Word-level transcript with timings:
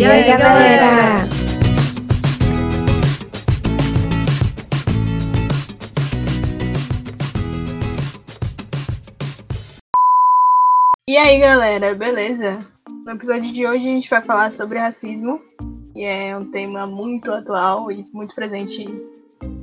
E 0.00 0.04
aí, 0.06 0.24
galera? 0.24 1.28
E 11.06 11.18
aí, 11.18 11.38
galera, 11.38 11.94
beleza? 11.94 12.66
No 13.04 13.12
episódio 13.12 13.52
de 13.52 13.66
hoje 13.66 13.90
a 13.90 13.94
gente 13.94 14.08
vai 14.08 14.22
falar 14.22 14.50
sobre 14.54 14.78
racismo, 14.78 15.38
que 15.92 16.02
é 16.02 16.34
um 16.34 16.50
tema 16.50 16.86
muito 16.86 17.30
atual 17.30 17.92
e 17.92 18.02
muito 18.14 18.34
presente 18.34 18.86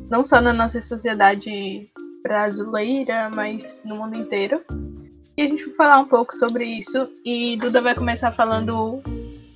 não 0.07 0.23
só 0.23 0.39
na 0.39 0.53
nossa 0.53 0.79
sociedade 0.81 1.89
brasileira, 2.21 3.31
mas 3.31 3.81
no 3.83 3.95
mundo 3.95 4.15
inteiro. 4.15 4.61
E 5.35 5.41
a 5.41 5.45
gente 5.45 5.65
vai 5.65 5.73
falar 5.73 5.99
um 6.01 6.05
pouco 6.05 6.35
sobre 6.35 6.63
isso. 6.63 7.09
E 7.25 7.57
Duda 7.57 7.81
vai 7.81 7.95
começar 7.95 8.31
falando 8.31 9.01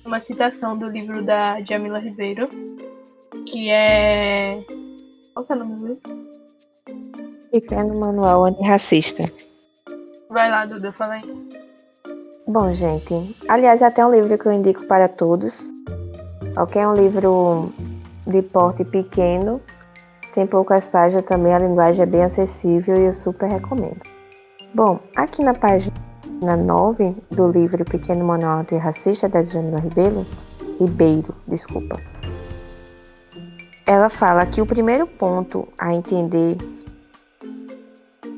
uma 0.04 0.20
citação 0.20 0.76
do 0.76 0.88
livro 0.88 1.24
da 1.24 1.60
Jamila 1.62 1.98
Ribeiro, 1.98 2.48
que 3.46 3.70
é. 3.70 4.64
Qual 5.32 5.46
que 5.46 5.52
é 5.52 5.56
o 5.56 5.58
nome 5.58 5.74
do 5.76 5.86
livro? 5.86 6.32
Pequeno 7.50 7.98
Manual 7.98 8.44
Antirracista. 8.44 9.24
Vai 10.28 10.50
lá, 10.50 10.66
Duda, 10.66 10.92
fala 10.92 11.14
aí. 11.14 11.48
Bom, 12.46 12.72
gente, 12.72 13.36
aliás, 13.48 13.82
é 13.82 13.86
até 13.86 14.04
um 14.04 14.12
livro 14.12 14.36
que 14.36 14.46
eu 14.46 14.52
indico 14.52 14.84
para 14.86 15.08
todos. 15.08 15.64
Ok, 16.56 16.80
é 16.80 16.88
um 16.88 16.94
livro 16.94 17.72
de 18.26 18.42
porte 18.42 18.84
pequeno, 18.84 19.60
tem 20.34 20.46
poucas 20.46 20.88
páginas 20.88 21.24
também, 21.24 21.54
a 21.54 21.58
linguagem 21.58 22.02
é 22.02 22.06
bem 22.06 22.24
acessível 22.24 22.96
e 22.96 23.04
eu 23.04 23.12
super 23.12 23.48
recomendo. 23.48 24.00
Bom, 24.74 24.98
aqui 25.14 25.42
na 25.42 25.54
página 25.54 25.94
9 26.42 27.16
do 27.30 27.50
livro 27.50 27.84
Pequeno 27.84 28.24
Manual 28.24 28.60
Antirracista 28.60 29.28
da 29.28 29.42
Jamila 29.42 29.78
Ribeiro, 29.78 30.26
Ribeiro, 30.80 31.34
desculpa. 31.46 32.00
Ela 33.86 34.10
fala 34.10 34.44
que 34.46 34.60
o 34.60 34.66
primeiro 34.66 35.06
ponto 35.06 35.68
a 35.78 35.94
entender 35.94 36.56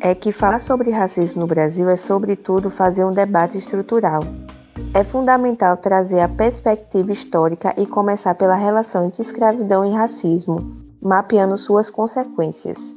é 0.01 0.15
que 0.15 0.33
falar 0.33 0.61
sobre 0.61 0.91
racismo 0.91 1.41
no 1.41 1.47
Brasil 1.47 1.89
é, 1.89 1.97
sobretudo, 1.97 2.71
fazer 2.71 3.05
um 3.05 3.11
debate 3.11 3.57
estrutural. 3.57 4.21
É 4.93 5.03
fundamental 5.03 5.77
trazer 5.79 6.21
a 6.21 6.29
perspectiva 6.29 7.11
histórica 7.11 7.75
e 7.79 7.87
começar 7.87 8.35
pela 8.35 8.55
relação 8.55 9.07
entre 9.07 9.23
escravidão 9.23 9.85
e 9.85 9.93
racismo, 9.93 10.77
mapeando 11.01 11.57
suas 11.57 11.89
consequências. 11.89 12.95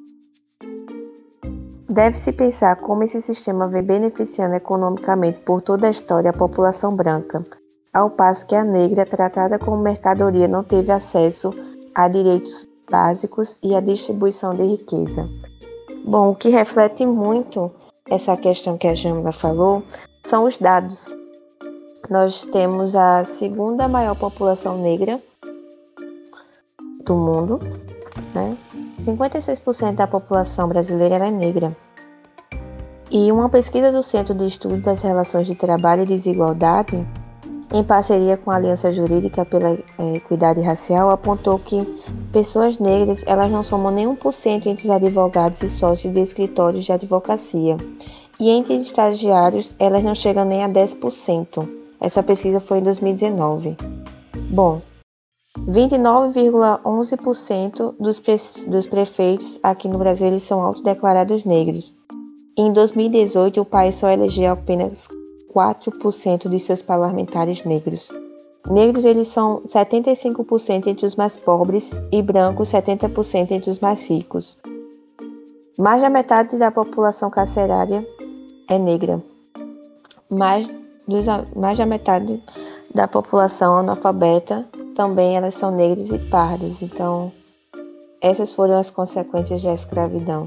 Deve-se 1.89 2.33
pensar 2.33 2.75
como 2.77 3.03
esse 3.03 3.21
sistema 3.21 3.67
vem 3.67 3.81
beneficiando 3.81 4.55
economicamente 4.55 5.39
por 5.39 5.61
toda 5.61 5.87
a 5.87 5.91
história 5.91 6.31
a 6.31 6.37
população 6.37 6.93
branca, 6.93 7.45
ao 7.93 8.09
passo 8.09 8.45
que 8.45 8.55
a 8.55 8.63
negra, 8.63 9.05
tratada 9.05 9.57
como 9.57 9.77
mercadoria, 9.77 10.49
não 10.49 10.63
teve 10.63 10.91
acesso 10.91 11.53
a 11.95 12.09
direitos 12.09 12.67
básicos 12.91 13.57
e 13.63 13.73
a 13.73 13.79
distribuição 13.79 14.53
de 14.53 14.63
riqueza. 14.63 15.29
Bom, 16.05 16.31
o 16.31 16.35
que 16.35 16.49
reflete 16.49 17.05
muito 17.05 17.71
essa 18.09 18.35
questão 18.35 18.77
que 18.77 18.87
a 18.87 18.95
Jamila 18.95 19.31
falou 19.31 19.81
são 20.25 20.43
os 20.43 20.57
dados. 20.57 21.07
Nós 22.09 22.45
temos 22.45 22.95
a 22.95 23.23
segunda 23.23 23.87
maior 23.87 24.15
população 24.15 24.77
negra 24.77 25.21
do 27.05 27.15
mundo, 27.15 27.59
né? 28.33 28.57
56% 28.99 29.95
da 29.95 30.07
população 30.07 30.67
brasileira 30.67 31.27
é 31.27 31.31
negra. 31.31 31.75
E 33.09 33.31
uma 33.31 33.47
pesquisa 33.47 33.91
do 33.91 34.03
Centro 34.03 34.35
de 34.35 34.45
Estudo 34.45 34.77
das 34.77 35.01
Relações 35.01 35.47
de 35.47 35.55
Trabalho 35.55 36.03
e 36.03 36.07
Desigualdade, 36.07 37.07
em 37.73 37.83
parceria 37.83 38.37
com 38.37 38.49
a 38.51 38.55
Aliança 38.55 38.91
Jurídica 38.91 39.45
pela 39.45 39.77
é, 39.97 40.15
Equidade 40.15 40.61
Racial, 40.61 41.09
apontou 41.09 41.59
que 41.59 41.85
pessoas 42.31 42.79
negras 42.79 43.23
elas 43.25 43.51
não 43.51 43.63
somam 43.63 43.91
nem 43.91 44.07
1% 44.07 44.65
entre 44.65 44.85
os 44.85 44.89
advogados 44.89 45.61
e 45.61 45.69
sócios 45.69 46.13
de 46.13 46.21
escritórios 46.21 46.85
de 46.85 46.91
advocacia. 46.91 47.77
E 48.39 48.49
entre 48.49 48.75
estagiários, 48.75 49.73
elas 49.79 50.03
não 50.03 50.15
chegam 50.15 50.45
nem 50.45 50.63
a 50.63 50.69
10%. 50.69 51.67
Essa 51.99 52.21
pesquisa 52.21 52.59
foi 52.59 52.79
em 52.79 52.83
2019. 52.83 53.75
Bom, 54.49 54.81
29,11% 55.65 57.95
dos, 57.99 58.19
pre 58.19 58.35
dos 58.67 58.85
prefeitos 58.87 59.59
aqui 59.63 59.87
no 59.87 59.97
Brasil 59.97 60.27
eles 60.27 60.43
são 60.43 60.61
autodeclarados 60.61 61.43
negros. 61.43 61.95
Em 62.57 62.71
2018, 62.71 63.61
o 63.61 63.65
país 63.65 63.95
só 63.95 64.09
elegeu 64.09 64.53
apenas 64.53 65.07
4% 65.53 66.49
de 66.49 66.59
seus 66.59 66.81
parlamentares 66.81 67.63
negros. 67.63 68.09
Negros 68.69 69.05
eles 69.05 69.29
são 69.29 69.61
75% 69.61 70.87
entre 70.87 71.05
os 71.05 71.15
mais 71.15 71.37
pobres 71.37 71.91
e 72.11 72.21
brancos 72.21 72.69
70% 72.69 73.51
entre 73.51 73.69
os 73.69 73.79
mais 73.79 74.05
ricos. 74.09 74.57
Mais 75.77 76.01
da 76.01 76.09
metade 76.09 76.57
da 76.57 76.71
população 76.71 77.29
carcerária 77.29 78.05
é 78.67 78.77
negra. 78.77 79.23
Mais, 80.29 80.67
dos, 81.07 81.25
mais 81.55 81.77
da 81.77 81.85
metade 81.85 82.43
da 82.93 83.07
população 83.07 83.77
analfabeta 83.77 84.67
também 84.97 85.37
elas 85.37 85.53
são 85.53 85.69
negras 85.69 86.09
e 86.09 86.17
pardas. 86.17 86.81
Então, 86.81 87.31
essas 88.19 88.51
foram 88.51 88.79
as 88.79 88.89
consequências 88.89 89.61
da 89.61 89.71
escravidão. 89.71 90.43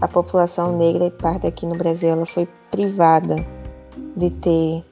A 0.00 0.08
população 0.08 0.78
negra 0.78 1.04
e 1.04 1.10
parda 1.10 1.48
aqui 1.48 1.66
no 1.66 1.76
Brasil 1.76 2.08
ela 2.08 2.24
foi 2.24 2.48
privada 2.70 3.36
de 4.16 4.30
ter 4.30 4.82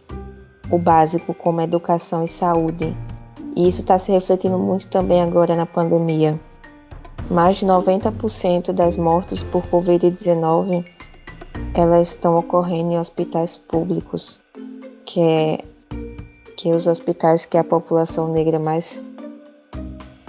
o 0.71 0.79
básico 0.79 1.33
como 1.33 1.63
educação 1.63 2.23
e 2.23 2.29
saúde. 2.29 2.95
E 3.57 3.67
isso 3.67 3.81
está 3.81 3.99
se 3.99 4.13
refletindo 4.13 4.59
muito 4.59 4.89
também 4.89 5.23
agora 5.23 5.57
na 5.57 5.65
pandemia. 5.65 6.39
Mais 7.31 7.57
de 7.57 7.67
90% 7.67 8.73
das 8.73 8.95
mortes 8.95 9.43
por 9.43 9.65
Covid-19 9.69 10.85
elas 11.73 12.09
estão 12.09 12.37
ocorrendo 12.37 12.93
em 12.93 12.99
hospitais 12.99 13.57
públicos, 13.57 14.41
que 15.07 15.21
é 15.21 15.59
que 16.61 16.71
os 16.75 16.87
hospitais 16.87 17.47
que 17.47 17.57
a 17.57 17.65
população 17.65 18.31
negra 18.31 18.59
mais 18.59 19.01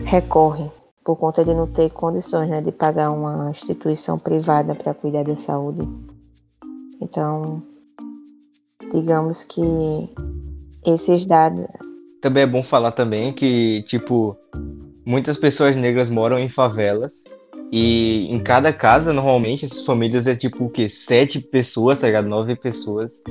recorre 0.05 0.71
por 1.03 1.17
conta 1.17 1.43
de 1.43 1.53
não 1.53 1.67
ter 1.67 1.89
condições 1.89 2.49
né, 2.49 2.61
de 2.61 2.71
pagar 2.71 3.11
uma 3.11 3.49
instituição 3.49 4.17
privada 4.17 4.73
para 4.73 4.93
cuidar 4.93 5.25
da 5.25 5.35
saúde. 5.35 5.81
Então, 7.01 7.61
digamos 8.93 9.43
que 9.43 9.61
esses 10.85 11.25
dados. 11.25 11.65
Também 12.21 12.43
é 12.43 12.47
bom 12.47 12.63
falar 12.63 12.93
também 12.93 13.33
que, 13.33 13.83
tipo, 13.83 14.37
muitas 15.05 15.35
pessoas 15.35 15.75
negras 15.75 16.09
moram 16.09 16.39
em 16.39 16.47
favelas 16.47 17.25
e 17.71 18.27
em 18.29 18.37
cada 18.37 18.73
casa, 18.73 19.13
normalmente, 19.13 19.63
essas 19.63 19.85
famílias 19.85 20.27
é 20.27 20.35
tipo 20.35 20.65
o 20.65 20.69
quê? 20.69 20.89
Sete 20.89 21.39
pessoas, 21.39 22.01
tá 22.01 22.07
ligado? 22.07 22.27
Nove 22.27 22.53
pessoas. 22.53 23.23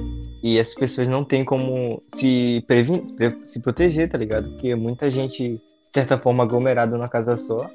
E 0.42 0.56
essas 0.56 0.74
pessoas 0.74 1.08
não 1.08 1.22
têm 1.22 1.44
como 1.44 2.02
se 2.08 2.64
prevenir, 2.66 3.04
se 3.44 3.60
proteger, 3.60 4.08
tá 4.08 4.16
ligado? 4.16 4.48
Porque 4.52 4.74
muita 4.74 5.10
gente, 5.10 5.42
de 5.56 5.60
certa 5.92 6.18
forma, 6.18 6.42
aglomerada 6.42 6.96
numa 6.96 7.08
casa 7.08 7.36
só. 7.36 7.68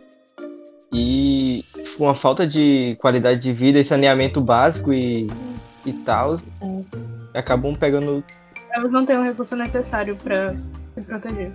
E 0.92 1.64
com 2.00 2.10
a 2.10 2.16
falta 2.16 2.48
de 2.48 2.98
qualidade 3.00 3.42
de 3.42 3.54
vida 3.54 3.78
e 3.78 3.84
saneamento 3.84 4.42
básico 4.42 4.92
e, 4.92 5.28
e 5.86 5.94
tal, 5.94 6.34
é. 6.34 7.38
acabam 7.38 7.76
pegando. 7.76 8.24
Elas 8.72 8.92
não 8.92 9.06
têm 9.06 9.20
o 9.20 9.24
recurso 9.24 9.56
necessário 9.56 10.16
para 10.16 10.56
se 10.96 11.02
proteger. 11.04 11.52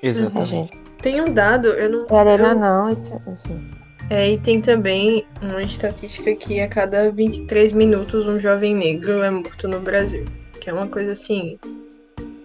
Exatamente. 0.00 0.78
Tem 1.02 1.20
um 1.20 1.32
dado, 1.32 1.68
eu 1.68 2.06
não. 2.06 2.16
Arena 2.16 2.50
eu... 2.50 2.54
não, 2.54 2.88
isso, 2.88 3.14
assim. 3.26 3.79
É, 4.10 4.32
e 4.32 4.38
tem 4.38 4.60
também 4.60 5.24
uma 5.40 5.62
estatística 5.62 6.34
que 6.34 6.60
a 6.60 6.68
cada 6.68 7.12
23 7.12 7.72
minutos 7.72 8.26
um 8.26 8.40
jovem 8.40 8.74
negro 8.74 9.22
é 9.22 9.30
morto 9.30 9.68
no 9.68 9.78
Brasil. 9.78 10.26
Que 10.60 10.68
é 10.68 10.72
uma 10.72 10.88
coisa 10.88 11.12
assim. 11.12 11.56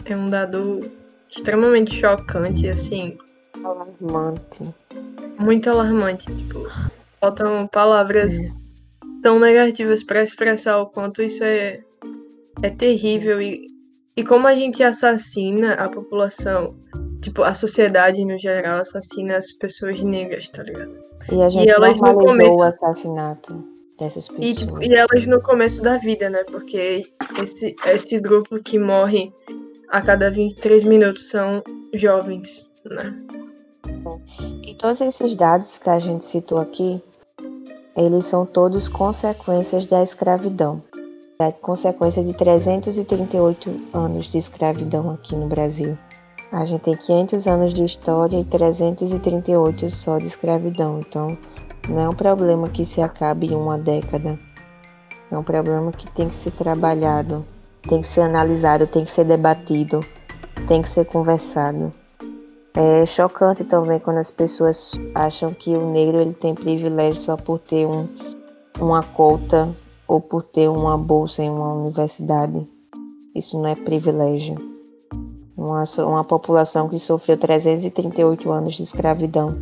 É 0.06 0.16
um 0.16 0.30
dado 0.30 0.92
extremamente 1.28 2.00
chocante, 2.00 2.70
assim. 2.70 3.18
Alarmante. 3.64 4.76
Muito 5.40 5.68
alarmante. 5.68 6.28
Tipo, 6.36 6.70
faltam 7.20 7.68
palavras 7.68 8.38
é. 8.38 8.54
tão 9.24 9.40
negativas 9.40 10.04
para 10.04 10.22
expressar 10.22 10.78
o 10.78 10.86
quanto 10.86 11.24
isso 11.24 11.44
é, 11.44 11.80
é 12.62 12.70
terrível 12.70 13.42
e, 13.42 13.66
e 14.16 14.24
como 14.24 14.48
a 14.48 14.54
gente 14.54 14.84
assassina 14.84 15.74
a 15.74 15.90
população. 15.90 16.78
Tipo, 17.24 17.42
a 17.42 17.56
sociedade 17.56 18.24
no 18.24 18.38
geral 18.38 18.82
assassina 18.82 19.36
as 19.36 19.52
pessoas 19.52 20.00
negras, 20.04 20.48
tá 20.48 20.62
ligado? 20.62 21.15
E 21.32 21.42
a 21.42 21.50
gente 21.50 21.68
e 21.68 21.72
elas 21.72 22.00
no 22.00 22.14
começo... 22.16 22.58
o 22.58 22.64
assassinato 22.64 23.64
dessas 23.98 24.28
pessoas. 24.28 24.46
E, 24.46 24.54
tipo, 24.54 24.84
e 24.84 24.94
elas 24.94 25.28
no 25.28 25.42
começo 25.42 25.82
da 25.82 25.98
vida, 25.98 26.30
né? 26.30 26.44
Porque 26.44 27.08
esse, 27.42 27.76
esse 27.88 28.20
grupo 28.20 28.62
que 28.62 28.78
morre 28.78 29.34
a 29.90 30.02
cada 30.02 30.30
23 30.30 30.84
minutos 30.84 31.30
são 31.30 31.64
jovens, 31.94 32.68
né? 32.86 33.14
E 34.64 34.76
todos 34.76 35.02
esses 35.02 35.36
dados 35.36 35.80
que 35.80 35.90
a 35.90 36.00
gente 36.00 36.26
citou 36.26 36.60
aqui, 36.60 37.02
eles 37.96 38.26
são 38.26 38.46
todos 38.46 38.90
consequências 38.90 39.88
da 39.88 40.04
escravidão. 40.04 40.84
É 41.40 41.52
consequência 41.52 42.24
de 42.24 42.34
338 42.34 43.90
anos 43.94 44.28
de 44.32 44.38
escravidão 44.38 45.12
aqui 45.12 45.36
no 45.36 45.48
Brasil. 45.48 45.98
A 46.56 46.64
gente 46.64 46.84
tem 46.84 46.96
500 46.96 47.48
anos 47.48 47.74
de 47.74 47.84
história 47.84 48.40
e 48.40 48.46
338 48.46 49.90
só 49.90 50.18
de 50.18 50.28
escravidão. 50.28 51.02
Então, 51.02 51.38
não 51.90 52.00
é 52.00 52.08
um 52.08 52.14
problema 52.14 52.70
que 52.70 52.86
se 52.86 53.02
acabe 53.02 53.48
em 53.48 53.56
uma 53.56 53.78
década. 53.78 54.40
É 55.30 55.38
um 55.38 55.44
problema 55.44 55.92
que 55.92 56.10
tem 56.12 56.30
que 56.30 56.36
ser 56.36 56.52
trabalhado, 56.52 57.46
tem 57.82 58.00
que 58.00 58.08
ser 58.08 58.22
analisado, 58.22 58.88
tem 58.88 59.04
que 59.04 59.12
ser 59.12 59.26
debatido, 59.26 60.00
tem 60.66 60.82
que 60.82 60.88
ser 60.88 61.04
conversado. 61.04 61.92
É 62.74 63.06
chocante 63.06 63.66
também 63.66 64.00
quando 64.00 64.20
as 64.20 64.32
pessoas 64.32 64.94
acham 65.14 65.54
que 65.54 65.76
o 65.76 65.92
negro 65.92 66.22
ele 66.22 66.34
tem 66.34 66.56
privilégio 66.56 67.22
só 67.22 67.36
por 67.36 67.60
ter 67.60 67.86
um, 67.86 68.08
uma 68.80 69.04
cota 69.04 69.76
ou 70.08 70.22
por 70.22 70.42
ter 70.42 70.70
uma 70.70 70.98
bolsa 70.98 71.44
em 71.44 71.50
uma 71.50 71.74
universidade. 71.74 72.66
Isso 73.36 73.58
não 73.60 73.68
é 73.68 73.76
privilégio. 73.76 74.75
Uma, 75.58 75.84
uma 76.00 76.24
população 76.24 76.90
que 76.90 77.00
sofreu 77.00 77.38
338 77.38 78.52
anos 78.52 78.76
de 78.76 78.84
escravidão 78.84 79.58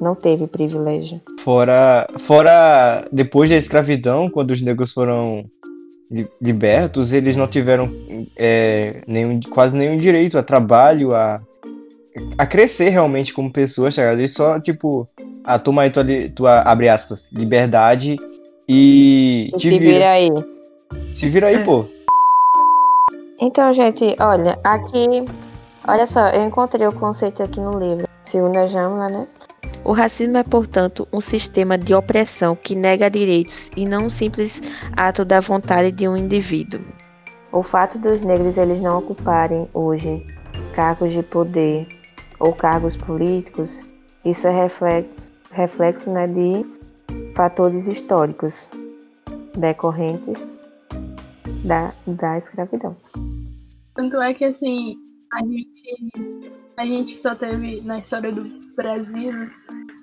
não 0.00 0.14
teve 0.14 0.46
privilégio. 0.46 1.20
Fora, 1.40 2.06
fora 2.18 3.06
depois 3.10 3.48
da 3.48 3.56
escravidão, 3.56 4.28
quando 4.28 4.50
os 4.50 4.60
negros 4.60 4.92
foram 4.92 5.44
libertos, 6.40 7.12
eles 7.12 7.34
não 7.34 7.48
tiveram 7.48 7.90
é, 8.36 9.02
nenhum, 9.06 9.40
quase 9.50 9.76
nenhum 9.76 9.98
direito 9.98 10.38
a 10.38 10.42
trabalho, 10.42 11.14
a, 11.14 11.40
a 12.38 12.46
crescer 12.46 12.90
realmente 12.90 13.34
como 13.34 13.52
pessoas, 13.52 13.96
tá 13.96 14.12
Eles 14.12 14.32
só, 14.32 14.60
tipo, 14.60 15.08
ah, 15.44 15.58
toma 15.58 15.82
aí 15.82 15.90
tua, 15.90 16.04
tua, 16.34 16.60
abre 16.60 16.88
aspas, 16.88 17.30
liberdade 17.32 18.16
e. 18.68 19.50
e 19.54 19.58
te 19.58 19.70
vira. 19.70 19.84
vira 19.84 20.10
aí. 20.10 20.30
Se 21.12 21.28
vira 21.28 21.46
aí, 21.48 21.64
pô. 21.64 21.86
Então, 23.38 23.72
gente, 23.72 24.16
olha, 24.18 24.58
aqui. 24.64 25.24
Olha 25.86 26.06
só, 26.06 26.28
eu 26.30 26.42
encontrei 26.44 26.86
o 26.86 26.92
conceito 26.92 27.42
aqui 27.42 27.60
no 27.60 27.78
livro. 27.78 28.08
Segunda 28.22 28.66
Jamla, 28.66 29.08
né? 29.08 29.26
O 29.84 29.92
racismo 29.92 30.36
é, 30.38 30.42
portanto, 30.42 31.06
um 31.12 31.20
sistema 31.20 31.78
de 31.78 31.94
opressão 31.94 32.56
que 32.56 32.74
nega 32.74 33.10
direitos 33.10 33.70
e 33.76 33.86
não 33.86 34.06
um 34.06 34.10
simples 34.10 34.60
ato 34.96 35.24
da 35.24 35.38
vontade 35.38 35.92
de 35.92 36.08
um 36.08 36.16
indivíduo. 36.16 36.80
O 37.52 37.62
fato 37.62 37.98
dos 37.98 38.22
negros 38.22 38.58
eles 38.58 38.80
não 38.80 38.98
ocuparem 38.98 39.68
hoje 39.72 40.26
cargos 40.74 41.12
de 41.12 41.22
poder 41.22 41.86
ou 42.40 42.52
cargos 42.52 42.96
políticos, 42.96 43.80
isso 44.24 44.46
é 44.48 44.50
reflexo, 44.50 45.30
reflexo 45.52 46.10
né, 46.10 46.26
de 46.26 46.66
fatores 47.34 47.86
históricos 47.86 48.66
decorrentes 49.56 50.55
da, 51.66 51.92
da 52.06 52.38
escravidão. 52.38 52.96
Tanto 53.94 54.20
é 54.20 54.32
que 54.32 54.44
assim, 54.44 54.96
a 55.32 55.44
gente, 55.44 56.12
a 56.76 56.86
gente 56.86 57.20
só 57.20 57.34
teve, 57.34 57.80
na 57.82 57.98
história 57.98 58.30
do 58.30 58.44
Brasil, 58.76 59.32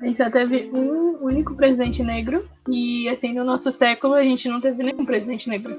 a 0.02 0.06
gente 0.06 0.18
só 0.18 0.30
teve 0.30 0.70
um 0.74 1.24
único 1.24 1.56
presidente 1.56 2.04
negro. 2.04 2.48
E 2.70 3.08
assim, 3.10 3.34
no 3.34 3.44
nosso 3.44 3.72
século 3.72 4.14
a 4.14 4.24
gente 4.24 4.48
não 4.50 4.60
teve 4.60 4.84
nenhum 4.84 5.06
presidente 5.06 5.48
negro. 5.50 5.78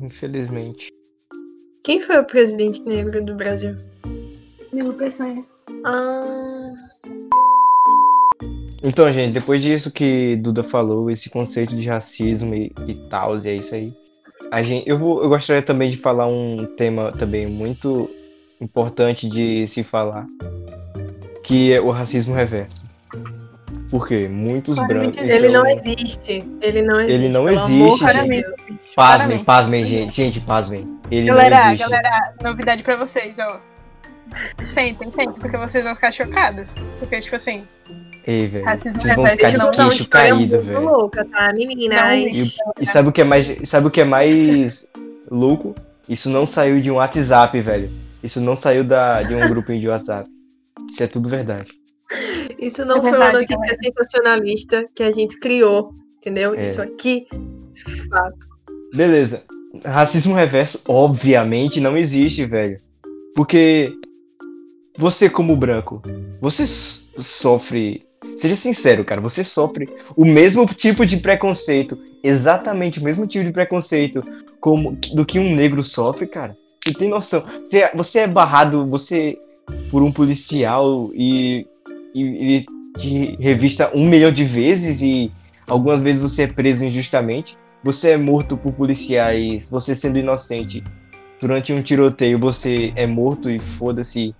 Infelizmente. 0.00 0.92
Quem 1.82 1.98
foi 1.98 2.18
o 2.18 2.24
presidente 2.24 2.82
negro 2.82 3.24
do 3.24 3.34
Brasil? 3.34 3.74
Nilo 4.72 4.94
Peçanha. 4.94 5.44
Ah. 5.84 6.74
Então, 8.82 9.10
gente, 9.12 9.32
depois 9.32 9.62
disso 9.62 9.92
que 9.92 10.36
Duda 10.36 10.62
falou, 10.62 11.10
esse 11.10 11.28
conceito 11.28 11.76
de 11.76 11.86
racismo 11.86 12.54
e, 12.54 12.72
e 12.86 12.94
tal, 13.08 13.36
e 13.36 13.48
é 13.48 13.54
isso 13.54 13.74
aí. 13.74 13.94
A 14.50 14.62
gente, 14.62 14.88
eu, 14.88 14.98
vou, 14.98 15.22
eu 15.22 15.28
gostaria 15.28 15.62
também 15.62 15.90
de 15.90 15.96
falar 15.96 16.26
um 16.26 16.66
tema 16.76 17.12
também 17.12 17.46
muito 17.46 18.10
importante 18.60 19.28
de 19.28 19.66
se 19.66 19.82
falar, 19.82 20.26
que 21.42 21.72
é 21.72 21.80
o 21.80 21.90
racismo 21.90 22.34
reverso. 22.34 22.84
Porque 23.90 24.28
muitos 24.28 24.76
brancos. 24.76 25.28
Ele 25.28 25.50
são... 25.50 25.62
não 25.62 25.66
existe. 25.66 26.44
Ele 26.60 26.82
não 26.82 27.00
existe. 27.00 27.14
Ele 27.14 27.28
não 27.28 27.48
existe. 27.48 28.06
Gente. 28.06 28.44
Pasmem, 28.94 29.44
pasmem, 29.44 29.84
gente. 29.84 30.14
Gente, 30.14 30.40
pasmem. 30.40 30.88
Ele 31.10 31.26
galera, 31.26 31.56
não 31.56 31.72
existe. 31.72 31.90
galera, 31.90 32.34
novidade 32.40 32.82
pra 32.84 32.96
vocês, 32.96 33.36
ó. 33.40 33.60
Sentem, 34.72 35.10
sentem, 35.10 35.32
porque 35.32 35.56
vocês 35.56 35.82
vão 35.82 35.94
ficar 35.96 36.12
chocados. 36.12 36.68
Porque, 37.00 37.20
tipo 37.20 37.34
assim. 37.34 37.66
Ei, 38.30 38.46
velho. 38.46 38.64
Vocês 38.64 39.16
vão 39.16 39.26
ficar 39.26 39.50
de 39.50 39.76
queixo 39.76 40.08
caído, 40.08 40.58
velho. 40.60 40.80
louca, 40.80 41.24
tá, 41.24 41.52
menina? 41.52 42.14
E, 42.14 42.48
e 42.80 42.86
sabe 42.86 43.08
o 43.08 43.12
que 43.12 43.22
é 43.22 43.24
mais. 43.24 43.58
Sabe 43.64 43.88
o 43.88 43.90
que 43.90 44.00
é 44.00 44.04
mais 44.04 44.88
louco? 45.28 45.74
Isso 46.08 46.30
não 46.30 46.46
saiu 46.46 46.80
de 46.80 46.90
um 46.92 46.94
WhatsApp, 46.94 47.60
velho. 47.60 47.90
Isso 48.22 48.40
não 48.40 48.54
saiu 48.54 48.84
da, 48.84 49.24
de 49.24 49.34
um 49.34 49.48
grupinho 49.48 49.80
de 49.80 49.88
WhatsApp. 49.88 50.30
Isso 50.92 51.02
é 51.02 51.08
tudo 51.08 51.28
verdade. 51.28 51.72
Isso 52.56 52.84
não 52.84 52.98
é 52.98 53.00
foi 53.00 53.10
verdade, 53.10 53.34
uma 53.34 53.40
notícia 53.40 53.56
galera. 53.56 53.78
sensacionalista 53.82 54.84
que 54.94 55.02
a 55.02 55.10
gente 55.10 55.36
criou, 55.38 55.92
entendeu? 56.18 56.54
É. 56.54 56.62
Isso 56.62 56.80
aqui, 56.80 57.26
fato. 58.08 58.38
Beleza. 58.94 59.42
Racismo 59.84 60.36
reverso, 60.36 60.84
obviamente, 60.86 61.80
não 61.80 61.96
existe, 61.96 62.44
velho. 62.46 62.76
Porque 63.34 63.92
você, 64.96 65.28
como 65.28 65.56
branco, 65.56 66.00
você 66.40 66.64
sofre. 66.66 68.08
Seja 68.36 68.54
sincero, 68.54 69.04
cara, 69.04 69.20
você 69.20 69.42
sofre 69.42 69.88
o 70.16 70.24
mesmo 70.24 70.66
tipo 70.66 71.06
de 71.06 71.16
preconceito, 71.16 71.98
exatamente 72.22 73.00
o 73.00 73.02
mesmo 73.02 73.26
tipo 73.26 73.44
de 73.44 73.52
preconceito 73.52 74.22
como 74.60 74.96
do 75.14 75.24
que 75.24 75.38
um 75.38 75.54
negro 75.54 75.82
sofre, 75.82 76.26
cara. 76.26 76.56
Você 76.84 76.94
tem 76.94 77.08
noção? 77.08 77.42
Você, 77.64 77.90
você 77.94 78.20
é 78.20 78.26
barrado, 78.26 78.86
você 78.86 79.38
por 79.90 80.02
um 80.02 80.12
policial 80.12 81.10
e, 81.14 81.66
e 82.14 82.22
ele 82.22 82.66
te 82.96 83.36
revista 83.40 83.90
um 83.94 84.06
milhão 84.06 84.30
de 84.30 84.44
vezes 84.44 85.00
e 85.00 85.32
algumas 85.66 86.02
vezes 86.02 86.20
você 86.20 86.42
é 86.42 86.46
preso 86.46 86.84
injustamente. 86.84 87.56
Você 87.82 88.10
é 88.10 88.16
morto 88.18 88.56
por 88.56 88.72
policiais, 88.72 89.70
você 89.70 89.94
sendo 89.94 90.18
inocente. 90.18 90.84
Durante 91.40 91.72
um 91.72 91.80
tiroteio 91.80 92.38
você 92.38 92.92
é 92.96 93.06
morto 93.06 93.50
e 93.50 93.58
foda-se, 93.58 94.34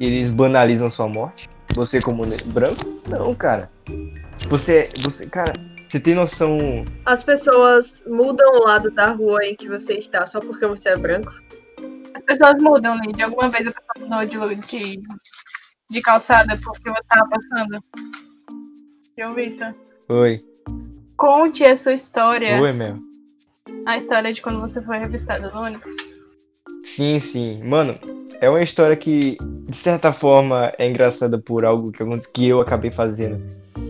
eles 0.00 0.32
banalizam 0.32 0.90
sua 0.90 1.08
morte. 1.08 1.48
Você 1.74 2.00
como 2.00 2.24
branco? 2.46 3.00
Não, 3.08 3.34
cara. 3.34 3.70
Você, 4.48 4.88
você, 5.02 5.28
cara, 5.28 5.52
você 5.88 6.00
tem 6.00 6.14
noção. 6.14 6.58
As 7.04 7.24
pessoas 7.24 8.04
mudam 8.06 8.58
o 8.58 8.64
lado 8.64 8.90
da 8.90 9.10
rua 9.10 9.44
em 9.44 9.54
que 9.54 9.68
você 9.68 9.94
está 9.94 10.26
só 10.26 10.40
porque 10.40 10.66
você 10.66 10.90
é 10.90 10.96
branco? 10.96 11.32
As 12.14 12.22
pessoas 12.22 12.60
mudam, 12.60 12.96
né? 12.96 13.12
De 13.12 13.22
alguma 13.22 13.48
vez 13.48 13.66
a 13.66 13.72
pessoa 13.72 14.08
mudou 14.08 14.48
de, 14.48 14.66
de, 14.66 15.02
de 15.90 16.00
calçada 16.02 16.58
porque 16.62 16.90
você 16.90 17.00
estava 17.00 17.28
passando. 17.28 17.82
Eu, 19.16 19.32
Vitor. 19.34 19.74
Oi. 20.08 20.40
Conte 21.16 21.64
a 21.64 21.76
sua 21.76 21.94
história. 21.94 22.60
Oi, 22.60 22.72
meu. 22.72 22.98
A 23.86 23.96
história 23.96 24.32
de 24.32 24.42
quando 24.42 24.60
você 24.60 24.80
foi 24.82 24.98
revistado 24.98 25.50
no 25.52 25.60
ônibus. 25.60 26.19
Sim, 26.82 27.18
sim. 27.20 27.62
Mano, 27.62 27.98
é 28.40 28.48
uma 28.48 28.62
história 28.62 28.96
que, 28.96 29.36
de 29.40 29.76
certa 29.76 30.12
forma, 30.12 30.72
é 30.78 30.88
engraçada 30.88 31.38
por 31.38 31.64
algo 31.64 31.92
que, 31.92 32.04
que 32.32 32.48
eu 32.48 32.60
acabei 32.60 32.90
fazendo. 32.90 33.40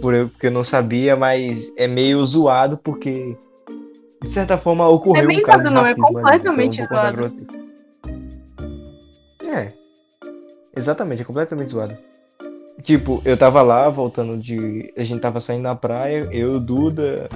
Por 0.01 0.15
eu, 0.15 0.29
porque 0.29 0.49
eu 0.49 0.51
não 0.51 0.63
sabia, 0.63 1.17
mas 1.17 1.73
é 1.77 1.87
meio 1.87 2.23
zoado 2.25 2.77
porque, 2.77 3.37
de 4.23 4.29
certa 4.29 4.59
forma, 4.59 4.89
ocorreu 4.89 5.25
é 5.25 5.27
bem 5.27 5.39
um 5.41 5.43
caso 5.43 5.65
de 5.65 5.71
não. 5.71 5.87
É 5.87 5.95
completamente 5.95 6.83
então, 6.83 6.97
zoado. 6.97 7.33
É. 9.43 9.73
Exatamente, 10.77 11.23
é 11.23 11.25
completamente 11.25 11.71
zoado. 11.71 11.97
Tipo, 12.83 13.21
eu 13.25 13.37
tava 13.37 13.63
lá, 13.63 13.89
voltando 13.89 14.37
de. 14.37 14.93
A 14.97 15.05
gente 15.05 15.21
tava 15.21 15.41
saindo 15.41 15.63
na 15.63 15.75
praia, 15.75 16.29
eu, 16.33 16.59
Duda. 16.59 17.29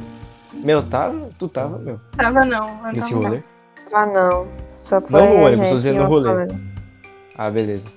Meu, 0.52 0.82
tava? 0.82 1.30
Tu 1.38 1.48
tava, 1.48 1.78
meu? 1.78 2.00
Tava 2.16 2.44
não. 2.44 2.92
Nesse 2.92 3.12
rolê? 3.12 3.42
Tava 3.90 4.12
não. 4.12 4.48
Só 4.84 5.00
foi 5.00 5.20
não 5.20 5.38
no 5.38 5.44
ônibus, 5.44 5.70
dizendo 5.70 6.00
no 6.00 6.06
rolê. 6.06 6.46
Ah, 7.36 7.50
beleza. 7.50 7.88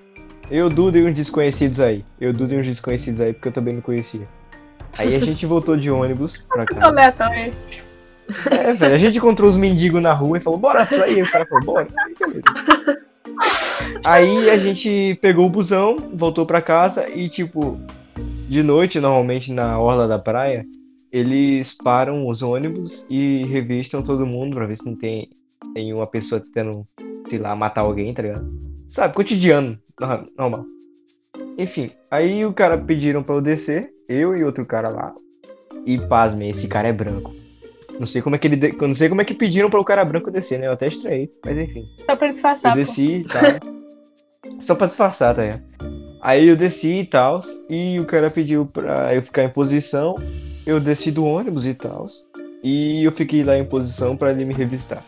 Eu, 0.50 0.70
Duda 0.70 0.98
e 0.98 1.06
uns 1.06 1.14
desconhecidos 1.14 1.82
aí. 1.82 2.04
Eu, 2.20 2.32
Duda 2.32 2.56
e 2.56 2.60
uns 2.60 2.66
desconhecidos 2.66 3.20
aí, 3.20 3.34
porque 3.34 3.50
eu 3.50 3.52
também 3.52 3.76
não 3.76 3.82
conhecia. 3.82 4.28
Aí 4.98 5.14
a 5.14 5.20
gente 5.20 5.46
voltou 5.46 5.76
de 5.76 5.92
ônibus 5.92 6.48
pra 6.48 6.66
cá. 6.66 6.88
aleatório. 6.88 7.54
É, 8.50 8.74
velho, 8.74 8.96
a 8.96 8.98
gente 8.98 9.18
encontrou 9.18 9.48
os 9.48 9.58
mendigos 9.58 10.02
na 10.02 10.14
rua 10.14 10.38
e 10.38 10.42
falou, 10.42 10.58
bora 10.58 10.86
sair. 10.86 11.22
O 11.22 11.30
cara 11.30 11.46
falou, 11.46 11.66
bora. 11.66 11.88
Beleza. 12.20 12.42
Aí 14.04 14.50
a 14.50 14.58
gente 14.58 15.18
pegou 15.22 15.46
o 15.46 15.50
busão, 15.50 15.98
voltou 16.14 16.46
pra 16.46 16.62
casa 16.62 17.10
e, 17.10 17.28
tipo, 17.28 17.78
de 18.48 18.64
noite, 18.64 19.00
normalmente 19.00 19.52
na 19.52 19.78
orla 19.78 20.08
da 20.08 20.18
praia, 20.18 20.66
eles 21.12 21.74
param 21.74 22.28
os 22.28 22.42
ônibus 22.42 23.06
e 23.10 23.46
revistam 23.46 24.02
todo 24.02 24.26
mundo 24.26 24.56
pra 24.56 24.66
ver 24.66 24.78
se 24.78 24.86
não 24.86 24.96
tem, 24.96 25.30
tem 25.78 25.94
uma 25.94 26.08
pessoa 26.08 26.42
tentando, 26.42 26.88
sei 27.30 27.38
lá, 27.38 27.56
matar 27.56 27.82
alguém, 27.82 28.12
tá 28.12 28.24
ligado? 28.24 28.50
Sabe, 28.90 29.14
cotidiano, 29.14 29.78
normal. 30.36 30.66
Enfim, 31.56 31.92
aí 32.10 32.44
o 32.44 32.52
cara 32.52 32.80
pediram 32.80 33.22
pra 33.22 33.36
eu 33.36 33.42
descer, 33.42 33.94
eu 34.10 34.36
e 34.36 34.44
outro 34.44 34.66
cara 34.66 34.90
lá. 34.90 35.14
E 35.86 36.00
pasmem, 36.00 36.50
esse 36.50 36.68
cara 36.68 36.88
é 36.88 36.94
branco. 36.94 37.36
Não 38.00 38.08
sei 38.08 38.24
como 38.24 38.36
é 38.36 38.40
que 38.40 38.48
ele. 38.48 38.56
De... 38.56 38.72
Não 38.72 38.94
sei 38.94 39.08
como 39.08 39.22
é 39.22 39.26
que 39.26 39.36
pediram 39.36 39.70
para 39.70 39.80
o 39.80 39.86
cara 39.86 40.04
branco 40.04 40.32
descer, 40.32 40.60
né? 40.60 40.66
Eu 40.66 40.72
até 40.72 40.88
estranhei, 40.88 41.32
mas 41.46 41.56
enfim. 41.60 41.86
Só 42.08 42.16
pra 42.16 42.32
disfarçar. 42.32 42.72
Eu 42.72 42.76
desci, 42.76 43.26
tá. 43.30 43.60
Só 44.60 44.74
pra 44.74 44.88
disfarçar, 44.88 45.36
tá 45.36 45.44
ligado? 45.44 45.64
Aí 46.22 46.48
eu 46.48 46.58
desci 46.58 47.02
e 47.02 47.06
tal, 47.06 47.40
e 47.70 48.00
o 48.00 48.06
cara 48.06 48.32
pediu 48.32 48.66
pra 48.66 49.14
eu 49.14 49.22
ficar 49.22 49.44
em 49.44 49.50
posição. 49.50 50.16
Eu 50.66 50.80
desci 50.80 51.12
do 51.12 51.24
ônibus 51.24 51.68
e 51.68 51.76
tal. 51.76 52.08
E 52.64 53.04
eu 53.04 53.12
fiquei 53.12 53.44
lá 53.44 53.58
em 53.58 53.66
posição 53.66 54.18
pra 54.18 54.32
ele 54.32 54.46
me 54.46 54.54
revistar. 54.54 55.04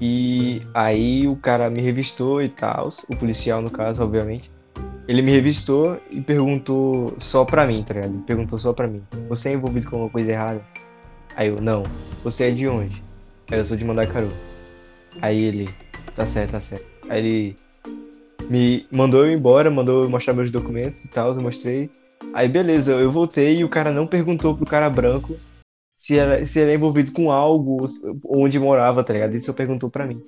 E 0.00 0.62
aí 0.74 1.28
o 1.28 1.36
cara 1.36 1.68
me 1.68 1.80
revistou 1.82 2.42
e 2.42 2.48
tal, 2.48 2.88
o 3.08 3.16
policial 3.16 3.60
no 3.60 3.70
caso, 3.70 4.02
obviamente. 4.02 4.50
Ele 5.06 5.22
me 5.22 5.30
revistou 5.30 6.00
e 6.10 6.20
perguntou 6.20 7.14
só 7.18 7.44
pra 7.44 7.66
mim, 7.66 7.82
tá 7.82 7.94
ligado? 7.94 8.22
Perguntou 8.26 8.58
só 8.58 8.72
pra 8.72 8.86
mim. 8.86 9.02
Você 9.28 9.50
é 9.50 9.52
envolvido 9.54 9.90
com 9.90 9.96
alguma 9.96 10.10
coisa 10.10 10.32
errada? 10.32 10.62
Aí 11.36 11.48
eu, 11.48 11.60
não. 11.60 11.82
Você 12.24 12.44
é 12.44 12.50
de 12.50 12.66
onde? 12.68 13.02
Aí 13.50 13.58
eu 13.58 13.64
sou 13.64 13.76
de 13.76 13.84
Mandacaru. 13.84 14.30
Aí 15.20 15.42
ele, 15.42 15.68
tá 16.14 16.26
certo, 16.26 16.52
tá 16.52 16.60
certo. 16.60 16.86
Aí 17.08 17.18
ele 17.18 17.56
me 18.48 18.86
mandou 18.90 19.26
eu 19.26 19.32
embora, 19.32 19.70
mandou 19.70 20.04
eu 20.04 20.10
mostrar 20.10 20.32
meus 20.32 20.50
documentos 20.50 21.04
e 21.04 21.10
tal, 21.10 21.34
eu 21.34 21.42
mostrei. 21.42 21.90
Aí 22.32 22.48
beleza, 22.48 22.92
eu 22.92 23.10
voltei 23.10 23.58
e 23.58 23.64
o 23.64 23.68
cara 23.68 23.90
não 23.90 24.06
perguntou 24.06 24.56
pro 24.56 24.66
cara 24.66 24.88
branco 24.88 25.36
se 26.00 26.18
era, 26.18 26.46
se 26.46 26.58
era 26.58 26.72
envolvido 26.72 27.12
com 27.12 27.30
algo, 27.30 27.84
onde 28.26 28.58
morava, 28.58 29.04
tá 29.04 29.12
ligado? 29.12 29.34
Isso 29.36 29.52
perguntou 29.52 29.90
pra 29.90 30.06
mim. 30.06 30.20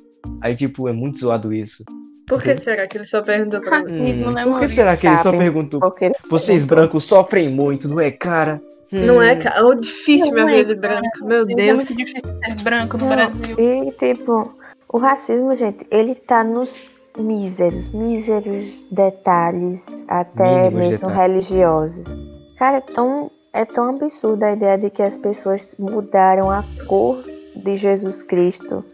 Aí, 0.43 0.55
tipo, 0.55 0.87
é 0.87 0.93
muito 0.93 1.19
zoado 1.19 1.53
isso. 1.53 1.83
Por 2.29 2.43
que 2.43 2.57
será 2.59 2.87
que 2.87 2.99
ele 2.99 3.07
só 3.07 3.23
perguntou 3.23 3.61
pra 3.61 3.79
mim? 3.83 3.91
Racismo, 3.99 4.31
né, 4.31 4.45
Por 4.45 4.61
que 4.61 4.69
será 4.69 4.97
que 4.97 5.07
ele 5.07 5.19
só 5.19 5.33
perguntou? 5.37 5.81
porque 5.81 6.05
ele 6.05 6.15
Vocês 6.31 6.59
perguntou. 6.61 6.77
brancos 6.77 7.05
sofrem 7.05 7.49
muito, 7.49 7.89
não 7.89 7.99
é, 7.99 8.11
cara? 8.11 8.61
Hum. 8.93 9.07
Não 9.07 9.23
é, 9.23 9.35
cara? 9.37 9.67
Oh, 9.67 9.75
difícil 9.75 10.33
Não 10.35 10.45
minha 10.45 10.61
é, 10.61 10.63
vida 10.63 10.75
branca. 10.79 11.25
Meu 11.25 11.43
É 11.43 11.45
Deus. 11.47 11.75
muito 11.77 11.97
difícil 11.97 12.21
ser 12.45 12.63
branco 12.63 12.99
no 12.99 13.07
Não, 13.07 13.17
Brasil. 13.17 13.57
E, 13.59 13.91
tipo, 13.93 14.55
o 14.93 14.99
racismo, 14.99 15.57
gente, 15.57 15.87
ele 15.91 16.15
tá 16.15 16.45
nos 16.45 16.87
míseros, 17.19 17.89
míseros 17.89 18.85
detalhes, 18.91 20.05
até 20.09 20.71
Mínimos 20.71 20.89
mesmo 20.91 21.09
detalhes. 21.09 21.49
religiosos. 21.49 22.19
Cara, 22.59 22.77
é 22.77 22.81
tão, 22.83 23.31
é 23.53 23.65
tão 23.65 23.91
absurda 23.91 24.47
a 24.47 24.53
ideia 24.53 24.79
de 24.79 24.91
que 24.91 25.03
as 25.03 25.19
pessoas 25.19 25.75
mudaram 25.79 26.51
a 26.51 26.65
cor 26.87 27.23
de 27.55 27.77
Jesus 27.77 28.23
Cristo 28.23 28.85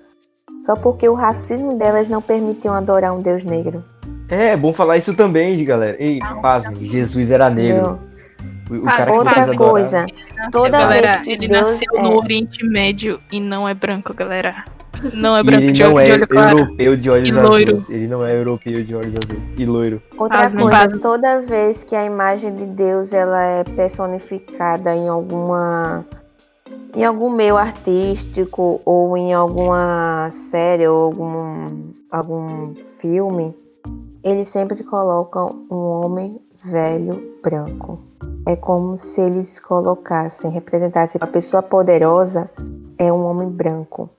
só 0.65 0.75
porque 0.75 1.09
o 1.09 1.15
racismo 1.15 1.79
delas 1.79 2.09
não 2.09 2.21
permitiam 2.21 2.75
adorar 2.75 3.15
um 3.15 3.23
Deus 3.23 3.45
negro. 3.45 3.85
É, 4.29 4.49
é 4.49 4.57
bom 4.57 4.73
falar 4.73 4.97
isso 4.99 5.17
também, 5.17 5.65
galera. 5.65 5.97
Ei, 6.03 6.19
pasme, 6.43 6.85
Jesus 6.85 7.31
era 7.31 7.49
negro. 7.49 7.99
O, 8.69 8.75
o 8.75 8.89
Ah, 8.89 8.93
cara 8.97 9.11
que 9.13 9.17
Outra 9.17 9.57
coisa, 9.57 10.07
toda 10.51 10.71
galera, 10.79 11.13
vez 11.13 11.23
que 11.25 11.31
ele 11.31 11.49
Deus 11.49 11.71
nasceu 11.71 11.97
é- 11.97 12.03
no 12.03 12.17
Oriente 12.17 12.65
Médio 12.67 13.21
e 13.33 13.41
não 13.41 13.67
é 13.67 13.73
branco, 13.73 14.13
galera. 14.13 14.65
Não 15.15 15.37
é 15.37 15.43
branco 15.43 15.63
ele 15.65 15.73
de, 15.73 15.83
não 15.83 15.95
de 15.95 16.01
é 16.01 16.15
olho 16.15 16.27
claro. 16.29 16.59
europeu 16.59 16.97
de 16.97 17.11
olhos 17.11 17.29
E 17.29 17.33
loiro. 17.33 17.73
azuis. 17.73 17.91
Ele 17.91 18.07
não 18.09 18.27
é 18.27 18.37
europeu 18.37 18.85
de 18.85 18.95
olhos 18.95 19.15
azuis. 19.17 19.55
E 19.59 19.67
loiro. 19.67 20.03
Outra 20.17 20.51
coisa, 20.51 20.99
toda 21.01 21.41
vez 21.41 21.85
que 21.85 21.95
a 21.95 22.05
imagem 22.05 22.55
de 22.55 22.65
Deus 22.65 23.13
ela 23.13 23.43
é 23.43 23.65
personificada 23.65 24.95
em 24.95 25.09
alguma 25.09 26.05
em 26.97 27.05
algum 27.05 27.31
meio 27.31 27.57
artístico 27.57 28.81
ou 28.85 29.17
em 29.17 29.33
alguma 29.35 30.29
série 30.31 30.89
ou 30.89 31.05
algum 31.05 31.93
algum 32.11 32.75
filme, 32.99 33.55
eles 34.25 34.49
sempre 34.49 34.83
colocam 34.83 35.65
um 35.71 35.77
homem 35.77 36.41
velho 36.65 37.37
branco. 37.43 38.03
É 38.47 38.57
como 38.57 38.97
se 38.97 39.21
eles 39.21 39.61
colocassem, 39.61 40.51
representassem 40.51 41.21
a 41.23 41.27
pessoa 41.27 41.63
poderosa 41.63 42.51
é 42.99 43.13
um 43.13 43.25
homem 43.27 43.49
branco. 43.49 44.11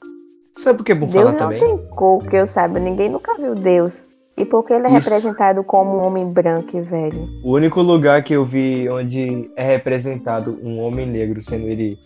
Sabe 0.63 0.77
por 0.77 0.83
que 0.85 0.91
é 0.91 0.95
bom 0.95 1.07
Deus 1.07 1.13
falar 1.13 1.31
não 1.31 1.39
também? 1.39 1.59
tem 1.59 1.77
cor, 1.89 2.25
que 2.25 2.35
eu 2.35 2.45
saiba, 2.45 2.79
ninguém 2.79 3.09
nunca 3.09 3.35
viu 3.35 3.55
Deus. 3.55 4.05
E 4.37 4.45
porque 4.45 4.73
ele 4.73 4.87
é 4.87 4.97
Isso. 4.97 5.09
representado 5.09 5.63
como 5.63 5.97
um 5.97 6.01
homem 6.05 6.31
branco 6.31 6.77
e 6.77 6.81
velho. 6.81 7.27
O 7.43 7.51
único 7.51 7.81
lugar 7.81 8.23
que 8.23 8.33
eu 8.33 8.45
vi 8.45 8.87
onde 8.89 9.49
é 9.55 9.63
representado 9.63 10.57
um 10.63 10.79
homem 10.79 11.05
negro, 11.05 11.41
sendo 11.41 11.67
ele 11.67 11.97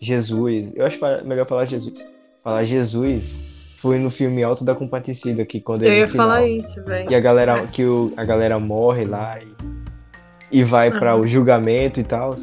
Jesus, 0.00 0.74
eu 0.74 0.86
acho 0.86 0.98
melhor 1.24 1.46
falar 1.46 1.66
Jesus. 1.66 2.06
Falar 2.42 2.64
Jesus 2.64 3.42
foi 3.76 3.98
no 3.98 4.10
filme 4.10 4.42
Alto 4.42 4.64
da 4.64 4.74
Compadecida, 4.74 5.44
que 5.44 5.60
quando 5.60 5.82
Eu 5.82 5.88
ele 5.88 5.96
ia 5.96 6.06
no 6.06 6.12
final, 6.12 6.28
falar 6.30 6.46
isso, 6.46 6.82
velho. 6.82 7.10
E 7.10 7.14
a 7.14 7.20
galera, 7.20 7.66
que 7.66 7.84
o, 7.84 8.12
a 8.16 8.24
galera 8.24 8.58
morre 8.58 9.04
lá 9.04 9.38
e, 9.40 10.60
e 10.60 10.64
vai 10.64 10.90
pra 10.90 11.16
o 11.16 11.26
julgamento 11.26 12.00
e 12.00 12.04
tal. 12.04 12.34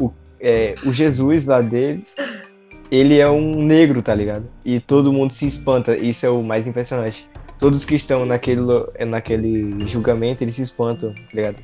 O, 0.00 0.10
é, 0.40 0.74
o 0.86 0.92
Jesus 0.92 1.46
lá 1.46 1.60
deles, 1.60 2.16
ele 2.94 3.18
é 3.18 3.28
um 3.30 3.62
negro, 3.64 4.02
tá 4.02 4.14
ligado? 4.14 4.44
E 4.62 4.78
todo 4.78 5.10
mundo 5.10 5.32
se 5.32 5.46
espanta, 5.46 5.96
isso 5.96 6.26
é 6.26 6.28
o 6.28 6.42
mais 6.42 6.66
impressionante. 6.66 7.26
Todos 7.58 7.86
que 7.86 7.94
estão 7.94 8.26
naquele, 8.26 8.60
lo- 8.60 8.92
naquele 9.06 9.86
julgamento, 9.86 10.44
eles 10.44 10.56
se 10.56 10.62
espantam, 10.62 11.14
tá 11.14 11.20
ligado? 11.32 11.56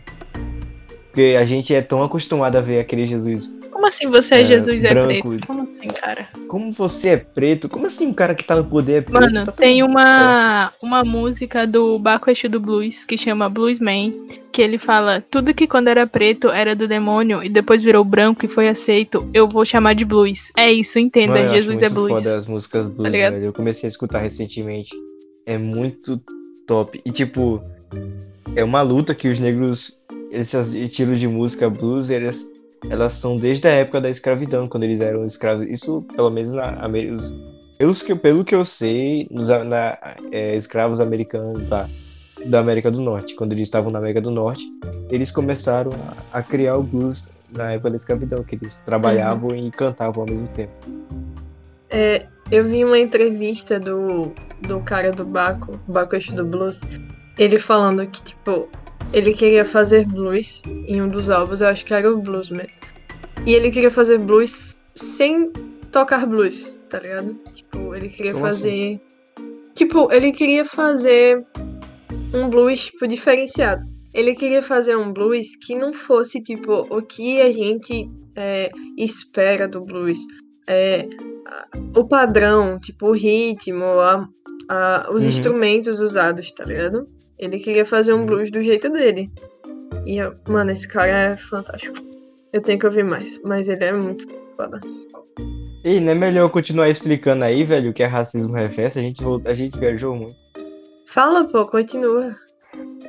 Porque 1.11 1.37
a 1.39 1.45
gente 1.45 1.75
é 1.75 1.83
tão 1.83 2.03
acostumado 2.03 2.57
a 2.57 2.63
ver 2.63 2.81
aquele 2.81 3.05
Jesus. 3.07 3.59
Como 3.79 3.87
assim 3.87 4.11
você 4.11 4.35
é, 4.35 4.41
É, 4.41 4.45
Jesus 4.45 4.83
é 4.83 4.93
branco. 4.93 5.29
preto? 5.29 5.47
Como 5.47 5.63
assim, 5.63 5.87
cara? 5.87 6.29
Como 6.49 6.73
você 6.73 7.11
é 7.11 7.17
preto? 7.17 7.69
Como 7.69 7.87
assim 7.87 8.09
um 8.09 8.13
cara 8.13 8.35
que 8.35 8.43
tá 8.43 8.57
no 8.57 8.65
poder 8.65 8.93
é 8.95 9.01
preto? 9.03 9.21
Mano, 9.21 9.45
Tá 9.45 9.53
tem 9.53 9.79
tão- 9.79 9.89
uma, 9.89 10.73
uma 10.83 11.05
música 11.05 11.65
do 11.65 11.97
Baco 11.97 12.29
Exu 12.29 12.49
do 12.49 12.59
Blues 12.59 13.05
que 13.05 13.17
chama 13.17 13.49
Bluesman, 13.49 14.13
que 14.51 14.61
ele 14.61 14.79
fala: 14.79 15.25
tudo 15.31 15.55
que 15.55 15.69
quando 15.69 15.87
era 15.87 16.09
preto 16.09 16.49
era 16.49 16.75
do 16.75 16.89
demônio 16.89 17.41
e 17.41 17.49
depois 17.49 17.81
virou 17.81 18.05
branco 18.05 18.45
e 18.45 18.49
foi 18.49 18.69
aceito, 18.69 19.31
eu 19.33 19.47
vou 19.47 19.65
chamar 19.65 19.95
de 19.95 20.05
blues. 20.05 20.51
É 20.57 20.73
isso, 20.73 20.99
entenda. 20.99 21.35
Mano, 21.35 21.51
Jesus 21.51 21.81
é 21.81 21.89
blues. 21.89 22.09
foda 22.09 22.37
as 22.37 22.49
músicas 22.49 22.89
blues, 22.89 23.13
ligado? 23.13 23.35
velho. 23.35 23.45
Eu 23.45 23.53
comecei 23.53 23.87
a 23.87 23.91
escutar 23.93 24.19
recentemente. 24.19 24.91
É 25.47 25.57
muito 25.57 26.21
top. 26.67 27.01
E 27.07 27.13
tipo, 27.13 27.63
é 28.57 28.65
uma 28.65 28.83
luta 28.83 29.15
que 29.15 29.29
os 29.29 29.39
negros, 29.39 30.03
esses 30.33 30.75
estilos 30.75 31.21
de 31.21 31.29
música 31.29 31.71
blues, 31.71 32.11
eles, 32.11 32.45
elas 32.89 33.15
são 33.15 33.37
desde 33.37 33.67
a 33.67 33.71
época 33.71 34.01
da 34.01 34.11
escravidão, 34.11 34.69
quando 34.69 34.85
eles 34.85 35.01
eram 35.01 35.25
escravos. 35.25 35.67
Isso, 35.67 36.03
pelo 36.15 36.31
menos 36.31 36.53
na 36.53 36.71
América. 36.85 37.15
Pelos 37.77 38.03
que, 38.03 38.15
pelo 38.15 38.45
que 38.45 38.55
eu 38.55 38.65
sei, 38.65 39.29
nos 39.31 39.49
na, 39.49 39.97
é, 40.33 40.57
escravos 40.57 41.01
americanos 41.01 41.69
da, 41.69 41.89
da 42.47 42.59
América 42.59 42.91
do 42.91 43.01
Norte, 43.01 43.35
quando 43.35 43.53
eles 43.53 43.65
estavam 43.65 43.91
na 43.91 43.99
América 43.99 44.21
do 44.21 44.31
Norte, 44.31 44.65
eles 45.11 45.31
começaram 45.31 45.93
a, 46.33 46.39
a 46.39 46.43
criar 46.43 46.77
o 46.77 46.83
blues 46.83 47.31
na 47.51 47.73
época 47.73 47.91
da 47.91 47.97
escravidão, 47.97 48.43
que 48.43 48.57
eles 48.57 48.79
trabalhavam 48.79 49.55
e 49.55 49.71
cantavam 49.71 50.23
ao 50.23 50.29
mesmo 50.29 50.49
tempo. 50.49 50.73
É, 51.91 52.27
eu 52.51 52.69
vi 52.69 52.85
uma 52.85 52.99
entrevista 52.99 53.79
do, 53.79 54.33
do 54.63 54.81
cara 54.81 55.13
do 55.13 55.25
Baco, 55.25 55.79
Baco 55.87 56.17
do 56.35 56.45
Blues, 56.45 56.81
ele 57.39 57.59
falando 57.59 58.07
que, 58.07 58.23
tipo, 58.23 58.69
ele 59.13 59.33
queria 59.35 59.65
fazer 59.65 60.07
blues 60.07 60.63
em 60.67 61.01
um 61.03 61.09
dos 61.09 61.31
álbuns, 61.31 61.61
eu 61.61 61.69
acho 61.69 61.85
que 61.85 61.95
era 61.95 62.13
o 62.13 62.19
Bluesman. 62.21 62.67
E 63.47 63.55
ele 63.55 63.71
queria 63.71 63.91
fazer 63.91 64.19
blues 64.19 64.77
sem 64.95 65.51
tocar 65.93 66.27
blues, 66.27 66.75
tá 66.91 66.99
ligado? 66.99 67.35
Tipo, 67.53 67.95
ele 67.95 68.09
queria 68.09 68.33
Como 68.33 68.45
fazer. 68.45 69.01
Tipo, 69.75 70.13
ele 70.13 70.33
queria 70.33 70.65
fazer 70.65 71.47
um 72.35 72.49
blues, 72.51 72.87
tipo, 72.87 73.07
diferenciado. 73.07 73.87
Ele 74.13 74.35
queria 74.35 74.63
fazer 74.63 74.97
um 74.97 75.13
blues 75.13 75.55
que 75.57 75.75
não 75.75 75.93
fosse, 75.93 76.43
tipo, 76.43 76.87
o 76.91 77.01
que 77.03 77.41
a 77.41 77.53
gente 77.53 78.11
é, 78.37 78.71
espera 78.97 79.67
do 79.69 79.81
blues. 79.83 80.19
É, 80.69 81.07
o 81.97 82.07
padrão, 82.07 82.79
tipo, 82.79 83.09
o 83.09 83.13
ritmo, 83.13 83.85
a- 83.85 84.29
a- 84.69 85.09
os 85.13 85.23
Uhum. 85.23 85.29
instrumentos 85.29 86.01
usados, 86.01 86.51
tá 86.53 86.65
ligado? 86.65 87.09
Ele 87.39 87.59
queria 87.59 87.85
fazer 87.87 88.13
um 88.13 88.19
Uhum. 88.21 88.27
blues 88.27 88.51
do 88.51 88.63
jeito 88.63 88.91
dele. 88.91 89.31
E, 90.05 90.17
eu- 90.19 90.35
mano, 90.49 90.71
esse 90.71 90.87
cara 90.89 91.33
é 91.33 91.37
fantástico. 91.37 91.97
Eu 92.53 92.61
tenho 92.63 92.79
que 92.79 92.87
ouvir 92.87 93.05
mais, 93.05 93.39
mas 93.45 93.69
ele 93.69 93.85
é 93.85 93.93
muito 93.93 94.27
foda. 94.57 94.81
Ei, 95.85 96.01
não 96.01 96.13
é 96.13 96.15
melhor 96.15 96.43
eu 96.43 96.51
continuar 96.51 96.89
explicando 96.89 97.45
aí, 97.45 97.63
velho, 97.63 97.91
o 97.91 97.93
que 97.93 98.03
é 98.03 98.07
racismo 98.07 98.55
reverso? 98.55 98.99
A 98.99 99.03
gente, 99.03 99.23
voltou, 99.23 99.51
a 99.51 99.55
gente 99.55 99.79
viajou 99.79 100.15
muito. 100.17 100.37
Fala, 101.07 101.45
pô, 101.45 101.67
continua. 101.67 102.35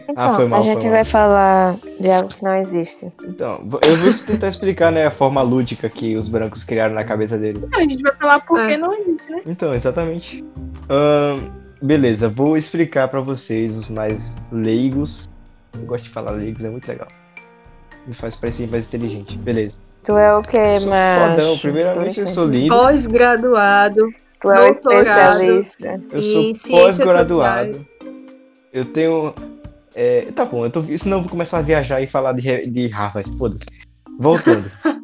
Então, 0.04 0.14
Ah, 0.16 0.34
foi 0.36 0.46
mal, 0.46 0.60
a 0.62 0.64
foi 0.64 0.74
gente 0.74 0.84
mal. 0.84 0.92
vai 0.94 1.04
falar 1.06 1.78
de 2.00 2.10
algo 2.10 2.30
que 2.30 2.44
não 2.44 2.56
existe. 2.56 3.12
Então, 3.24 3.68
eu 3.86 3.96
vou 3.98 4.10
tentar 4.26 4.50
explicar, 4.50 4.92
né, 4.92 5.06
a 5.06 5.12
forma 5.12 5.42
lúdica 5.42 5.90
que 5.90 6.16
os 6.16 6.30
brancos 6.30 6.64
criaram 6.64 6.96
na 6.96 7.04
cabeça 7.04 7.38
deles. 7.38 7.70
A 7.74 7.82
gente 7.82 8.02
vai 8.02 8.16
falar 8.16 8.40
por 8.46 8.58
que 8.66 8.74
É. 8.74 8.78
não 8.78 8.94
existe, 8.94 9.30
né? 9.32 9.42
Então, 9.46 9.74
exatamente. 9.74 10.44
Ahn, 10.90 11.50
beleza, 11.82 12.30
vou 12.30 12.58
explicar 12.58 13.08
pra 13.08 13.22
vocês 13.22 13.76
os 13.76 13.90
mais 13.90 14.42
leigos. 14.52 15.30
Eu 15.74 15.86
gosto 15.86 16.06
de 16.06 16.10
falar 16.10 16.32
leigos, 16.32 16.64
é 16.66 16.70
muito 16.70 16.88
legal. 16.88 17.08
Me 18.08 18.14
faz 18.14 18.36
parecer 18.36 18.68
mais 18.68 18.88
inteligente. 18.88 19.38
Beleza. 19.38 19.78
Tu 20.04 20.18
é 20.18 20.36
o 20.36 20.42
que, 20.42 20.58
mas. 20.88 21.32
fodão. 21.32 21.58
Primeiramente, 21.58 22.20
eu 22.20 22.28
sou 22.28 22.48
lindo. 22.48 22.70
Pós-graduado 22.70 24.10
Tu 24.42 24.52
é 24.52 24.62
o 24.62 24.72
especialista. 24.72 26.02
Eu 26.12 26.20
em 26.20 26.56
sou 26.56 26.72
pós-graduado. 26.72 27.86
Eu 28.72 28.86
tenho. 28.86 29.34
é, 29.94 30.32
tá 30.32 30.46
bom, 30.46 30.66
eu 30.66 30.72
tô, 30.72 30.82
senão 30.82 31.18
eu 31.18 31.22
vou 31.22 31.30
começar 31.30 31.60
a 31.60 31.62
viajar 31.62 32.02
e 32.02 32.08
falar 32.08 32.34
de, 32.34 32.68
de 32.68 32.88
Harvard. 32.88 33.38
Foda-se. 33.38 33.66
Voltando. 34.18 34.70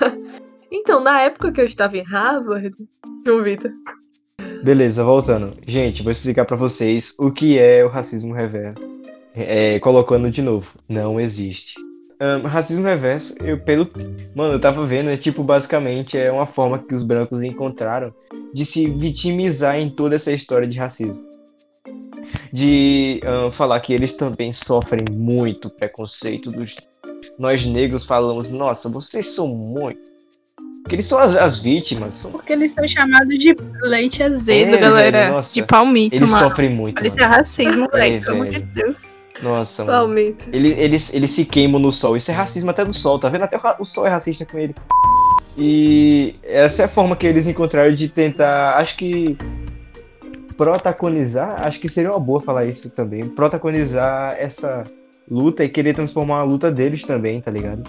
Então, 0.70 1.00
na 1.00 1.22
época 1.22 1.50
que 1.50 1.60
eu 1.60 1.64
estava 1.64 1.96
em 1.96 2.02
Harvard, 2.02 2.74
João 3.26 3.42
Vitor, 3.42 3.70
Beleza, 4.62 5.04
voltando. 5.04 5.56
Gente, 5.66 6.02
vou 6.02 6.12
explicar 6.12 6.44
pra 6.44 6.56
vocês 6.56 7.14
o 7.18 7.30
que 7.30 7.58
é 7.58 7.84
o 7.84 7.88
racismo 7.88 8.34
reverso. 8.34 8.86
É, 9.34 9.78
colocando 9.78 10.30
de 10.30 10.42
novo, 10.42 10.72
não 10.88 11.20
existe. 11.20 11.74
Ahn, 12.20 12.42
racismo 12.42 12.84
reverso, 12.84 13.34
eu 13.40 13.58
pelo. 13.58 13.88
Mano, 14.34 14.54
eu 14.54 14.60
tava 14.60 14.84
vendo, 14.84 15.10
é 15.10 15.16
tipo, 15.16 15.44
basicamente 15.44 16.18
é 16.18 16.32
uma 16.32 16.46
forma 16.46 16.78
que 16.78 16.92
os 16.92 17.04
brancos 17.04 17.42
encontraram 17.42 18.12
de 18.52 18.66
se 18.66 18.88
vitimizar 18.88 19.78
em 19.78 19.88
toda 19.88 20.16
essa 20.16 20.32
história 20.32 20.66
de 20.66 20.76
racismo. 20.76 21.24
De 22.52 23.20
ahn, 23.24 23.50
falar 23.52 23.78
que 23.80 23.92
eles 23.92 24.16
também 24.16 24.50
sofrem 24.52 25.04
muito 25.12 25.70
preconceito 25.70 26.50
dos. 26.50 26.76
Nós 27.38 27.64
negros 27.64 28.04
falamos, 28.04 28.50
nossa, 28.50 28.88
vocês 28.88 29.34
são 29.34 29.48
muito. 29.48 30.07
Porque 30.88 30.96
eles 30.96 31.06
são 31.06 31.18
as, 31.18 31.36
as 31.36 31.60
vítimas, 31.60 32.14
são 32.14 32.30
Porque 32.32 32.50
eles 32.50 32.72
são 32.72 32.88
chamados 32.88 33.38
de 33.38 33.54
leite 33.82 34.22
azedo, 34.22 34.74
É, 34.74 34.78
galera. 34.80 35.30
velho, 35.32 35.42
de 35.42 35.62
palmito, 35.66 36.16
eles 36.16 36.30
mano. 36.32 36.48
sofrem 36.48 36.70
muito. 36.70 37.06
Isso 37.06 37.16
é 37.18 37.20
mano. 37.24 37.34
racismo, 37.34 37.88
É, 37.92 37.98
velho. 37.98 38.24
Pelo 38.24 38.36
amor 38.36 38.46
de. 38.48 38.58
Deus. 38.60 39.18
Nossa, 39.42 39.84
mano. 39.84 39.98
Palmito. 39.98 40.46
Ele- 40.50 40.74
Eles, 40.78 41.12
eles 41.12 41.30
se 41.30 41.44
queimam 41.44 41.78
no 41.78 41.92
sol. 41.92 42.16
Isso 42.16 42.30
é 42.30 42.34
racismo 42.34 42.70
até 42.70 42.86
do 42.86 42.92
sol, 42.94 43.18
tá 43.18 43.28
vendo? 43.28 43.42
Até 43.44 43.58
o, 43.58 43.60
o 43.80 43.84
sol 43.84 44.06
é 44.06 44.08
racista 44.08 44.46
com 44.46 44.58
eles. 44.58 44.76
E 45.58 46.36
essa 46.42 46.80
é 46.80 46.84
a 46.86 46.88
forma 46.88 47.14
que 47.14 47.26
eles 47.26 47.46
encontraram 47.46 47.92
de 47.92 48.08
tentar, 48.08 48.76
acho 48.78 48.96
que 48.96 49.36
protagonizar, 50.56 51.66
acho 51.66 51.78
que 51.80 51.88
seria 51.88 52.10
uma 52.12 52.20
boa 52.20 52.40
falar 52.40 52.64
isso 52.64 52.90
também, 52.94 53.28
protagonizar 53.28 54.36
essa 54.38 54.84
luta 55.30 55.62
e 55.64 55.68
querer 55.68 55.94
transformar 55.94 56.38
a 56.38 56.44
luta 56.44 56.70
deles 56.72 57.02
também, 57.02 57.40
tá 57.42 57.50
ligado? 57.50 57.82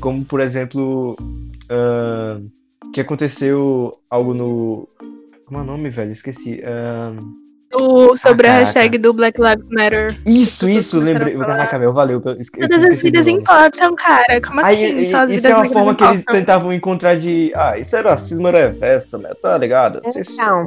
Como, 0.00 0.24
por 0.24 0.40
exemplo, 0.40 1.16
ahn, 1.70 2.46
que 2.92 3.00
aconteceu 3.00 3.92
algo 4.10 4.34
no... 4.34 4.88
Como 5.46 5.58
é 5.60 5.62
o 5.62 5.66
nome, 5.66 5.90
velho? 5.90 6.12
Esqueci. 6.12 6.62
Ahn, 6.64 7.16
O, 7.74 8.16
sobre 8.16 8.48
Ah, 8.48 8.50
a 8.50 8.54
caraca. 8.54 8.58
hashtag 8.60 8.98
do 8.98 9.12
Black 9.12 9.38
Lives 9.40 9.68
Matter. 9.70 10.18
Isso, 10.26 10.66
isso, 10.68 10.98
lembrei. 11.00 11.36
Caraca, 11.36 11.78
meu, 11.78 11.92
valeu. 11.92 12.20
eu 12.24 12.32
esque- 12.32 12.60
Todas 12.60 12.82
as 12.82 13.02
vidas 13.02 13.26
importam, 13.28 13.94
cara. 13.94 14.40
Como 14.40 14.64
Aí, 14.64 14.84
assim? 14.86 14.98
e- 15.00 15.08
Só 15.10 15.18
as 15.18 15.30
isso 15.30 15.46
vidas 15.46 15.50
é 15.50 15.54
uma 15.54 15.72
forma 15.72 15.94
que 15.94 16.04
eles 16.04 16.24
tentavam 16.24 16.72
encontrar 16.72 17.16
de. 17.16 17.52
Ah, 17.54 17.78
isso 17.78 17.94
era 17.96 18.10
racismo 18.10 18.48
reverso, 18.50 19.18
né? 19.18 19.30
Tá 19.42 19.56
ligado? 19.58 20.00
Então, 20.04 20.64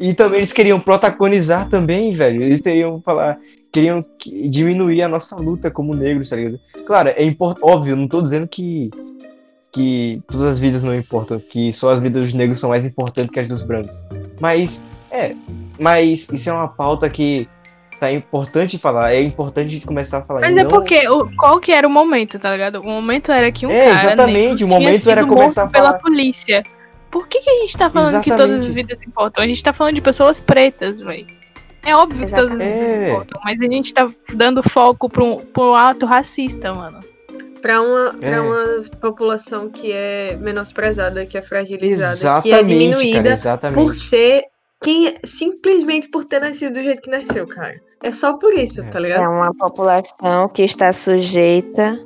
E 0.00 0.12
também 0.14 0.38
eles 0.38 0.52
queriam 0.52 0.80
protagonizar 0.80 1.68
também, 1.68 2.14
velho. 2.14 2.42
Eles 2.42 2.62
teriam 2.62 3.00
falar. 3.02 3.38
Queriam 3.70 4.02
que- 4.18 4.48
diminuir 4.48 5.02
a 5.02 5.08
nossa 5.08 5.36
luta 5.36 5.70
como 5.70 5.94
negros, 5.94 6.30
tá 6.30 6.36
ligado? 6.36 6.58
Claro, 6.86 7.10
é 7.10 7.22
importante. 7.24 7.64
Óbvio, 7.64 7.96
não 7.96 8.08
tô 8.08 8.22
dizendo 8.22 8.48
que. 8.48 8.90
Que 9.74 10.22
todas 10.30 10.46
as 10.46 10.60
vidas 10.60 10.84
não 10.84 10.94
importam, 10.94 11.40
que 11.40 11.72
só 11.72 11.90
as 11.90 12.00
vidas 12.00 12.22
dos 12.22 12.32
negros 12.34 12.60
são 12.60 12.70
mais 12.70 12.86
importantes 12.86 13.32
que 13.32 13.40
as 13.40 13.48
dos 13.48 13.64
brancos. 13.64 14.02
Mas, 14.40 14.88
é. 15.10 15.34
Mas 15.78 16.28
isso 16.30 16.48
é 16.48 16.52
uma 16.52 16.68
pauta 16.68 17.10
que 17.10 17.48
tá 17.98 18.12
importante 18.12 18.78
falar. 18.78 19.12
É 19.12 19.20
importante 19.22 19.66
a 19.66 19.70
gente 19.70 19.86
começar 19.86 20.18
a 20.18 20.22
falar. 20.22 20.40
Mas 20.42 20.56
é 20.56 20.62
não- 20.62 20.70
porque 20.70 21.08
o, 21.08 21.28
qual 21.36 21.58
que 21.58 21.72
era 21.72 21.86
o 21.86 21.90
momento, 21.90 22.38
tá 22.38 22.52
ligado? 22.52 22.80
O 22.80 22.86
momento 22.86 23.32
era 23.32 23.50
que 23.50 23.66
um 23.66 23.70
É, 23.70 23.86
cara 23.86 24.12
exatamente, 24.12 24.62
o 24.62 24.68
momento 24.68 25.10
era 25.10 25.26
começar 25.26 25.64
a 25.64 25.66
pela 25.66 25.86
falar. 25.88 25.98
polícia. 25.98 26.62
Por 27.10 27.26
que, 27.26 27.40
que 27.40 27.50
a 27.50 27.58
gente 27.60 27.76
tá 27.76 27.90
falando 27.90 28.20
que 28.20 28.30
todas 28.30 28.46
Exatamente. 28.46 28.66
as 28.68 28.74
vidas 28.74 29.02
importam? 29.02 29.42
A 29.42 29.46
gente 29.46 29.62
tá 29.62 29.72
falando 29.72 29.94
de 29.96 30.00
pessoas 30.02 30.40
pretas, 30.40 31.00
velho. 31.00 31.26
É 31.84 31.94
óbvio 31.96 32.26
que 32.26 32.32
todas 32.34 32.52
as 32.52 32.60
Exatamente. 32.60 32.86
vidas 32.86 33.00
É. 33.00 33.10
importam, 33.10 33.40
mas 33.44 33.60
a 33.60 33.64
gente 33.64 33.92
tá 33.94 34.08
dando 34.34 34.62
foco 34.62 35.08
pra 35.08 35.22
um 35.24 35.74
ato 35.74 36.06
racista, 36.06 36.72
mano. 36.72 36.98
Pra 37.64 37.80
uma, 37.80 38.14
É. 38.20 38.38
uma 38.42 38.82
população 39.00 39.70
que 39.70 39.90
é 39.90 40.36
menosprezada, 40.36 41.24
que 41.24 41.38
é 41.38 41.40
fragilizada, 41.40 42.42
que 42.42 42.52
é 42.52 42.56
Exatamente, 42.60 42.78
diminuída 42.78 43.22
cara, 43.22 43.32
exatamente. 43.32 43.74
por 43.82 43.94
ser 43.94 44.42
quem 44.82 45.14
simplesmente 45.24 46.08
por 46.08 46.24
ter 46.26 46.40
nascido 46.42 46.74
do 46.74 46.82
jeito 46.82 47.00
que 47.00 47.08
nasceu, 47.08 47.46
cara. 47.46 47.80
É 48.02 48.12
só 48.12 48.34
por 48.34 48.52
isso, 48.52 48.82
É. 48.82 48.84
tá 48.84 48.98
é 48.98 49.02
ligado? 49.02 49.30
uma 49.30 49.54
população 49.54 50.46
que 50.50 50.60
está 50.62 50.92
sujeita 50.92 51.98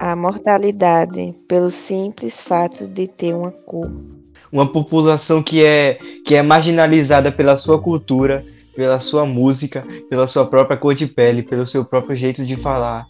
à 0.00 0.16
mortalidade 0.16 1.32
pelo 1.46 1.70
simples 1.70 2.40
fato 2.40 2.88
de 2.88 3.06
ter 3.06 3.32
uma 3.32 3.52
cor. 3.52 3.88
Uma 4.50 4.66
população 4.66 5.44
que 5.44 5.64
é, 5.64 5.96
que 6.24 6.34
é 6.34 6.42
marginalizada 6.42 7.30
pela 7.30 7.56
sua 7.56 7.80
cultura, 7.80 8.44
pela 8.74 8.98
sua 8.98 9.24
música, 9.24 9.84
pela 10.10 10.26
sua 10.26 10.44
própria 10.44 10.76
cor 10.76 10.92
de 10.92 11.06
pele, 11.06 11.44
pelo 11.44 11.64
seu 11.64 11.84
próprio 11.84 12.16
jeito 12.16 12.44
de 12.44 12.56
falar. 12.56 13.06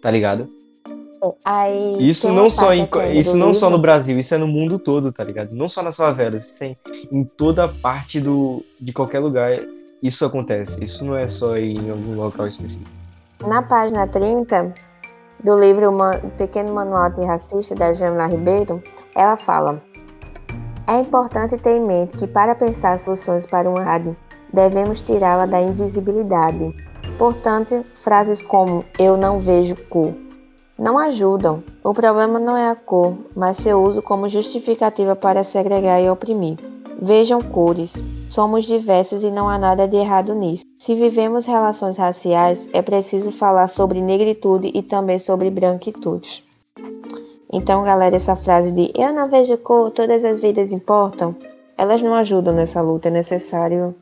Tá 0.00 0.10
ligado? 0.10 0.48
Aí, 1.44 1.96
Isso 2.00 2.32
não 2.32 2.48
só 2.48 2.72
em, 2.72 2.88
isso 3.12 3.36
não 3.36 3.52
só 3.52 3.68
no 3.68 3.78
Brasil, 3.78 4.18
isso 4.18 4.34
é 4.34 4.38
no 4.38 4.46
mundo 4.46 4.78
todo, 4.78 5.12
tá 5.12 5.22
ligado? 5.22 5.52
Não 5.52 5.68
só 5.68 5.82
nas 5.82 5.98
favelas, 5.98 6.44
isso 6.44 6.64
é 6.64 6.76
em 7.12 7.24
toda 7.24 7.68
parte 7.68 8.18
do, 8.18 8.64
de 8.80 8.90
qualquer 8.92 9.18
lugar 9.18 9.60
isso 10.02 10.24
acontece. 10.24 10.82
Isso 10.82 11.04
não 11.04 11.14
é 11.14 11.26
só 11.26 11.56
em 11.56 11.90
algum 11.90 12.16
local 12.16 12.46
específico. 12.46 12.90
Na 13.46 13.62
página 13.62 14.06
30 14.06 14.74
do 15.44 15.58
livro 15.58 15.92
Pequeno 16.36 16.74
Manual 16.74 17.08
Antirracista, 17.08 17.74
da 17.74 17.92
Jamila 17.92 18.26
Ribeiro, 18.26 18.82
ela 19.14 19.36
fala: 19.36 19.82
É 20.86 20.98
importante 20.98 21.56
ter 21.58 21.76
em 21.76 21.84
mente 21.84 22.16
que, 22.16 22.26
para 22.26 22.54
pensar 22.54 22.98
soluções 22.98 23.46
para 23.46 23.68
uma 23.68 23.82
rádio, 23.82 24.16
devemos 24.52 25.00
tirá-la 25.00 25.46
da 25.46 25.60
invisibilidade. 25.60 26.74
Portanto, 27.20 27.84
frases 27.92 28.40
como 28.40 28.82
eu 28.98 29.14
não 29.14 29.40
vejo 29.40 29.76
cor 29.90 30.14
não 30.78 30.96
ajudam. 30.96 31.62
O 31.84 31.92
problema 31.92 32.38
não 32.38 32.56
é 32.56 32.70
a 32.70 32.74
cor, 32.74 33.12
mas 33.36 33.58
seu 33.58 33.82
uso 33.82 34.00
como 34.00 34.26
justificativa 34.26 35.14
para 35.14 35.44
segregar 35.44 36.00
e 36.00 36.08
oprimir. 36.08 36.56
Vejam 36.98 37.42
cores. 37.42 37.92
Somos 38.30 38.64
diversos 38.64 39.22
e 39.22 39.30
não 39.30 39.50
há 39.50 39.58
nada 39.58 39.86
de 39.86 39.98
errado 39.98 40.34
nisso. 40.34 40.64
Se 40.78 40.94
vivemos 40.94 41.44
relações 41.44 41.98
raciais, 41.98 42.66
é 42.72 42.80
preciso 42.80 43.30
falar 43.30 43.66
sobre 43.66 44.00
negritude 44.00 44.70
e 44.72 44.82
também 44.82 45.18
sobre 45.18 45.50
branquitude. 45.50 46.42
Então, 47.52 47.84
galera, 47.84 48.16
essa 48.16 48.34
frase 48.34 48.72
de 48.72 48.90
eu 48.94 49.12
não 49.12 49.28
vejo 49.28 49.58
cor, 49.58 49.90
todas 49.90 50.24
as 50.24 50.40
vidas 50.40 50.72
importam, 50.72 51.36
elas 51.76 52.00
não 52.00 52.14
ajudam 52.14 52.54
nessa 52.54 52.80
luta. 52.80 53.08
É 53.08 53.10
necessário 53.10 53.94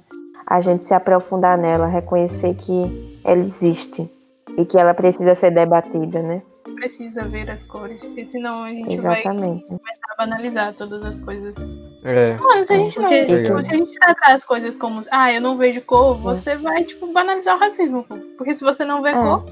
a 0.51 0.61
gente 0.61 0.85
se 0.85 0.95
aprofundar 0.95 1.59
nela, 1.59 1.87
reconhecer 1.87 2.55
que 2.55 3.19
ela 3.23 3.41
existe 3.41 4.11
e 4.57 4.65
que 4.65 4.79
ela 4.79 4.95
precisa 4.95 5.35
ser 5.35 5.51
debatida, 5.51 6.23
né? 6.23 6.41
Precisa 6.75 7.25
ver 7.25 7.51
as 7.51 7.63
cores, 7.65 8.03
porque 8.05 8.25
senão 8.25 8.63
a 8.63 8.71
gente 8.71 8.97
vai 8.99 9.21
Exatamente. 9.21 9.65
começar 9.65 10.07
a 10.13 10.17
banalizar 10.25 10.75
todas 10.75 11.05
as 11.05 11.19
coisas. 11.19 11.77
É. 12.05 12.35
Mano, 12.37 12.65
se 12.65 12.73
a 12.73 12.77
gente 12.77 12.99
não. 12.99 13.09
Porque- 13.09 13.43
tipo, 13.43 13.65
se 13.65 13.71
a 13.73 13.77
gente 13.77 13.99
tratar 13.99 14.33
as 14.33 14.45
coisas 14.45 14.77
como, 14.77 15.01
ah, 15.11 15.33
eu 15.33 15.41
não 15.41 15.57
vejo 15.59 15.83
cor, 15.83 16.15
você 16.17 16.57
vai, 16.57 16.85
tipo, 16.85 17.13
banalizar 17.13 17.57
o 17.57 17.61
racismo. 17.61 18.05
Porque 18.37 18.55
se 18.55 18.63
você 18.65 18.85
não 18.85 19.03
vê 19.03 19.11
É. 19.11 19.15
cor, 19.15 19.45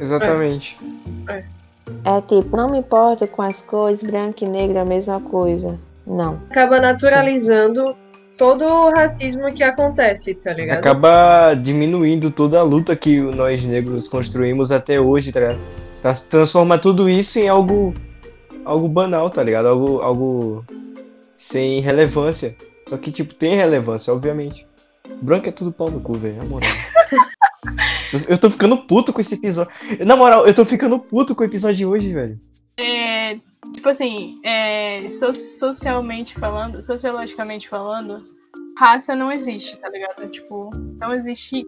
Exatamente. 0.00 0.76
É 2.04 2.20
tipo, 2.22 2.56
não 2.56 2.68
me 2.70 2.78
importo 2.78 3.26
com 3.28 3.42
as 3.42 3.62
cores, 3.62 4.02
branco 4.02 4.42
e 4.42 4.48
negro 4.48 4.78
é 4.78 4.80
a 4.80 4.84
mesma 4.84 5.20
coisa. 5.20 5.78
Não. 6.06 6.40
Acaba 6.50 6.80
naturalizando 6.80 7.94
todo 8.42 8.64
o 8.64 8.90
racismo 8.90 9.52
que 9.54 9.62
acontece, 9.62 10.34
tá 10.34 10.52
ligado? 10.52 10.78
Acaba 10.80 11.54
diminuindo 11.54 12.28
toda 12.28 12.58
a 12.58 12.64
luta 12.64 12.96
que 12.96 13.20
nós 13.20 13.64
negros 13.64 14.08
construímos 14.08 14.72
até 14.72 15.00
hoje, 15.00 15.30
tá 15.30 15.38
ligado? 15.38 15.60
Tá- 16.02 16.12
Transforma 16.28 16.76
tudo 16.76 17.08
isso 17.08 17.38
em 17.38 17.48
algo 17.48 17.94
algo 18.64 18.88
banal, 18.88 19.30
tá 19.30 19.44
ligado? 19.44 19.68
Algo, 19.68 20.00
algo 20.00 20.64
sem 21.36 21.78
relevância. 21.80 22.56
Só 22.88 22.96
que, 22.96 23.12
tipo, 23.12 23.32
tem 23.32 23.54
relevância, 23.54 24.12
obviamente. 24.12 24.66
Branco 25.20 25.48
é 25.48 25.52
tudo 25.52 25.70
pau 25.70 25.88
no 25.88 26.00
cu, 26.00 26.14
velho, 26.14 26.38
na 26.38 26.44
moral. 26.44 26.68
eu, 28.12 28.20
eu 28.34 28.38
tô 28.38 28.50
ficando 28.50 28.76
puto 28.76 29.12
com 29.12 29.20
esse 29.20 29.36
episódio. 29.36 29.72
Na 30.04 30.16
moral, 30.16 30.48
eu 30.48 30.54
tô 30.54 30.64
ficando 30.64 30.98
puto 30.98 31.36
com 31.36 31.44
o 31.44 31.46
episódio 31.46 31.76
de 31.76 31.86
hoje, 31.86 32.12
velho. 32.12 32.40
é, 32.76 33.36
tipo 33.72 33.88
assim, 33.88 34.40
é, 34.44 35.08
so- 35.10 35.34
socialmente 35.34 36.34
falando, 36.38 36.82
sociologicamente 36.82 37.68
falando, 37.68 38.24
raça 38.78 39.14
não 39.14 39.30
existe, 39.32 39.78
tá 39.78 39.88
ligado? 39.88 40.28
Tipo, 40.28 40.70
não 40.98 41.14
existe. 41.14 41.64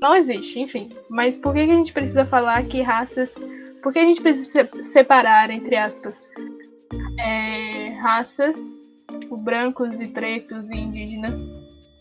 Não 0.00 0.14
existe, 0.14 0.60
enfim. 0.60 0.90
Mas 1.08 1.36
por 1.36 1.52
que, 1.54 1.64
que 1.66 1.72
a 1.72 1.76
gente 1.76 1.92
precisa 1.92 2.24
falar 2.24 2.62
que 2.64 2.80
raças. 2.82 3.34
Por 3.82 3.92
que 3.92 3.98
a 3.98 4.04
gente 4.04 4.20
precisa 4.20 4.68
se- 4.72 4.82
separar, 4.82 5.50
entre 5.50 5.76
aspas, 5.76 6.26
é, 7.18 7.90
raças, 8.00 8.56
tipo, 9.20 9.36
brancos 9.36 10.00
e 10.00 10.06
pretos 10.08 10.70
e 10.70 10.76
indígenas? 10.76 11.38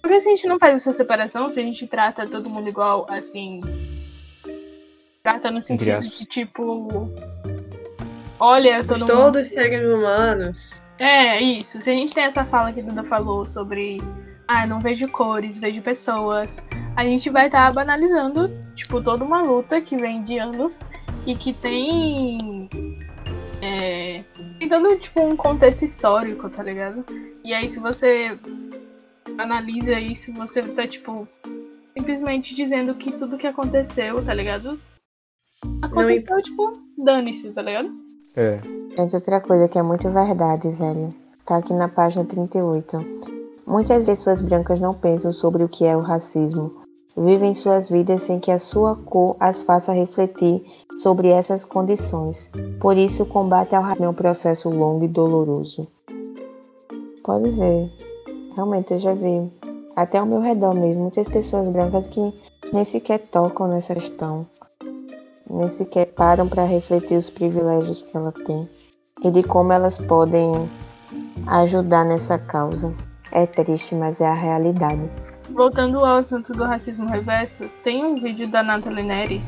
Porque 0.02 0.20
se 0.20 0.28
a 0.28 0.32
gente 0.32 0.48
não 0.48 0.60
faz 0.60 0.76
essa 0.76 0.94
separação, 0.94 1.50
se 1.52 1.60
a 1.60 1.64
gente 1.64 1.86
trata 1.88 2.28
todo 2.28 2.50
mundo 2.50 2.70
igual, 2.70 3.06
assim. 3.10 3.60
Trata 5.24 5.52
no 5.52 5.62
sentido 5.62 5.90
de, 6.02 6.26
tipo. 6.26 7.12
Olha, 8.40 8.84
todo 8.84 9.00
mundo. 9.00 9.08
Todos 9.08 9.50
seres 9.50 9.92
humanos. 9.92 10.82
É, 11.00 11.42
isso. 11.42 11.82
Se 11.82 11.90
a 11.90 11.94
gente 11.94 12.14
tem 12.14 12.24
essa 12.24 12.46
fala 12.46 12.72
que 12.72 12.80
a 12.80 12.84
Duda 12.84 13.04
falou 13.04 13.46
sobre. 13.46 14.02
Ah, 14.48 14.66
não 14.66 14.80
vejo 14.80 15.08
cores, 15.10 15.58
vejo 15.58 15.82
pessoas. 15.82 16.62
A 16.96 17.04
gente 17.04 17.30
vai 17.30 17.48
estar 17.48 17.72
banalizando, 17.74 18.50
tipo, 18.76 19.02
toda 19.02 19.24
uma 19.24 19.42
luta 19.42 19.82
que 19.82 19.98
vem 19.98 20.24
de 20.24 20.38
anos 20.40 20.80
e 21.26 21.36
que 21.36 21.54
tem. 21.54 22.70
É, 23.62 24.24
tem 24.60 24.70
todo, 24.70 24.98
tipo, 24.98 25.22
um 25.22 25.36
contexto 25.36 25.84
histórico, 25.84 26.50
tá 26.50 26.64
ligado? 26.64 27.04
E 27.44 27.54
aí, 27.54 27.68
se 27.68 27.80
você 27.80 28.38
analisa 29.38 30.00
isso, 30.00 30.32
você 30.34 30.62
tá, 30.62 30.88
tipo, 30.88 31.28
simplesmente 31.96 32.56
dizendo 32.56 32.96
que 32.96 33.12
tudo 33.12 33.38
que 33.38 33.48
aconteceu, 33.48 34.24
tá 34.24 34.34
ligado? 34.34 34.80
Aconteceu, 35.82 36.42
tipo, 36.44 36.72
dane-se, 36.98 37.52
tá 37.52 37.62
ligado? 37.62 38.07
É. 38.38 38.60
Gente, 38.96 39.16
outra 39.16 39.42
coisa 39.42 39.68
que 39.68 39.80
é 39.80 39.82
muito 39.82 40.08
verdade, 40.12 40.70
velho. 40.70 41.12
Tá 41.44 41.58
aqui 41.58 41.74
na 41.74 41.90
página 41.90 42.24
38. 42.24 42.98
Muitas 43.66 44.06
pessoas 44.06 44.44
brancas 44.44 44.80
não 44.80 44.94
pensam 44.94 45.34
sobre 45.34 45.64
o 45.64 45.68
que 45.68 45.86
é 45.86 45.98
o 45.98 46.02
racismo. 46.02 46.72
Vivem 47.18 47.56
suas 47.56 47.90
vidas 47.90 48.22
sem 48.22 48.40
que 48.40 48.52
a 48.52 48.60
sua 48.60 48.96
cor 48.96 49.36
as 49.40 49.64
faça 49.64 49.92
refletir 49.92 50.62
sobre 51.02 51.30
essas 51.30 51.66
condições. 51.66 52.52
Por 52.80 52.96
isso, 52.96 53.24
o 53.24 53.26
combate 53.26 53.76
ao 53.76 53.82
racismo 53.82 54.06
é 54.06 54.10
um 54.10 54.14
processo 54.14 54.70
longo 54.70 55.04
e 55.04 55.08
doloroso. 55.08 55.88
Pode 57.24 57.50
ver. 57.50 57.92
Realmente, 58.56 58.94
eu 58.94 59.00
já 59.00 59.16
vi. 59.16 59.52
Até 59.96 60.20
ao 60.20 60.28
meu 60.28 60.42
redor 60.42 60.76
mesmo, 60.76 61.02
muitas 61.02 61.28
pessoas 61.28 61.68
brancas 61.70 62.06
que 62.06 62.32
nem 62.72 62.84
sequer 62.84 63.18
tocam 63.18 63.68
nessa 63.68 63.96
questão. 63.96 64.46
Nem 65.50 65.70
sequer 65.70 66.08
param 66.08 66.48
para 66.48 66.64
refletir 66.64 67.18
os 67.18 67.30
privilégios 67.30 68.02
que 68.02 68.16
ela 68.16 68.32
tem. 68.32 68.70
E 69.24 69.32
de 69.32 69.44
como 69.44 69.72
elas 69.74 69.98
podem 69.98 70.52
ajudar 71.48 72.06
nessa 72.06 72.38
causa. 72.38 72.94
É 73.32 73.46
triste, 73.46 73.96
mas 73.96 74.22
é 74.22 74.28
a 74.28 74.34
realidade. 74.34 75.10
Voltando 75.50 76.00
ao 76.00 76.18
assunto 76.18 76.54
do 76.54 76.66
racismo 76.66 77.08
reverso, 77.08 77.70
tem 77.84 78.06
um 78.06 78.16
vídeo 78.16 78.48
da 78.48 78.62
Nathalie 78.62 79.04
Neri 79.04 79.42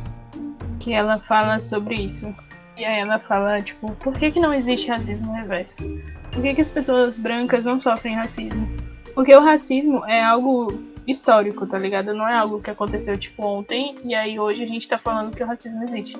que 0.79 0.93
ela 0.93 1.19
fala 1.19 1.59
sobre 1.59 1.95
isso. 1.95 2.33
E 2.77 2.85
aí 2.85 2.99
ela 3.01 3.19
fala, 3.19 3.61
tipo, 3.61 3.91
por 3.95 4.13
que, 4.13 4.31
que 4.31 4.39
não 4.39 4.53
existe 4.53 4.87
racismo 4.87 5.33
reverso? 5.33 5.83
Por 6.31 6.41
que, 6.41 6.55
que 6.55 6.61
as 6.61 6.69
pessoas 6.69 7.17
brancas 7.17 7.65
não 7.65 7.79
sofrem 7.79 8.15
racismo? 8.15 8.67
Porque 9.13 9.35
o 9.35 9.43
racismo 9.43 10.05
é 10.05 10.23
algo 10.23 10.73
histórico, 11.09 11.65
tá 11.65 11.77
ligado? 11.77 12.13
Não 12.13 12.27
é 12.27 12.35
algo 12.35 12.61
que 12.61 12.69
aconteceu, 12.69 13.17
tipo, 13.17 13.45
ontem, 13.45 13.95
e 14.03 14.13
aí 14.15 14.39
hoje 14.39 14.63
a 14.63 14.67
gente 14.67 14.87
tá 14.87 14.97
falando 14.97 15.35
que 15.35 15.43
o 15.43 15.47
racismo 15.47 15.83
existe. 15.83 16.17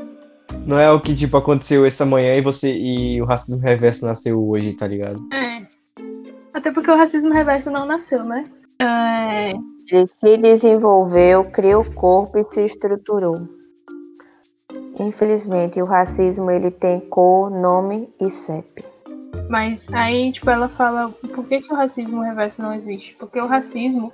Não 0.66 0.80
é 0.80 0.92
o 0.92 1.00
que, 1.00 1.16
tipo, 1.16 1.38
aconteceu 1.38 1.86
essa 1.86 2.06
manhã 2.06 2.36
e 2.36 2.42
você 2.42 2.76
e 2.76 3.22
o 3.22 3.26
racismo 3.26 3.62
reverso 3.62 4.06
nasceu 4.06 4.42
hoje, 4.48 4.74
tá 4.74 4.88
ligado? 4.88 5.22
É. 5.34 5.66
Até 6.54 6.72
porque 6.72 6.90
o 6.90 6.98
racismo 6.98 7.34
reverso 7.34 7.70
não 7.70 7.86
nasceu, 7.86 8.24
né? 8.24 8.44
É... 8.82 9.52
Ele 9.92 10.08
se 10.08 10.38
desenvolveu, 10.38 11.46
criou 11.46 11.84
corpo 11.84 12.38
e 12.38 12.46
se 12.54 12.66
estruturou. 12.66 13.48
Infelizmente, 15.00 15.82
o 15.82 15.86
racismo 15.86 16.52
ele 16.52 16.70
tem 16.70 17.00
cor, 17.00 17.50
nome 17.50 18.10
e 18.20 18.30
CEP. 18.30 18.84
Mas 19.50 19.88
aí, 19.94 20.32
tipo, 20.32 20.50
ela 20.50 20.68
fala 20.68 21.10
por 21.10 21.46
que, 21.46 21.62
que 21.62 21.74
o 21.74 21.76
racismo 21.76 22.22
reverso 22.22 22.62
não 22.62 22.74
existe? 22.74 23.16
Porque 23.18 23.40
o 23.40 23.48
racismo 23.48 24.14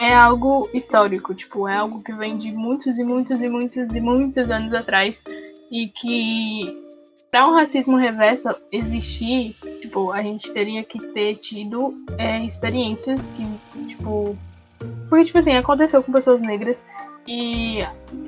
é 0.00 0.14
algo 0.14 0.68
histórico, 0.72 1.34
tipo, 1.34 1.68
é 1.68 1.76
algo 1.76 2.02
que 2.02 2.12
vem 2.12 2.36
de 2.36 2.52
muitos 2.52 2.98
e 2.98 3.04
muitos 3.04 3.42
e 3.42 3.48
muitos 3.48 3.94
e 3.94 4.00
muitos 4.00 4.50
anos 4.50 4.72
atrás 4.72 5.24
e 5.70 5.88
que 5.88 6.88
para 7.30 7.46
um 7.46 7.52
racismo 7.52 7.96
reverso 7.96 8.48
existir, 8.72 9.54
tipo, 9.80 10.12
a 10.12 10.22
gente 10.22 10.50
teria 10.52 10.82
que 10.82 10.98
ter 11.08 11.34
tido 11.36 11.94
é, 12.16 12.42
experiências 12.44 13.28
que, 13.28 13.86
tipo, 13.86 14.36
porque 15.08 15.24
tipo 15.24 15.38
assim 15.38 15.56
aconteceu 15.56 16.02
com 16.02 16.12
pessoas 16.12 16.40
negras 16.40 16.84
e 17.26 17.80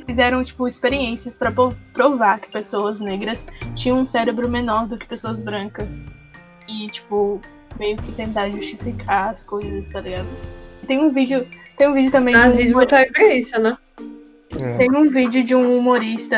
fizeram 0.04 0.44
tipo 0.44 0.66
experiências 0.66 1.32
para 1.32 1.52
provar 1.92 2.40
que 2.40 2.50
pessoas 2.50 3.00
negras 3.00 3.46
tinham 3.74 3.98
um 3.98 4.04
cérebro 4.04 4.48
menor 4.48 4.86
do 4.86 4.98
que 4.98 5.06
pessoas 5.06 5.38
brancas 5.38 6.02
e 6.68 6.88
tipo 6.88 7.40
meio 7.78 7.96
que 7.96 8.12
tentar 8.12 8.50
justificar 8.50 9.30
as 9.30 9.44
coisas, 9.44 9.90
tá 9.90 10.00
ligado? 10.00 10.28
Tem 10.86 10.98
um 10.98 11.10
vídeo, 11.10 11.46
tem 11.76 11.88
um 11.88 11.92
vídeo 11.92 12.10
também. 12.10 12.34
Nazismo 12.34 12.84
tá 12.86 13.04
isso, 13.32 13.60
né? 13.60 13.76
É. 14.60 14.78
Tem 14.78 14.90
um 14.90 15.08
vídeo 15.08 15.44
de 15.44 15.54
um 15.54 15.78
humorista 15.78 16.36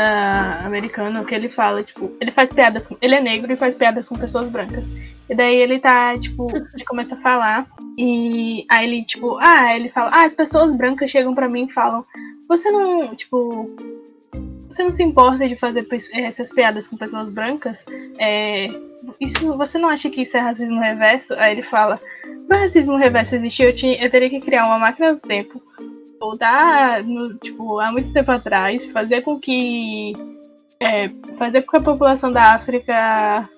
americano 0.64 1.24
que 1.24 1.34
ele 1.34 1.48
fala, 1.48 1.82
tipo, 1.82 2.12
ele 2.20 2.30
faz 2.30 2.52
piadas 2.52 2.86
com. 2.86 2.96
Ele 3.00 3.14
é 3.14 3.20
negro 3.20 3.52
e 3.52 3.56
faz 3.56 3.74
piadas 3.74 4.08
com 4.08 4.18
pessoas 4.18 4.50
brancas. 4.50 4.86
E 5.30 5.34
daí 5.34 5.56
ele 5.56 5.78
tá, 5.78 6.18
tipo, 6.18 6.46
ele 6.74 6.84
começa 6.84 7.14
a 7.14 7.20
falar. 7.20 7.66
E 7.96 8.66
aí 8.68 8.86
ele, 8.86 9.04
tipo, 9.04 9.38
ah, 9.40 9.74
ele 9.74 9.88
fala, 9.88 10.10
ah, 10.10 10.26
as 10.26 10.34
pessoas 10.34 10.74
brancas 10.74 11.10
chegam 11.10 11.34
pra 11.34 11.48
mim 11.48 11.66
e 11.66 11.72
falam, 11.72 12.04
você 12.46 12.70
não, 12.70 13.14
tipo. 13.16 13.74
Você 14.72 14.82
não 14.82 14.92
se 14.92 15.02
importa 15.02 15.46
de 15.46 15.54
fazer 15.54 15.86
essas 16.14 16.50
piadas 16.50 16.88
com 16.88 16.96
pessoas 16.96 17.30
brancas? 17.30 17.84
É, 18.18 18.68
isso, 19.20 19.56
você 19.56 19.78
não 19.78 19.88
acha 19.88 20.08
que 20.08 20.22
isso 20.22 20.36
é 20.36 20.40
racismo 20.40 20.80
reverso? 20.80 21.34
Aí 21.34 21.52
ele 21.52 21.62
fala, 21.62 22.00
para 22.48 22.60
racismo 22.60 22.96
reverso 22.96 23.34
existir, 23.34 23.64
eu, 23.64 23.74
tinha, 23.74 24.02
eu 24.02 24.10
teria 24.10 24.30
que 24.30 24.40
criar 24.40 24.66
uma 24.66 24.78
máquina 24.78 25.14
do 25.14 25.20
tempo 25.20 25.62
voltar 26.22 27.02
no, 27.02 27.34
tipo, 27.34 27.80
há 27.80 27.90
muito 27.90 28.12
tempo 28.12 28.30
atrás, 28.30 28.84
fazer 28.92 29.22
com 29.22 29.40
que 29.40 30.12
é, 30.78 31.10
fazer 31.36 31.62
com 31.62 31.72
que 31.72 31.76
a 31.78 31.80
população 31.80 32.30
da 32.30 32.54
África 32.54 33.48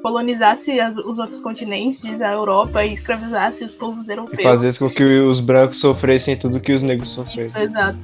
colonizasse 0.00 0.80
as, 0.80 0.96
os 0.96 1.18
outros 1.18 1.42
continentes, 1.42 2.02
a 2.22 2.32
Europa, 2.32 2.82
e 2.84 2.94
escravizasse 2.94 3.64
os 3.64 3.74
povos 3.74 4.08
europeus. 4.08 4.38
E 4.38 4.42
fazer 4.42 4.78
com 4.78 4.88
que 4.88 5.04
os 5.04 5.40
brancos 5.40 5.78
sofressem 5.78 6.36
tudo 6.38 6.58
que 6.58 6.72
os 6.72 6.82
negros 6.82 7.10
sofreram. 7.10 7.48
Isso, 7.48 7.58
exato. 7.58 7.98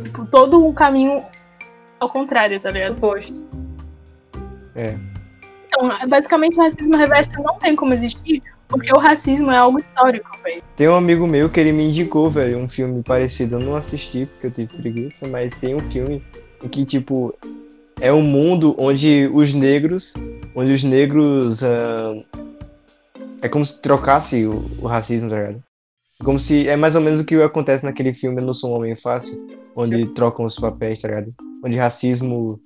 Tipo, 0.00 0.26
todo 0.26 0.64
um 0.64 0.72
caminho 0.72 1.24
ao 2.00 2.08
contrário, 2.08 2.58
tá 2.58 2.70
ligado? 2.70 2.96
Oposto. 2.96 3.38
É. 4.74 4.96
Então, 5.66 6.08
basicamente, 6.08 6.56
o 6.56 6.60
racismo 6.60 6.96
reverso 6.96 7.40
não 7.42 7.58
tem 7.58 7.76
como 7.76 7.94
existir, 7.94 8.42
porque 8.66 8.92
o 8.92 8.98
racismo 8.98 9.50
é 9.50 9.58
algo 9.58 9.78
histórico, 9.78 10.28
velho. 10.42 10.62
Tem 10.74 10.88
um 10.88 10.96
amigo 10.96 11.26
meu 11.26 11.48
que 11.48 11.60
ele 11.60 11.72
me 11.72 11.84
indicou, 11.84 12.28
velho, 12.28 12.58
um 12.58 12.68
filme 12.68 13.02
parecido. 13.02 13.56
Eu 13.56 13.60
não 13.60 13.76
assisti 13.76 14.26
porque 14.26 14.46
eu 14.46 14.50
tive 14.50 14.76
preguiça, 14.76 15.28
mas 15.28 15.54
tem 15.54 15.76
um 15.76 15.80
filme 15.80 16.24
em 16.64 16.68
que, 16.68 16.84
tipo, 16.84 17.32
é 18.00 18.12
um 18.12 18.22
mundo 18.22 18.74
onde 18.78 19.28
os 19.32 19.54
negros. 19.54 20.14
Onde 20.56 20.72
os 20.72 20.82
negros. 20.82 21.62
ah, 21.62 22.14
é 23.42 23.48
como 23.48 23.64
se 23.64 23.80
trocasse 23.80 24.46
o, 24.46 24.70
o 24.80 24.86
racismo, 24.86 25.30
tá 25.30 25.36
ligado? 25.36 25.62
Como 26.24 26.40
se. 26.40 26.66
É 26.68 26.76
mais 26.76 26.96
ou 26.96 27.00
menos 27.00 27.20
o 27.20 27.24
que 27.24 27.40
acontece 27.40 27.84
naquele 27.84 28.12
filme 28.12 28.40
Eu 28.40 28.46
Não 28.46 28.54
Sou 28.54 28.72
um 28.72 28.76
Homem 28.76 28.96
Fácil, 28.96 29.38
onde 29.76 30.06
trocam 30.08 30.44
os 30.44 30.58
papéis, 30.58 31.00
tá 31.00 31.08
ligado? 31.08 31.32
Onde 31.64 31.76
racismo. 31.76 32.60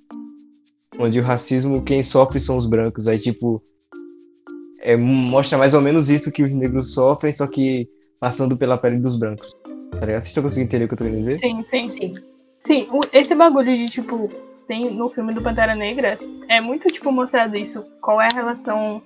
Onde 0.97 1.19
o 1.19 1.23
racismo, 1.23 1.81
quem 1.81 2.01
sofre 2.01 2.39
são 2.39 2.57
os 2.57 2.65
brancos. 2.65 3.07
Aí, 3.07 3.19
tipo. 3.19 3.61
É, 4.81 4.95
mostra 4.95 5.57
mais 5.57 5.73
ou 5.73 5.81
menos 5.81 6.09
isso 6.09 6.31
que 6.31 6.43
os 6.43 6.51
negros 6.51 6.93
sofrem, 6.93 7.33
só 7.33 7.47
que 7.47 7.89
passando 8.19 8.55
pela 8.55 8.77
pele 8.77 8.99
dos 8.99 9.17
brancos. 9.17 9.51
Tá 9.91 10.05
ligado? 10.05 10.19
Vocês 10.19 10.27
estão 10.27 10.43
conseguindo 10.43 10.67
entender 10.67 10.85
o 10.85 10.87
que 10.87 10.93
eu 10.93 10.97
tô 10.97 11.03
querendo 11.05 11.19
dizer? 11.19 11.39
Sim, 11.39 11.63
sim. 11.65 11.89
Sim. 11.89 12.15
Sim, 12.65 12.87
esse 13.13 13.35
bagulho 13.35 13.75
de, 13.75 13.85
tipo, 13.85 14.27
tem 14.67 14.89
no 14.91 15.09
filme 15.09 15.33
do 15.33 15.41
Pantera 15.41 15.75
Negra, 15.75 16.17
é 16.49 16.59
muito, 16.59 16.87
tipo, 16.87 17.11
mostrado 17.11 17.55
isso. 17.55 17.85
Qual 18.01 18.19
é 18.19 18.27
a 18.31 18.35
relação. 18.35 19.01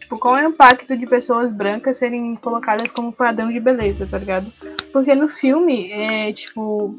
Tipo, 0.00 0.18
qual 0.18 0.36
é 0.36 0.46
o 0.46 0.50
impacto 0.50 0.96
de 0.96 1.06
pessoas 1.06 1.52
brancas 1.52 1.96
serem 1.96 2.34
colocadas 2.36 2.90
como 2.90 3.12
padrão 3.12 3.52
de 3.52 3.60
beleza, 3.60 4.06
tá 4.06 4.18
ligado? 4.18 4.52
Porque 4.92 5.14
no 5.14 5.28
filme, 5.28 5.90
é, 5.92 6.32
tipo. 6.32 6.94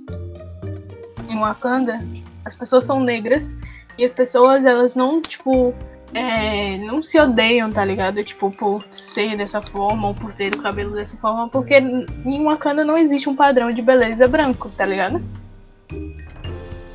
Em 1.36 1.40
Wakanda, 1.40 2.02
as 2.46 2.56
pessoas 2.56 2.86
são 2.86 3.02
negras 3.02 3.58
e 3.98 4.06
as 4.06 4.14
pessoas, 4.14 4.66
elas 4.66 4.96
não, 4.96 5.22
tipo. 5.22 5.74
é, 6.14 6.78
não 6.78 7.04
se 7.04 7.20
odeiam, 7.20 7.70
tá 7.72 7.84
ligado? 7.84 8.24
Tipo, 8.24 8.50
por 8.50 8.86
ser 8.90 9.36
dessa 9.36 9.62
forma 9.62 10.08
ou 10.08 10.16
por 10.16 10.32
ter 10.34 10.56
o 10.56 10.62
cabelo 10.62 10.96
dessa 10.96 11.18
forma, 11.18 11.50
porque 11.50 11.76
em 11.76 12.44
Wakanda 12.44 12.86
não 12.86 12.98
existe 12.98 13.28
um 13.28 13.36
padrão 13.36 13.70
de 13.70 13.82
beleza 13.82 14.28
branco, 14.28 14.70
tá 14.78 14.86
ligado? 14.86 15.22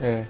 É. 0.01 0.25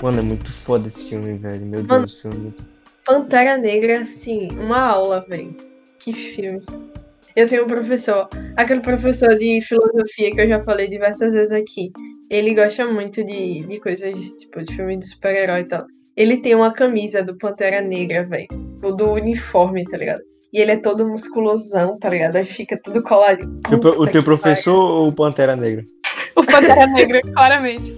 Mano, 0.00 0.20
é 0.20 0.22
muito 0.22 0.52
foda 0.52 0.86
esse 0.86 1.08
filme, 1.08 1.36
velho. 1.38 1.66
Meu 1.66 1.82
Deus, 1.82 1.88
Mano. 1.88 2.08
filme 2.08 2.36
é 2.36 2.40
muito. 2.40 2.64
Pantera 3.04 3.56
Negra, 3.56 4.02
assim, 4.02 4.48
uma 4.58 4.80
aula, 4.80 5.24
velho. 5.28 5.56
Que 5.98 6.12
filme. 6.12 6.62
Eu 7.34 7.48
tenho 7.48 7.64
um 7.64 7.68
professor, 7.68 8.28
aquele 8.56 8.80
professor 8.80 9.36
de 9.36 9.60
filosofia 9.60 10.32
que 10.32 10.40
eu 10.40 10.48
já 10.48 10.60
falei 10.60 10.88
diversas 10.88 11.32
vezes 11.32 11.52
aqui. 11.52 11.92
Ele 12.30 12.54
gosta 12.54 12.86
muito 12.86 13.24
de, 13.24 13.64
de 13.64 13.80
coisas, 13.80 14.32
tipo, 14.32 14.62
de 14.62 14.74
filme 14.74 14.96
de 14.96 15.06
super-herói 15.06 15.60
e 15.60 15.64
tal. 15.64 15.86
Ele 16.16 16.38
tem 16.38 16.54
uma 16.54 16.72
camisa 16.72 17.22
do 17.22 17.36
Pantera 17.36 17.80
Negra, 17.80 18.24
velho. 18.24 18.48
Do 18.96 19.12
uniforme, 19.12 19.84
tá 19.84 19.96
ligado? 19.96 20.22
E 20.52 20.60
ele 20.60 20.72
é 20.72 20.76
todo 20.76 21.06
musculosão, 21.06 21.98
tá 21.98 22.08
ligado? 22.08 22.36
Aí 22.36 22.44
fica 22.44 22.80
tudo 22.82 23.02
coladinho. 23.02 23.60
O, 23.70 24.02
o 24.02 24.06
teu 24.06 24.22
professor 24.22 24.80
ou 24.80 25.08
o 25.08 25.12
Pantera 25.12 25.54
Negra? 25.54 25.84
O 26.34 26.44
Pantera 26.44 26.86
Negra, 26.86 27.20
claramente. 27.20 27.92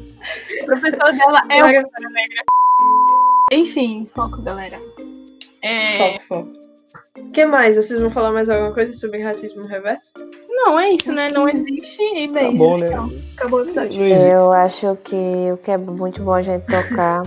O 0.62 0.66
professor 0.66 1.12
dela 1.12 1.42
é 1.50 1.80
o 1.80 1.82
Pantera 1.84 2.10
Negra. 2.10 2.42
Enfim, 3.52 4.08
foco, 4.14 4.42
galera. 4.42 4.80
É. 5.62 5.96
Foco, 5.96 6.22
foco. 6.28 6.67
O 7.20 7.30
que 7.30 7.44
mais? 7.44 7.76
Vocês 7.76 8.00
vão 8.00 8.10
falar 8.10 8.32
mais 8.32 8.48
alguma 8.48 8.72
coisa 8.72 8.92
sobre 8.92 9.22
racismo 9.22 9.66
reverso? 9.66 10.12
não, 10.50 10.78
é 10.78 10.90
isso, 10.90 11.12
né? 11.12 11.30
Não 11.30 11.48
existe 11.48 12.02
e 12.02 12.26
bem. 12.28 12.56
Bom, 12.56 12.76
né? 12.76 12.88
então, 12.88 13.10
Acabou 13.36 13.60
o 13.60 13.62
episódio. 13.62 14.02
Eu 14.02 14.52
acho 14.52 14.96
que 15.04 15.16
o 15.52 15.56
que 15.56 15.70
é 15.70 15.76
muito 15.78 16.22
bom 16.22 16.32
a 16.34 16.42
gente 16.42 16.64
tocar 16.66 17.22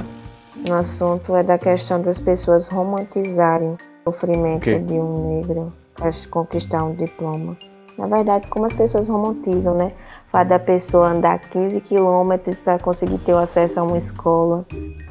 no 0.67 0.75
assunto 0.75 1.33
é 1.35 1.41
da 1.41 1.57
questão 1.57 2.01
das 2.01 2.19
pessoas 2.19 2.67
romantizarem 2.67 3.77
o 4.05 4.11
sofrimento 4.11 4.69
Ok. 4.69 4.79
de 4.79 4.93
um 4.93 5.37
negro 5.39 5.73
para 5.95 6.09
conquistar 6.29 6.83
um 6.83 6.93
diploma. 6.93 7.57
Na 7.97 8.07
verdade, 8.07 8.47
como 8.47 8.65
as 8.65 8.73
pessoas 8.73 9.07
romantizam, 9.07 9.75
né? 9.75 9.93
O 10.27 10.31
fato 10.31 10.47
da 10.49 10.59
pessoa 10.59 11.09
andar 11.09 11.39
15 11.39 11.79
quilômetros 11.81 12.59
para 12.59 12.79
conseguir 12.79 13.17
ter 13.19 13.33
o 13.33 13.37
acesso 13.37 13.79
a 13.79 13.83
uma 13.83 13.97
escola. 13.97 14.65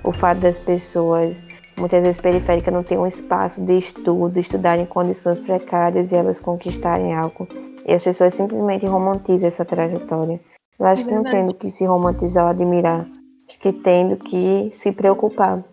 O 0.04 0.12
fato 0.12 0.38
das 0.40 0.58
pessoas, 0.58 1.36
muitas 1.76 2.02
vezes 2.02 2.20
periféricas, 2.20 2.72
não 2.72 2.82
ter 2.82 2.98
um 2.98 3.06
espaço 3.06 3.60
de 3.62 3.78
estudo, 3.78 4.38
estudar 4.38 4.78
em 4.78 4.86
condições 4.86 5.38
precárias 5.38 6.12
e 6.12 6.16
elas 6.16 6.40
conquistarem 6.40 7.14
algo. 7.14 7.46
E 7.86 7.92
as 7.92 8.02
pessoas 8.02 8.34
simplesmente 8.34 8.86
romantizam 8.86 9.48
essa 9.48 9.64
trajetória. 9.64 10.40
Eu 10.78 10.86
acho 10.86 11.02
É 11.02 11.06
que 11.06 11.14
não 11.14 11.22
verdade. 11.22 11.44
tendo 11.44 11.54
que 11.54 11.70
se 11.70 11.84
romantizar 11.84 12.44
ou 12.44 12.50
admirar. 12.50 13.06
Acho 13.48 13.58
que 13.58 13.72
tendo 13.72 14.16
que 14.16 14.68
se 14.72 14.92
preocupar. 14.92 15.64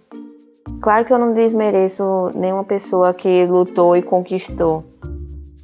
Claro 0.82 1.06
que 1.06 1.14
eu 1.14 1.18
não 1.18 1.34
desmereço 1.34 2.30
nenhuma 2.36 2.64
pessoa 2.64 3.14
que 3.14 3.46
lutou 3.46 3.96
e 3.96 4.02
conquistou. 4.02 4.84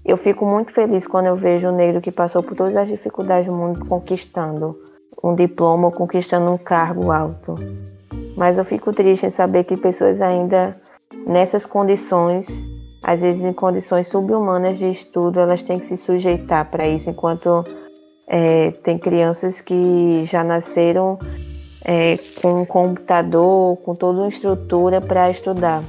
Eu 0.05 0.17
fico 0.17 0.45
muito 0.45 0.71
feliz 0.71 1.07
quando 1.07 1.27
eu 1.27 1.35
vejo 1.35 1.67
um 1.67 1.75
negro 1.75 2.01
que 2.01 2.11
passou 2.11 2.43
por 2.43 2.55
todas 2.55 2.75
as 2.75 2.87
dificuldades 2.87 3.47
do 3.47 3.53
mundo 3.53 3.85
conquistando 3.85 4.77
um 5.23 5.33
diploma 5.33 5.87
ou 5.87 5.91
conquistando 5.91 6.51
um 6.51 6.57
cargo 6.57 7.11
alto. 7.11 7.55
Mas 8.35 8.57
eu 8.57 8.65
fico 8.65 8.91
triste 8.91 9.25
em 9.25 9.29
saber 9.29 9.63
que 9.63 9.77
pessoas 9.77 10.21
ainda 10.21 10.75
nessas 11.25 11.65
condições, 11.65 12.47
às 13.03 13.21
vezes 13.21 13.43
em 13.43 13.53
condições 13.53 14.07
subhumanas 14.07 14.77
de 14.77 14.89
estudo, 14.89 15.39
elas 15.39 15.63
têm 15.63 15.77
que 15.77 15.85
se 15.85 15.97
sujeitar 15.97 16.65
para 16.69 16.87
isso, 16.87 17.09
enquanto 17.09 17.63
é, 18.27 18.71
tem 18.83 18.97
crianças 18.97 19.61
que 19.61 20.25
já 20.25 20.43
nasceram 20.43 21.19
é, 21.85 22.17
com 22.41 22.61
um 22.61 22.65
computador, 22.65 23.77
com 23.77 23.93
toda 23.93 24.19
uma 24.19 24.29
estrutura 24.29 25.01
para 25.01 25.29
estudar. 25.29 25.83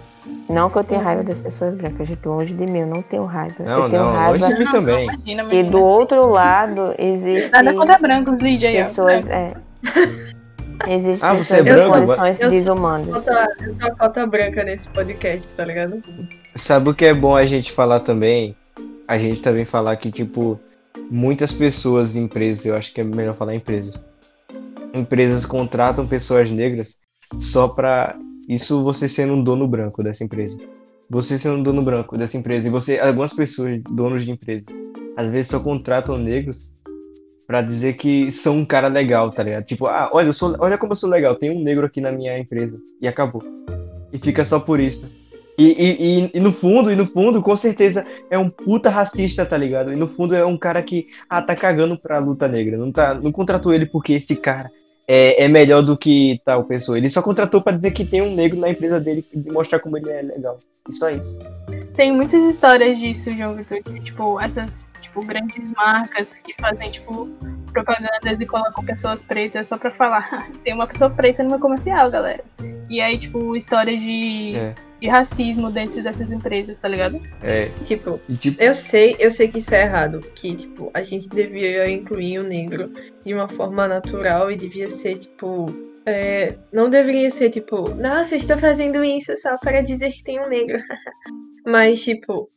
Não 0.49 0.69
que 0.69 0.77
eu 0.77 0.85
tenha 0.85 1.01
raiva 1.01 1.23
das 1.23 1.41
pessoas 1.41 1.75
brancas, 1.75 2.07
gente, 2.07 2.27
longe 2.27 2.55
de 2.55 2.67
mim, 2.67 2.81
eu 2.81 2.87
não 2.87 3.03
tenho 3.03 3.25
raiva. 3.25 3.57
Não, 3.65 3.85
eu 3.85 3.91
tenho 3.91 4.03
não, 4.03 4.13
raiva 4.13 4.47
longe 4.47 4.55
de 4.55 4.65
mim 4.65 4.71
também. 4.71 5.05
Imagina, 5.05 5.23
que 5.25 5.57
imagina. 5.57 5.71
do 5.71 5.83
outro 5.83 6.31
lado 6.31 6.95
existe 6.99 7.51
Nada 7.51 7.73
contra 7.75 7.99
brancos, 7.99 8.39
Lídia 8.39 8.69
aí, 8.69 8.83
ó. 8.83 8.85
pessoas. 8.85 9.27
É, 9.27 9.55
existem 10.89 11.29
Ah, 11.29 11.35
você 11.35 11.57
é 11.57 11.63
branco? 11.63 11.97
Eu 11.97 12.07
sou-. 12.07 12.17
Cota, 13.13 13.49
eu 13.61 13.75
sou 13.75 13.87
a 13.87 13.91
cota 13.95 14.27
branca 14.27 14.65
nesse 14.65 14.89
podcast, 14.89 15.47
tá 15.57 15.65
ligado? 15.65 16.03
Sabe 16.55 16.91
o 16.91 16.95
que 16.95 17.05
é 17.05 17.15
bom 17.15 17.35
a 17.37 17.45
gente 17.45 17.73
falar 17.73 18.01
também? 18.01 18.57
A 19.07 19.19
gente 19.19 19.43
também 19.43 19.65
falar 19.65 19.97
que, 19.97 20.11
tipo, 20.11 20.59
muitas 21.11 21.53
pessoas, 21.53 22.17
empresas, 22.17 22.67
eu 22.67 22.77
acho 22.77 22.93
que 22.93 23.01
é 23.01 23.05
melhor 23.05 23.37
falar 23.37 23.55
empresas. 23.55 24.05
Empresas 24.93 25.45
contratam 25.45 26.07
pessoas 26.07 26.51
negras 26.51 27.01
só 27.39 27.69
pra 27.69 28.17
isso 28.49 28.83
você 28.83 29.09
sendo 29.09 29.35
um 29.35 29.43
dono 29.43 29.67
branco 29.67 30.03
dessa 30.03 30.25
empresa. 30.25 30.59
Você 31.11 31.39
sendo 31.39 31.57
um 31.57 31.63
dono 31.63 31.83
branco 31.83 32.17
dessa 32.17 32.37
empresa 32.37 32.69
e 32.69 32.71
você, 32.71 32.99
algumas 32.99 33.35
pessoas, 33.35 33.81
donos 33.91 34.25
de 34.25 34.31
empresas, 34.31 34.75
às 35.17 35.31
vezes 35.31 35.49
só 35.49 35.61
contratam 35.61 36.19
negros 36.19 36.74
pra 37.47 37.63
dizer 37.63 37.95
que 37.95 38.31
são 38.31 38.59
um 38.59 38.65
cara 38.65 38.89
legal, 38.89 39.31
tá 39.31 39.43
ligado? 39.43 39.65
Tipo, 39.65 39.87
ah, 39.87 40.11
olha, 40.13 40.29
eu 40.29 40.33
sou, 40.33 40.57
olha 40.59 40.79
como 40.79 40.93
eu 40.93 40.97
sou 40.97 41.11
legal, 41.11 41.35
tem 41.35 41.51
um 41.51 41.63
negro 41.63 41.87
aqui 41.87 42.01
na 42.01 42.11
minha 42.11 42.39
empresa 42.39 42.79
e 43.01 43.07
acabou. 43.07 43.43
E 44.13 44.19
fica 44.19 44.45
só 44.45 44.61
por 44.61 44.81
isso. 44.81 45.09
E, 45.57 45.67
e, 45.67 46.25
e, 46.25 46.31
e 46.35 46.41
no 46.41 46.53
fundo, 46.53 46.93
e 46.93 46.97
no 46.97 47.07
fundo, 47.07 47.41
com 47.41 47.55
certeza 47.55 48.05
é 48.29 48.39
um 48.39 48.51
puta 48.51 48.91
racista, 48.91 49.47
tá 49.47 49.57
ligado? 49.57 49.93
E 49.93 49.97
no 49.97 50.09
fundo 50.09 50.35
é 50.35 50.45
um 50.45 50.57
cara 50.57 50.83
que, 50.83 51.07
ah, 51.29 51.43
tá 51.43 51.55
cagando 51.55 51.97
pra 51.97 52.19
luta 52.19 52.49
negra. 52.49 52.77
Não, 52.77 52.91
tá, 52.91 53.15
não 53.15 53.31
contratou 53.31 53.73
ele 53.73 53.87
porque 53.87 54.15
esse 54.15 54.35
cara 54.35 54.71
é, 55.07 55.45
é 55.45 55.49
melhor 55.49 55.83
do 55.83 55.97
que 55.97 56.41
tal 56.45 56.65
pessoa. 56.65 56.99
Ele 56.99 57.09
só 57.09 57.23
contratou 57.23 57.63
pra 57.63 57.73
dizer 57.73 57.93
que 57.93 58.05
tem 58.05 58.21
um 58.21 58.35
negro 58.35 58.59
na 58.59 58.71
empresa 58.71 59.01
dele 59.01 59.25
e 59.33 59.51
mostrar 59.53 59.79
como 59.79 59.97
ele 59.97 60.11
é 60.11 60.23
legal. 60.23 60.59
E 60.89 60.93
só 60.93 61.11
isso. 61.11 61.39
Tem 61.95 62.13
muitas 62.13 62.43
histórias 62.51 62.99
disso, 62.99 63.33
João 63.33 63.55
Vitor. 63.55 63.81
Tipo, 64.03 64.41
essas 64.41 64.89
tipo, 65.05 65.25
grandes 65.25 65.73
marcas 65.73 66.39
que 66.39 66.55
fazem, 66.61 66.91
tipo, 66.91 67.29
propagandas 67.73 68.41
e 68.41 68.47
colocam 68.47 68.85
pessoas 68.85 69.23
pretas 69.23 69.69
só 69.69 69.79
pra 69.79 69.91
falar. 69.91 70.51
Tem 70.65 70.75
uma 70.75 70.87
pessoa 70.87 71.09
preta 71.11 71.43
no 71.43 71.51
meu 71.51 71.59
comercial, 71.59 72.11
galera. 72.11 72.45
E 72.91 73.01
aí, 73.01 73.17
tipo, 73.17 73.57
histórias 73.57 74.01
de, 74.01 74.55
É. 74.57 74.75
de 75.01 75.09
racismo 75.09 75.71
dentro 75.71 76.03
dessas 76.03 76.31
empresas, 76.31 76.79
tá 76.79 76.87
ligado? 76.89 77.19
É, 77.43 77.71
Tipo, 77.85 78.21
e 78.29 78.37
tipo, 78.37 78.63
eu 78.63 78.75
sei, 78.75 79.17
eu 79.19 79.31
sei 79.31 79.49
que 79.49 79.59
isso 79.59 79.75
é 79.75 79.83
errado, 79.83 80.21
que 80.35 80.55
tipo, 80.55 80.91
a 80.93 81.03
gente 81.03 81.29
devia 81.29 81.89
incluir 81.91 82.39
o 82.39 82.43
negro 82.43 82.93
de 83.25 83.33
uma 83.35 83.49
forma 83.49 83.89
natural 83.89 84.51
e 84.53 84.57
devia 84.57 84.91
ser, 84.91 85.19
tipo, 85.19 85.67
é, 86.07 86.57
não 86.73 86.91
deveria 86.91 87.31
ser 87.31 87.49
tipo, 87.51 87.89
nossa, 87.95 88.37
estou 88.37 88.59
fazendo 88.59 89.03
isso 89.03 89.35
só 89.39 89.57
para 89.57 89.81
dizer 89.81 90.11
que 90.13 90.23
tem 90.23 90.39
um 90.39 90.49
negro. 90.49 90.79
Mas, 91.67 92.03
tipo, 92.05 92.51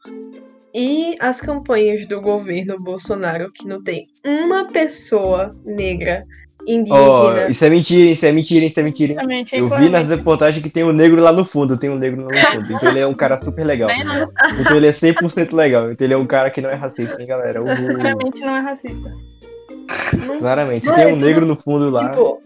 e 0.78 1.16
as 1.20 1.42
campanhas 1.42 2.06
do 2.06 2.22
governo 2.22 2.78
Bolsonaro 2.80 3.52
que 3.52 3.68
não 3.68 3.82
tem 3.84 4.08
uma 4.24 4.68
pessoa 4.68 5.52
negra 5.66 6.24
indígena. 6.68 7.50
isso 7.50 7.66
é 7.66 7.70
mentira, 7.70 8.12
isso 8.12 8.26
é 8.26 8.32
mentira, 8.32 8.66
isso 8.66 8.80
é 8.80 8.84
mentira. 8.84 9.14
Exatamente. 9.14 9.56
Eu 9.56 9.70
vi 9.70 9.90
nas 9.90 10.10
reportagens 10.10 10.62
que 10.62 10.70
tem 10.70 10.84
um 10.84 10.92
negro 10.92 11.20
lá 11.22 11.32
no 11.32 11.44
fundo, 11.44 11.78
tem 11.80 11.90
um 11.90 11.98
negro 11.98 12.22
lá 12.22 12.28
no 12.28 12.62
fundo. 12.62 12.74
Então 12.74 12.90
ele 12.92 13.00
é 13.00 13.08
um 13.08 13.14
cara 13.16 13.38
super 13.38 13.66
legal. 13.66 13.88
Né? 13.88 14.04
Não, 14.04 14.32
Então 14.62 14.78
ele 14.78 14.88
é 14.88 14.92
100% 14.92 15.54
legal. 15.56 15.90
Então 15.92 16.06
ele 16.06 16.14
é 16.14 16.18
um 16.18 16.28
cara 16.28 16.52
que 16.52 16.62
não 16.62 16.70
é 16.70 16.76
racista, 16.76 17.20
hein, 17.22 17.28
galera? 17.28 17.62
Uhul. 17.64 17.96
claramente 17.96 18.40
não 18.42 18.56
é 18.56 18.60
racista. 18.60 19.12
não- 20.28 20.40
Claramente. 20.40 20.86
Não, 20.88 20.96
tem 20.96 21.04
é 21.06 21.14
um 21.14 21.16
negro 21.16 21.46
no 21.46 21.56
fundo 21.56 21.90
lá. 21.90 22.10
Tipo, 22.12 22.40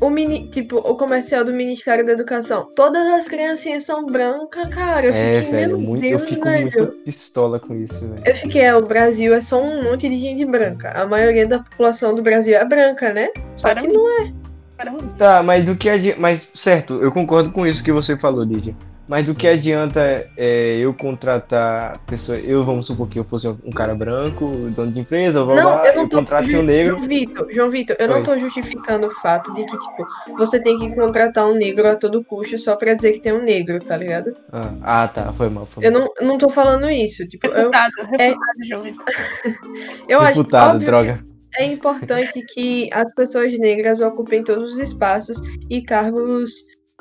o 0.00 0.08
mini, 0.10 0.48
tipo, 0.48 0.76
o 0.76 0.94
comercial 0.96 1.44
do 1.44 1.52
Ministério 1.52 2.04
da 2.04 2.12
Educação. 2.12 2.68
Todas 2.74 3.06
as 3.08 3.28
criancinhas 3.28 3.84
são 3.84 4.04
brancas, 4.06 4.68
cara. 4.68 5.06
Eu 5.06 5.12
É, 5.14 5.42
fiquei, 5.42 5.50
velho, 5.52 5.78
meu 5.78 5.80
muito, 5.88 6.00
Deus, 6.02 6.20
eu 6.22 6.26
fico 6.26 6.44
velho. 6.44 6.62
muito 6.62 6.86
pistola 7.04 7.60
com 7.60 7.74
isso, 7.74 8.08
velho. 8.08 8.22
Eu 8.24 8.34
fiquei, 8.34 8.62
é, 8.62 8.74
o 8.74 8.82
Brasil 8.82 9.34
é 9.34 9.40
só 9.40 9.62
um 9.62 9.82
monte 9.84 10.08
de 10.08 10.18
gente 10.18 10.44
branca. 10.44 10.90
A 10.90 11.06
maioria 11.06 11.46
da 11.46 11.58
população 11.60 12.14
do 12.14 12.22
Brasil 12.22 12.54
é 12.56 12.64
branca, 12.64 13.12
né? 13.12 13.28
Só 13.56 13.68
Para 13.68 13.82
que 13.82 13.88
mim. 13.88 13.94
não 13.94 14.22
é. 14.22 14.32
Para. 14.76 14.92
Tá, 15.18 15.42
mas 15.42 15.64
do 15.64 15.76
que 15.76 15.88
adianta. 15.90 16.18
Mas, 16.20 16.50
certo, 16.54 16.94
eu 17.02 17.12
concordo 17.12 17.50
com 17.52 17.66
isso 17.66 17.84
que 17.84 17.92
você 17.92 18.18
falou, 18.18 18.42
Lídia. 18.44 18.74
Mas 19.10 19.24
do 19.26 19.34
que 19.34 19.48
adianta 19.48 20.30
é, 20.36 20.76
eu 20.78 20.94
contratar 20.94 21.98
pessoa. 22.06 22.38
Eu, 22.38 22.64
vamos 22.64 22.86
supor 22.86 23.08
que 23.08 23.18
eu 23.18 23.24
fosse 23.24 23.48
um 23.48 23.70
cara 23.70 23.92
branco, 23.92 24.46
dono 24.70 24.92
de 24.92 25.00
empresa, 25.00 25.44
blá, 25.44 25.56
Não, 25.56 25.62
blá, 25.64 25.86
eu 25.88 25.96
não 25.96 26.08
tô. 26.08 26.18
contrato 26.18 26.46
Ju- 26.48 26.60
um 26.60 26.62
negro. 26.62 26.96
João 26.96 27.08
Vitor, 27.08 27.46
João 27.50 27.70
Vitor, 27.70 27.96
eu 27.98 28.06
não 28.06 28.18
Oi. 28.18 28.22
tô 28.22 28.38
justificando 28.38 29.08
o 29.08 29.10
fato 29.10 29.52
de 29.52 29.64
que, 29.64 29.76
tipo, 29.76 30.06
você 30.38 30.62
tem 30.62 30.78
que 30.78 30.94
contratar 30.94 31.48
um 31.48 31.54
negro 31.54 31.88
a 31.88 31.96
todo 31.96 32.22
custo 32.22 32.56
só 32.56 32.76
pra 32.76 32.94
dizer 32.94 33.12
que 33.14 33.18
tem 33.20 33.32
um 33.32 33.42
negro, 33.42 33.80
tá 33.80 33.96
ligado? 33.96 34.32
Ah, 34.52 34.72
ah, 34.82 35.08
tá, 35.08 35.32
foi 35.32 35.50
mal. 35.50 35.66
Foi 35.66 35.84
Eu 35.84 35.90
mal. 35.90 36.00
não, 36.02 36.08
eu 36.20 36.26
não 36.28 36.38
tô 36.38 36.48
falando 36.48 36.88
isso. 36.88 37.26
Tipo, 37.26 37.48
eu, 37.48 37.52
Refutado, 37.72 37.92
é- 38.16 38.26
refutado, 38.28 38.68
João 38.68 38.82
Vitor. 38.82 39.04
eu 40.08 40.20
acho 40.20 40.28
Refutado, 40.38 40.74
óbvio 40.74 40.86
droga. 40.86 41.24
é 41.58 41.64
importante 41.64 42.40
que 42.54 42.88
as 42.92 43.12
pessoas 43.12 43.58
negras 43.58 44.00
ocupem 44.00 44.44
todos 44.44 44.74
os 44.74 44.78
espaços 44.78 45.36
e 45.68 45.82
cargos 45.82 46.52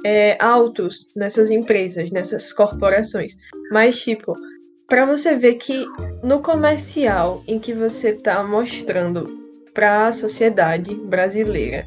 é, 0.06 0.38
altos 0.40 1.10
nessas 1.16 1.50
empresas, 1.50 2.12
nessas 2.12 2.54
corporações. 2.54 3.36
Mas, 3.72 4.00
tipo, 4.00 4.34
pra 4.88 5.06
você 5.06 5.36
ver 5.36 5.56
que 5.56 5.86
no 6.24 6.42
comercial 6.42 7.44
em 7.48 7.60
que 7.60 7.74
você 7.74 8.14
tá 8.14 8.44
mostrando 8.44 9.40
pra 9.74 10.12
sociedade 10.12 10.96
brasileira 10.96 11.86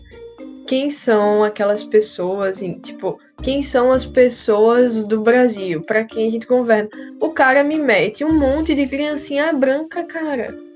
quem 0.67 0.91
são 0.91 1.45
aquelas 1.45 1.83
pessoas, 1.83 2.63
em, 2.63 2.79
tipo, 2.79 3.19
quem 3.43 3.63
são 3.63 3.93
as 3.93 4.07
pessoas 4.07 5.05
do 5.05 5.21
Brasil, 5.21 5.83
pra 5.83 6.05
quem 6.05 6.29
a 6.29 6.31
gente 6.31 6.47
governa. 6.47 6.89
O 7.21 7.31
cara 7.31 7.63
me 7.63 7.77
mete 7.77 8.25
um 8.25 8.33
monte 8.33 8.75
de 8.75 8.87
criancinha 8.87 9.53
branca, 9.53 10.05
cara. 10.05 10.72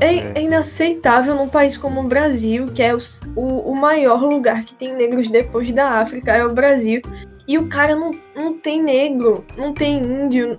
É, 0.00 0.14
É. 0.14 0.32
é 0.36 0.42
inaceitável 0.42 1.34
num 1.34 1.48
país 1.48 1.76
como 1.76 2.00
o 2.00 2.04
Brasil, 2.08 2.66
que 2.66 2.82
é 2.82 2.94
os- 2.94 3.20
o, 3.36 3.70
o 3.72 3.76
maior 3.76 4.22
lugar 4.22 4.64
que 4.64 4.74
tem 4.74 4.94
negros 4.94 5.28
depois 5.28 5.70
da 5.72 5.90
África, 6.00 6.32
é 6.32 6.44
o 6.44 6.52
Brasil. 6.54 7.02
E 7.46 7.58
o 7.58 7.66
cara 7.68 7.94
não, 7.96 8.10
não 8.34 8.54
tem 8.58 8.82
negro, 8.82 9.44
não 9.56 9.74
tem 9.74 9.98
índio. 9.98 10.56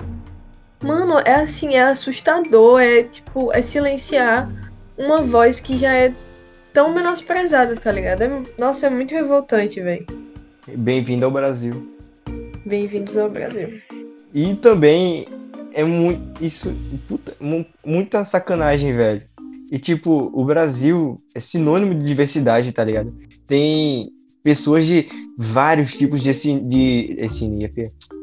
Mano, 0.83 1.19
é 1.19 1.35
assim, 1.35 1.75
é 1.75 1.83
assustador, 1.83 2.81
é 2.81 3.03
tipo, 3.03 3.51
é 3.53 3.61
silenciar 3.61 4.49
uma 4.97 5.21
voz 5.21 5.59
que 5.59 5.77
já 5.77 5.93
é 5.93 6.11
tão 6.73 6.93
menosprezada, 6.93 7.75
tá 7.75 7.91
ligado? 7.91 8.21
É- 8.23 8.41
nossa, 8.57 8.87
é 8.87 8.89
muito 8.89 9.11
revoltante, 9.11 9.79
velho. 9.81 10.05
Bem-vindo 10.67 11.25
ao 11.25 11.31
Brasil. 11.31 11.87
Bem-vindos 12.65 13.17
ao 13.17 13.29
Brasil. 13.29 13.81
E 14.33 14.55
também 14.55 15.27
é 15.73 15.83
muito. 15.83 16.43
Isso. 16.43 16.77
Puta, 17.07 17.33
mu- 17.39 17.65
muita 17.85 18.23
sacanagem, 18.25 18.95
velho. 18.95 19.23
E 19.71 19.79
tipo, 19.79 20.29
o 20.33 20.43
Brasil 20.43 21.17
é 21.33 21.39
sinônimo 21.39 21.95
de 21.95 22.05
diversidade, 22.05 22.73
tá 22.73 22.83
ligado? 22.83 23.13
Tem 23.47 24.11
pessoas 24.43 24.85
de 24.85 25.07
vários 25.37 25.93
tipos 25.93 26.21
de, 26.21 26.31
de 26.59 27.15
etnia, 27.17 27.71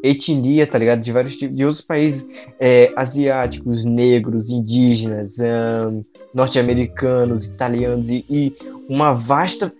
etnia, 0.02 0.66
tá 0.66 0.78
ligado? 0.78 1.00
De 1.00 1.10
vários 1.10 1.36
tipos 1.36 1.56
de 1.56 1.64
outros 1.64 1.80
países 1.80 2.28
é, 2.60 2.92
asiáticos, 2.94 3.86
negros, 3.86 4.50
indígenas, 4.50 5.38
ahn, 5.38 6.02
norte-americanos, 6.34 7.46
italianos 7.46 8.10
e, 8.10 8.26
e 8.28 8.52
uma 8.86 9.14
vasta 9.14 9.72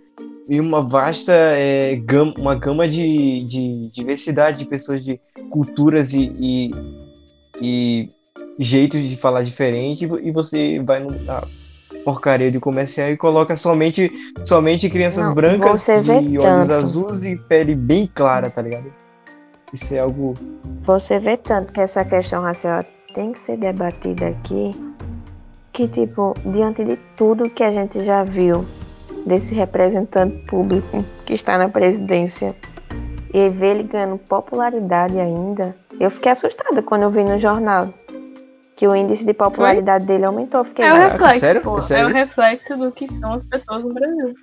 e 0.49 0.59
uma 0.59 0.81
vasta 0.81 1.31
é, 1.31 1.95
gama, 1.97 2.33
uma 2.39 2.55
gama 2.55 2.87
de, 2.87 3.43
de 3.43 3.89
diversidade 3.93 4.59
de 4.59 4.65
pessoas 4.65 5.05
de 5.05 5.19
culturas 5.51 6.13
e, 6.13 6.33
e, 6.39 6.71
e 7.61 8.09
jeitos 8.57 9.07
de 9.07 9.15
falar 9.15 9.43
diferente 9.43 10.09
e 10.23 10.31
você 10.31 10.79
vai 10.79 11.01
na 11.01 11.43
porcaria 12.03 12.51
de 12.51 12.59
comercial 12.59 13.09
e 13.09 13.17
coloca 13.17 13.55
somente, 13.55 14.11
somente 14.43 14.89
crianças 14.89 15.27
Não, 15.27 15.35
brancas 15.35 15.85
de 15.85 16.37
olhos 16.37 16.67
tanto. 16.67 16.73
azuis 16.73 17.25
e 17.25 17.35
pele 17.35 17.75
bem 17.75 18.09
clara, 18.13 18.49
tá 18.49 18.61
ligado? 18.61 18.91
Isso 19.73 19.93
é 19.93 19.99
algo. 19.99 20.33
Você 20.81 21.19
vê 21.19 21.37
tanto 21.37 21.71
que 21.71 21.81
essa 21.81 22.03
questão 22.03 22.41
racial 22.41 22.83
tem 23.13 23.31
que 23.31 23.39
ser 23.39 23.57
debatida 23.57 24.27
aqui, 24.27 24.75
que 25.71 25.87
tipo, 25.87 26.33
diante 26.45 26.83
de 26.83 26.97
tudo 27.15 27.49
que 27.49 27.63
a 27.63 27.71
gente 27.71 28.03
já 28.03 28.23
viu 28.23 28.65
desse 29.25 29.53
representante 29.53 30.37
público 30.47 31.03
que 31.25 31.33
está 31.33 31.57
na 31.57 31.69
presidência 31.69 32.55
e 33.33 33.49
ver 33.49 33.75
ele 33.75 33.83
ganhando 33.83 34.17
popularidade 34.17 35.19
ainda, 35.19 35.75
eu 35.99 36.09
fiquei 36.09 36.31
assustada 36.31 36.81
quando 36.81 37.03
eu 37.03 37.11
vi 37.11 37.23
no 37.23 37.39
jornal 37.39 37.93
que 38.79 38.87
o 38.87 38.95
índice 38.95 39.25
de 39.25 39.33
popularidade 39.33 40.05
dele 40.05 40.23
aumentou. 40.23 40.63
Fiquei, 40.63 40.85
É 40.85 40.87
o 40.87 40.95
Caraca, 40.95 41.11
reflexo, 41.11 41.39
sério? 41.41 41.61
pô. 41.61 41.77
É 41.77 41.81
sério 41.81 42.07
é 42.07 42.11
o 42.11 42.13
reflexo 42.13 42.77
do 42.77 42.91
que 42.93 43.11
são 43.11 43.33
as 43.33 43.45
pessoas 43.45 43.83
no 43.83 43.93
Brasil. 43.93 44.33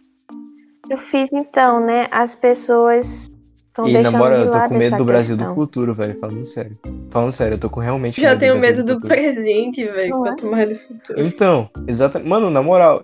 eu 0.90 0.99
fiz 0.99 1.33
então, 1.33 1.81
né? 1.81 2.07
As 2.11 2.35
pessoas 2.35 3.31
estão 3.68 3.88
E 3.88 3.94
deixando 3.94 4.12
na 4.12 4.18
moral, 4.18 4.38
eu 4.40 4.51
tô 4.51 4.61
com 4.68 4.75
medo 4.75 4.99
do 4.99 5.05
Brasil 5.07 5.37
do 5.37 5.38
questão. 5.38 5.55
futuro, 5.55 5.94
velho. 5.94 6.20
Falando 6.20 6.44
sério. 6.44 6.79
Falando 7.11 7.33
sério, 7.33 7.55
eu 7.55 7.59
tô 7.59 7.70
com 7.70 7.81
realmente 7.81 8.20
Já 8.20 8.37
tenho 8.37 8.59
Brasil 8.59 8.85
medo 8.85 8.85
do 8.85 9.01
futuro. 9.01 9.09
presente, 9.14 9.85
velho. 9.87 10.11
Não 10.11 10.27
é? 10.27 10.29
Quanto 10.29 10.46
mais 10.51 10.68
do 10.70 10.79
futuro. 10.79 11.20
Então, 11.22 11.70
exatamente. 11.88 12.29
Mano, 12.29 12.51
na 12.51 12.62
moral, 12.62 13.03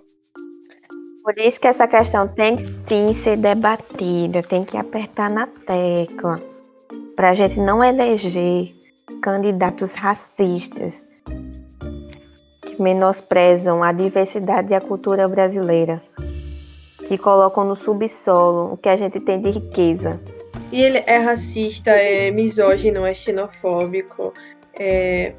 Por 1.23 1.33
isso 1.39 1.59
que 1.59 1.67
essa 1.67 1.87
questão 1.87 2.27
tem 2.27 2.57
que 2.57 2.63
sim 2.87 3.15
ser 3.23 3.37
debatida, 3.37 4.43
tem 4.43 4.63
que 4.63 4.77
apertar 4.77 5.31
na 5.31 5.47
tecla, 5.47 6.39
para 7.15 7.29
a 7.31 7.33
gente 7.33 7.59
não 7.59 7.83
eleger 7.83 8.71
candidatos 9.23 9.93
racistas 9.93 11.03
que 12.75 12.81
menosprezam 12.81 13.83
a 13.83 13.91
diversidade 13.91 14.71
e 14.71 14.75
a 14.75 14.81
cultura 14.81 15.27
brasileira, 15.27 16.01
que 17.07 17.17
colocam 17.17 17.63
no 17.63 17.75
subsolo 17.75 18.73
o 18.73 18.77
que 18.77 18.89
a 18.89 18.97
gente 18.97 19.19
tem 19.19 19.41
de 19.41 19.51
riqueza. 19.51 20.19
E 20.71 20.81
ele 20.81 21.03
é 21.05 21.17
racista, 21.17 21.91
é 21.91 22.31
misógino, 22.31 23.05
é 23.05 23.13
xenofóbico. 23.13 24.33
É, 24.73 25.33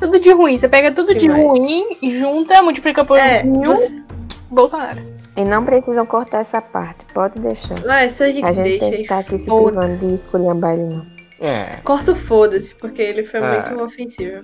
Tudo 0.00 0.18
de 0.18 0.32
ruim. 0.32 0.58
Você 0.58 0.68
pega 0.68 0.90
tudo 0.90 1.14
de 1.14 1.28
ruim, 1.28 1.96
junta, 2.10 2.60
multiplica 2.60 3.04
por 3.04 3.16
é 3.16 3.44
mil, 3.44 3.70
você... 3.70 4.02
Bolsonaro. 4.50 5.00
E 5.36 5.44
não 5.44 5.64
precisam 5.64 6.04
cortar 6.06 6.40
essa 6.40 6.60
parte, 6.60 7.04
pode 7.12 7.38
deixar. 7.40 7.74
Ah, 7.88 8.04
essa 8.04 8.24
a 8.24 8.30
gente, 8.32 8.44
A 8.44 8.52
gente 8.52 8.78
deixa 8.78 8.90
tem 8.90 9.02
estar 9.02 9.18
aqui 9.18 9.38
se 9.38 9.44
privando 9.46 9.96
de 9.96 10.18
não. 10.32 11.06
é. 11.40 11.80
Corta 11.84 12.12
o 12.12 12.16
foda-se, 12.16 12.74
porque 12.76 13.02
ele 13.02 13.24
foi 13.24 13.40
Ah. 13.40 13.64
muito 13.68 13.82
ofensivo. 13.84 14.42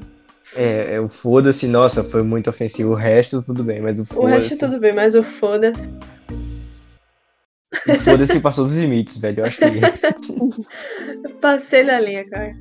É, 0.56 0.94
é 0.96 1.00
o 1.00 1.08
foda-se, 1.08 1.66
nossa, 1.68 2.02
foi 2.02 2.22
muito 2.22 2.50
ofensivo. 2.50 2.90
O 2.90 2.94
resto, 2.94 3.42
tudo 3.42 3.62
bem, 3.62 3.80
mas 3.80 3.98
o 3.98 4.02
O 4.18 4.26
resto 4.26 4.42
foda-se. 4.48 4.58
tudo 4.58 4.80
bem, 4.80 4.92
mas 4.92 5.14
o 5.14 5.22
foda-se. 5.22 5.88
O 7.88 7.98
foda-se 8.00 8.40
passou 8.40 8.66
dos 8.68 8.76
limites, 8.78 9.18
velho. 9.18 9.40
Eu 9.40 9.44
acho 9.46 9.58
que. 9.58 9.70
Passei 11.40 11.84
da 11.84 12.00
linha, 12.00 12.24
cara. 12.28 12.56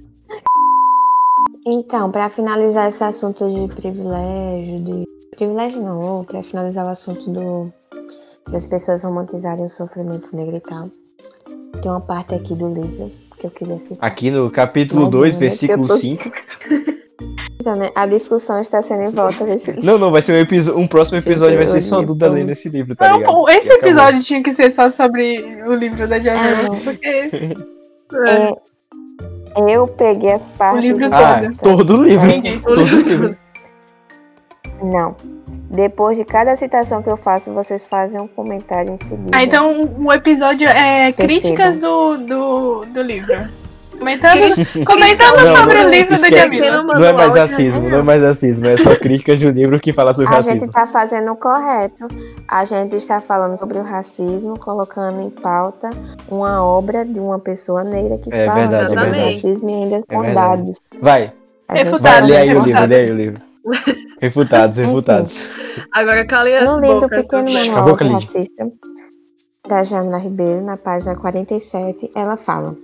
Então, 1.65 2.11
para 2.11 2.29
finalizar 2.29 2.87
esse 2.87 3.03
assunto 3.03 3.45
de 3.49 3.73
privilégio, 3.75 4.83
de 4.83 5.03
privilégio 5.35 5.81
não, 5.81 6.23
para 6.23 6.41
finalizar 6.43 6.85
o 6.85 6.89
assunto 6.89 7.29
do 7.31 7.73
das 8.51 8.65
pessoas 8.65 9.03
romantizarem 9.03 9.65
o 9.65 9.69
sofrimento 9.69 10.35
negro 10.35 10.55
e 10.55 10.59
tal, 10.61 10.89
tem 11.81 11.91
uma 11.91 12.01
parte 12.01 12.33
aqui 12.33 12.55
do 12.55 12.73
livro 12.73 13.11
que 13.37 13.45
eu 13.45 13.51
queria 13.51 13.79
citar. 13.79 14.07
Aqui 14.09 14.31
no 14.31 14.49
capítulo 14.49 15.01
Não, 15.03 15.09
2, 15.09 15.33
não, 15.35 15.39
versículo 15.39 15.83
eu 15.83 15.87
tô- 15.87 15.97
5. 15.97 16.31
Então, 17.59 17.75
né, 17.75 17.89
a 17.93 18.05
discussão 18.05 18.61
está 18.61 18.81
sendo 18.81 19.03
em 19.03 19.09
volta 19.09 19.43
desse 19.43 19.71
livro. 19.71 19.83
Não, 19.85 19.97
não, 19.97 20.11
vai 20.11 20.21
ser 20.21 20.31
um, 20.33 20.37
episo- 20.41 20.77
um 20.77 20.87
próximo 20.87 21.17
episódio, 21.17 21.57
vai 21.57 21.67
ser 21.67 21.81
só 21.81 21.97
Episódio. 21.97 22.07
Duda 22.07 22.29
lendo 22.29 22.51
esse 22.51 22.69
livro, 22.69 22.95
tá 22.95 23.09
Não, 23.09 23.17
ligado? 23.17 23.33
pô, 23.33 23.49
esse 23.49 23.69
episódio 23.69 24.21
tinha 24.21 24.41
que 24.41 24.53
ser 24.53 24.71
só 24.71 24.89
sobre 24.89 25.61
o 25.67 25.73
livro 25.73 26.07
da 26.07 26.15
Ah, 26.15 26.19
Jamila, 26.19 26.63
não. 26.63 26.79
porque 26.79 27.29
É, 28.15 29.73
eu 29.73 29.87
peguei 29.87 30.33
a 30.33 30.39
parte. 30.57 30.77
O 30.77 30.81
livro 30.81 31.09
Ah, 31.11 31.41
todo. 31.41 31.55
todo 31.61 31.97
o 31.99 32.03
livro. 32.03 32.61
Todo 32.63 32.79
o 32.81 32.83
livro. 32.85 33.37
Não. 34.81 35.15
Depois 35.69 36.17
de 36.17 36.23
cada 36.23 36.55
citação 36.55 37.03
que 37.03 37.09
eu 37.09 37.17
faço, 37.17 37.53
vocês 37.53 37.85
fazem 37.85 38.21
um 38.21 38.27
comentário 38.27 38.93
em 38.93 38.97
seguida. 39.05 39.31
Ah, 39.33 39.43
então 39.43 39.81
o 39.97 40.13
episódio 40.13 40.67
é 40.67 41.11
Terceiro. 41.11 41.41
críticas 41.41 41.77
do, 41.77 42.17
do, 42.17 42.81
do 42.85 43.01
livro. 43.01 43.49
Comentando, 43.99 44.39
comentando 44.85 45.43
Não, 45.43 45.55
sobre 45.57 45.77
não, 45.83 45.85
o 45.85 45.89
livro 45.91 46.21
da 46.21 46.27
esquece. 46.29 46.43
Jamila. 46.55 46.83
Não 46.83 46.93
Não 46.95 47.03
é 47.05 47.13
mais 47.13 47.31
racismo, 47.35 47.81
né? 47.81 47.89
não 47.89 47.99
é 47.99 48.01
mais 48.01 48.21
racismo, 48.21 48.67
é 48.67 48.77
só 48.77 48.95
críticas 48.95 49.39
do 49.41 49.49
livro 49.49 49.79
que 49.79 49.91
fala 49.93 50.15
sobre 50.15 50.29
A 50.33 50.41
gente 50.41 50.45
racismo. 50.47 50.67
está 50.67 50.87
fazendo 50.87 51.31
o 51.31 51.35
correto. 51.35 52.07
A 52.47 52.65
gente 52.65 52.95
está 52.95 53.19
falando 53.21 53.57
sobre 53.57 53.77
o 53.77 53.83
racismo, 53.83 54.57
colocando 54.57 55.21
em 55.21 55.29
pauta 55.29 55.89
uma 56.29 56.63
obra 56.63 57.05
de 57.05 57.19
uma 57.19 57.37
pessoa 57.39 57.83
negra 57.83 58.17
que 58.17 58.33
É 58.33 58.45
fala 58.45 58.59
verdade, 58.61 58.87
sobre 58.87 59.19
é 59.19 59.25
racismo 59.33 59.69
e 59.69 59.73
ainda 59.73 60.03
com 60.07 60.21
verdade. 60.21 60.61
dados. 60.63 60.81
Vai, 61.01 61.33
A 61.67 61.75
gente 61.75 61.85
Refutado, 61.85 62.01
vai, 62.01 62.21
tá 62.21 62.25
lê 62.25 62.37
aí 62.37 62.55
o 62.55 62.61
livro, 62.63 62.85
lê 62.87 62.95
aí 62.95 63.11
o 63.11 63.15
livro. 63.15 63.41
Refutados, 64.21 64.77
refutados. 64.77 65.51
Agora 65.93 66.25
calem 66.25 66.55
as 66.55 66.63
No 66.63 66.79
livro 66.79 67.01
bocas. 67.01 67.27
Pequeno 67.27 67.51
Manual 67.51 67.95
do. 67.95 68.13
Racista, 68.13 68.67
da 69.67 69.83
Jamila 69.83 70.17
Ribeiro, 70.17 70.61
na 70.61 70.77
página 70.77 71.15
47, 71.15 72.09
ela 72.15 72.37
fala, 72.37 72.75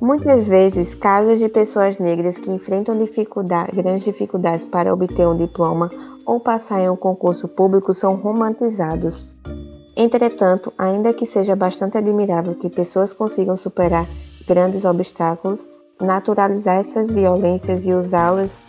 Muitas 0.00 0.48
vezes, 0.48 0.94
casos 0.94 1.38
de 1.38 1.48
pessoas 1.48 2.00
negras 2.00 2.38
que 2.38 2.50
enfrentam 2.50 2.98
dificuldade, 2.98 3.70
grandes 3.70 4.02
dificuldades 4.02 4.66
para 4.66 4.92
obter 4.92 5.28
um 5.28 5.36
diploma 5.36 5.88
ou 6.26 6.40
passar 6.40 6.80
em 6.80 6.90
um 6.90 6.96
concurso 6.96 7.46
público 7.46 7.94
são 7.94 8.16
romantizados. 8.16 9.26
Entretanto, 9.96 10.72
ainda 10.76 11.12
que 11.12 11.24
seja 11.24 11.54
bastante 11.54 11.96
admirável 11.96 12.56
que 12.56 12.68
pessoas 12.68 13.12
consigam 13.12 13.56
superar 13.56 14.08
grandes 14.44 14.84
obstáculos, 14.84 15.70
naturalizar 16.00 16.78
essas 16.78 17.10
violências 17.10 17.86
e 17.86 17.92
usá-las 17.92 18.60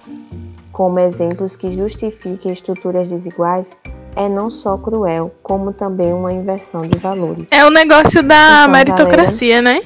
como 0.72 1.00
exemplos 1.00 1.56
que 1.56 1.76
justifiquem 1.76 2.52
estruturas 2.52 3.08
desiguais 3.08 3.76
é 4.16 4.30
não 4.30 4.50
só 4.50 4.78
cruel, 4.78 5.34
como 5.44 5.74
também 5.74 6.14
uma 6.14 6.32
inversão 6.32 6.82
de 6.84 6.98
valores. 7.00 7.48
É 7.52 7.66
o 7.66 7.70
negócio 7.70 8.24
da 8.24 8.62
Então, 8.62 8.72
meritocracia, 8.72 9.62
né? 9.62 9.82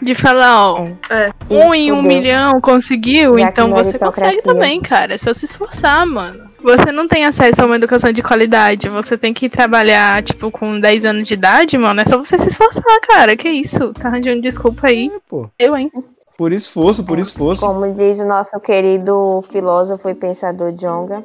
De 0.00 0.14
falar, 0.14 0.74
ó, 0.74 0.86
É. 1.10 1.30
um 1.50 1.74
em 1.74 1.90
um 1.90 2.00
milhão 2.00 2.60
conseguiu, 2.60 3.36
Já 3.38 3.48
então 3.48 3.70
você 3.70 3.98
consegue 3.98 4.42
também, 4.42 4.80
cara. 4.80 5.14
É 5.14 5.18
só 5.18 5.34
se 5.34 5.44
esforçar, 5.44 6.06
mano. 6.06 6.46
Você 6.62 6.90
não 6.92 7.06
tem 7.08 7.24
acesso 7.24 7.62
a 7.62 7.66
uma 7.66 7.76
educação 7.76 8.12
de 8.12 8.22
qualidade. 8.22 8.88
Você 8.88 9.16
tem 9.16 9.32
que 9.34 9.48
trabalhar, 9.48 10.22
tipo, 10.22 10.50
com 10.50 10.78
10 10.78 11.04
anos 11.04 11.26
de 11.26 11.34
idade, 11.34 11.76
mano. 11.78 12.00
É 12.00 12.04
só 12.04 12.16
você 12.18 12.36
se 12.38 12.48
esforçar, 12.48 13.00
cara. 13.08 13.36
Que 13.36 13.48
isso? 13.48 13.92
Tá 13.92 14.08
arranjando 14.08 14.40
desculpa 14.42 14.86
aí. 14.88 15.10
Pô, 15.28 15.48
Eu, 15.58 15.76
hein? 15.76 15.90
por 16.36 16.52
esforço, 16.52 17.04
por 17.04 17.18
esforço. 17.18 17.66
Como 17.66 17.92
diz 17.94 18.20
o 18.20 18.26
nosso 18.26 18.58
querido 18.60 19.42
filósofo 19.50 20.08
e 20.08 20.14
pensador 20.14 20.70
Jonga, 20.72 21.24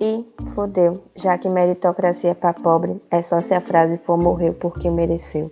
e 0.00 0.24
fodeu, 0.54 1.02
já 1.16 1.36
que 1.36 1.48
meritocracia 1.48 2.30
é 2.30 2.34
pra 2.34 2.52
pobre, 2.52 2.96
é 3.10 3.20
só 3.22 3.40
se 3.40 3.54
a 3.54 3.60
frase 3.60 3.98
for 3.98 4.16
morreu 4.16 4.54
porque 4.54 4.88
mereceu. 4.90 5.50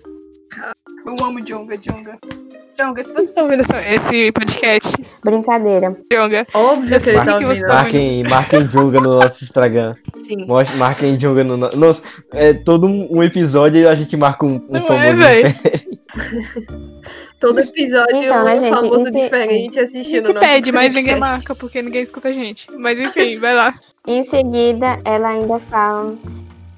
Eu 1.06 1.24
amo 1.26 1.40
Jonga, 1.44 1.76
Jonga. 1.76 2.18
Jonga, 2.78 3.04
se 3.04 3.12
você 3.12 3.28
tá 3.32 3.42
ouvindo 3.42 3.62
esse 3.62 4.32
podcast, 4.32 4.96
Brincadeira. 5.24 5.96
Jonga. 6.10 6.46
Óbvio 6.54 6.98
que 7.00 7.08
ele 7.10 7.18
tá 7.18 7.24
que 7.38 7.44
você 7.44 7.46
ouvindo. 7.46 7.66
tá- 7.66 7.74
Marquem, 7.74 8.22
marquem 8.24 8.70
Junga 8.70 9.00
no 9.00 9.18
nosso 9.20 9.44
Instagram. 9.44 9.94
Sim. 10.26 10.46
Mostre- 10.46 10.76
Marquem 10.78 11.20
Junga 11.20 11.44
no 11.44 11.56
nosso. 11.56 11.76
Nossa, 11.76 12.02
é 12.32 12.54
todo 12.54 12.86
um 12.86 13.22
episódio 13.22 13.88
a 13.88 13.94
gente 13.94 14.16
marca 14.16 14.46
um, 14.46 14.54
um 14.56 14.66
Não 14.70 14.80
é, 14.80 14.86
famoso. 14.86 15.16
véi? 15.18 15.42
Todo 17.40 17.58
episódio 17.58 18.16
Então, 18.22 18.44
né, 18.44 18.54
um 18.54 18.60
gente, 18.60 18.70
famoso 18.74 19.00
esse- 19.08 19.10
diferente 19.10 19.80
A 19.80 19.82
assistindo 19.82 20.14
gente 20.14 20.28
o 20.30 20.34
nosso 20.34 20.46
pede, 20.46 20.70
mas 20.72 20.94
ninguém 20.94 21.16
marca 21.16 21.54
porque 21.56 21.82
ninguém 21.82 22.02
escuta 22.02 22.28
a 22.28 22.32
gente. 22.32 22.70
Mas 22.78 22.98
enfim, 23.00 23.38
vai 23.40 23.52
lá. 23.54 23.74
Em 24.04 24.24
seguida, 24.24 24.98
ela 25.04 25.28
ainda 25.28 25.60
fala, 25.60 26.16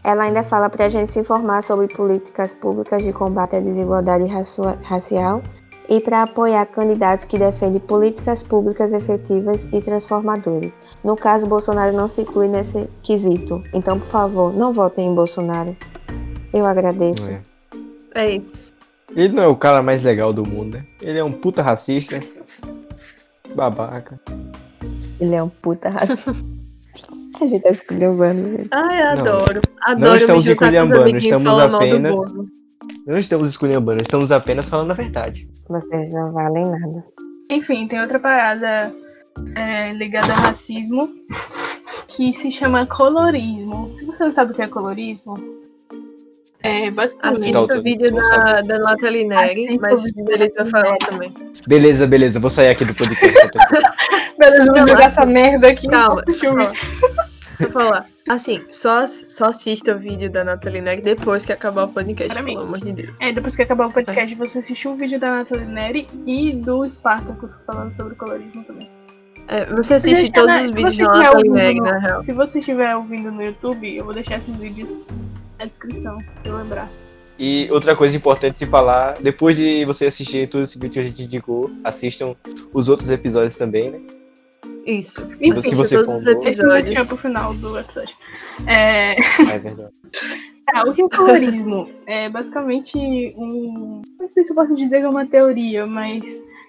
ela 0.02 0.24
ainda 0.24 0.42
fala 0.42 0.68
para 0.68 0.84
a 0.84 0.88
gente 0.90 1.10
se 1.10 1.18
informar 1.18 1.62
sobre 1.62 1.88
políticas 1.88 2.52
públicas 2.52 3.02
de 3.02 3.14
combate 3.14 3.56
à 3.56 3.60
desigualdade 3.60 4.26
racial 4.82 5.42
e 5.88 6.00
para 6.00 6.24
apoiar 6.24 6.66
candidatos 6.66 7.24
que 7.24 7.38
defendem 7.38 7.80
políticas 7.80 8.42
públicas 8.42 8.92
efetivas 8.92 9.66
e 9.72 9.80
transformadoras. 9.80 10.78
No 11.02 11.16
caso, 11.16 11.46
Bolsonaro 11.46 11.96
não 11.96 12.08
se 12.08 12.20
inclui 12.20 12.46
nesse 12.46 12.86
quesito. 13.02 13.62
Então, 13.72 13.98
por 13.98 14.08
favor, 14.08 14.52
não 14.52 14.70
votem 14.70 15.08
em 15.08 15.14
Bolsonaro. 15.14 15.74
Eu 16.52 16.66
agradeço. 16.66 17.30
É. 17.30 17.40
É 18.14 18.30
isso. 18.36 18.74
Ele 19.16 19.32
não 19.32 19.44
é 19.44 19.46
o 19.46 19.56
cara 19.56 19.82
mais 19.82 20.02
legal 20.02 20.30
do 20.30 20.46
mundo, 20.46 20.76
né? 20.76 20.84
Ele 21.00 21.18
é 21.18 21.24
um 21.24 21.32
puta 21.32 21.62
racista. 21.62 22.20
Babaca. 23.54 24.20
Ele 25.18 25.34
é 25.34 25.42
um 25.42 25.48
puta 25.48 25.88
racista. 25.88 26.34
a 27.44 27.48
gente 27.48 27.62
tá 27.62 27.70
esculhambando, 27.70 28.50
gente. 28.50 28.68
Ai, 28.70 29.02
Não. 29.02 29.10
adoro. 29.12 29.62
Adoro 29.82 30.10
Não 30.10 30.16
estamos 30.16 30.46
esculhambando, 30.46 31.16
estamos 31.16 31.48
falando 31.48 31.70
mal 31.72 31.80
do 31.80 31.86
apenas-. 31.86 32.34
Não 33.06 33.16
estamos 33.16 33.48
esculhambando, 33.48 34.02
estamos 34.02 34.32
apenas 34.32 34.68
falando 34.68 34.90
a 34.90 34.94
verdade. 34.94 35.48
Vocês 35.68 36.12
não 36.12 36.32
valem 36.32 36.66
nada. 36.66 37.04
Enfim, 37.50 37.86
tem 37.86 38.00
outra 38.00 38.18
parada 38.18 38.92
é, 39.54 39.92
ligado 39.92 40.30
ao 40.30 40.36
racismo 40.36 41.10
que 42.08 42.32
se 42.32 42.50
chama 42.50 42.86
colorismo. 42.86 43.92
Se 43.92 44.04
você 44.04 44.24
não 44.24 44.32
sabe 44.32 44.52
o 44.52 44.54
que 44.54 44.62
é 44.62 44.68
colorismo, 44.68 45.36
é 46.62 46.90
basicamente. 46.90 47.56
Assista 47.56 47.78
o 47.78 47.82
vídeo 47.82 48.14
da, 48.14 48.62
da 48.62 48.78
Nathalie 48.78 49.24
Neri, 49.24 49.78
mas 49.78 50.10
Beleza 50.12 50.52
vai 50.58 50.66
falar 50.66 50.96
também. 50.98 51.34
Beleza, 51.66 52.06
beleza, 52.06 52.40
vou 52.40 52.50
sair 52.50 52.70
aqui 52.70 52.84
do 52.84 52.94
podcast. 52.94 53.50
Beleza, 54.38 54.72
vou 54.72 54.88
jogar 54.88 55.06
essa 55.06 55.26
merda 55.26 55.68
aqui. 55.68 55.86
Calma, 55.86 56.22
Deixa 56.22 56.46
eu 56.46 56.54
ver. 56.54 56.72
calma. 56.72 57.33
Vou 57.60 57.70
falar. 57.70 58.06
Assim, 58.28 58.62
só, 58.70 59.06
só 59.06 59.46
assista 59.46 59.94
o 59.94 59.98
vídeo 59.98 60.30
da 60.30 60.44
Nathalie 60.44 60.80
Neri 60.80 61.02
depois 61.02 61.44
que 61.44 61.52
acabar 61.52 61.84
o 61.84 61.88
podcast, 61.88 62.32
Para 62.32 62.42
mim. 62.42 62.54
pelo 62.54 62.66
amor 62.66 62.80
de 62.80 62.92
Deus. 62.92 63.16
É, 63.20 63.32
depois 63.32 63.54
que 63.54 63.62
acabar 63.62 63.86
o 63.86 63.92
podcast, 63.92 64.34
você 64.34 64.58
assistiu 64.60 64.92
o 64.92 64.96
vídeo 64.96 65.20
da 65.20 65.30
Nathalie 65.30 65.66
Neri 65.66 66.06
e 66.26 66.52
do 66.52 66.88
Spartacus 66.88 67.62
falando 67.66 67.92
sobre 67.92 68.14
colorismo 68.14 68.64
também. 68.64 68.90
É, 69.48 69.66
você 69.66 69.94
assiste 69.94 70.22
Gente, 70.22 70.32
todos 70.32 70.54
os 70.56 70.70
vídeos 70.70 70.96
da 70.96 71.12
Nathalie 71.12 71.50
Neri, 71.50 71.80
na 71.80 71.98
real. 71.98 72.20
Se 72.20 72.32
você 72.32 72.60
estiver 72.60 72.96
ouvindo 72.96 73.30
no 73.30 73.42
YouTube, 73.42 73.96
eu 73.96 74.04
vou 74.04 74.14
deixar 74.14 74.38
esses 74.38 74.56
vídeos 74.56 74.96
na 75.58 75.66
descrição, 75.66 76.18
se 76.42 76.48
eu 76.48 76.56
lembrar. 76.56 76.88
E 77.38 77.68
outra 77.70 77.96
coisa 77.96 78.16
importante 78.16 78.64
de 78.64 78.66
falar, 78.66 79.20
depois 79.20 79.56
de 79.56 79.84
você 79.84 80.06
assistir 80.06 80.48
todo 80.48 80.62
esse 80.62 80.78
vídeo 80.78 80.92
que 80.92 81.00
a 81.00 81.06
gente 81.06 81.24
indicou, 81.24 81.70
assistam 81.82 82.34
os 82.72 82.88
outros 82.88 83.10
episódios 83.10 83.58
também, 83.58 83.90
né? 83.90 84.00
Isso. 84.86 85.26
Enfim, 85.40 85.60
se 85.60 85.74
você 85.74 85.96
todos 85.96 86.06
for 86.06 86.16
os 86.16 86.26
um 86.26 86.30
episódios. 86.30 86.96
é 86.96 87.04
pro 87.04 87.16
final 87.16 87.54
do 87.54 87.78
episódio. 87.78 88.14
É, 88.66 89.12
É 89.14 89.58
verdade. 89.58 89.92
tá, 90.66 90.82
o 90.86 90.94
que 90.94 91.02
é 91.02 91.08
colorismo? 91.08 91.86
É 92.06 92.28
basicamente 92.28 92.98
um. 93.36 94.02
Não 94.18 94.28
sei 94.28 94.44
se 94.44 94.52
eu 94.52 94.56
posso 94.56 94.74
dizer 94.76 95.00
que 95.00 95.06
é 95.06 95.08
uma 95.08 95.26
teoria, 95.26 95.86
mas 95.86 96.24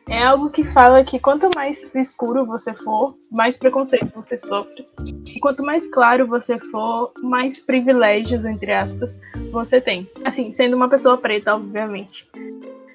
é 0.09 0.24
algo 0.24 0.49
que 0.49 0.63
fala 0.63 1.03
que 1.03 1.20
quanto 1.20 1.49
mais 1.55 1.93
escuro 1.95 2.45
você 2.45 2.74
for, 2.74 3.18
mais 3.32 3.57
preconceito 3.57 4.11
você 4.13 4.38
sofre. 4.38 4.86
E 5.26 5.39
quanto 5.39 5.63
mais 5.63 5.88
claro 5.88 6.28
você 6.28 6.59
for, 6.59 7.11
mais 7.24 7.59
privilégios, 7.59 8.45
entre 8.45 8.72
aspas, 8.72 9.18
você 9.51 9.82
tem. 9.82 10.07
Assim, 10.24 10.51
sendo 10.51 10.76
uma 10.76 10.88
pessoa 10.89 11.18
preta, 11.18 11.55
obviamente. 11.55 12.28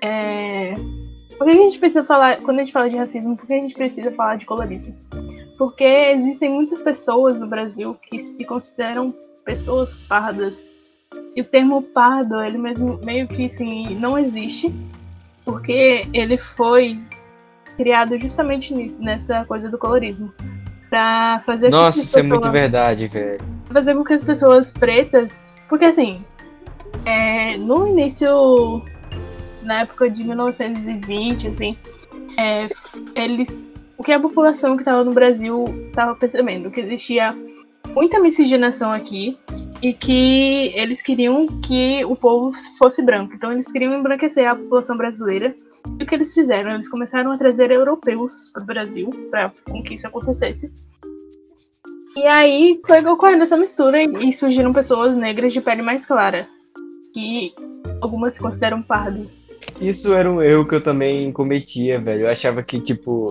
É... 0.02 0.74
Por 1.40 1.46
que 1.46 1.52
a 1.52 1.62
gente 1.62 1.78
precisa 1.78 2.04
falar, 2.04 2.36
quando 2.42 2.58
a 2.58 2.60
gente 2.60 2.70
fala 2.72 2.90
de 2.90 2.96
racismo, 2.98 3.34
por 3.34 3.46
que 3.46 3.54
a 3.54 3.56
gente 3.56 3.72
precisa 3.72 4.12
falar 4.12 4.36
de 4.36 4.44
colorismo? 4.44 4.94
Porque 5.56 5.82
existem 5.82 6.50
muitas 6.50 6.82
pessoas 6.82 7.40
no 7.40 7.46
Brasil 7.46 7.94
que 8.02 8.18
se 8.18 8.44
consideram 8.44 9.14
pessoas 9.42 9.94
pardas. 9.94 10.68
E 11.34 11.40
o 11.40 11.44
termo 11.46 11.80
pardo, 11.80 12.38
ele 12.42 12.58
mesmo 12.58 13.00
meio 13.02 13.26
que 13.26 13.46
assim, 13.46 13.94
não 13.94 14.18
existe, 14.18 14.70
porque 15.42 16.06
ele 16.12 16.36
foi 16.36 17.00
criado 17.78 18.20
justamente 18.20 18.74
nisso, 18.74 18.98
nessa 19.00 19.42
coisa 19.46 19.70
do 19.70 19.78
colorismo. 19.78 20.30
Pra 20.90 21.42
fazer 21.46 21.70
com 21.70 21.76
Nossa, 21.76 22.00
que 22.00 22.02
as 22.02 22.06
isso 22.08 22.18
é 22.18 22.22
muito 22.22 22.40
pessoas- 22.40 22.60
verdade, 22.60 23.08
velho. 23.08 23.40
fazer 23.72 23.94
com 23.94 24.04
que 24.04 24.12
as 24.12 24.22
pessoas 24.22 24.70
pretas. 24.70 25.54
Porque 25.70 25.86
assim, 25.86 26.22
é, 27.06 27.56
no 27.56 27.86
início, 27.88 28.82
na 29.70 29.82
época 29.82 30.10
de 30.10 30.24
1920, 30.24 31.46
assim, 31.46 31.76
é, 32.36 32.66
eles. 33.14 33.70
O 33.96 34.02
que 34.02 34.10
a 34.10 34.18
população 34.18 34.76
que 34.76 34.82
estava 34.82 35.04
no 35.04 35.12
Brasil 35.12 35.64
estava 35.88 36.16
percebendo? 36.16 36.70
Que 36.70 36.80
existia 36.80 37.36
muita 37.94 38.18
miscigenação 38.18 38.90
aqui 38.90 39.38
e 39.80 39.92
que 39.92 40.72
eles 40.74 41.00
queriam 41.00 41.46
que 41.60 42.04
o 42.04 42.16
povo 42.16 42.50
fosse 42.78 43.00
branco. 43.00 43.34
Então 43.34 43.52
eles 43.52 43.70
queriam 43.70 43.94
embranquecer 43.94 44.48
a 44.48 44.56
população 44.56 44.96
brasileira. 44.96 45.54
E 45.98 46.02
o 46.02 46.06
que 46.06 46.14
eles 46.14 46.34
fizeram? 46.34 46.72
Eles 46.72 46.88
começaram 46.88 47.30
a 47.30 47.38
trazer 47.38 47.70
europeus 47.70 48.50
para 48.52 48.62
o 48.62 48.66
Brasil 48.66 49.10
para 49.30 49.52
com 49.68 49.82
que 49.82 49.94
isso 49.94 50.06
acontecesse. 50.06 50.72
E 52.16 52.26
aí 52.26 52.80
foi 52.84 53.04
ocorrendo 53.04 53.44
essa 53.44 53.56
mistura 53.56 54.02
e 54.02 54.32
surgiram 54.32 54.72
pessoas 54.72 55.16
negras 55.16 55.52
de 55.52 55.60
pele 55.60 55.82
mais 55.82 56.04
clara, 56.04 56.48
que 57.14 57.54
algumas 58.00 58.32
se 58.32 58.40
consideram 58.40 58.82
pardas. 58.82 59.39
Isso 59.80 60.12
era 60.12 60.30
um 60.30 60.42
erro 60.42 60.66
que 60.66 60.74
eu 60.74 60.80
também 60.80 61.32
cometia, 61.32 62.00
velho. 62.00 62.22
Eu 62.22 62.30
achava 62.30 62.62
que, 62.62 62.80
tipo, 62.80 63.30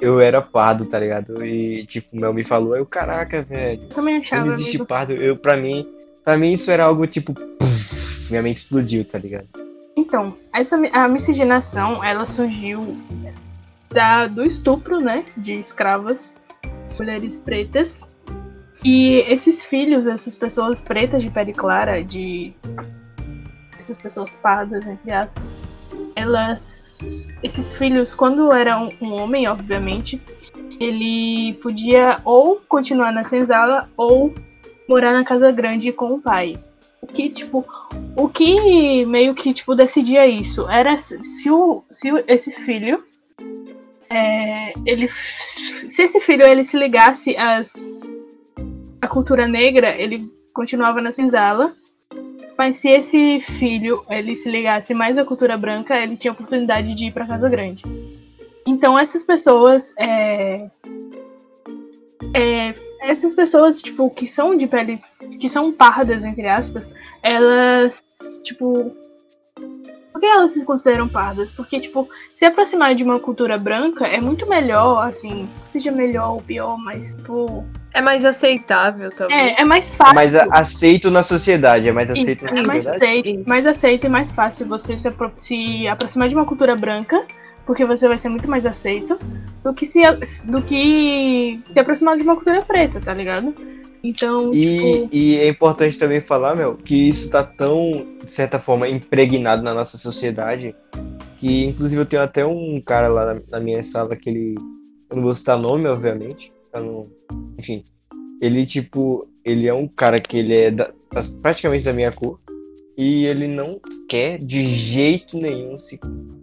eu 0.00 0.20
era 0.20 0.40
pardo, 0.40 0.86
tá 0.86 0.98
ligado? 0.98 1.44
E, 1.44 1.84
tipo, 1.84 2.16
o 2.16 2.20
Mel 2.20 2.32
me 2.32 2.44
falou, 2.44 2.76
eu, 2.76 2.86
caraca, 2.86 3.42
velho, 3.42 3.82
Eu 3.82 3.88
também 3.88 4.16
achava, 4.18 4.44
não 4.44 4.52
existe 4.52 4.76
amigo. 4.76 4.86
pardo. 4.86 5.12
Eu, 5.12 5.36
pra 5.36 5.56
mim, 5.56 5.86
pra 6.24 6.36
mim 6.36 6.52
isso 6.52 6.70
era 6.70 6.84
algo, 6.84 7.06
tipo, 7.06 7.34
puff, 7.34 8.30
minha 8.30 8.42
mente 8.42 8.56
explodiu, 8.56 9.04
tá 9.04 9.18
ligado? 9.18 9.46
Então, 9.96 10.34
essa 10.54 10.76
a 10.92 11.08
miscigenação, 11.08 12.02
ela 12.04 12.26
surgiu 12.26 12.96
da, 13.90 14.26
do 14.26 14.44
estupro, 14.44 14.98
né, 15.00 15.24
de 15.36 15.54
escravas, 15.58 16.32
mulheres 16.98 17.40
pretas. 17.40 18.08
E 18.84 19.24
esses 19.28 19.64
filhos 19.64 20.04
dessas 20.04 20.36
pessoas 20.36 20.80
pretas 20.80 21.20
de 21.22 21.30
pele 21.30 21.52
clara, 21.52 22.02
de 22.02 22.52
essas 23.88 23.98
pessoas 23.98 24.34
pardas, 24.34 24.86
entre 24.86 25.10
aspas, 25.10 25.58
elas, 26.14 26.98
esses 27.42 27.74
filhos, 27.74 28.14
quando 28.14 28.52
era 28.52 28.78
um, 28.78 28.90
um 29.00 29.12
homem, 29.14 29.48
obviamente, 29.48 30.20
ele 30.78 31.54
podia 31.62 32.20
ou 32.24 32.60
continuar 32.68 33.12
na 33.12 33.24
senzala 33.24 33.88
ou 33.96 34.34
morar 34.88 35.12
na 35.12 35.24
casa 35.24 35.50
grande 35.50 35.90
com 35.92 36.14
o 36.14 36.20
pai. 36.20 36.58
O 37.00 37.06
que, 37.06 37.30
tipo, 37.30 37.64
o 38.16 38.28
que 38.28 39.06
meio 39.06 39.34
que, 39.34 39.54
tipo, 39.54 39.74
decidia 39.74 40.26
isso 40.26 40.68
era 40.68 40.96
se 40.98 41.50
o, 41.50 41.82
se 41.88 42.08
esse 42.26 42.50
filho. 42.50 43.02
é, 44.10 44.72
ele. 44.84 45.08
Se 45.08 46.02
esse 46.02 46.20
filho 46.20 46.44
ele 46.44 46.64
se 46.64 46.76
ligasse 46.76 47.36
às. 47.36 48.00
à 49.00 49.06
cultura 49.06 49.46
negra, 49.46 49.96
ele 49.96 50.28
continuava 50.52 51.00
na 51.00 51.12
senzala. 51.12 51.72
Mas 52.58 52.74
se 52.74 52.88
esse 52.88 53.40
filho 53.40 54.04
ele 54.10 54.34
se 54.34 54.50
ligasse 54.50 54.92
mais 54.92 55.16
à 55.16 55.24
cultura 55.24 55.56
branca, 55.56 55.96
ele 55.96 56.16
tinha 56.16 56.32
oportunidade 56.32 56.92
de 56.92 57.04
ir 57.04 57.12
pra 57.12 57.24
casa 57.24 57.48
grande. 57.48 57.84
Então 58.66 58.98
essas 58.98 59.22
pessoas. 59.22 59.94
É, 59.96 60.68
é, 62.34 62.74
essas 63.02 63.32
pessoas, 63.32 63.80
tipo, 63.80 64.10
que 64.10 64.26
são 64.26 64.56
de 64.56 64.66
peles. 64.66 65.08
que 65.38 65.48
são 65.48 65.72
pardas, 65.72 66.24
entre 66.24 66.48
aspas, 66.48 66.92
elas, 67.22 68.02
tipo. 68.42 68.92
Por 70.18 70.22
que 70.22 70.26
elas 70.26 70.50
se 70.50 70.64
consideram 70.64 71.06
pardas? 71.06 71.48
Porque, 71.50 71.78
tipo, 71.78 72.08
se 72.34 72.44
aproximar 72.44 72.92
de 72.92 73.04
uma 73.04 73.20
cultura 73.20 73.56
branca 73.56 74.04
é 74.04 74.20
muito 74.20 74.48
melhor, 74.48 75.06
assim, 75.06 75.48
seja 75.64 75.92
melhor 75.92 76.32
ou 76.32 76.42
pior, 76.42 76.76
mas, 76.76 77.14
tipo. 77.14 77.64
É 77.94 78.02
mais 78.02 78.24
aceitável, 78.24 79.12
talvez. 79.12 79.40
É, 79.40 79.62
é 79.62 79.64
mais 79.64 79.94
fácil. 79.94 80.14
Mas 80.16 80.34
a- 80.34 80.48
aceito 80.50 81.08
na 81.08 81.22
sociedade, 81.22 81.88
é 81.88 81.92
mais 81.92 82.10
Isso, 82.10 82.20
aceito 82.22 82.44
na 82.46 82.50
é 82.50 82.66
mais 82.66 82.84
sociedade? 82.84 83.04
aceito, 83.04 83.28
Isso. 83.40 83.48
mais 83.48 83.66
aceito 83.68 84.06
e 84.06 84.08
mais 84.08 84.32
fácil 84.32 84.66
você 84.66 84.98
se, 84.98 85.06
apro- 85.06 85.32
se 85.36 85.86
aproximar 85.86 86.28
de 86.28 86.34
uma 86.34 86.44
cultura 86.44 86.74
branca, 86.74 87.24
porque 87.64 87.84
você 87.84 88.08
vai 88.08 88.18
ser 88.18 88.28
muito 88.28 88.50
mais 88.50 88.66
aceito, 88.66 89.16
do 89.62 89.72
que 89.72 89.86
se, 89.86 90.00
do 90.44 90.60
que 90.62 91.60
se 91.72 91.78
aproximar 91.78 92.16
de 92.16 92.24
uma 92.24 92.34
cultura 92.34 92.60
preta, 92.62 93.00
tá 93.00 93.14
ligado? 93.14 93.54
Então, 94.02 94.52
E, 94.54 94.92
tipo. 95.02 95.08
e 95.12 95.36
é 95.36 95.48
importante 95.48 95.98
também 95.98 96.20
falar, 96.20 96.54
meu, 96.54 96.76
que 96.76 96.94
isso 97.08 97.30
tá 97.30 97.42
tão, 97.42 98.06
de 98.24 98.30
certa 98.30 98.58
forma, 98.58 98.88
impregnado 98.88 99.62
na 99.62 99.74
nossa 99.74 99.98
sociedade, 99.98 100.74
que 101.36 101.64
inclusive 101.64 102.00
eu 102.02 102.06
tenho 102.06 102.22
até 102.22 102.44
um 102.46 102.80
cara 102.80 103.08
lá 103.08 103.34
na, 103.34 103.40
na 103.50 103.60
minha 103.60 103.82
sala 103.82 104.14
que 104.16 104.30
ele. 104.30 104.54
Eu 105.10 105.16
não 105.16 105.22
vou 105.24 105.34
citar 105.34 105.60
nome, 105.60 105.86
obviamente. 105.88 106.52
não- 106.74 107.06
enfim. 107.58 107.82
Ele, 108.40 108.64
tipo, 108.64 109.26
ele 109.44 109.66
é 109.66 109.74
um 109.74 109.88
cara 109.88 110.20
que 110.20 110.36
ele 110.38 110.54
é 110.54 110.70
da- 110.70 110.92
praticamente 111.42 111.84
da 111.84 111.92
minha 111.92 112.12
cor. 112.12 112.38
E 112.96 113.24
ele 113.26 113.48
não 113.48 113.80
quer 114.08 114.38
de 114.38 114.62
jeito 114.62 115.38
nenhum 115.38 115.76
se, 115.78 115.98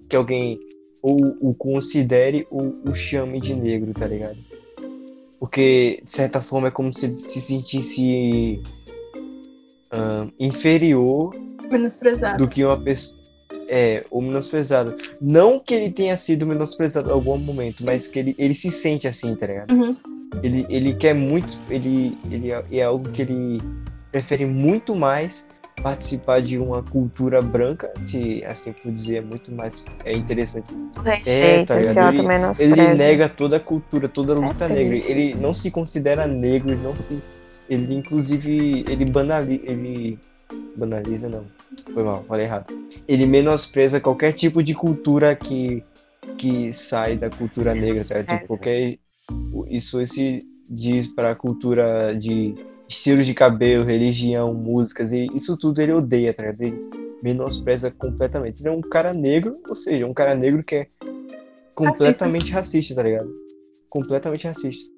que 0.10 0.16
alguém 0.16 0.60
ou 1.02 1.16
o 1.42 1.54
considere 1.54 2.48
ou 2.50 2.74
o 2.86 2.94
chame 2.94 3.40
de 3.40 3.54
negro, 3.54 3.94
tá 3.94 4.08
ligado? 4.08 4.38
Porque, 5.40 6.02
de 6.04 6.10
certa 6.10 6.42
forma, 6.42 6.70
é 6.70 6.72
como 6.72 6.94
se 6.94 7.06
ele 7.06 7.14
se 7.14 7.42
sentisse 7.42 8.62
ahn, 9.92 10.30
inferior 10.40 11.36
menosprezado. 11.70 12.44
do 12.44 12.50
que 12.50 12.64
uma 12.64 12.80
pessoa. 12.80 13.24
É, 13.68 14.06
ou 14.12 14.22
menosprezado. 14.22 14.96
Não 15.20 15.60
que 15.60 15.74
ele 15.74 15.92
tenha 15.92 16.16
sido 16.16 16.46
menosprezado 16.46 17.10
em 17.10 17.12
algum 17.12 17.38
momento, 17.38 17.84
mas 17.84 18.08
que 18.08 18.20
ele, 18.20 18.36
ele 18.38 18.54
se 18.54 18.70
sente 18.70 19.08
assim, 19.08 19.36
tá 19.36 19.48
ligado? 19.48 19.72
Uhum. 19.72 19.96
Ele, 20.44 20.66
ele 20.70 20.94
quer 20.94 21.16
muito. 21.16 21.58
Ele, 21.70 22.16
ele 22.30 22.52
é, 22.52 22.64
é 22.72 22.84
algo 22.84 23.10
que 23.10 23.24
ele 23.24 23.60
prefere 24.12 24.46
muito 24.46 24.96
mais 24.96 25.48
participar 25.82 26.42
de 26.42 26.58
uma 26.58 26.82
cultura 26.82 27.42
branca, 27.42 27.92
se 28.00 28.44
assim 28.46 28.72
por 28.74 28.92
dizer, 28.92 29.18
é 29.18 29.22
muito 29.22 29.52
mais 29.52 29.86
é 30.04 30.14
interessante. 30.14 30.66
O 30.98 31.02
respeito, 31.02 31.68
tá 31.68 31.76
ligado? 31.76 31.98
Ele- 31.98 32.00
auto-menosprezo. 32.18 32.82
Ele 32.82 32.94
nega 32.96 33.30
toda 33.30 33.58
a 33.58 33.60
cultura, 33.60 34.08
toda 34.10 34.34
a 34.34 34.36
luta 34.38 34.66
É 34.66 34.70
negra. 34.70 34.96
Ele 34.98 35.36
não 35.36 35.54
se 35.54 35.70
considera 35.72 36.26
negro, 36.28 36.74
ele 36.74 36.82
não 36.82 36.98
se. 36.98 37.20
Ele 37.70 37.94
inclusive. 37.94 38.86
Ele 38.88 39.06
banaliza. 39.06 39.64
Ele. 39.66 40.20
Banaliza 40.78 41.30
não. 41.30 41.46
Foi 41.94 42.04
mal, 42.04 42.24
falei 42.28 42.46
errado. 42.46 42.68
Ele 43.08 43.26
menospreza 43.26 44.00
qualquer 44.00 44.34
tipo 44.34 44.64
de 44.64 44.74
cultura 44.74 45.36
que. 45.36 45.84
que 46.38 46.72
sai 46.74 47.16
da 47.16 47.30
cultura 47.30 47.74
negra, 47.74 48.04
tá? 48.04 48.24
Tipo, 48.24 48.48
qualquer 48.48 48.98
isso 49.70 50.04
se 50.06 50.44
diz 50.70 51.08
para 51.08 51.32
a 51.32 51.36
cultura 51.36 52.14
de 52.16 52.54
estilos 52.88 53.26
de 53.26 53.34
cabelo, 53.34 53.84
religião, 53.84 54.54
músicas, 54.54 55.12
e 55.12 55.28
isso 55.34 55.58
tudo 55.58 55.82
ele 55.82 55.94
odeia, 55.94 56.34
tá 56.34 56.44
ligado? 56.44 56.62
Ele 56.62 56.90
menospreza 57.24 57.92
completamente. 57.92 58.62
Ele 58.62 58.70
é 58.70 58.72
um 58.72 58.82
cara 58.82 59.14
negro, 59.14 59.58
ou 59.68 59.76
seja, 59.76 60.06
um 60.06 60.14
cara 60.14 60.36
negro 60.36 60.64
que 60.64 60.76
é 60.76 60.88
completamente 61.74 62.52
racista, 62.52 62.94
racista 62.94 62.96
tá 62.96 63.04
ligado? 63.04 63.30
Completamente 63.90 64.48
racista. 64.48 64.92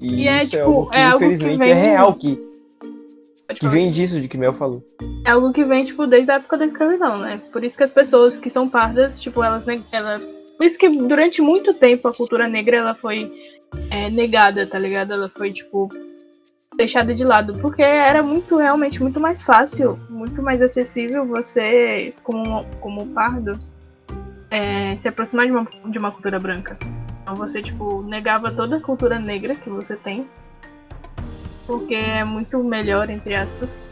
E, 0.00 0.22
e 0.22 0.28
é, 0.28 0.36
isso 0.38 0.50
tipo, 0.50 0.58
é 0.58 0.62
algo 0.62 0.90
que, 0.90 0.96
é 0.96 1.02
algo 1.04 1.16
infelizmente, 1.24 1.52
que 1.52 1.64
vem... 1.64 1.70
é 1.70 1.74
real, 1.74 2.14
que, 2.14 2.38
que 3.58 3.68
vem 3.68 3.90
disso 3.90 4.20
de 4.20 4.28
que 4.28 4.36
Mel 4.36 4.52
falou. 4.52 4.84
É 5.26 5.30
algo 5.30 5.52
que 5.52 5.64
vem, 5.64 5.84
tipo, 5.84 6.06
desde 6.06 6.30
a 6.30 6.34
época 6.34 6.58
da 6.58 6.66
escravidão, 6.66 7.18
né? 7.18 7.40
Por 7.52 7.64
isso 7.64 7.76
que 7.76 7.84
as 7.84 7.90
pessoas 7.90 8.36
que 8.36 8.50
são 8.50 8.68
pardas, 8.68 9.20
tipo, 9.20 9.42
elas. 9.42 9.66
Ela... 9.92 10.20
Por 10.56 10.66
isso 10.66 10.78
que 10.78 10.88
durante 10.88 11.40
muito 11.40 11.74
tempo 11.74 12.06
a 12.08 12.14
cultura 12.14 12.48
negra 12.48 12.76
ela 12.76 12.94
foi 12.94 13.32
é, 13.90 14.10
negada, 14.10 14.66
tá 14.66 14.78
ligado? 14.78 15.12
Ela 15.12 15.30
foi, 15.34 15.52
tipo, 15.52 15.88
deixada 16.76 17.14
de 17.14 17.24
lado. 17.24 17.54
Porque 17.54 17.82
era 17.82 18.22
muito, 18.22 18.56
realmente, 18.56 19.02
muito 19.02 19.20
mais 19.20 19.42
fácil, 19.42 19.98
muito 20.08 20.42
mais 20.42 20.60
acessível 20.60 21.26
você, 21.26 22.14
como, 22.22 22.64
como 22.80 23.06
pardo, 23.08 23.58
é, 24.50 24.96
se 24.96 25.08
aproximar 25.08 25.46
de 25.46 25.52
uma, 25.52 25.66
de 25.86 25.98
uma 25.98 26.10
cultura 26.10 26.38
branca. 26.38 26.76
Então 27.22 27.34
você, 27.36 27.62
tipo, 27.62 28.02
negava 28.02 28.52
toda 28.52 28.76
a 28.76 28.80
cultura 28.80 29.18
negra 29.18 29.54
que 29.54 29.70
você 29.70 29.96
tem. 29.96 30.26
Porque 31.66 31.94
é 31.94 32.22
muito 32.24 32.62
melhor, 32.62 33.08
entre 33.08 33.34
aspas, 33.34 33.88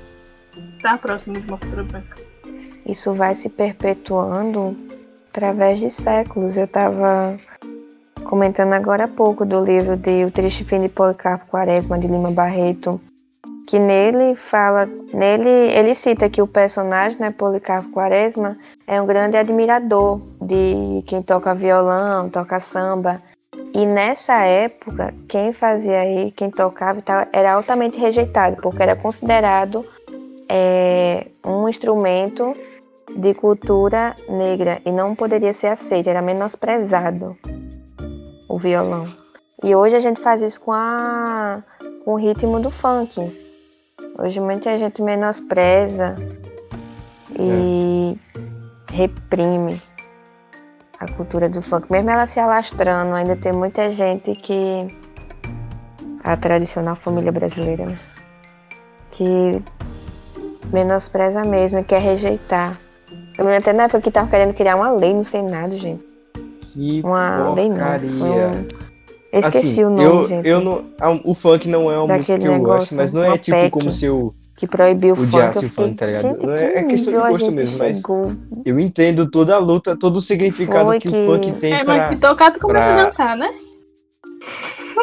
estar 0.70 0.98
próximo 0.98 1.40
de 1.40 1.48
uma 1.48 1.58
cultura 1.58 1.82
branca. 1.82 2.16
Isso 2.84 3.14
vai 3.14 3.34
se 3.34 3.48
perpetuando 3.48 4.76
através 5.30 5.80
de 5.80 5.88
séculos. 5.88 6.56
Eu 6.56 6.66
estava 6.66 7.38
comentando 8.32 8.72
agora 8.72 9.04
há 9.04 9.08
pouco 9.08 9.44
do 9.44 9.62
livro 9.62 9.94
de 9.94 10.24
O 10.24 10.30
Triste 10.30 10.64
Fim 10.64 10.80
de 10.80 10.88
Policarpo 10.88 11.44
Quaresma, 11.50 11.98
de 11.98 12.06
Lima 12.06 12.30
Barreto, 12.30 12.98
que 13.66 13.78
nele 13.78 14.36
fala, 14.36 14.88
nele 15.12 15.50
ele 15.50 15.94
cita 15.94 16.30
que 16.30 16.40
o 16.40 16.46
personagem, 16.46 17.20
né, 17.20 17.30
Policarpo 17.30 17.90
Quaresma, 17.90 18.56
é 18.86 18.98
um 19.02 19.04
grande 19.04 19.36
admirador 19.36 20.18
de 20.40 21.04
quem 21.06 21.20
toca 21.20 21.54
violão, 21.54 22.30
toca 22.30 22.58
samba. 22.58 23.20
E 23.74 23.84
nessa 23.84 24.42
época, 24.46 25.12
quem 25.28 25.52
fazia 25.52 25.98
aí, 25.98 26.30
quem 26.30 26.50
tocava 26.50 27.02
tal, 27.02 27.26
era 27.34 27.52
altamente 27.52 27.98
rejeitado, 27.98 28.56
porque 28.62 28.82
era 28.82 28.96
considerado 28.96 29.86
é, 30.48 31.26
um 31.46 31.68
instrumento 31.68 32.54
de 33.14 33.34
cultura 33.34 34.16
negra 34.26 34.80
e 34.86 34.90
não 34.90 35.14
poderia 35.14 35.52
ser 35.52 35.66
aceito, 35.66 36.08
era 36.08 36.22
menosprezado 36.22 37.36
o 38.52 38.58
violão. 38.58 39.08
E 39.64 39.74
hoje 39.74 39.96
a 39.96 40.00
gente 40.00 40.20
faz 40.20 40.42
isso 40.42 40.60
com, 40.60 40.72
a, 40.72 41.62
com 42.04 42.12
o 42.12 42.16
ritmo 42.16 42.60
do 42.60 42.70
funk. 42.70 43.16
Hoje 44.18 44.40
muita 44.40 44.76
gente 44.76 45.00
menospreza 45.00 46.16
e 47.38 48.18
reprime 48.90 49.80
a 51.00 51.10
cultura 51.12 51.48
do 51.48 51.62
funk, 51.62 51.90
mesmo 51.90 52.10
ela 52.10 52.26
se 52.26 52.38
alastrando, 52.38 53.14
ainda 53.14 53.34
tem 53.36 53.52
muita 53.52 53.90
gente 53.90 54.34
que 54.34 54.86
a 56.22 56.36
tradicional 56.36 56.94
família 56.94 57.32
brasileira, 57.32 57.86
né? 57.86 57.98
que 59.10 59.62
menospreza 60.70 61.40
mesmo 61.42 61.78
e 61.78 61.84
quer 61.84 62.02
rejeitar. 62.02 62.78
Eu 63.38 63.46
me 63.46 63.50
lembro 63.50 63.70
até 63.70 63.72
na 63.72 63.84
época 63.84 64.02
que 64.02 64.10
tava 64.10 64.28
querendo 64.28 64.52
criar 64.52 64.76
uma 64.76 64.90
lei 64.90 65.14
no 65.14 65.24
Senado, 65.24 65.74
gente. 65.76 66.11
Que 66.72 67.00
Uma 67.02 67.52
porcaria. 67.54 68.10
um- 68.10 68.82
Eu 69.32 69.40
esqueci 69.40 69.68
assim, 69.70 69.84
o 69.84 69.90
nome, 69.90 70.04
eu, 70.04 70.26
gente. 70.28 70.46
eu 70.48 70.60
não, 70.60 70.84
a- 71.00 71.20
o 71.24 71.34
funk 71.34 71.66
não 71.68 71.90
é 71.90 71.98
uma 71.98 72.14
música 72.14 72.34
Daquele 72.36 72.38
que 72.40 72.46
eu 72.54 72.58
gosto, 72.62 72.94
negócio, 72.94 72.96
mas 72.96 73.12
não 73.14 73.24
é 73.24 73.38
tipo 73.38 73.70
como 73.70 73.90
se 73.90 74.04
eu, 74.04 74.34
Que 74.56 74.66
proibiu 74.66 75.14
o 75.14 75.16
funk. 75.16 75.28
odiasse 75.28 75.64
o 75.66 75.70
funk, 75.70 75.94
tá 75.96 76.06
ligado? 76.06 76.22
gente, 76.34 76.46
Não 76.46 76.52
é- 76.52 76.64
é 76.78 76.82
que 76.82 76.88
questão 76.90 77.12
de 77.14 77.18
gosto 77.30 77.50
mesmo, 77.52 77.78
mas- 77.78 77.96
chegou. 77.96 78.32
eu 78.66 78.78
entendo 78.78 79.30
toda 79.30 79.54
a 79.54 79.58
luta, 79.58 79.96
todo 79.98 80.16
o 80.16 80.20
significado 80.20 80.86
Foi 80.86 81.00
que, 81.00 81.08
o 81.08 81.10
que- 81.12 81.24
funk 81.26 81.52
tem 81.52 81.72
É, 81.72 81.82
pra... 81.84 81.96
mas 81.96 82.08
se 82.10 82.16
tocar, 82.16 82.50
tu 82.52 82.60
começa 82.60 82.84
pra- 82.84 83.00
a 83.00 83.04
dançar, 83.06 83.36
né? 83.38 83.54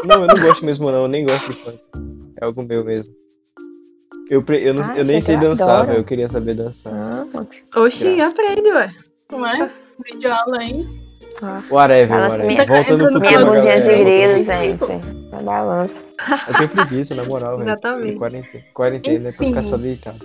Não, 0.06 0.22
eu 0.22 0.28
não 0.28 0.36
gosto 0.44 0.64
mesmo 0.66 0.92
não, 0.92 1.02
eu 1.04 1.08
nem 1.08 1.26
gosto 1.26 1.48
de 1.52 1.58
funk. 1.58 1.80
É 2.40 2.46
algo 2.46 2.62
meu 2.64 2.86
mesmo. 2.86 3.14
Eu, 4.30 4.44
pre- 4.44 4.62
eu, 4.62 4.76
não- 4.76 4.84
Ah, 4.84 4.96
eu 4.96 5.06
nem 5.06 5.20
sei 5.20 5.38
dançar, 5.38 5.88
velho, 5.88 5.98
eu 6.00 6.04
queria 6.04 6.30
saber 6.30 6.54
dançar. 6.54 6.94
Ah, 6.94 7.26
Oxi, 7.80 8.16
Graças. 8.16 8.32
aprende, 8.40 8.70
ué. 8.72 8.92
Não 9.32 9.44
é? 9.46 9.70
Vídeo 10.06 10.32
aula 10.32 10.60
aí. 10.60 10.86
Ah. 11.42 11.62
Whatever, 11.70 12.08
Balança 12.10 12.30
whatever. 12.38 12.48
minha- 12.48 12.66
Voltando 12.66 13.10
pro 13.10 13.20
Minha 13.20 13.46
bundinha 13.46 13.80
de 13.80 14.04
grilo, 14.04 14.44
gente. 14.44 15.30
Na 15.32 15.42
balança. 15.42 15.94
Eu 16.48 16.54
tenho 16.56 16.70
preguiça, 16.70 17.16
na 17.16 17.24
moral. 17.26 17.62
Exatamente. 17.62 18.18
Quarentena, 18.18 18.64
quarentena 18.74 19.30
é 19.30 19.32
pra 19.32 19.46
ficar 19.48 19.64
só 19.64 19.78
deitado. 19.78 20.20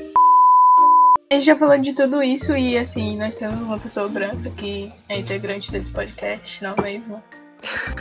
A 1.30 1.34
gente 1.34 1.46
já 1.46 1.56
falou 1.56 1.78
de 1.78 1.92
tudo 1.94 2.22
isso 2.22 2.56
e 2.56 2.76
assim, 2.78 3.16
nós 3.16 3.34
temos 3.36 3.60
uma 3.60 3.78
pessoa 3.78 4.08
branca 4.08 4.50
que 4.56 4.92
é 5.08 5.18
integrante 5.18 5.72
desse 5.72 5.90
podcast, 5.90 6.62
não 6.62 6.74
mesmo? 6.82 7.22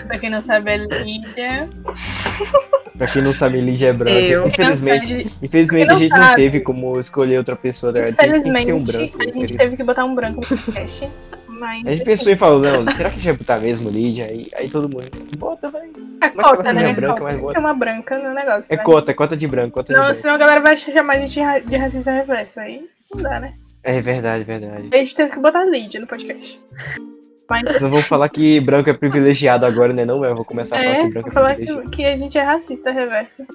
Pra 0.08 0.20
quem 0.20 0.30
não 0.30 0.42
sabe, 0.42 0.72
é 0.72 0.78
Lídia. 0.78 1.70
Pra 2.98 3.08
quem 3.08 3.22
não 3.24 3.34
sabe, 3.34 3.62
Lídia 3.62 3.88
é 3.88 3.94
branca. 3.94 4.20
Eu. 4.20 4.48
Infelizmente, 4.48 5.32
infelizmente 5.42 5.90
a 5.90 5.94
não 5.94 6.00
gente 6.00 6.12
não 6.12 6.22
sabe. 6.22 6.36
teve 6.36 6.60
como 6.60 7.00
escolher 7.00 7.38
outra 7.38 7.56
pessoa. 7.56 7.92
né? 7.94 8.12
Tem, 8.12 8.30
tem 8.42 8.42
que 8.54 8.62
ser 8.62 8.74
um 8.74 8.78
Infelizmente, 8.80 8.92
branco. 8.92 9.22
a 9.22 9.26
né, 9.26 9.32
gente 9.34 9.58
teve 9.58 9.78
que 9.78 9.84
botar 9.84 10.04
um 10.06 10.14
branco 10.14 10.42
no 10.42 10.46
podcast. 10.58 11.10
Mas. 11.64 11.88
A 11.88 11.92
gente 11.92 12.04
pensou 12.04 12.34
e 12.34 12.38
falou, 12.38 12.60
não, 12.60 12.92
será 12.92 13.10
que 13.10 13.16
a 13.16 13.20
gente 13.20 13.26
vai 13.30 13.38
botar 13.38 13.58
mesmo 13.60 13.90
Lídia? 13.90 14.26
Aí, 14.26 14.48
aí 14.58 14.70
todo 14.70 14.90
mundo, 14.90 15.06
bota, 15.38 15.70
vai. 15.70 15.84
É 15.84 15.88
Mas 15.88 16.34
se 16.34 16.40
ela 16.40 16.58
cota, 16.58 16.74
né? 16.74 16.82
seja 16.82 16.94
branca, 16.94 17.24
mas 17.24 17.40
bota. 17.40 17.54
ter 17.54 17.60
uma 17.60 17.74
branca 17.74 18.18
no 18.18 18.34
negócio. 18.34 18.66
É 18.70 18.76
né? 18.78 18.84
cota, 18.84 19.12
é 19.12 19.14
cota 19.14 19.38
de 19.38 19.48
branco, 19.48 19.72
cota 19.76 19.88
de 19.94 19.98
Não, 19.98 20.04
branco. 20.06 20.16
senão 20.20 20.34
a 20.34 20.38
galera 20.38 20.60
vai 20.62 20.76
chamar 20.76 21.14
a 21.14 21.20
gente 21.20 21.34
de 21.34 21.40
ra- 21.42 21.60
de 21.60 21.76
racista 21.78 22.12
reverso. 22.12 22.60
Aí 22.60 22.86
não 23.14 23.22
dá, 23.22 23.40
né? 23.40 23.54
É 23.84 24.02
verdade, 24.02 24.44
verdade. 24.44 24.90
A 24.94 24.98
gente 24.98 25.16
teve 25.16 25.32
que 25.32 25.40
botar 25.40 25.64
Lídia 25.66 26.00
no 26.02 26.08
podcast. 26.08 26.60
Mas. 27.50 27.80
Não 27.82 27.90
vou 27.90 28.02
falar 28.02 28.28
que 28.30 28.60
branco 28.62 28.90
é 28.90 28.94
privilegiado 28.94 29.66
agora, 29.66 29.94
né? 29.94 30.04
Não, 30.06 30.24
eu 30.26 30.36
vou 30.36 30.46
começar 30.46 30.78
a 30.78 30.84
falar 30.84 30.96
É, 30.96 31.00
que 31.00 31.10
branco 31.10 31.30
é 31.30 31.32
falar 31.32 31.50
que, 31.56 31.56
privilegiado. 31.58 31.92
que 31.92 32.06
a 32.06 32.18
gente 32.18 32.38
é 32.38 32.42
racista 32.42 32.92
reverso. 32.92 33.46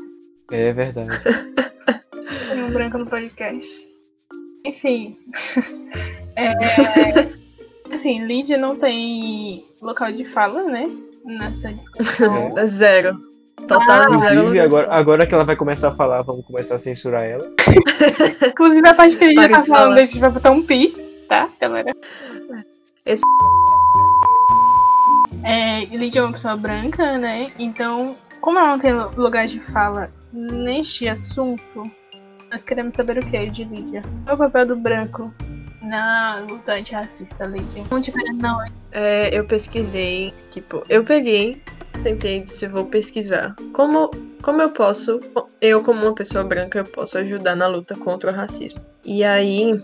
É 0.50 0.72
verdade. 0.72 1.10
Tem 2.48 2.62
um 2.64 2.70
branco 2.70 2.96
no 2.98 3.06
podcast. 3.06 3.68
Enfim. 4.64 5.16
É, 6.40 6.52
assim, 8.10 8.24
Lídia 8.24 8.56
não 8.56 8.76
tem 8.76 9.64
local 9.82 10.10
de 10.12 10.24
fala, 10.24 10.62
né? 10.64 10.84
Nessa 11.24 11.72
discussão. 11.72 12.54
É 12.56 12.66
Zero. 12.66 13.16
Total 13.66 14.02
Ah. 14.02 14.04
Inclusive, 14.04 14.60
agora, 14.60 14.88
agora 14.94 15.26
que 15.26 15.34
ela 15.34 15.44
vai 15.44 15.56
começar 15.56 15.88
a 15.88 15.94
falar, 15.94 16.22
vamos 16.22 16.46
começar 16.46 16.76
a 16.76 16.78
censurar 16.78 17.24
ela. 17.24 17.48
Inclusive, 18.48 18.88
a 18.88 18.94
parte 18.94 19.16
que 19.16 19.24
a 19.24 19.28
Lídia 19.28 19.48
Para 19.48 19.56
tá 19.56 19.62
de 19.62 19.68
falando, 19.68 19.88
falar. 19.90 20.00
a 20.00 20.04
gente 20.04 20.20
vai 20.20 20.30
botar 20.30 20.50
um 20.50 20.62
pi, 20.62 20.96
tá, 21.28 21.48
galera? 21.60 21.92
Esse- 23.04 23.22
É, 25.44 25.84
Lídia 25.86 26.20
é 26.20 26.22
uma 26.22 26.32
pessoa 26.32 26.56
branca, 26.56 27.18
né? 27.18 27.48
Então, 27.58 28.16
como 28.40 28.58
ela 28.58 28.68
não 28.70 28.78
tem 28.78 28.92
lu- 28.94 29.10
lugar 29.16 29.46
de 29.46 29.60
fala 29.72 30.10
neste 30.32 31.08
assunto, 31.08 31.82
nós 32.50 32.62
queremos 32.64 32.94
saber 32.94 33.18
o 33.18 33.26
que 33.26 33.50
de 33.50 33.64
Lídia. 33.64 34.02
Qual 34.24 34.32
é 34.32 34.34
o 34.34 34.38
papel 34.38 34.66
do 34.66 34.76
branco 34.76 35.32
na 35.88 36.40
luta 36.48 36.74
antirracista, 36.74 37.46
Lídia? 37.46 37.84
Não 37.90 37.98
diferente, 38.00 38.40
não. 38.42 38.58
É, 38.92 39.36
eu 39.36 39.44
pesquisei, 39.46 40.32
tipo, 40.50 40.84
eu 40.88 41.04
peguei, 41.04 41.62
tentei 42.02 42.44
se 42.44 42.66
vou 42.68 42.84
pesquisar. 42.86 43.56
Como, 43.72 44.10
como 44.42 44.62
eu 44.62 44.70
posso, 44.70 45.20
eu 45.60 45.82
como 45.82 46.02
uma 46.02 46.14
pessoa 46.14 46.44
branca, 46.44 46.78
eu 46.78 46.84
posso 46.84 47.18
ajudar 47.18 47.56
na 47.56 47.66
luta 47.66 47.96
contra 47.96 48.30
o 48.30 48.34
racismo. 48.34 48.80
E 49.04 49.24
aí, 49.24 49.82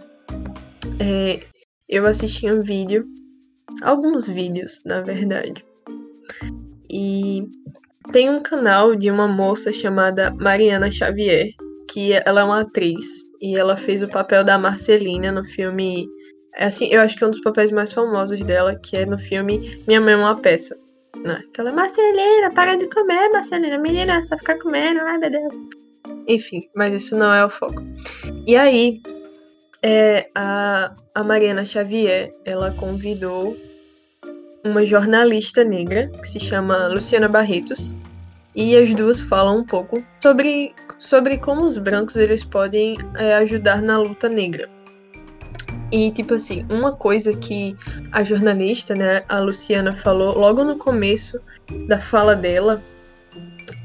é, 1.00 1.40
eu 1.88 2.06
assisti 2.06 2.50
um 2.50 2.60
vídeo, 2.60 3.06
alguns 3.82 4.28
vídeos, 4.28 4.82
na 4.84 5.00
verdade. 5.00 5.64
E 6.90 7.48
tem 8.12 8.30
um 8.30 8.40
canal 8.40 8.94
de 8.94 9.10
uma 9.10 9.26
moça 9.26 9.72
chamada 9.72 10.30
Mariana 10.30 10.90
Xavier, 10.90 11.48
que 11.90 12.12
ela 12.12 12.42
é 12.42 12.44
uma 12.44 12.60
atriz 12.60 13.23
e 13.40 13.56
ela 13.56 13.76
fez 13.76 14.02
o 14.02 14.08
papel 14.08 14.44
da 14.44 14.58
Marcelina 14.58 15.30
no 15.32 15.44
filme 15.44 16.06
é 16.56 16.66
assim, 16.66 16.86
eu 16.92 17.00
acho 17.00 17.16
que 17.16 17.24
é 17.24 17.26
um 17.26 17.30
dos 17.30 17.40
papéis 17.40 17.70
mais 17.70 17.92
famosos 17.92 18.40
dela, 18.44 18.76
que 18.76 18.96
é 18.96 19.04
no 19.04 19.18
filme 19.18 19.82
Minha 19.86 20.00
Mãe 20.00 20.14
é 20.14 20.16
uma 20.16 20.36
Peça. 20.36 20.78
Né? 21.22 21.40
Ela, 21.56 21.72
Marcelina, 21.72 22.50
para 22.54 22.76
de 22.76 22.88
comer, 22.88 23.28
Marcelina. 23.30 23.78
Menina, 23.78 24.22
só 24.22 24.36
ficar 24.36 24.58
comendo, 24.58 25.00
ai 25.04 25.18
meu 25.18 25.30
Deus. 25.30 25.54
Enfim, 26.28 26.62
mas 26.74 26.94
isso 26.94 27.16
não 27.16 27.32
é 27.32 27.44
o 27.44 27.50
foco. 27.50 27.82
E 28.46 28.56
aí, 28.56 29.00
é, 29.82 30.28
a, 30.34 30.94
a 31.14 31.24
Mariana 31.24 31.64
Xavier, 31.64 32.32
ela 32.44 32.70
convidou 32.72 33.56
uma 34.64 34.84
jornalista 34.84 35.64
negra, 35.64 36.08
que 36.20 36.28
se 36.28 36.40
chama 36.40 36.88
Luciana 36.88 37.28
Barretos, 37.28 37.94
e 38.54 38.76
as 38.76 38.94
duas 38.94 39.20
falam 39.20 39.58
um 39.58 39.64
pouco 39.64 40.02
sobre, 40.22 40.74
sobre 40.98 41.38
como 41.38 41.62
os 41.62 41.76
brancos 41.76 42.16
eles 42.16 42.44
podem 42.44 42.96
é, 43.16 43.34
ajudar 43.36 43.82
na 43.82 43.98
luta 43.98 44.28
negra. 44.28 44.68
E, 45.90 46.10
tipo 46.10 46.34
assim, 46.34 46.66
uma 46.68 46.92
coisa 46.92 47.32
que 47.36 47.76
a 48.10 48.24
jornalista, 48.24 48.94
né, 48.94 49.22
a 49.28 49.38
Luciana, 49.38 49.94
falou 49.94 50.36
logo 50.36 50.64
no 50.64 50.76
começo 50.76 51.38
da 51.86 52.00
fala 52.00 52.34
dela 52.34 52.82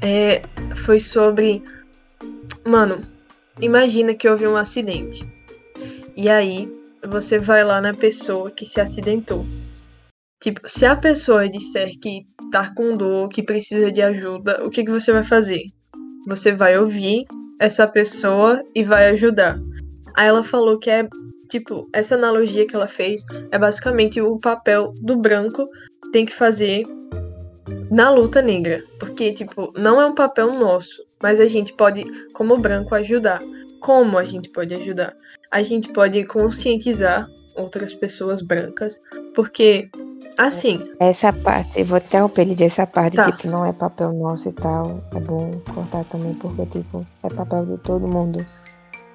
é, 0.02 0.42
foi 0.74 0.98
sobre. 0.98 1.62
Mano, 2.64 3.00
imagina 3.60 4.14
que 4.14 4.28
houve 4.28 4.46
um 4.46 4.56
acidente. 4.56 5.24
E 6.16 6.28
aí, 6.28 6.68
você 7.06 7.38
vai 7.38 7.64
lá 7.64 7.80
na 7.80 7.94
pessoa 7.94 8.50
que 8.50 8.66
se 8.66 8.80
acidentou. 8.80 9.46
Tipo, 10.40 10.60
se 10.66 10.86
a 10.86 10.96
pessoa 10.96 11.48
disser 11.48 11.90
que 12.00 12.26
tá 12.50 12.72
com 12.74 12.96
dor, 12.96 13.28
que 13.28 13.42
precisa 13.42 13.92
de 13.92 14.00
ajuda, 14.00 14.64
o 14.64 14.70
que, 14.70 14.84
que 14.84 14.90
você 14.90 15.12
vai 15.12 15.22
fazer? 15.22 15.62
Você 16.26 16.50
vai 16.50 16.78
ouvir 16.78 17.24
essa 17.60 17.86
pessoa 17.86 18.62
e 18.74 18.82
vai 18.82 19.10
ajudar. 19.10 19.60
Aí 20.14 20.26
ela 20.26 20.42
falou 20.42 20.78
que 20.78 20.88
é, 20.88 21.06
tipo, 21.48 21.86
essa 21.92 22.14
analogia 22.14 22.66
que 22.66 22.74
ela 22.74 22.88
fez 22.88 23.22
é 23.50 23.58
basicamente 23.58 24.20
o 24.20 24.38
papel 24.38 24.92
do 25.02 25.16
branco 25.16 25.68
tem 26.10 26.24
que 26.24 26.32
fazer 26.32 26.84
na 27.90 28.08
luta 28.10 28.40
negra. 28.40 28.82
Porque, 28.98 29.32
tipo, 29.34 29.72
não 29.76 30.00
é 30.00 30.06
um 30.06 30.14
papel 30.14 30.54
nosso, 30.54 31.04
mas 31.22 31.38
a 31.38 31.46
gente 31.46 31.74
pode, 31.74 32.04
como 32.32 32.56
branco, 32.56 32.94
ajudar. 32.94 33.42
Como 33.78 34.16
a 34.16 34.24
gente 34.24 34.48
pode 34.48 34.74
ajudar? 34.74 35.14
A 35.50 35.62
gente 35.62 35.92
pode 35.92 36.24
conscientizar 36.24 37.28
outras 37.60 37.92
pessoas 37.94 38.42
brancas, 38.42 39.00
porque 39.34 39.88
assim. 40.38 40.90
Essa 40.98 41.32
parte, 41.32 41.78
eu 41.80 41.84
vou 41.84 41.98
até 41.98 42.22
o 42.22 42.28
pedir 42.28 42.64
essa 42.64 42.86
parte, 42.86 43.16
Tá. 43.16 43.30
tipo, 43.30 43.48
não 43.48 43.64
é 43.64 43.72
papel 43.72 44.12
nosso 44.12 44.48
e 44.48 44.52
tal. 44.52 45.00
É 45.14 45.20
bom 45.20 45.50
cortar 45.74 46.04
também, 46.04 46.34
porque, 46.34 46.66
tipo, 46.66 47.06
é 47.22 47.28
papel 47.28 47.66
de 47.66 47.78
todo 47.78 48.06
mundo. 48.08 48.44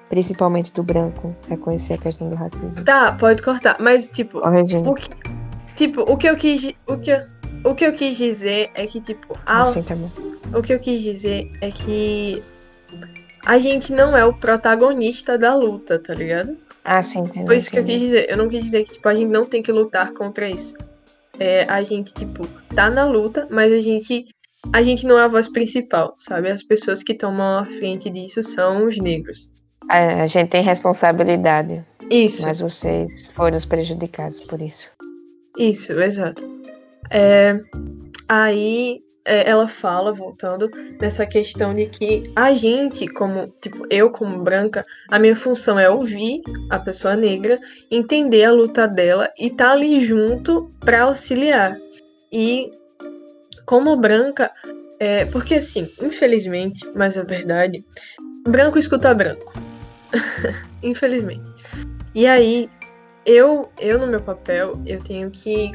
Principalmente 0.08 0.72
do 0.72 0.84
branco, 0.84 1.34
reconhecer 1.48 1.94
a 1.94 1.98
questão 1.98 2.30
do 2.30 2.36
racismo. 2.36 2.84
Tá, 2.84 3.10
pode 3.12 3.42
cortar, 3.42 3.76
mas 3.80 4.08
tipo, 4.08 4.40
Corrigindo. 4.40 4.88
o 4.90 4.94
que, 4.94 5.08
tipo, 5.74 6.02
o 6.02 6.16
que 6.16 6.28
eu 6.28 6.36
quis, 6.36 6.72
o 6.86 6.96
que, 6.96 7.26
o 7.64 7.74
que 7.74 7.84
eu 7.84 7.92
quis 7.92 8.16
dizer 8.16 8.70
é 8.76 8.86
que 8.86 9.00
tipo, 9.00 9.36
a, 9.44 9.62
Assim 9.62 9.82
tá 9.82 9.96
o 10.56 10.62
que 10.62 10.72
eu 10.72 10.78
quis 10.78 11.02
dizer 11.02 11.50
é 11.60 11.72
que 11.72 12.40
a 13.44 13.58
gente 13.58 13.92
não 13.92 14.16
é 14.16 14.24
o 14.24 14.32
protagonista 14.32 15.36
da 15.36 15.54
luta, 15.56 15.98
tá 15.98 16.14
ligado? 16.14 16.56
Ah, 16.88 17.02
sim, 17.02 17.18
entendeu? 17.18 17.46
Foi 17.46 17.56
isso 17.56 17.68
que 17.68 17.78
eu 17.78 17.82
entendi. 17.82 17.98
quis 17.98 18.08
dizer. 18.10 18.30
Eu 18.30 18.36
não 18.36 18.48
quis 18.48 18.62
dizer 18.62 18.84
que 18.84 18.92
tipo, 18.92 19.08
a 19.08 19.14
gente 19.14 19.28
não 19.28 19.44
tem 19.44 19.60
que 19.60 19.72
lutar 19.72 20.12
contra 20.12 20.48
isso. 20.48 20.76
É, 21.36 21.64
a 21.64 21.82
gente, 21.82 22.14
tipo, 22.14 22.46
tá 22.74 22.88
na 22.88 23.04
luta, 23.04 23.48
mas 23.50 23.72
a 23.72 23.80
gente. 23.80 24.26
A 24.72 24.82
gente 24.82 25.04
não 25.04 25.18
é 25.18 25.24
a 25.24 25.28
voz 25.28 25.48
principal, 25.48 26.14
sabe? 26.16 26.48
As 26.50 26.62
pessoas 26.62 27.02
que 27.02 27.12
tomam 27.12 27.58
a 27.58 27.64
frente 27.64 28.08
disso 28.08 28.42
são 28.42 28.86
os 28.86 28.96
negros. 28.98 29.52
É, 29.90 30.20
a 30.20 30.26
gente 30.26 30.48
tem 30.48 30.62
responsabilidade, 30.62 31.84
Isso, 32.10 32.42
mas 32.42 32.58
vocês 32.58 33.28
foram 33.36 33.56
os 33.56 33.64
prejudicados 33.64 34.40
por 34.40 34.60
isso. 34.60 34.90
isso, 35.56 35.92
exato. 35.92 36.42
É, 37.10 37.60
aí 38.28 39.00
ela 39.26 39.66
fala, 39.66 40.12
voltando, 40.12 40.70
nessa 41.00 41.26
questão 41.26 41.74
de 41.74 41.86
que 41.86 42.30
a 42.34 42.52
gente, 42.54 43.08
como, 43.08 43.48
tipo, 43.60 43.86
eu 43.90 44.10
como 44.10 44.38
branca, 44.38 44.84
a 45.10 45.18
minha 45.18 45.36
função 45.36 45.78
é 45.78 45.88
ouvir 45.90 46.42
a 46.70 46.78
pessoa 46.78 47.16
negra, 47.16 47.58
entender 47.90 48.44
a 48.44 48.52
luta 48.52 48.86
dela 48.86 49.30
e 49.38 49.50
tá 49.50 49.72
ali 49.72 50.00
junto 50.00 50.70
pra 50.80 51.02
auxiliar. 51.02 51.76
E 52.30 52.70
como 53.64 53.96
branca, 53.96 54.50
é, 54.98 55.24
porque 55.26 55.56
assim, 55.56 55.90
infelizmente, 56.00 56.80
mas 56.94 57.16
é 57.16 57.22
verdade, 57.24 57.84
branco 58.46 58.78
escuta 58.78 59.12
branco. 59.12 59.52
infelizmente. 60.82 61.48
E 62.14 62.26
aí, 62.26 62.70
eu, 63.24 63.70
eu 63.78 63.98
no 63.98 64.06
meu 64.06 64.20
papel, 64.20 64.80
eu 64.86 65.02
tenho 65.02 65.30
que. 65.30 65.72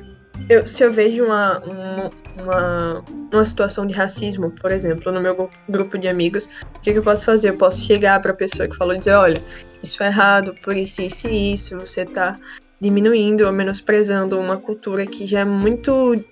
Eu, 0.50 0.68
se 0.68 0.84
eu 0.84 0.92
vejo 0.92 1.26
uma, 1.26 1.60
uma, 1.60 2.12
uma, 2.42 3.06
uma 3.32 3.46
situação 3.46 3.86
de 3.86 3.94
racismo, 3.94 4.52
por 4.52 4.72
exemplo, 4.72 5.12
no 5.12 5.22
meu 5.22 5.36
gru- 5.36 5.50
grupo 5.70 5.98
de 5.98 6.08
amigos, 6.08 6.50
o 6.76 6.80
que, 6.82 6.92
que 6.92 7.00
eu 7.00 7.04
posso 7.04 7.26
fazer? 7.26 7.50
Eu 7.50 7.58
posso 7.58 7.84
chegar 7.86 8.22
pra 8.22 8.34
pessoa 8.34 8.68
que 8.68 8.76
falou 8.76 8.94
e 8.94 8.98
dizer, 8.98 9.14
olha, 9.14 9.42
isso 9.82 10.02
é 10.04 10.08
errado, 10.08 10.54
por 10.64 10.76
isso, 10.76 11.02
isso 11.02 11.28
e 11.28 11.54
isso, 11.54 11.78
você 11.78 12.06
tá 12.06 12.36
diminuindo 12.80 13.46
ou 13.46 13.52
menosprezando 13.54 14.40
uma 14.40 14.58
cultura 14.58 15.06
que 15.06 15.26
já 15.26 15.42
é 15.42 15.46
muito, 15.46 16.24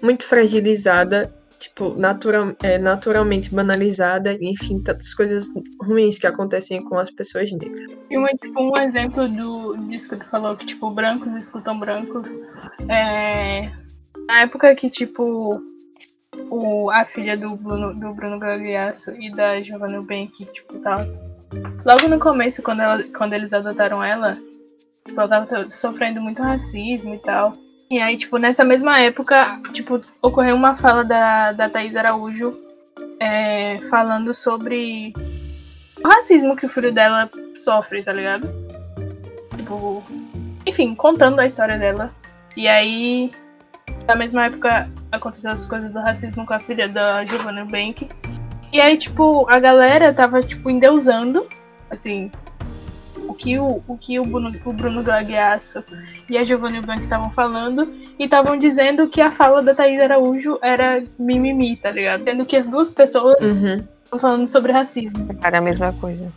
muito 0.00 0.24
fragilizada, 0.24 1.32
tipo, 1.58 1.94
natural, 1.94 2.54
é, 2.62 2.78
naturalmente 2.78 3.54
banalizada, 3.54 4.36
enfim, 4.40 4.80
tantas 4.80 5.12
coisas 5.12 5.48
ruins 5.82 6.18
que 6.18 6.26
acontecem 6.26 6.82
com 6.82 6.98
as 6.98 7.10
pessoas 7.10 7.50
negras. 7.52 7.96
E 8.08 8.16
uma, 8.16 8.28
tipo, 8.28 8.60
um 8.60 8.76
exemplo 8.76 9.28
do, 9.28 9.76
disso 9.88 10.08
que 10.08 10.16
tu 10.16 10.28
falou, 10.30 10.56
que, 10.56 10.66
tipo, 10.66 10.90
brancos 10.90 11.34
escutam 11.34 11.78
brancos. 11.78 12.30
É, 12.88 13.70
na 14.26 14.42
época 14.42 14.74
que, 14.74 14.88
tipo, 14.88 15.60
o, 16.50 16.90
a 16.90 17.04
filha 17.04 17.36
do 17.36 17.56
Bruno, 17.56 17.94
do 17.98 18.14
Bruno 18.14 18.38
Gagliasso 18.38 19.10
e 19.20 19.30
da 19.32 19.60
Giovanna 19.60 20.00
Bank, 20.00 20.44
tipo, 20.46 20.78
tava... 20.78 21.04
Logo 21.84 22.08
no 22.08 22.18
começo, 22.18 22.62
quando, 22.62 22.82
ela, 22.82 23.02
quando 23.16 23.32
eles 23.32 23.52
adotaram 23.52 24.04
ela, 24.04 24.38
tipo, 25.06 25.20
ela 25.20 25.44
tava 25.46 25.70
sofrendo 25.70 26.20
muito 26.20 26.42
racismo 26.42 27.14
e 27.14 27.18
tal. 27.18 27.54
E 27.90 27.98
aí, 28.00 28.16
tipo, 28.16 28.36
nessa 28.36 28.64
mesma 28.64 29.00
época, 29.00 29.60
tipo, 29.72 30.00
ocorreu 30.20 30.54
uma 30.54 30.76
fala 30.76 31.02
da, 31.02 31.52
da 31.52 31.70
Thaís 31.70 31.96
Araújo 31.96 32.54
é, 33.18 33.78
falando 33.88 34.34
sobre 34.34 35.12
o 36.04 36.06
racismo 36.06 36.54
que 36.54 36.66
o 36.66 36.68
filho 36.68 36.92
dela 36.92 37.30
sofre, 37.54 38.02
tá 38.02 38.12
ligado? 38.12 38.48
Tipo, 39.56 40.04
enfim, 40.66 40.94
contando 40.94 41.40
a 41.40 41.46
história 41.46 41.78
dela. 41.78 42.12
E 42.54 42.68
aí, 42.68 43.32
na 44.06 44.14
mesma 44.14 44.44
época, 44.44 44.90
aconteceu 45.10 45.50
as 45.50 45.66
coisas 45.66 45.90
do 45.90 46.00
racismo 46.00 46.44
com 46.44 46.52
a 46.52 46.60
filha 46.60 46.88
da 46.88 47.24
Giovanna 47.24 47.64
Bank. 47.64 48.06
E 48.70 48.80
aí, 48.82 48.98
tipo, 48.98 49.48
a 49.48 49.58
galera 49.58 50.12
tava, 50.12 50.42
tipo, 50.42 50.68
endeusando, 50.68 51.46
assim, 51.90 52.30
o 53.28 53.34
que 53.34 53.58
o, 53.58 53.82
o, 53.86 53.96
que 53.98 54.18
o, 54.18 54.22
Bruno, 54.22 54.52
o 54.64 54.72
Bruno 54.72 55.02
Gagliasso 55.02 55.84
e 56.30 56.36
a 56.38 56.42
Giovanna 56.44 56.80
Bank 56.80 57.02
estavam 57.02 57.30
falando. 57.32 57.88
E 58.18 58.24
estavam 58.24 58.56
dizendo 58.56 59.08
que 59.08 59.20
a 59.20 59.30
fala 59.30 59.62
da 59.62 59.74
Thaís 59.74 60.00
Araújo 60.00 60.58
era 60.62 61.02
mimimi, 61.18 61.76
tá 61.76 61.90
ligado? 61.92 62.24
Sendo 62.24 62.44
que 62.44 62.56
as 62.56 62.66
duas 62.66 62.90
pessoas 62.90 63.36
Uhum. 63.40 63.76
estão 64.02 64.18
falando 64.18 64.46
sobre 64.48 64.72
racismo. 64.72 65.28
Era 65.42 65.58
a 65.58 65.60
mesma 65.60 65.92
coisa. 65.92 66.32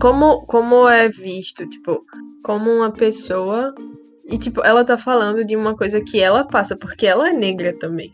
como, 0.00 0.44
como 0.46 0.88
é 0.88 1.08
visto, 1.08 1.68
tipo, 1.68 2.02
como 2.42 2.70
uma 2.72 2.90
pessoa. 2.90 3.72
E, 4.26 4.36
tipo, 4.38 4.64
ela 4.64 4.84
tá 4.84 4.96
falando 4.98 5.44
de 5.44 5.54
uma 5.54 5.76
coisa 5.76 6.00
que 6.00 6.20
ela 6.20 6.44
passa, 6.44 6.74
porque 6.76 7.06
ela 7.06 7.28
é 7.28 7.32
negra 7.32 7.72
também. 7.78 8.10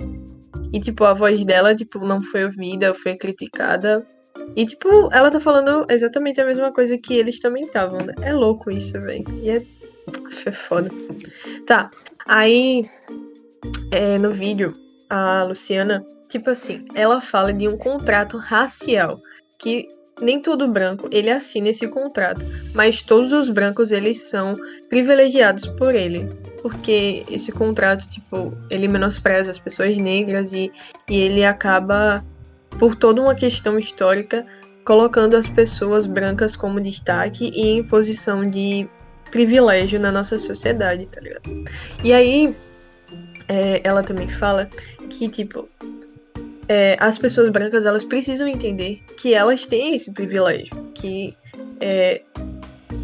E, 0.72 0.78
tipo, 0.80 1.04
a 1.04 1.14
voz 1.14 1.44
dela, 1.44 1.74
tipo, 1.74 2.00
não 2.04 2.20
foi 2.22 2.44
ouvida, 2.44 2.92
foi 2.94 3.16
criticada. 3.16 4.04
E, 4.56 4.66
tipo, 4.66 5.08
ela 5.12 5.30
tá 5.30 5.40
falando 5.40 5.86
exatamente 5.88 6.40
a 6.40 6.46
mesma 6.46 6.72
coisa 6.72 6.96
que 6.98 7.14
eles 7.14 7.40
também 7.40 7.64
estavam, 7.64 8.00
né? 8.00 8.14
É 8.22 8.32
louco 8.32 8.70
isso, 8.70 9.00
velho. 9.00 9.24
E 9.42 9.50
é... 9.50 9.62
é 10.46 10.52
foda. 10.52 10.90
Tá, 11.66 11.90
aí, 12.26 12.88
é, 13.90 14.18
no 14.18 14.32
vídeo, 14.32 14.74
a 15.08 15.44
Luciana, 15.44 16.04
tipo 16.28 16.50
assim, 16.50 16.84
ela 16.94 17.20
fala 17.20 17.52
de 17.52 17.68
um 17.68 17.76
contrato 17.76 18.36
racial. 18.36 19.20
Que 19.58 19.88
nem 20.20 20.40
todo 20.40 20.68
branco 20.68 21.08
ele 21.10 21.30
assina 21.30 21.68
esse 21.68 21.86
contrato, 21.88 22.44
mas 22.74 23.02
todos 23.02 23.32
os 23.32 23.48
brancos 23.48 23.90
eles 23.90 24.20
são 24.20 24.54
privilegiados 24.88 25.66
por 25.66 25.94
ele, 25.94 26.28
porque 26.62 27.24
esse 27.30 27.50
contrato 27.50 28.08
tipo 28.08 28.56
ele 28.68 28.88
menospreza 28.88 29.50
as 29.50 29.58
pessoas 29.58 29.96
negras 29.96 30.52
e, 30.52 30.70
e 31.08 31.18
ele 31.18 31.44
acaba 31.44 32.24
por 32.78 32.94
toda 32.94 33.20
uma 33.20 33.34
questão 33.34 33.78
histórica 33.78 34.46
colocando 34.84 35.36
as 35.36 35.46
pessoas 35.46 36.06
brancas 36.06 36.56
como 36.56 36.80
destaque 36.80 37.50
e 37.54 37.68
em 37.68 37.84
posição 37.84 38.48
de 38.48 38.88
privilégio 39.30 40.00
na 40.00 40.10
nossa 40.10 40.38
sociedade, 40.38 41.06
tá 41.06 41.20
ligado? 41.20 41.42
E 42.02 42.12
aí 42.12 42.54
é, 43.48 43.80
ela 43.84 44.02
também 44.02 44.28
fala 44.28 44.68
que 45.08 45.28
tipo 45.28 45.68
é, 46.68 46.96
as 47.00 47.18
pessoas 47.18 47.50
brancas 47.50 47.84
elas 47.84 48.04
precisam 48.04 48.46
entender 48.46 49.02
que 49.16 49.34
elas 49.34 49.66
têm 49.66 49.94
esse 49.94 50.12
privilégio, 50.12 50.70
que 50.94 51.36
é, 51.80 52.22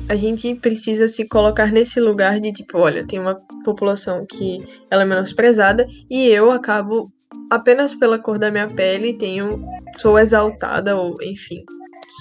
a 0.09 0.15
gente 0.15 0.55
precisa 0.55 1.09
se 1.09 1.27
colocar 1.27 1.73
nesse 1.73 2.01
lugar 2.01 2.39
de 2.39 2.53
tipo, 2.53 2.79
olha, 2.79 3.07
tem 3.07 3.19
uma 3.19 3.35
população 3.65 4.25
que 4.25 4.59
ela 4.91 5.03
é 5.03 5.07
menosprezada 5.07 5.87
e 6.09 6.29
eu 6.29 6.53
acabo 6.53 7.11
apenas 7.51 7.95
pela 7.95 8.19
cor 8.19 8.39
da 8.39 8.51
minha 8.51 8.69
pele 8.69 9.15
tenho 9.15 9.65
sou 9.99 10.19
exaltada 10.19 10.97
ou 10.97 11.17
enfim 11.23 11.65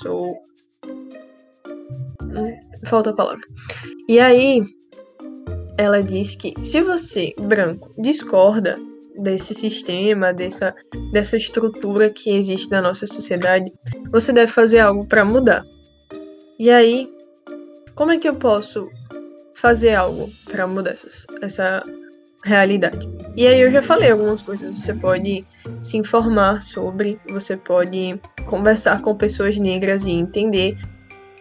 sou 0.02 0.46
Hum, 2.36 2.60
falta 2.86 3.12
a 3.12 3.14
palavra. 3.14 3.42
E 4.10 4.20
aí 4.20 4.62
ela 5.78 6.04
diz 6.04 6.36
que 6.36 6.54
se 6.64 6.82
você 6.82 7.34
branco 7.40 7.92
discorda 7.98 8.78
desse 9.18 9.54
sistema, 9.54 10.34
dessa, 10.34 10.76
dessa 11.14 11.38
estrutura 11.38 12.10
que 12.10 12.30
existe 12.30 12.70
na 12.70 12.82
nossa 12.82 13.08
sociedade, 13.08 13.72
você 14.12 14.34
deve 14.34 14.52
fazer 14.52 14.80
algo 14.80 15.08
para 15.08 15.24
mudar. 15.24 15.64
E 16.60 16.70
aí, 16.70 17.10
como 17.96 18.12
é 18.12 18.18
que 18.18 18.28
eu 18.28 18.36
posso 18.36 18.90
fazer 19.56 19.96
algo 19.96 20.30
para 20.46 20.68
mudar 20.68 20.92
essas, 20.92 21.26
essa 21.42 21.82
realidade. 22.46 23.10
E 23.36 23.46
aí 23.46 23.60
eu 23.60 23.72
já 23.72 23.82
falei 23.82 24.12
algumas 24.12 24.42
coisas. 24.42 24.80
Você 24.80 24.94
pode 24.94 25.46
se 25.82 25.98
informar 25.98 26.62
sobre, 26.62 27.20
você 27.28 27.58
pode 27.58 28.20
conversar 28.46 29.02
com 29.02 29.16
pessoas 29.16 29.58
negras 29.58 30.06
e 30.06 30.12
entender 30.12 30.78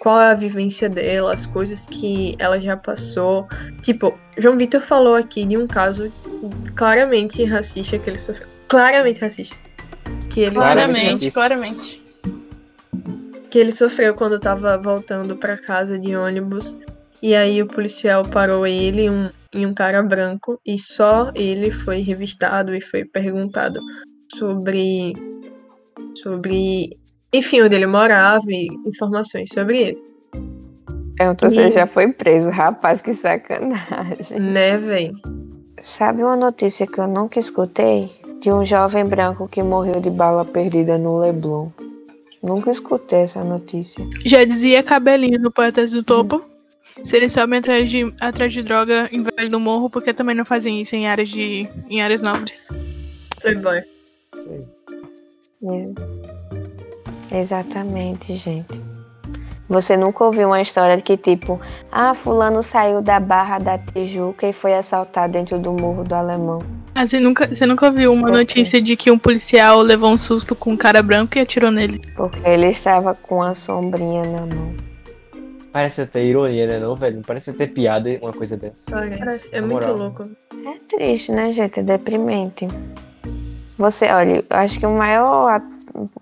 qual 0.00 0.20
é 0.20 0.30
a 0.32 0.34
vivência 0.34 0.88
dela, 0.88 1.32
as 1.32 1.46
coisas 1.46 1.86
que 1.86 2.34
ela 2.38 2.60
já 2.60 2.76
passou. 2.76 3.46
Tipo, 3.80 4.18
João 4.36 4.56
Vitor 4.56 4.80
falou 4.80 5.14
aqui 5.14 5.46
de 5.46 5.56
um 5.56 5.66
caso 5.66 6.12
claramente 6.74 7.44
racista 7.44 7.98
que 7.98 8.10
ele 8.10 8.18
sofreu. 8.18 8.48
Claramente 8.66 9.20
racista. 9.20 9.56
Que 10.30 10.40
ele 10.40 10.56
claramente, 10.56 11.30
claramente. 11.30 12.02
Que 13.48 13.58
ele 13.58 13.72
sofreu 13.72 14.14
quando 14.14 14.38
tava 14.40 14.76
voltando 14.76 15.36
para 15.36 15.56
casa 15.56 15.98
de 15.98 16.16
ônibus. 16.16 16.76
E 17.22 17.34
aí 17.34 17.62
o 17.62 17.66
policial 17.66 18.24
parou 18.24 18.66
ele, 18.66 19.08
um, 19.08 19.30
em 19.54 19.64
um 19.64 19.72
cara 19.72 20.02
branco 20.02 20.60
e 20.66 20.78
só 20.78 21.30
ele 21.34 21.70
foi 21.70 22.00
revistado 22.00 22.74
e 22.74 22.80
foi 22.80 23.04
perguntado 23.04 23.80
sobre 24.34 25.12
sobre 26.16 26.98
enfim 27.32 27.62
onde 27.62 27.76
ele 27.76 27.86
morava 27.86 28.44
e 28.48 28.66
informações 28.86 29.48
sobre 29.52 29.78
ele. 29.78 30.02
Então 31.14 31.48
você 31.48 31.70
já 31.70 31.86
foi 31.86 32.12
preso, 32.12 32.50
rapaz, 32.50 33.00
que 33.00 33.14
sacanagem. 33.14 34.40
Né, 34.40 34.76
véi? 34.76 35.12
Sabe 35.82 36.24
uma 36.24 36.36
notícia 36.36 36.86
que 36.86 36.98
eu 36.98 37.06
nunca 37.06 37.38
escutei? 37.38 38.10
De 38.40 38.52
um 38.52 38.64
jovem 38.64 39.04
branco 39.04 39.48
que 39.48 39.62
morreu 39.62 40.00
de 40.00 40.10
bala 40.10 40.44
perdida 40.44 40.98
no 40.98 41.18
Leblon. 41.18 41.68
Nunca 42.42 42.70
escutei 42.70 43.20
essa 43.20 43.42
notícia. 43.42 44.04
Já 44.26 44.44
dizia 44.44 44.82
cabelinho 44.82 45.40
no 45.40 45.50
Poetas 45.50 45.92
do 45.92 46.02
Topo. 46.02 46.44
Se 47.02 47.16
eles 47.16 47.32
sobem 47.32 47.58
atrás 47.58 47.90
de, 47.90 48.14
atrás 48.20 48.52
de 48.52 48.62
droga 48.62 49.08
em 49.10 49.22
vez 49.22 49.50
do 49.50 49.58
morro, 49.58 49.90
porque 49.90 50.14
também 50.14 50.34
não 50.34 50.44
fazem 50.44 50.80
isso 50.80 50.94
em 50.94 51.06
áreas 51.06 51.28
de. 51.28 51.68
em 51.88 52.00
áreas 52.00 52.22
nobres. 52.22 52.68
Playboy. 53.40 53.82
Sim. 54.36 54.68
É. 57.30 57.38
Exatamente, 57.40 58.36
gente. 58.36 58.80
Você 59.68 59.96
nunca 59.96 60.24
ouviu 60.24 60.48
uma 60.48 60.60
história 60.60 60.96
de 60.96 61.02
que, 61.02 61.16
tipo, 61.16 61.60
ah, 61.90 62.14
fulano 62.14 62.62
saiu 62.62 63.00
da 63.00 63.18
barra 63.18 63.58
da 63.58 63.78
Tijuca 63.78 64.46
e 64.46 64.52
foi 64.52 64.74
assaltado 64.74 65.32
dentro 65.32 65.58
do 65.58 65.72
morro 65.72 66.04
do 66.04 66.14
alemão. 66.14 66.62
Ah, 66.94 67.06
você 67.06 67.18
nunca, 67.18 67.48
você 67.48 67.64
nunca 67.66 67.86
ouviu 67.86 68.12
uma 68.12 68.30
notícia 68.30 68.80
de 68.80 68.94
que 68.94 69.10
um 69.10 69.18
policial 69.18 69.80
levou 69.80 70.12
um 70.12 70.18
susto 70.18 70.54
com 70.54 70.72
um 70.72 70.76
cara 70.76 71.02
branco 71.02 71.36
e 71.36 71.40
atirou 71.40 71.70
nele? 71.70 72.00
Porque 72.14 72.38
ele 72.46 72.68
estava 72.68 73.14
com 73.14 73.42
a 73.42 73.54
sombrinha 73.54 74.22
na 74.22 74.46
mão. 74.54 74.93
Parece 75.74 76.02
até 76.02 76.24
ironia, 76.24 76.68
né, 76.68 76.78
não, 76.78 76.94
velho? 76.94 77.20
Parece 77.26 77.50
até 77.50 77.66
piada 77.66 78.08
uma 78.22 78.32
coisa 78.32 78.56
dessa. 78.56 78.88
Parece. 78.92 79.48
É 79.50 79.60
muito 79.60 79.88
louco. 79.88 80.30
É 80.52 80.78
triste, 80.88 81.32
né, 81.32 81.50
gente? 81.50 81.80
É 81.80 81.82
deprimente. 81.82 82.68
Você, 83.76 84.06
olha, 84.06 84.36
eu 84.36 84.44
acho 84.50 84.78
que 84.78 84.86
o 84.86 84.96
maior, 84.96 85.60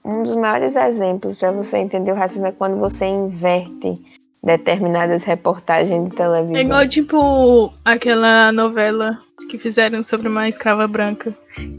um 0.03 0.22
dos 0.22 0.34
maiores 0.36 0.74
exemplos 0.74 1.36
para 1.36 1.53
você 1.53 1.76
entender 1.76 2.12
o 2.12 2.14
racismo 2.14 2.46
é 2.46 2.53
quando 2.53 2.78
você 2.78 3.05
inverte 3.05 4.00
determinadas 4.42 5.22
reportagens 5.24 6.09
de 6.09 6.16
televisão. 6.16 6.57
É 6.57 6.62
igual, 6.62 6.88
tipo, 6.88 7.70
aquela 7.84 8.50
novela 8.53 9.18
que 9.50 9.59
fizeram 9.59 10.03
sobre 10.03 10.28
uma 10.28 10.48
escrava 10.48 10.88
branca. 10.88 11.30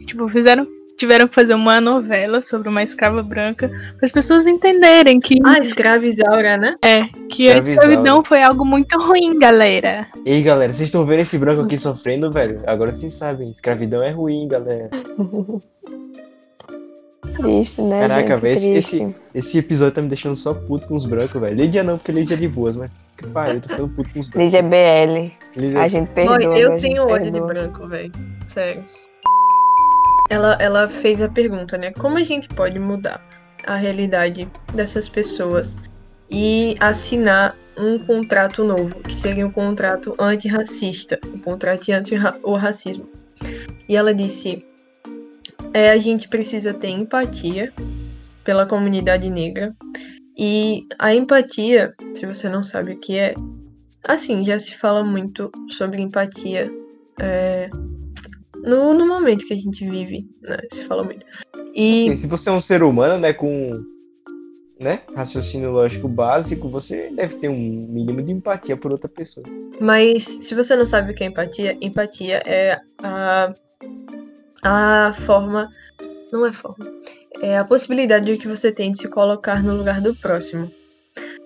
Tipo, 0.05 0.29
fizeram 0.29 0.67
tiveram 1.03 1.27
que 1.27 1.35
fazer 1.35 1.53
uma 1.53 1.81
novela 1.81 2.41
sobre 2.41 2.69
uma 2.69 2.81
escrava 2.81 3.21
branca 3.21 3.67
para 3.97 4.05
as 4.05 4.11
pessoas 4.11 4.47
entenderem 4.47 5.19
que. 5.19 5.35
Ah, 5.43 5.59
escravizaura, 5.59 6.55
né? 6.55 6.75
É, 6.81 7.03
que 7.29 7.51
a 7.51 7.57
escravidão 7.57 8.23
foi 8.23 8.41
algo 8.41 8.63
muito 8.63 8.97
ruim, 8.97 9.37
galera. 9.37 10.07
Ei, 10.25 10.41
galera, 10.41 10.71
vocês 10.71 10.87
estão 10.87 11.05
vendo 11.05 11.19
esse 11.19 11.37
branco 11.37 11.63
aqui 11.63 11.77
sofrendo, 11.77 12.31
velho? 12.31 12.61
Agora 12.65 12.93
vocês 12.93 13.13
sabem, 13.13 13.51
escravidão 13.51 14.01
é 14.01 14.11
ruim, 14.11 14.47
galera. 14.47 14.89
Triste, 17.35 17.81
né? 17.81 18.01
Caraca, 18.01 18.37
velho, 18.37 18.77
esse, 18.77 19.13
esse 19.33 19.57
episódio 19.57 19.95
tá 19.95 20.01
me 20.01 20.07
deixando 20.07 20.35
só 20.37 20.53
puto 20.53 20.87
com 20.87 20.93
os 20.93 21.05
brancos, 21.05 21.41
velho. 21.41 21.55
Lídia 21.55 21.83
não, 21.83 21.97
porque 21.97 22.13
Lídia 22.13 22.35
é 22.35 22.37
de 22.37 22.47
boas, 22.47 22.77
mas. 22.77 22.89
Que 23.17 23.27
pariu, 23.27 23.55
eu 23.55 23.61
tô 23.61 23.69
ficando 23.69 23.89
puto 23.89 24.09
com 24.13 24.19
os 24.19 24.27
brancos. 24.27 24.53
Lídia 24.53 24.59
é 24.59 24.61
BL. 24.61 25.31
Lídia... 25.57 25.81
A 25.81 25.87
gente 25.89 26.07
perdoa. 26.11 26.57
eu 26.57 26.79
tenho 26.79 27.07
ódio 27.07 27.31
de 27.31 27.41
branco, 27.41 27.87
velho. 27.87 28.11
Sério 28.47 28.83
ela, 30.29 30.57
ela 30.59 30.87
fez 30.87 31.21
a 31.21 31.29
pergunta, 31.29 31.77
né? 31.77 31.91
Como 31.91 32.17
a 32.17 32.23
gente 32.23 32.47
pode 32.49 32.79
mudar 32.79 33.21
a 33.65 33.75
realidade 33.75 34.49
dessas 34.73 35.07
pessoas 35.07 35.77
e 36.29 36.75
assinar 36.79 37.55
um 37.77 37.97
contrato 37.97 38.63
novo, 38.63 39.01
que 39.01 39.15
seria 39.15 39.45
um 39.45 39.51
contrato 39.51 40.15
antirracista, 40.19 41.19
um 41.33 41.39
contrato 41.39 41.91
anti 41.91 42.15
o 42.43 42.55
racismo. 42.55 43.07
E 43.87 43.95
ela 43.95 44.13
disse: 44.13 44.65
é, 45.73 45.89
a 45.89 45.97
gente 45.97 46.27
precisa 46.27 46.73
ter 46.73 46.89
empatia 46.89 47.73
pela 48.43 48.65
comunidade 48.65 49.29
negra. 49.29 49.75
E 50.37 50.87
a 50.97 51.13
empatia, 51.13 51.93
se 52.15 52.25
você 52.25 52.49
não 52.49 52.63
sabe 52.63 52.93
o 52.93 52.99
que 52.99 53.17
é, 53.17 53.35
assim, 54.03 54.43
já 54.43 54.59
se 54.59 54.75
fala 54.75 55.03
muito 55.03 55.51
sobre 55.69 56.01
empatia 56.01 56.71
é, 57.19 57.69
no, 58.63 58.93
no 58.93 59.07
momento 59.07 59.45
que 59.45 59.53
a 59.53 59.57
gente 59.57 59.87
vive, 59.87 60.27
né? 60.41 60.57
Se 60.71 60.83
fala 60.83 61.03
muito. 61.03 61.25
E... 61.75 62.09
Assim, 62.09 62.15
se 62.15 62.27
você 62.27 62.49
é 62.49 62.53
um 62.53 62.61
ser 62.61 62.81
humano, 62.81 63.19
né, 63.19 63.33
com 63.33 63.83
né, 64.79 65.01
raciocínio 65.15 65.71
lógico 65.71 66.07
básico, 66.07 66.69
você 66.69 67.09
deve 67.11 67.35
ter 67.35 67.49
um 67.49 67.55
mínimo 67.55 68.21
de 68.21 68.31
empatia 68.31 68.75
por 68.75 68.91
outra 68.91 69.09
pessoa. 69.09 69.45
Mas 69.79 70.23
se 70.23 70.55
você 70.55 70.75
não 70.75 70.85
sabe 70.85 71.11
o 71.11 71.15
que 71.15 71.23
é 71.23 71.27
empatia, 71.27 71.77
empatia 71.81 72.41
é 72.45 72.79
a, 73.01 73.53
a 74.63 75.13
forma. 75.13 75.69
Não 76.31 76.45
é 76.45 76.51
forma. 76.51 76.85
É 77.41 77.57
a 77.57 77.65
possibilidade 77.65 78.37
que 78.37 78.47
você 78.47 78.71
tem 78.71 78.91
de 78.91 78.99
se 78.99 79.07
colocar 79.07 79.61
no 79.61 79.75
lugar 79.75 80.01
do 80.01 80.15
próximo 80.15 80.71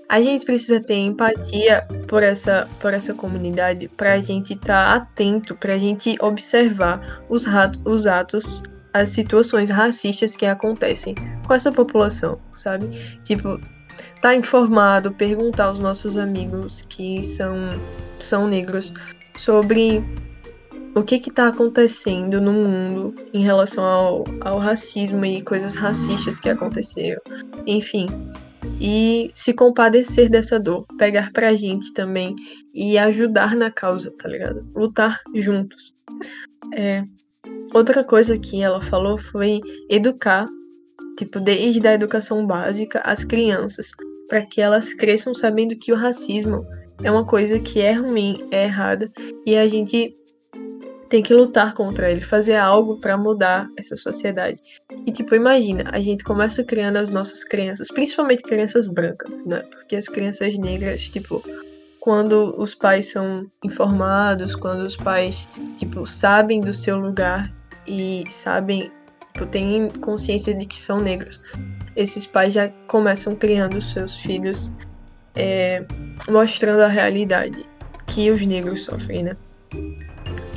a 0.09 0.21
gente 0.21 0.45
precisa 0.45 0.79
ter 0.79 0.95
empatia 0.95 1.85
por 2.07 2.23
essa, 2.23 2.67
por 2.79 2.93
essa 2.93 3.13
comunidade 3.13 3.89
para 3.89 4.13
a 4.13 4.19
gente 4.19 4.53
estar 4.53 4.85
tá 4.85 4.93
atento, 4.95 5.55
para 5.55 5.73
a 5.73 5.77
gente 5.77 6.15
observar 6.21 7.23
os, 7.29 7.45
os 7.83 8.07
atos, 8.07 8.63
as 8.93 9.09
situações 9.09 9.69
racistas 9.69 10.35
que 10.35 10.45
acontecem 10.45 11.13
com 11.45 11.53
essa 11.53 11.71
população, 11.71 12.39
sabe? 12.53 12.89
Tipo, 13.23 13.59
tá 14.21 14.33
informado, 14.33 15.11
perguntar 15.11 15.65
aos 15.65 15.79
nossos 15.79 16.17
amigos 16.17 16.83
que 16.87 17.23
são, 17.23 17.69
são 18.19 18.47
negros 18.47 18.93
sobre 19.35 20.01
o 20.95 21.03
que 21.03 21.15
está 21.15 21.49
acontecendo 21.49 22.39
no 22.39 22.53
mundo 22.53 23.13
em 23.33 23.43
relação 23.43 23.83
ao, 23.83 24.23
ao 24.41 24.57
racismo 24.57 25.23
e 25.25 25.41
coisas 25.41 25.75
racistas 25.75 26.39
que 26.39 26.49
aconteceram. 26.49 27.21
Enfim, 27.67 28.07
e 28.79 29.31
se 29.33 29.53
compadecer 29.53 30.29
dessa 30.29 30.59
dor, 30.59 30.85
pegar 30.97 31.31
pra 31.31 31.55
gente 31.55 31.93
também 31.93 32.35
e 32.73 32.97
ajudar 32.97 33.55
na 33.55 33.71
causa, 33.71 34.11
tá 34.11 34.27
ligado? 34.27 34.67
Lutar 34.75 35.19
juntos. 35.33 35.95
É, 36.73 37.03
outra 37.73 38.03
coisa 38.03 38.37
que 38.37 38.61
ela 38.61 38.81
falou 38.81 39.17
foi 39.17 39.61
educar, 39.89 40.45
tipo, 41.17 41.39
desde 41.39 41.87
a 41.87 41.93
educação 41.93 42.45
básica 42.45 42.99
as 43.01 43.23
crianças, 43.23 43.91
para 44.27 44.45
que 44.45 44.61
elas 44.61 44.93
cresçam 44.93 45.33
sabendo 45.33 45.75
que 45.75 45.91
o 45.91 45.95
racismo 45.95 46.65
é 47.03 47.11
uma 47.11 47.25
coisa 47.25 47.59
que 47.59 47.79
é 47.79 47.93
ruim, 47.93 48.47
é 48.51 48.65
errada, 48.65 49.11
e 49.45 49.55
a 49.55 49.67
gente 49.67 50.15
tem 51.09 51.23
que 51.23 51.33
lutar 51.33 51.73
contra 51.73 52.11
ele, 52.11 52.21
fazer 52.21 52.55
algo 52.55 52.97
para 52.97 53.17
mudar 53.17 53.69
essa 53.77 53.95
sociedade. 53.95 54.59
E 55.05 55.11
tipo, 55.11 55.35
imagina, 55.35 55.85
a 55.91 55.99
gente 55.99 56.23
começa 56.23 56.63
criando 56.63 56.97
as 56.97 57.09
nossas 57.09 57.43
crianças, 57.43 57.87
principalmente 57.87 58.43
crianças 58.43 58.87
brancas, 58.87 59.45
né? 59.45 59.59
Porque 59.71 59.95
as 59.95 60.07
crianças 60.07 60.57
negras, 60.57 61.03
tipo, 61.03 61.43
quando 61.99 62.53
os 62.57 62.75
pais 62.75 63.11
são 63.11 63.49
informados, 63.63 64.55
quando 64.55 64.81
os 64.81 64.95
pais, 64.95 65.47
tipo, 65.77 66.05
sabem 66.05 66.59
do 66.59 66.73
seu 66.73 66.97
lugar 66.97 67.51
e 67.87 68.23
sabem, 68.29 68.91
tipo, 69.33 69.45
têm 69.45 69.89
consciência 70.01 70.53
de 70.53 70.65
que 70.65 70.79
são 70.79 70.99
negros, 70.99 71.39
esses 71.95 72.25
pais 72.25 72.53
já 72.53 72.69
começam 72.87 73.35
criando 73.35 73.81
seus 73.81 74.17
filhos 74.17 74.71
é, 75.35 75.85
mostrando 76.29 76.81
a 76.81 76.87
realidade 76.87 77.65
que 78.07 78.31
os 78.31 78.45
negros 78.45 78.83
sofrem, 78.85 79.23
né? 79.23 79.37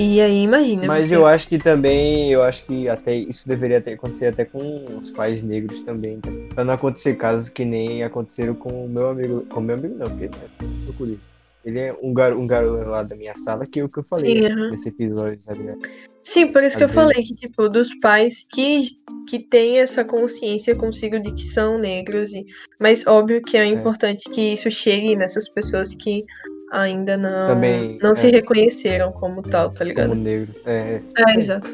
E 0.03 0.19
aí, 0.19 0.45
imagina. 0.45 0.87
Mas 0.87 1.09
você... 1.09 1.17
eu 1.17 1.27
acho 1.27 1.47
que 1.47 1.59
também, 1.59 2.31
eu 2.31 2.43
acho 2.43 2.65
que 2.65 2.89
até 2.89 3.15
isso 3.15 3.47
deveria 3.47 3.83
ter 3.83 3.93
acontecer 3.93 4.29
até 4.29 4.47
com 4.47 4.87
os 4.99 5.11
pais 5.11 5.45
negros 5.45 5.83
também. 5.83 6.19
Tá? 6.21 6.31
Pra 6.55 6.65
não 6.65 6.73
acontecer 6.73 7.17
casos 7.17 7.51
que 7.51 7.67
nem 7.67 8.03
aconteceram 8.03 8.55
com 8.55 8.87
o 8.87 8.89
meu 8.89 9.11
amigo. 9.11 9.45
Com 9.51 9.61
o 9.61 9.63
meu 9.63 9.77
amigo 9.77 9.95
não, 9.97 10.09
porque 10.09 10.29
né, 10.29 11.19
Ele 11.63 11.79
é 11.81 11.97
um 12.03 12.15
garoto, 12.15 12.41
um 12.41 12.47
garoto 12.47 12.89
lá 12.89 13.03
da 13.03 13.15
minha 13.15 13.37
sala 13.37 13.67
que 13.67 13.81
é 13.81 13.85
o 13.85 13.91
que 13.91 13.99
eu 13.99 14.05
falei 14.05 14.37
Sim, 14.37 14.49
né, 14.49 14.71
nesse 14.71 14.89
episódio, 14.89 15.43
sabe? 15.43 15.77
Sim, 16.25 16.47
por 16.47 16.63
isso 16.63 16.69
Às 16.69 16.77
que 16.77 16.85
eu 16.85 16.89
vezes... 16.89 16.95
falei 16.95 17.23
que, 17.23 17.35
tipo, 17.35 17.69
dos 17.69 17.95
pais 18.01 18.47
que, 18.51 18.93
que 19.29 19.39
têm 19.39 19.81
essa 19.81 20.03
consciência 20.03 20.75
consigo 20.75 21.21
de 21.21 21.31
que 21.35 21.45
são 21.45 21.77
negros. 21.77 22.33
E... 22.33 22.47
Mas 22.79 23.07
óbvio 23.07 23.43
que 23.43 23.55
é, 23.55 23.61
é 23.61 23.67
importante 23.67 24.31
que 24.31 24.55
isso 24.55 24.71
chegue 24.71 25.15
nessas 25.15 25.47
pessoas 25.47 25.95
que 25.95 26.25
ainda 26.71 27.17
não, 27.17 27.47
Também, 27.47 27.99
não 28.03 28.13
é. 28.13 28.17
se 28.17 28.31
reconheceram 28.31 29.13
como 29.13 29.43
tal, 29.43 29.71
tá 29.71 29.85
ligado? 29.85 30.11
Como 30.11 30.23
negro. 30.23 30.55
É, 30.65 31.01
É, 31.17 31.37
exato. 31.37 31.69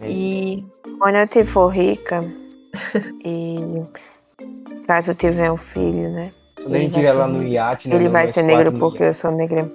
é. 0.00 0.08
E 0.08 0.64
Quando 0.98 1.16
eu 1.16 1.28
te 1.28 1.44
for 1.44 1.68
rica 1.68 2.24
e 3.24 3.56
caso 4.86 5.10
eu 5.10 5.14
tiver 5.14 5.50
um 5.50 5.56
filho, 5.56 6.10
né? 6.10 6.30
Quando 6.56 6.76
a 6.76 6.78
gente 6.78 6.92
vai 6.92 7.02
estiver 7.02 7.12
lá 7.12 7.28
no 7.28 7.46
iate, 7.46 7.88
né? 7.88 7.96
Ele 7.96 8.08
vai 8.08 8.26
ser 8.28 8.42
negro 8.42 8.72
porque 8.72 9.02
iate. 9.02 9.08
eu 9.08 9.14
sou 9.14 9.30
negra. 9.30 9.70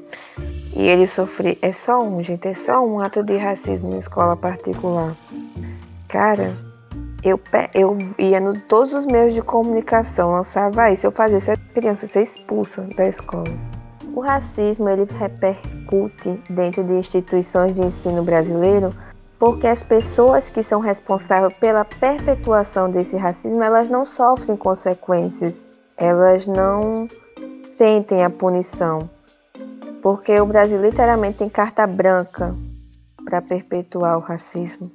E 0.76 0.88
ele 0.88 1.06
sofre. 1.06 1.58
É 1.62 1.74
só 1.74 2.02
um, 2.02 2.24
gente. 2.24 2.48
É 2.48 2.54
só 2.54 2.84
um 2.86 3.00
ato 3.00 3.24
de 3.24 3.38
racismo 3.38 3.94
em 3.94 4.00
escola 4.00 4.36
particular. 4.36 5.16
Cara, 6.08 6.56
eu, 7.24 7.40
eu 7.74 7.98
ia 8.18 8.40
em 8.40 8.60
todos 8.62 8.94
os 8.94 9.06
meios 9.06 9.34
de 9.34 9.42
comunicação, 9.42 10.32
lançava 10.32 10.92
isso. 10.92 11.06
Eu 11.06 11.12
fazia 11.12 11.38
essa 11.38 11.58
criança 11.58 12.08
ser 12.08 12.24
expulsa 12.24 12.82
da 12.96 13.08
escola. 13.08 13.69
O 14.20 14.22
racismo 14.22 14.90
ele 14.90 15.08
repercute 15.10 16.44
dentro 16.50 16.84
de 16.84 16.92
instituições 16.92 17.74
de 17.74 17.86
ensino 17.86 18.22
brasileiro 18.22 18.94
porque 19.40 19.66
as 19.66 19.82
pessoas 19.82 20.50
que 20.50 20.62
são 20.62 20.82
responsáveis 20.82 21.54
pela 21.54 21.86
perpetuação 21.86 22.92
desse 22.92 23.16
racismo, 23.16 23.64
elas 23.64 23.88
não 23.88 24.04
sofrem 24.04 24.58
consequências. 24.58 25.66
Elas 25.96 26.48
não 26.48 27.08
sentem 27.70 28.22
a 28.26 28.30
punição. 28.30 29.10
Porque 30.02 30.38
o 30.38 30.46
Brasil 30.46 30.82
literalmente 30.82 31.38
tem 31.38 31.48
carta 31.48 31.88
branca 31.88 32.54
para 33.24 33.42
perpetuar 33.42 34.18
o 34.18 34.22
racismo. 34.22 34.92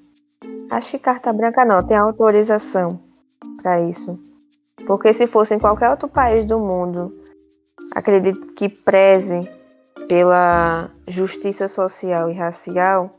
Acho 0.70 0.90
que 0.90 0.98
carta 0.98 1.32
branca 1.32 1.64
não, 1.64 1.82
tem 1.82 1.96
autorização 1.96 3.00
para 3.62 3.80
isso. 3.80 4.20
Porque 4.86 5.14
se 5.14 5.26
fosse 5.26 5.54
em 5.54 5.58
qualquer 5.58 5.88
outro 5.88 6.08
país 6.08 6.44
do 6.44 6.58
mundo, 6.58 7.23
acredito 7.94 8.46
que 8.54 8.68
preze 8.68 9.48
pela 10.08 10.90
justiça 11.08 11.68
social 11.68 12.30
e 12.30 12.34
racial, 12.34 13.10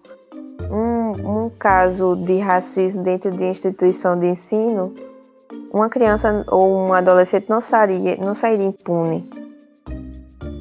um, 0.70 1.46
um 1.46 1.50
caso 1.50 2.16
de 2.16 2.40
racismo 2.40 3.04
dentro 3.04 3.32
de 3.32 3.44
instituição 3.44 4.20
de 4.20 4.28
ensino, 4.28 4.94
uma 5.72 5.90
criança 5.90 6.44
ou 6.48 6.88
um 6.88 6.94
adolescente 6.94 7.50
não 7.50 7.62
sairia, 7.62 8.18
não 8.18 8.34
sairia 8.34 8.66
impune. 8.66 9.28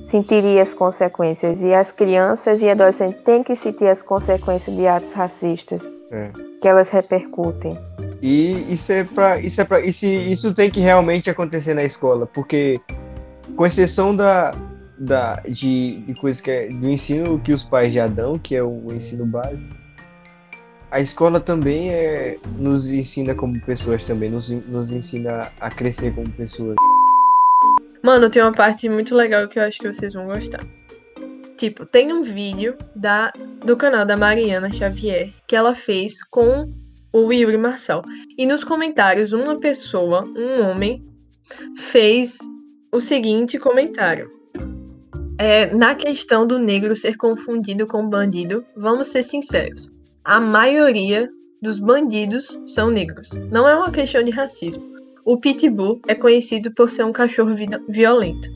Sentiria 0.08 0.62
as 0.62 0.74
consequências. 0.74 1.60
E 1.60 1.74
as 1.74 1.90
crianças 1.90 2.60
e 2.60 2.68
adolescentes 2.68 3.22
têm 3.24 3.42
que 3.42 3.56
sentir 3.56 3.88
as 3.88 4.02
consequências 4.02 4.74
de 4.74 4.86
atos 4.86 5.12
racistas. 5.12 5.82
É. 6.12 6.30
Que 6.60 6.68
elas 6.68 6.88
repercutem. 6.88 7.76
E 8.22 8.72
isso 8.72 8.92
é 8.92 9.04
pra. 9.04 9.38
Isso 9.40 9.60
é 9.60 9.64
pra. 9.64 9.80
Isso, 9.80 10.06
isso 10.06 10.54
tem 10.54 10.70
que 10.70 10.80
realmente 10.80 11.28
acontecer 11.28 11.74
na 11.74 11.82
escola, 11.82 12.26
porque 12.26 12.80
com 13.56 13.66
exceção 13.66 14.14
da. 14.14 14.54
da 14.98 15.36
de, 15.40 15.98
de 15.98 16.14
coisas 16.14 16.40
que 16.40 16.50
é 16.50 16.68
do 16.68 16.88
ensino 16.88 17.38
que 17.40 17.52
os 17.52 17.62
pais 17.62 17.92
já 17.92 18.06
dão, 18.06 18.38
que 18.38 18.56
é 18.56 18.62
o 18.62 18.92
ensino 18.92 19.26
básico, 19.26 19.74
a 20.94 21.00
escola 21.00 21.40
também 21.40 21.90
é, 21.90 22.38
nos 22.56 22.92
ensina 22.92 23.34
como 23.34 23.60
pessoas 23.62 24.04
também, 24.04 24.30
nos, 24.30 24.48
nos 24.48 24.92
ensina 24.92 25.50
a 25.60 25.68
crescer 25.68 26.14
como 26.14 26.30
pessoas. 26.30 26.76
Mano, 28.00 28.30
tem 28.30 28.40
uma 28.40 28.52
parte 28.52 28.88
muito 28.88 29.12
legal 29.12 29.48
que 29.48 29.58
eu 29.58 29.64
acho 29.64 29.80
que 29.80 29.92
vocês 29.92 30.12
vão 30.12 30.26
gostar. 30.26 30.64
Tipo, 31.56 31.84
tem 31.84 32.12
um 32.12 32.22
vídeo 32.22 32.76
da, 32.94 33.32
do 33.64 33.76
canal 33.76 34.04
da 34.04 34.16
Mariana 34.16 34.70
Xavier 34.70 35.32
que 35.48 35.56
ela 35.56 35.74
fez 35.74 36.22
com 36.22 36.72
o 37.12 37.32
Yuri 37.32 37.56
Marçal. 37.56 38.02
E 38.38 38.46
nos 38.46 38.62
comentários, 38.62 39.32
uma 39.32 39.58
pessoa, 39.58 40.22
um 40.36 40.62
homem, 40.62 41.02
fez 41.76 42.38
o 42.94 43.00
seguinte 43.00 43.58
comentário. 43.58 44.30
É, 45.36 45.74
na 45.74 45.96
questão 45.96 46.46
do 46.46 46.60
negro 46.60 46.94
ser 46.94 47.16
confundido 47.16 47.88
com 47.88 48.08
bandido, 48.08 48.64
vamos 48.76 49.08
ser 49.08 49.24
sinceros. 49.24 49.90
A 50.24 50.40
maioria 50.40 51.28
dos 51.60 51.80
bandidos 51.80 52.56
são 52.64 52.90
negros. 52.90 53.30
Não 53.50 53.68
é 53.68 53.74
uma 53.74 53.90
questão 53.90 54.22
de 54.22 54.30
racismo. 54.30 54.94
O 55.24 55.36
pitbull 55.36 56.00
é 56.06 56.14
conhecido 56.14 56.72
por 56.72 56.88
ser 56.88 57.04
um 57.04 57.12
cachorro 57.12 57.52
vi- 57.52 57.66
violento. 57.88 58.48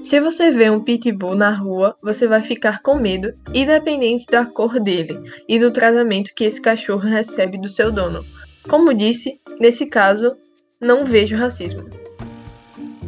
Se 0.00 0.20
você 0.20 0.52
vê 0.52 0.70
um 0.70 0.80
pitbull 0.80 1.34
na 1.34 1.50
rua, 1.50 1.96
você 2.00 2.28
vai 2.28 2.40
ficar 2.40 2.82
com 2.82 3.00
medo, 3.00 3.34
independente 3.52 4.26
da 4.30 4.46
cor 4.46 4.78
dele 4.78 5.18
e 5.48 5.58
do 5.58 5.72
tratamento 5.72 6.32
que 6.36 6.44
esse 6.44 6.60
cachorro 6.60 7.08
recebe 7.08 7.58
do 7.58 7.68
seu 7.68 7.90
dono. 7.90 8.24
Como 8.68 8.94
disse, 8.94 9.40
nesse 9.58 9.86
caso, 9.86 10.36
não 10.80 11.04
vejo 11.04 11.36
racismo. 11.36 12.01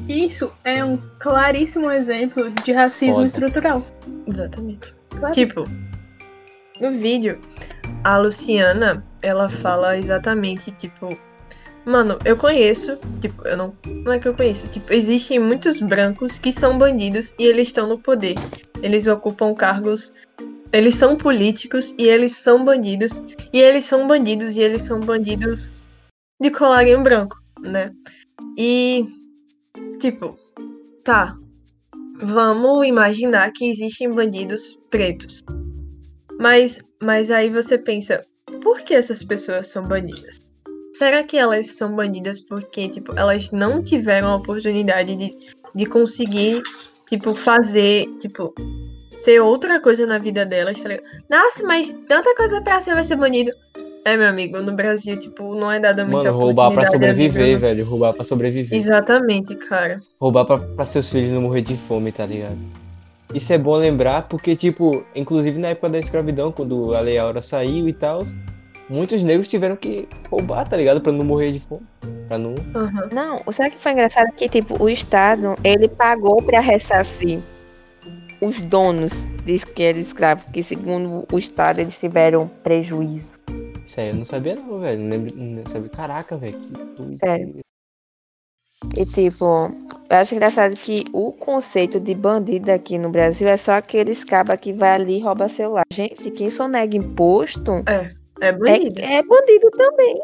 Isso 0.09 0.53
é 0.65 0.85
um 0.85 0.99
claríssimo 1.19 1.91
exemplo 1.91 2.51
de 2.51 2.73
racismo 2.73 3.15
Foda. 3.15 3.27
estrutural. 3.27 3.87
Exatamente. 4.27 4.95
Claro. 5.09 5.35
Tipo, 5.35 5.65
no 6.81 6.91
vídeo, 6.93 7.41
a 8.03 8.19
Luciana, 8.19 9.05
ela 9.23 9.49
fala 9.49 9.97
exatamente, 9.97 10.71
tipo, 10.73 11.17
mano, 11.87 12.19
eu 12.25 12.37
conheço, 12.37 12.99
tipo, 13.21 13.47
eu 13.47 13.57
não, 13.57 13.75
não 13.87 14.13
é 14.13 14.19
que 14.19 14.29
eu 14.29 14.35
conheço, 14.35 14.69
tipo, 14.69 14.93
existem 14.93 15.39
muitos 15.39 15.81
brancos 15.81 16.39
que 16.39 16.53
são 16.53 16.77
bandidos 16.77 17.35
e 17.39 17.45
eles 17.45 17.69
estão 17.69 17.89
no 17.89 17.99
poder. 17.99 18.35
Eles 18.83 19.07
ocupam 19.07 19.55
cargos, 19.55 20.13
eles 20.73 20.97
são 20.97 21.17
políticos 21.17 21.95
e 21.97 22.09
eles 22.09 22.37
são 22.37 22.63
bandidos, 22.65 23.25
e 23.53 23.61
eles 23.61 23.87
são 23.87 24.07
bandidos 24.07 24.57
e 24.57 24.61
eles 24.61 24.83
são 24.83 25.01
bandidos 25.01 25.71
de 26.41 26.51
colarinho 26.51 27.03
branco, 27.03 27.41
né? 27.63 27.91
E 28.59 29.07
tipo, 30.05 30.39
tá, 31.03 31.35
vamos 32.21 32.87
imaginar 32.87 33.51
que 33.53 33.71
existem 33.71 34.11
bandidos 34.11 34.79
pretos. 34.91 35.41
Mas, 36.39 36.79
mas 37.03 37.31
aí 37.31 37.49
você 37.49 37.79
pensa, 37.79 38.23
por 38.63 38.83
que 38.83 38.93
essas 38.93 39.23
pessoas 39.23 39.69
são 39.69 39.83
bandidas? 39.83 40.43
Será 40.93 41.25
que 41.25 41.39
elas 41.39 41.75
são 41.75 41.97
bandidas 41.97 42.43
porque, 42.43 42.87
tipo, 42.87 43.19
elas 43.19 43.51
não 43.51 43.83
tiveram 43.83 44.33
a 44.33 44.37
oportunidade 44.37 45.17
de, 45.17 45.35
de 45.75 45.87
conseguir, 45.87 46.61
tipo, 47.09 47.35
fazer, 47.35 48.07
tipo, 48.19 48.55
ser 49.17 49.41
outra 49.41 49.81
coisa 49.81 50.05
na 50.05 50.19
vida 50.19 50.45
delas, 50.45 50.83
tá? 50.83 50.91
Nossa, 51.31 51.63
mas 51.63 51.95
tanta 52.07 52.35
coisa 52.37 52.61
pra 52.61 52.83
ser 52.83 52.95
vai 52.95 53.05
ser 53.05 53.17
bandido. 53.17 53.53
É, 54.05 54.17
meu 54.17 54.29
amigo, 54.29 54.61
no 54.61 54.73
Brasil, 54.73 55.19
tipo, 55.19 55.55
não 55.55 55.73
é 55.73 55.81
dada 55.81 56.05
muita 56.05 56.31
Mano, 56.31 56.39
roubar 56.39 56.71
pra 56.71 56.85
sobreviver, 56.85 57.59
velho. 57.59 57.85
Roubar 57.87 58.13
pra 58.13 58.23
sobreviver. 58.23 58.77
Exatamente, 58.77 59.55
cara. 59.55 60.01
Roubar 60.21 60.45
pra, 60.45 60.59
pra 60.59 60.85
seus 60.85 61.11
filhos 61.11 61.31
não 61.31 61.41
morrer 61.41 61.63
de 61.63 61.75
fome, 61.75 62.13
tá 62.13 62.27
ligado? 62.27 62.59
Isso 63.33 63.53
é 63.53 63.59
bom 63.59 63.75
lembrar 63.75 64.29
porque, 64.29 64.55
tipo, 64.55 65.05
inclusive 65.15 65.59
na 65.59 65.69
época 65.69 65.89
da 65.89 65.99
escravidão, 65.99 66.53
quando 66.53 66.95
a 66.95 67.01
Lei 67.01 67.17
Aura 67.17 67.41
saiu 67.41 67.89
e 67.89 67.93
tal, 67.95 68.23
muitos 68.91 69.23
negros 69.23 69.49
tiveram 69.49 69.75
que 69.75 70.07
roubar, 70.31 70.69
tá 70.69 70.77
ligado? 70.77 71.01
Pra 71.01 71.11
não 71.11 71.25
morrer 71.25 71.53
de 71.53 71.61
fome. 71.61 71.83
Pra 72.29 72.37
não. 72.37 72.55
Aham. 72.75 73.09
Não, 73.11 73.53
sabe 73.53 73.71
o 73.71 73.73
que 73.73 73.79
foi 73.79 73.93
engraçado? 73.93 74.31
Que, 74.37 74.49
tipo, 74.51 74.83
o 74.83 74.89
Estado, 74.89 75.55
ele 75.65 75.89
pagou 75.89 76.43
pra 76.43 76.61
ressarcir 76.61 77.41
os 78.41 78.61
donos 78.61 79.25
de 79.45 79.59
que 79.59 79.83
era 79.83 79.99
escravo, 79.99 80.45
que 80.53 80.63
segundo 80.63 81.25
o 81.33 81.39
Estado 81.39 81.81
eles 81.81 81.99
tiveram 81.99 82.51
prejuízo. 82.63 83.34
Isso 83.85 84.01
aí 84.01 84.09
eu 84.09 84.15
não 84.15 84.25
sabia, 84.25 84.55
não, 84.57 84.81
velho. 84.81 85.01
Não, 85.01 85.11
lembro, 85.11 85.35
não 85.37 85.67
sabia. 85.67 85.89
Caraca, 85.91 86.37
velho. 86.37 86.59
Que 86.59 86.69
doido. 86.73 87.17
Sério. 87.17 87.65
E 88.97 89.07
tipo, 89.07 89.45
eu 90.11 90.17
acho 90.17 90.35
engraçado 90.35 90.75
que 90.75 91.05
o 91.13 91.33
conceito 91.33 91.99
de 91.99 92.15
bandido 92.15 92.71
aqui 92.71 92.99
no 92.99 93.09
Brasil 93.11 93.49
é 93.49 93.57
só 93.57 93.73
aqueles 93.73 94.23
cabas 94.25 94.61
que 94.61 94.73
vai 94.73 94.91
ali 94.91 95.19
e 95.19 95.21
rouba 95.23 95.49
celular. 95.49 95.85
Gente, 95.93 96.31
quem 96.31 96.51
sonega 96.51 96.97
imposto 96.97 97.83
É 98.41 98.53
bandido. 98.53 99.01
é, 99.01 99.15
é 99.17 99.23
bandido 99.23 99.71
também. 99.71 100.21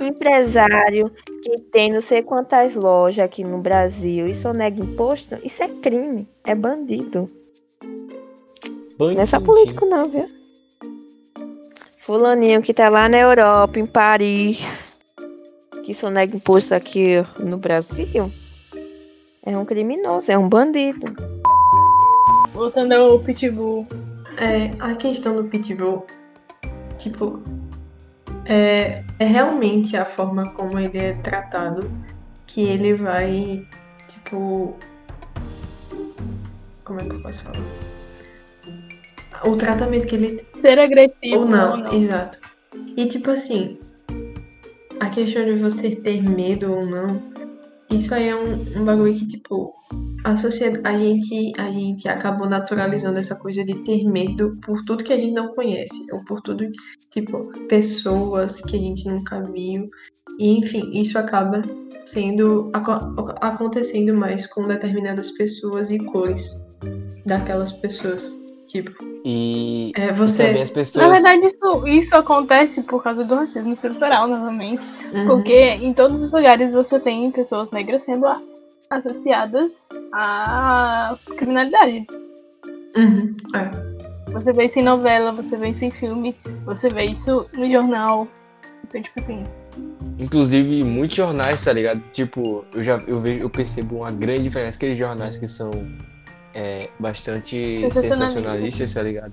Um 0.00 0.06
empresário 0.06 1.10
que 1.42 1.58
tem 1.72 1.92
não 1.92 2.00
sei 2.00 2.22
quantas 2.22 2.74
lojas 2.74 3.24
aqui 3.24 3.44
no 3.44 3.58
Brasil 3.58 4.26
e 4.28 4.34
sonega 4.34 4.80
imposto, 4.80 5.36
isso 5.44 5.62
é 5.62 5.68
crime, 5.68 6.28
é 6.44 6.54
bandido. 6.54 7.30
Não 8.98 9.10
é 9.10 9.26
só 9.26 9.40
político 9.40 9.86
não, 9.86 10.08
viu? 10.08 10.37
Fulaninho 12.08 12.62
que 12.62 12.72
tá 12.72 12.88
lá 12.88 13.06
na 13.06 13.18
Europa, 13.18 13.78
em 13.78 13.84
Paris, 13.84 14.98
que 15.84 15.92
sonega 15.92 16.34
imposto 16.34 16.74
aqui 16.74 17.22
no 17.38 17.58
Brasil, 17.58 18.32
é 19.44 19.54
um 19.54 19.66
criminoso, 19.66 20.32
é 20.32 20.38
um 20.38 20.48
bandido. 20.48 21.04
Voltando 22.54 22.92
ao 22.94 23.18
Pitbull. 23.18 23.86
É, 24.38 24.70
a 24.78 24.94
questão 24.94 25.36
do 25.36 25.44
pitbull, 25.44 26.06
tipo, 26.96 27.42
é, 28.46 29.04
é 29.18 29.24
realmente 29.26 29.94
a 29.94 30.06
forma 30.06 30.48
como 30.52 30.78
ele 30.78 30.96
é 30.96 31.12
tratado 31.12 31.90
que 32.46 32.62
ele 32.62 32.94
vai, 32.94 33.66
tipo. 34.06 34.74
Como 36.84 37.00
é 37.00 37.04
que 37.04 37.10
eu 37.10 37.20
posso 37.20 37.42
falar? 37.42 37.87
O 39.44 39.56
tratamento 39.56 40.06
que 40.06 40.16
ele 40.16 40.44
Ser 40.58 40.78
agressivo 40.78 41.40
ou 41.40 41.46
não, 41.46 41.70
ou 41.72 41.76
não. 41.78 41.92
exato. 41.92 42.38
E 42.96 43.06
tipo 43.06 43.30
assim, 43.30 43.78
a 45.00 45.08
questão 45.10 45.44
de 45.44 45.54
você 45.54 45.94
ter 45.94 46.22
medo 46.22 46.72
ou 46.72 46.86
não 46.86 47.22
isso 47.90 48.14
aí 48.14 48.28
é 48.28 48.36
um, 48.36 48.80
um 48.80 48.84
bagulho 48.84 49.14
que, 49.14 49.26
tipo, 49.26 49.72
a 50.22 50.36
sociedade, 50.36 50.86
a 50.86 50.98
gente, 50.98 51.52
a 51.58 51.70
gente 51.70 52.06
acabou 52.06 52.46
naturalizando 52.46 53.18
essa 53.18 53.34
coisa 53.34 53.64
de 53.64 53.74
ter 53.82 54.04
medo 54.04 54.58
por 54.62 54.84
tudo 54.84 55.02
que 55.02 55.12
a 55.12 55.16
gente 55.16 55.32
não 55.32 55.54
conhece, 55.54 55.96
ou 56.12 56.22
por 56.26 56.42
tudo, 56.42 56.68
tipo, 57.10 57.50
pessoas 57.66 58.60
que 58.60 58.76
a 58.76 58.78
gente 58.78 59.08
nunca 59.08 59.42
viu. 59.42 59.88
E, 60.38 60.58
enfim, 60.58 60.90
isso 60.92 61.18
acaba 61.18 61.62
sendo 62.04 62.70
aco- 62.74 63.34
acontecendo 63.40 64.14
mais 64.14 64.46
com 64.46 64.68
determinadas 64.68 65.30
pessoas 65.30 65.90
e 65.90 65.98
cores 65.98 66.46
daquelas 67.24 67.72
pessoas. 67.72 68.36
Tipo, 68.68 68.92
E, 69.24 69.92
é 69.96 70.08
e 70.08 70.12
você. 70.12 70.46
também 70.46 70.62
as 70.62 70.70
pessoas. 70.70 71.06
Na 71.06 71.10
verdade, 71.12 71.46
isso, 71.46 71.86
isso 71.88 72.14
acontece 72.14 72.82
por 72.82 73.02
causa 73.02 73.24
do 73.24 73.34
racismo 73.34 73.72
estrutural, 73.72 74.28
novamente. 74.28 74.86
Uhum. 75.12 75.26
Porque 75.26 75.58
em 75.80 75.92
todos 75.94 76.20
os 76.20 76.30
lugares 76.30 76.74
você 76.74 77.00
tem 77.00 77.30
pessoas 77.30 77.70
negras 77.70 78.02
sendo 78.02 78.26
a- 78.26 78.40
associadas 78.90 79.88
à 80.12 81.16
criminalidade. 81.36 82.06
Uhum, 82.96 83.34
é. 83.54 84.32
Você 84.32 84.52
vê 84.52 84.66
isso 84.66 84.78
em 84.78 84.82
novela, 84.84 85.32
você 85.32 85.56
vê 85.56 85.70
isso 85.70 85.84
em 85.86 85.90
filme, 85.90 86.36
você 86.66 86.88
vê 86.94 87.04
isso 87.06 87.46
no 87.54 87.68
jornal. 87.70 88.28
Então, 88.86 89.00
tipo 89.00 89.18
assim, 89.20 89.44
Inclusive, 90.18 90.82
muitos 90.82 91.16
jornais, 91.16 91.64
tá 91.64 91.72
ligado? 91.72 92.00
Tipo, 92.10 92.64
eu 92.74 92.82
já 92.82 93.00
eu 93.06 93.20
vejo, 93.20 93.40
eu 93.40 93.48
percebo 93.48 93.98
uma 93.98 94.10
grande 94.10 94.42
diferença. 94.42 94.76
Aqueles 94.76 94.98
jornais 94.98 95.38
que 95.38 95.46
são 95.46 95.70
é, 96.54 96.88
bastante 96.98 97.78
Sensacionalistas. 97.78 98.18
sensacionalistas, 98.18 98.94
tá 98.94 99.02
ligado? 99.02 99.32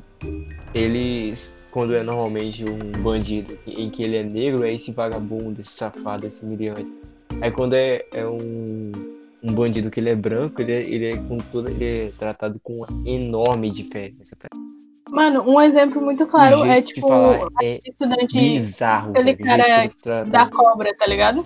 Eles, 0.74 1.62
quando 1.72 1.96
é 1.96 2.04
normalmente 2.04 2.66
um 2.66 3.02
bandido 3.02 3.58
em 3.68 3.90
que 3.90 4.04
ele 4.04 4.18
é 4.18 4.24
negro, 4.24 4.64
é 4.66 4.74
esse 4.74 4.92
vagabundo, 4.94 5.62
esse 5.62 5.72
safado, 5.72 6.28
esse 6.28 6.46
miliante. 6.46 6.88
Aí 7.42 7.52
quando 7.52 7.74
é, 7.74 8.06
é 8.14 8.26
um, 8.26 8.92
um 9.44 9.54
bandido 9.54 9.90
que 9.90 10.00
ele 10.00 10.10
é 10.10 10.16
branco, 10.16 10.62
ele 10.62 10.74
é, 10.74 10.82
ele 10.82 11.06
é 11.12 11.18
com 11.18 11.40
ele 11.68 11.86
é 11.86 12.12
tratado 12.18 12.60
com 12.64 12.78
uma 12.78 12.88
enorme 13.06 13.70
diferença. 13.70 14.38
Tá? 14.40 14.48
Mano, 15.10 15.44
um 15.48 15.62
exemplo 15.62 16.02
muito 16.02 16.26
claro 16.28 16.66
é 16.66 16.82
tipo 16.82 17.08
falar 17.08 17.48
é 17.62 17.80
estudante 17.86 18.38
bizarro, 18.38 19.12
aquele 19.12 19.26
jeito 19.26 19.38
que 19.38 19.44
cara 19.44 20.24
da 20.26 20.50
cobra, 20.50 20.94
tá 20.98 21.06
ligado? 21.06 21.46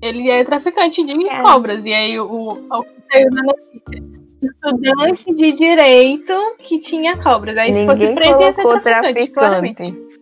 Ele 0.00 0.30
é 0.30 0.44
traficante 0.44 1.04
de 1.04 1.28
É. 1.28 1.42
cobras. 1.42 1.84
E 1.84 1.92
aí 1.92 2.18
o, 2.18 2.24
o 2.24 2.50
o 2.52 2.84
que 2.84 3.02
saiu 3.12 3.30
na 3.30 3.42
notícia. 3.42 4.23
Estudante 4.44 5.34
de 5.34 5.52
direito 5.52 6.32
que 6.58 6.78
tinha 6.78 7.16
cobras. 7.16 7.56
Aí 7.56 7.72
se 7.72 7.84
fosse 7.86 8.06
Ninguém 8.08 8.14
preso 8.14 8.40
ia 8.40 8.52
ser 8.52 8.62
traficante, 8.80 9.26
claramente. 9.32 9.76
traficante. 9.76 10.14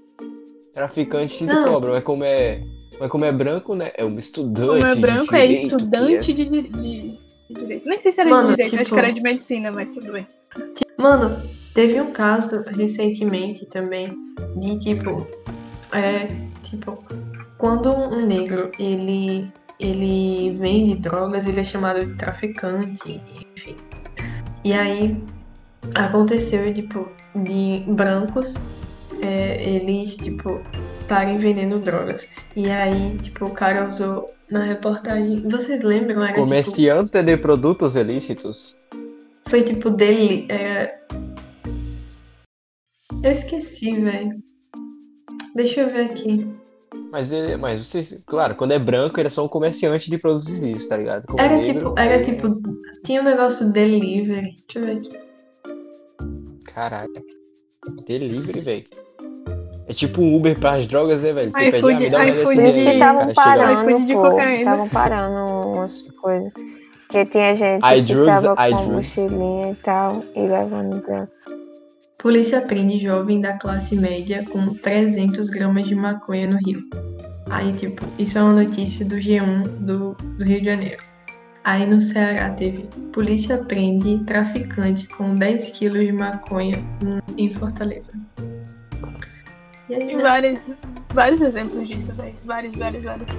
Traficante 0.74 1.38
de 1.38 1.46
Não. 1.46 1.64
cobra, 1.64 1.90
mas 1.92 2.04
como 2.04 2.24
é. 2.24 2.62
Mas 3.00 3.10
como 3.10 3.24
é 3.24 3.32
branco, 3.32 3.74
né? 3.74 3.90
É 3.96 4.04
um 4.04 4.18
estudante. 4.18 4.80
Como 4.80 4.86
é 4.92 4.94
de 4.94 5.00
branco, 5.00 5.34
é 5.34 5.46
estudante 5.46 6.32
que 6.34 6.44
de, 6.44 6.62
de- 6.62 6.68
de 6.68 7.18
direito. 7.50 7.88
Nem 7.88 8.00
sei 8.00 8.12
se 8.12 8.20
era 8.20 8.30
Mano, 8.30 8.48
de 8.48 8.54
direito, 8.56 8.74
acho 8.76 8.84
tipo- 8.84 8.94
que 8.94 9.00
era 9.00 9.12
de 9.12 9.20
medicina, 9.20 9.70
mas 9.70 9.92
tudo 9.94 10.12
bem. 10.12 10.26
Mano, 10.96 11.42
teve 11.74 12.00
um 12.00 12.12
caso 12.12 12.62
recentemente 12.66 13.66
também 13.66 14.08
de 14.56 14.78
tipo. 14.78 15.26
É. 15.92 16.28
Tipo, 16.62 17.02
quando 17.58 17.90
um 17.92 18.24
negro 18.24 18.70
ele. 18.78 19.48
ele 19.80 20.56
vende 20.58 20.94
drogas, 20.94 21.46
ele 21.46 21.60
é 21.60 21.64
chamado 21.64 22.06
de 22.06 22.16
traficante. 22.16 23.20
E 24.64 24.72
aí 24.72 25.22
aconteceu, 25.94 26.72
tipo, 26.72 27.08
de 27.34 27.84
brancos 27.88 28.54
é, 29.20 29.62
eles, 29.68 30.16
tipo, 30.16 30.60
estarem 31.00 31.38
vendendo 31.38 31.78
drogas. 31.78 32.28
E 32.56 32.70
aí, 32.70 33.18
tipo, 33.22 33.46
o 33.46 33.50
cara 33.50 33.88
usou 33.88 34.32
na 34.50 34.64
reportagem. 34.64 35.48
Vocês 35.48 35.82
lembram? 35.82 36.18
Era, 36.22 36.28
tipo, 36.32 36.40
Comerciante 36.42 37.22
de 37.22 37.36
produtos 37.36 37.96
ilícitos. 37.96 38.76
foi 39.48 39.62
tipo 39.62 39.90
dele. 39.90 40.46
é, 40.48 40.98
Eu 43.22 43.30
esqueci, 43.32 43.98
velho. 44.00 44.42
Deixa 45.54 45.80
eu 45.82 45.90
ver 45.90 46.06
aqui. 46.06 46.48
Mas 47.10 47.32
ele. 47.32 47.56
Mas 47.56 47.86
vocês. 47.86 48.22
Claro, 48.26 48.54
quando 48.54 48.72
é 48.72 48.78
branco, 48.78 49.18
ele 49.18 49.26
é 49.28 49.30
só 49.30 49.44
um 49.44 49.48
comerciante 49.48 50.10
de 50.10 50.18
produtos 50.18 50.48
ilícitos, 50.56 50.88
tá 50.88 50.96
ligado? 50.96 51.26
Como 51.26 51.40
Era 51.40 51.56
negro, 51.56 51.72
tipo, 51.72 51.94
era 51.98 52.14
é- 52.14 52.20
tipo. 52.20 52.60
Tinha 53.04 53.20
um 53.20 53.24
negócio 53.24 53.72
delivery. 53.72 54.56
Deixa 54.66 54.78
eu 54.78 54.84
ver 54.84 54.96
aqui. 54.98 55.18
Caraca. 56.74 57.22
Delivery, 58.06 58.60
velho. 58.60 58.84
É 59.88 59.92
tipo 59.92 60.22
um 60.22 60.36
Uber 60.36 60.58
pras 60.58 60.86
drogas, 60.86 61.22
né, 61.22 61.32
velho? 61.32 61.50
Você 61.52 61.70
pede, 61.70 61.78
iFood- 61.78 61.94
ah, 61.94 61.98
me 61.98 62.10
dá 62.10 62.18
uma 62.18 62.24
aí, 62.24 63.34
cara 63.34 63.70
lá. 63.70 63.84
parando, 63.84 64.06
de 64.06 64.14
cocaína. 64.14 64.58
Estavam 64.58 64.88
parando 64.88 65.68
umas 65.68 66.02
coisas. 66.20 66.52
Porque 67.08 67.26
tinha 67.26 67.54
gente 67.54 67.84
iDrugs, 67.84 68.40
que 68.40 68.46
tava 68.46 68.56
com 68.56 68.62
iDrugs. 68.68 69.16
mochilinha 69.16 69.70
e 69.72 69.74
tal, 69.76 70.24
e 70.34 70.40
levando. 70.40 71.28
Polícia 72.22 72.60
prende 72.60 73.00
jovem 73.00 73.40
da 73.40 73.54
classe 73.54 73.96
média 73.96 74.44
com 74.48 74.72
300 74.72 75.50
gramas 75.50 75.88
de 75.88 75.96
maconha 75.96 76.46
no 76.48 76.56
Rio. 76.56 76.80
Aí, 77.50 77.72
tipo, 77.72 78.06
isso 78.16 78.38
é 78.38 78.42
uma 78.44 78.62
notícia 78.62 79.04
do 79.04 79.16
G1 79.16 79.64
do, 79.80 80.14
do 80.14 80.44
Rio 80.44 80.60
de 80.60 80.66
Janeiro. 80.66 81.02
Aí 81.64 81.84
no 81.84 82.00
Ceará 82.00 82.50
teve. 82.50 82.88
Polícia 83.12 83.58
prende 83.64 84.22
traficante 84.24 85.08
com 85.08 85.34
10 85.34 85.70
quilos 85.70 86.06
de 86.06 86.12
maconha 86.12 86.78
em 87.36 87.52
Fortaleza. 87.52 88.12
E 89.88 89.94
aí, 89.94 90.06
Tem 90.06 90.16
né? 90.16 90.22
vários, 90.22 90.70
vários 91.12 91.40
exemplos 91.40 91.88
disso, 91.88 92.12
velho. 92.14 92.36
Vários, 92.44 92.76
vários, 92.76 93.02
vários. 93.02 93.30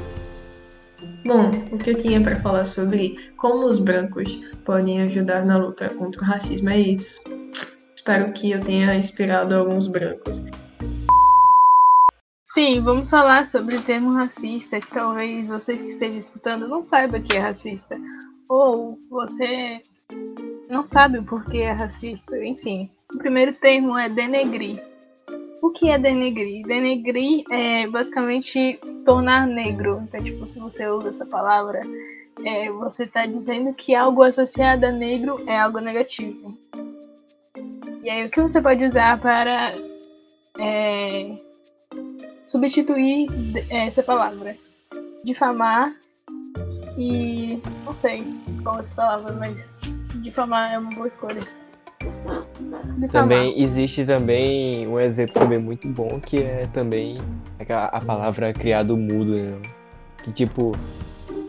Bom, 1.25 1.51
o 1.71 1.77
que 1.77 1.91
eu 1.91 1.95
tinha 1.95 2.19
pra 2.19 2.35
falar 2.41 2.65
sobre 2.65 3.31
como 3.37 3.65
os 3.65 3.79
brancos 3.79 4.35
podem 4.65 5.01
ajudar 5.03 5.45
na 5.45 5.55
luta 5.55 5.87
contra 5.87 6.21
o 6.21 6.25
racismo 6.25 6.69
é 6.69 6.79
isso. 6.79 7.17
Espero 8.03 8.33
que 8.33 8.51
eu 8.51 8.59
tenha 8.59 8.93
inspirado 8.95 9.55
alguns 9.55 9.87
brancos. 9.87 10.43
Sim, 12.53 12.81
vamos 12.81 13.09
falar 13.09 13.45
sobre 13.47 13.77
o 13.77 13.81
termo 13.81 14.11
racista, 14.11 14.81
que 14.81 14.91
talvez 14.91 15.47
você 15.47 15.77
que 15.77 15.87
esteja 15.87 16.17
escutando 16.17 16.67
não 16.67 16.83
saiba 16.83 17.21
que 17.21 17.37
é 17.37 17.39
racista. 17.39 17.97
Ou 18.49 18.99
você 19.09 19.81
não 20.69 20.85
sabe 20.85 21.19
o 21.19 21.23
porquê 21.23 21.59
é 21.59 21.71
racista. 21.71 22.35
Enfim, 22.45 22.91
o 23.13 23.19
primeiro 23.19 23.53
termo 23.53 23.97
é 23.97 24.09
denegrir. 24.09 24.83
O 25.61 25.69
que 25.69 25.89
é 25.89 25.97
denegrir? 25.97 26.67
Denegrir 26.67 27.45
é 27.51 27.87
basicamente 27.87 28.81
tornar 29.05 29.47
negro. 29.47 30.03
Então, 30.03 30.21
tipo, 30.21 30.45
se 30.45 30.59
você 30.59 30.85
usa 30.89 31.11
essa 31.11 31.25
palavra, 31.25 31.79
é, 32.45 32.69
você 32.69 33.05
está 33.05 33.25
dizendo 33.25 33.73
que 33.73 33.95
algo 33.95 34.23
associado 34.23 34.87
a 34.87 34.91
negro 34.91 35.41
é 35.47 35.57
algo 35.57 35.79
negativo. 35.79 36.61
E 38.03 38.09
aí, 38.09 38.25
o 38.25 38.29
que 38.29 38.41
você 38.41 38.61
pode 38.61 38.83
usar 38.83 39.17
para 39.21 39.73
é, 40.59 41.37
substituir 42.45 43.27
de- 43.31 43.65
essa 43.73 44.03
palavra? 44.03 44.57
Difamar 45.23 45.93
e. 46.97 47.61
não 47.85 47.95
sei 47.95 48.25
qual 48.61 48.77
é 48.77 48.79
essa 48.81 48.93
palavra, 48.93 49.31
mas 49.33 49.71
difamar 50.21 50.73
é 50.73 50.77
uma 50.77 50.89
boa 50.91 51.07
escolha. 51.07 51.39
Difamar. 52.97 53.09
Também 53.09 53.61
existe 53.61 54.05
também 54.05 54.85
um 54.85 54.99
exemplo 54.99 55.35
também 55.35 55.57
muito 55.59 55.87
bom 55.87 56.19
que 56.19 56.43
é 56.43 56.67
também 56.73 57.17
a 57.69 58.01
palavra 58.01 58.51
criado 58.51 58.97
mudo, 58.97 59.31
né? 59.31 59.61
Que 60.25 60.31
tipo, 60.33 60.73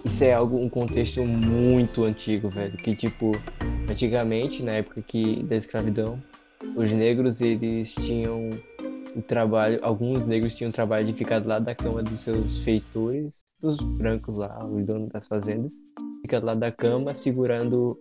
isso 0.05 0.23
é 0.23 0.33
algo, 0.35 0.57
um 0.57 0.69
contexto 0.69 1.21
muito 1.25 2.05
antigo, 2.05 2.49
velho. 2.49 2.77
Que 2.77 2.95
tipo, 2.95 3.33
antigamente, 3.91 4.63
na 4.63 4.73
época 4.73 5.03
que, 5.03 5.43
da 5.43 5.57
escravidão, 5.57 6.21
os 6.77 6.93
negros 6.93 7.41
eles 7.41 7.95
tinham 7.95 8.51
o 9.15 9.23
trabalho, 9.23 9.79
alguns 9.83 10.27
negros 10.27 10.55
tinham 10.55 10.71
o 10.71 10.73
trabalho 10.73 11.07
de 11.07 11.13
ficar 11.13 11.39
do 11.39 11.49
lado 11.49 11.65
da 11.65 11.75
cama 11.75 12.03
dos 12.03 12.21
seus 12.21 12.59
feitores, 12.65 13.45
dos 13.61 13.77
brancos 13.77 14.37
lá, 14.37 14.65
os 14.67 14.85
donos 14.85 15.09
das 15.11 15.29
fazendas, 15.29 15.75
ficar 16.23 16.41
do 16.41 16.47
lado 16.47 16.61
da 16.61 16.73
cama 16.73 17.15
segurando 17.15 17.99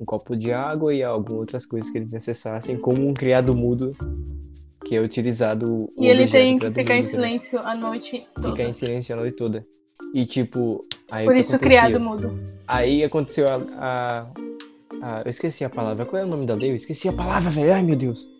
um 0.00 0.04
copo 0.04 0.36
de 0.36 0.52
água 0.52 0.94
e 0.94 1.02
algumas 1.02 1.40
outras 1.40 1.66
coisas 1.66 1.90
que 1.90 1.98
eles 1.98 2.10
necessitassem, 2.10 2.76
como 2.78 3.08
um 3.08 3.14
criado 3.14 3.54
mudo 3.54 3.96
que 4.84 4.96
é 4.96 5.00
utilizado. 5.00 5.88
E 5.96 6.06
ele 6.06 6.26
tem 6.28 6.58
que 6.58 6.70
ficar 6.72 6.96
em 6.96 7.04
silêncio 7.04 7.58
a 7.60 7.74
noite 7.74 8.26
toda. 8.34 8.50
Ficar 8.50 8.64
em 8.64 8.72
silêncio 8.72 9.14
a 9.14 9.18
noite 9.18 9.36
toda. 9.36 9.66
E 10.14 10.26
tipo, 10.26 10.84
aí 11.10 11.24
Por 11.24 11.36
isso 11.36 11.56
acontecia? 11.56 11.80
criado 11.80 12.00
mudo. 12.00 12.38
Aí 12.66 13.02
aconteceu 13.02 13.48
a, 13.48 13.62
a, 13.78 14.26
a- 15.02 15.22
Eu 15.24 15.30
esqueci 15.30 15.64
a 15.64 15.70
palavra. 15.70 16.04
Qual 16.06 16.20
é 16.22 16.24
o 16.24 16.28
nome 16.28 16.46
da 16.46 16.54
lei? 16.54 16.70
Eu 16.70 16.76
esqueci 16.76 17.08
a 17.08 17.12
palavra, 17.12 17.50
velho. 17.50 17.72
Ai 17.74 17.82
meu 17.82 17.96
Deus. 17.96 18.30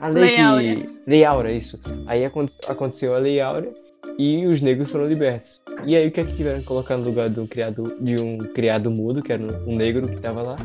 A 0.00 0.08
lei, 0.08 0.22
Lei 0.24 0.34
que. 0.34 0.40
Áurea. 0.40 0.90
Lei 1.06 1.24
Áurea, 1.24 1.52
isso. 1.52 1.80
Aí 2.06 2.24
aconte- 2.24 2.58
aconteceu 2.66 3.14
a 3.14 3.18
Lei 3.18 3.40
Áurea 3.40 3.72
e 4.18 4.46
os 4.46 4.60
negros 4.60 4.90
foram 4.90 5.06
libertos. 5.06 5.60
E 5.84 5.94
aí 5.96 6.08
o 6.08 6.10
que 6.12 6.20
é 6.20 6.24
que 6.24 6.34
tiveram 6.34 6.60
que 6.60 6.66
colocar 6.66 6.96
no 6.96 7.04
lugar 7.04 7.28
de 7.30 7.38
um 7.40 7.46
criado, 7.46 7.96
de 8.00 8.20
um 8.20 8.38
criado 8.38 8.90
mudo, 8.90 9.22
que 9.22 9.32
era 9.32 9.42
um 9.66 9.76
negro 9.76 10.08
que 10.08 10.16
tava 10.20 10.42
lá? 10.42 10.56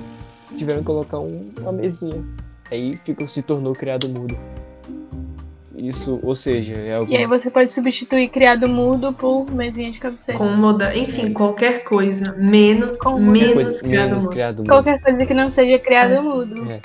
Tiveram 0.56 0.80
que 0.80 0.86
colocar 0.86 1.20
um- 1.20 1.52
uma 1.60 1.72
mesinha. 1.72 2.24
Aí 2.72 2.98
ficou, 3.06 3.28
se 3.28 3.44
tornou 3.44 3.74
criado 3.74 4.10
mudo. 4.10 4.36
Isso, 5.78 6.20
ou 6.24 6.34
seja, 6.34 6.76
é 6.76 6.96
algo. 6.96 7.12
E 7.12 7.16
aí 7.16 7.28
você 7.28 7.52
pode 7.52 7.72
substituir 7.72 8.30
criado 8.30 8.68
mudo 8.68 9.14
por 9.14 9.50
mesinha 9.52 9.92
de 9.92 10.00
cabeceira. 10.00 10.38
Com 10.38 10.48
muda, 10.50 10.98
enfim, 10.98 11.32
qualquer 11.32 11.84
coisa. 11.84 12.34
Menos, 12.34 12.98
Com 12.98 13.20
menos 13.20 13.54
coisa- 13.54 13.84
criado 13.84 14.10
menos 14.10 14.24
mudo. 14.26 14.32
criado 14.34 14.58
mudo. 14.58 14.68
Qualquer 14.70 15.02
coisa 15.02 15.26
que 15.26 15.34
não 15.36 15.52
seja 15.52 15.78
criado 15.80 16.24
mudo. 16.24 16.68
É. 16.72 16.82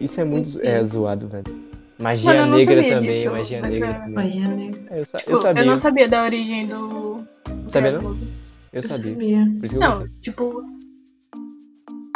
Isso 0.00 0.20
é 0.20 0.24
muito 0.24 0.48
é, 0.62 0.84
zoado, 0.84 1.26
velho. 1.28 1.44
Magia 1.98 2.34
Mano, 2.34 2.52
eu 2.52 2.58
negra 2.58 2.74
sabia 2.82 2.94
também, 2.94 3.10
disso, 3.12 3.30
magia 3.32 3.60
negra 3.62 3.88
é- 3.88 3.92
também. 3.94 4.12
Magia 4.14 4.48
negra. 4.48 4.80
É, 4.90 5.00
Eu, 5.00 5.06
sa- 5.06 5.18
Tipo, 5.18 5.30
eu 5.32 5.40
sabia, 5.40 5.64
não 5.64 5.78
sabia 5.78 6.08
da 6.08 6.22
origem 6.24 6.66
do. 6.68 7.26
Sabia 7.70 7.90
criado 7.90 8.02
não? 8.02 8.10
mudo. 8.10 8.26
eu 8.72 8.82
sabia. 8.82 9.12
sabia. 9.12 9.38
Eu 9.72 9.80
Não, 9.80 10.08
tipo. 10.20 10.62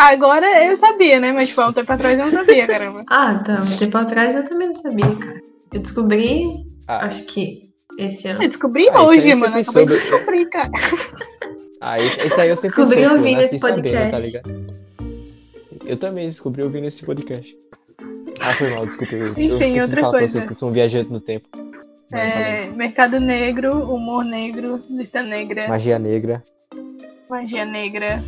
Agora 0.00 0.64
eu 0.64 0.76
sabia, 0.78 1.20
né? 1.20 1.30
Mas 1.32 1.48
tipo, 1.48 1.60
há 1.60 1.68
um 1.68 1.72
tempo 1.72 1.92
atrás 1.92 2.18
eu 2.18 2.24
não 2.24 2.32
sabia, 2.32 2.66
caramba. 2.66 3.02
Ah, 3.08 3.34
tá. 3.44 3.60
Um 3.62 3.78
tempo 3.78 3.98
atrás 3.98 4.34
eu 4.34 4.44
também 4.44 4.68
não 4.68 4.76
sabia, 4.76 5.14
cara. 5.16 5.40
Eu 5.72 5.80
descobri, 5.80 6.46
Ah. 6.88 7.06
acho 7.06 7.22
que 7.24 7.70
esse 7.98 8.28
ano. 8.28 8.42
Eu 8.42 8.48
descobri 8.48 8.88
Ah, 8.88 9.02
hoje, 9.04 9.34
mano. 9.34 9.54
pensou 9.56 9.82
Acabei 9.82 9.98
de 9.98 10.10
descobrir, 10.10 10.46
cara. 10.46 10.70
Ah, 11.82 11.98
isso, 11.98 12.40
aí 12.40 12.48
eu 12.48 12.56
sempre 12.56 12.76
Descobri 12.84 13.04
soube, 13.04 13.16
ouvindo 13.18 13.36
eu 13.38 13.42
nasci 13.42 13.56
esse 13.56 13.66
podcast. 13.66 13.92
sabendo, 13.98 14.10
tá 14.10 14.18
ligado? 14.18 14.80
Eu 15.86 15.96
também 15.96 16.26
descobri 16.26 16.62
ouvindo 16.62 16.86
esse 16.86 17.04
podcast. 17.06 17.56
Ah, 18.40 18.54
foi 18.54 18.68
mal, 18.70 18.86
desculpa. 18.86 19.14
Eu, 19.14 19.22
eu 19.26 19.30
Enfim, 19.32 19.52
esqueci 19.52 19.72
de 19.72 19.80
outra 19.80 20.00
falar 20.00 20.10
pra 20.12 20.18
coisa. 20.20 20.32
vocês 20.32 20.44
que 20.46 20.52
eu 20.52 20.56
sou 20.56 20.68
um 20.68 20.72
viajante 20.72 21.10
no 21.10 21.20
tempo. 21.20 21.46
É, 22.12 22.68
mercado 22.70 23.20
negro, 23.20 23.72
humor 23.92 24.24
negro, 24.24 24.80
lista 24.90 25.22
negra. 25.22 25.68
Magia 25.68 25.98
negra. 25.98 26.42
magia 27.28 27.64
negra. 27.64 28.22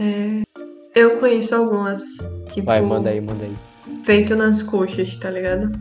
É, 0.00 0.42
eu 0.94 1.18
conheço 1.18 1.54
algumas, 1.54 2.02
tipo, 2.50 2.66
Vai, 2.66 2.80
manda 2.80 3.10
aí, 3.10 3.20
manda 3.20 3.44
aí. 3.44 3.54
feito 4.04 4.34
nas 4.36 4.62
coxas, 4.62 5.16
tá 5.16 5.30
ligado? 5.30 5.72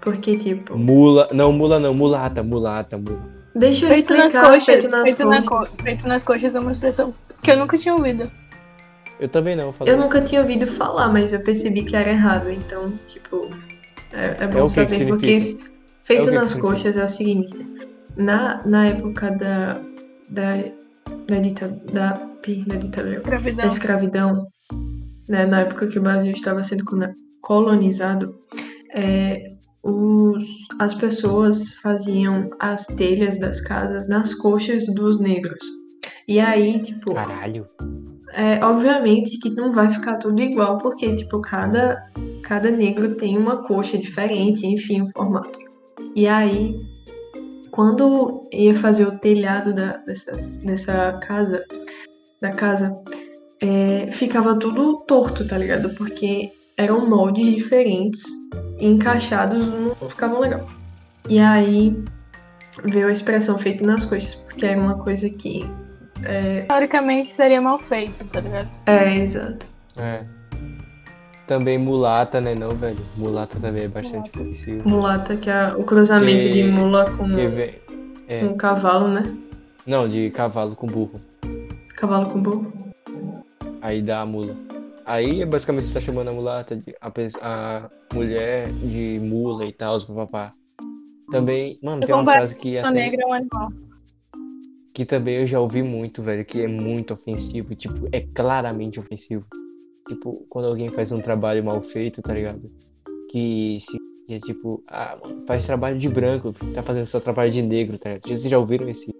Porque, 0.00 0.36
tipo, 0.36 0.76
Mula. 0.76 1.28
Não, 1.32 1.52
mula 1.52 1.78
não, 1.78 1.94
mulata, 1.94 2.42
mulata, 2.42 2.96
mula. 2.98 3.20
deixa 3.54 3.86
eu 3.86 3.90
Feito 3.90 4.12
nas 4.14 4.26
explicar 4.26 4.46
coxas, 4.46 4.64
feito 4.64 4.88
nas 4.88 5.02
feito, 5.04 5.24
na 5.26 5.42
coxas. 5.44 5.70
co- 5.72 5.82
feito 5.84 6.08
nas 6.08 6.24
coxas 6.24 6.54
é 6.56 6.60
uma 6.60 6.72
expressão 6.72 7.14
que 7.42 7.50
eu 7.50 7.56
nunca 7.58 7.76
tinha 7.78 7.94
ouvido. 7.94 8.30
Eu 9.20 9.28
também 9.28 9.54
não, 9.54 9.66
eu 9.66 9.72
falei. 9.72 9.94
Eu 9.94 9.98
nunca 9.98 10.20
tinha 10.20 10.40
ouvido 10.40 10.66
falar, 10.66 11.08
mas 11.08 11.32
eu 11.32 11.40
percebi 11.44 11.84
que 11.84 11.94
era 11.94 12.10
errado, 12.10 12.50
então, 12.50 12.92
tipo, 13.06 13.48
é, 14.12 14.44
é 14.44 14.46
bom 14.48 14.64
que 14.66 14.70
saber, 14.72 15.06
porque 15.06 15.38
feito 16.02 16.28
É 16.30 16.32
nas 16.32 16.54
coxas 16.54 16.96
é 16.96 17.04
o 17.04 17.08
seguinte, 17.08 17.64
na, 18.16 18.60
na 18.66 18.86
época 18.86 19.30
da, 19.30 19.80
da, 20.28 20.56
da, 21.28 21.38
dita, 21.38 21.68
da, 21.92 22.08
da 22.66 22.74
ditadura, 22.76 23.20
da 23.54 23.66
escravidão, 23.68 24.48
né, 25.28 25.46
na 25.46 25.60
época 25.60 25.86
que 25.86 25.98
o 25.98 26.02
Brasil 26.02 26.32
estava 26.32 26.62
sendo 26.62 26.84
colo- 26.84 27.12
colonizado, 27.40 28.38
é, 28.94 29.52
os, 29.82 30.44
as 30.78 30.94
pessoas 30.94 31.74
faziam 31.74 32.50
as 32.60 32.86
telhas 32.86 33.38
das 33.38 33.60
casas 33.60 34.08
nas 34.08 34.32
coxas 34.34 34.86
dos 34.86 35.18
negros. 35.18 35.62
E 36.28 36.38
aí, 36.38 36.80
tipo, 36.80 37.14
Caralho. 37.14 37.66
é, 38.34 38.64
obviamente 38.64 39.38
que 39.38 39.50
não 39.50 39.72
vai 39.72 39.88
ficar 39.88 40.18
tudo 40.18 40.40
igual, 40.40 40.78
porque, 40.78 41.14
tipo, 41.16 41.40
cada, 41.40 42.02
cada 42.42 42.70
negro 42.70 43.16
tem 43.16 43.36
uma 43.36 43.64
coxa 43.64 43.98
diferente, 43.98 44.66
enfim, 44.66 45.02
o 45.02 45.08
formato. 45.08 45.58
E 46.14 46.26
aí, 46.28 46.74
quando 47.72 48.48
ia 48.52 48.74
fazer 48.74 49.06
o 49.06 49.18
telhado 49.18 49.74
da, 49.74 49.96
dessas, 49.98 50.58
dessa 50.58 51.18
casa, 51.26 51.64
da 52.40 52.50
casa, 52.50 52.94
é, 53.62 54.10
ficava 54.10 54.56
tudo 54.56 54.98
torto, 55.06 55.46
tá 55.46 55.56
ligado? 55.56 55.90
Porque 55.90 56.52
eram 56.76 57.08
moldes 57.08 57.46
diferentes 57.54 58.24
e 58.78 58.86
encaixados 58.88 59.64
não 59.66 59.94
ficavam 60.08 60.40
legal. 60.40 60.66
E 61.28 61.38
aí 61.38 61.96
veio 62.84 63.06
a 63.06 63.12
expressão 63.12 63.56
feito 63.56 63.84
nas 63.86 64.04
coxas, 64.04 64.34
porque 64.34 64.66
era 64.66 64.80
uma 64.80 64.96
coisa 64.96 65.30
que. 65.30 65.64
Teoricamente 66.68 67.32
seria 67.32 67.60
mal 67.60 67.78
feito, 67.78 68.24
tá 68.24 68.40
ligado? 68.40 68.68
É, 68.86 69.16
exato. 69.16 69.66
É. 69.96 70.24
Também 71.46 71.76
mulata, 71.76 72.40
né, 72.40 72.54
não, 72.54 72.70
velho? 72.70 72.98
Mulata 73.16 73.58
também 73.60 73.84
é 73.84 73.88
bastante 73.88 74.30
ofensivo. 74.30 74.88
Mulata, 74.88 75.36
que 75.36 75.50
é 75.50 75.74
o 75.76 75.84
cruzamento 75.84 76.42
Que- 76.44 76.50
de 76.50 76.64
mula 76.64 77.04
com, 77.10 77.28
Que 77.28 77.80
é, 78.28 78.40
com 78.46 78.56
cavalo, 78.56 79.08
né? 79.08 79.22
Não, 79.86 80.08
de 80.08 80.30
cavalo 80.30 80.74
com 80.76 80.86
burro. 80.86 81.20
Cavalo 81.96 82.30
com 82.30 82.40
burro. 82.40 82.91
Aí 83.82 84.00
dá 84.00 84.20
a 84.20 84.26
mula. 84.26 84.56
Aí 85.04 85.44
basicamente 85.44 85.86
você 85.86 85.94
tá 85.94 86.00
chamando 86.00 86.28
a 86.28 86.32
mulata, 86.32 86.76
de, 86.76 86.94
a, 87.00 87.10
a 87.42 87.90
mulher 88.14 88.70
de 88.72 89.18
mula 89.20 89.64
e 89.66 89.72
tal, 89.72 90.00
papapá. 90.00 90.52
Também, 91.30 91.78
mano, 91.82 92.00
tem 92.00 92.14
uma 92.14 92.24
frase 92.24 92.56
que 92.58 92.78
A 92.78 92.88
até, 92.88 92.92
negra 93.00 93.22
é 93.22 93.26
um 93.26 93.32
animal. 93.32 93.72
que 94.94 95.04
também 95.04 95.36
eu 95.38 95.46
já 95.46 95.58
ouvi 95.60 95.82
muito, 95.82 96.22
velho, 96.22 96.44
que 96.44 96.60
é 96.62 96.68
muito 96.68 97.14
ofensivo, 97.14 97.74
tipo, 97.74 98.06
é 98.12 98.20
claramente 98.20 99.00
ofensivo. 99.00 99.44
Tipo, 100.08 100.44
quando 100.48 100.68
alguém 100.68 100.88
faz 100.90 101.10
um 101.10 101.20
trabalho 101.20 101.64
mal 101.64 101.82
feito, 101.82 102.20
tá 102.22 102.34
ligado? 102.34 102.70
Que, 103.30 103.78
se, 103.80 103.96
que 104.26 104.34
é 104.34 104.38
tipo, 104.40 104.82
ah, 104.88 105.16
faz 105.46 105.66
trabalho 105.66 105.98
de 105.98 106.08
branco, 106.08 106.52
tá 106.74 106.82
fazendo 106.82 107.06
seu 107.06 107.20
trabalho 107.20 107.50
de 107.50 107.62
negro, 107.62 107.98
tá 107.98 108.10
ligado? 108.10 108.28
Vocês 108.28 108.42
já 108.42 108.58
ouviram 108.58 108.88
esse? 108.88 109.12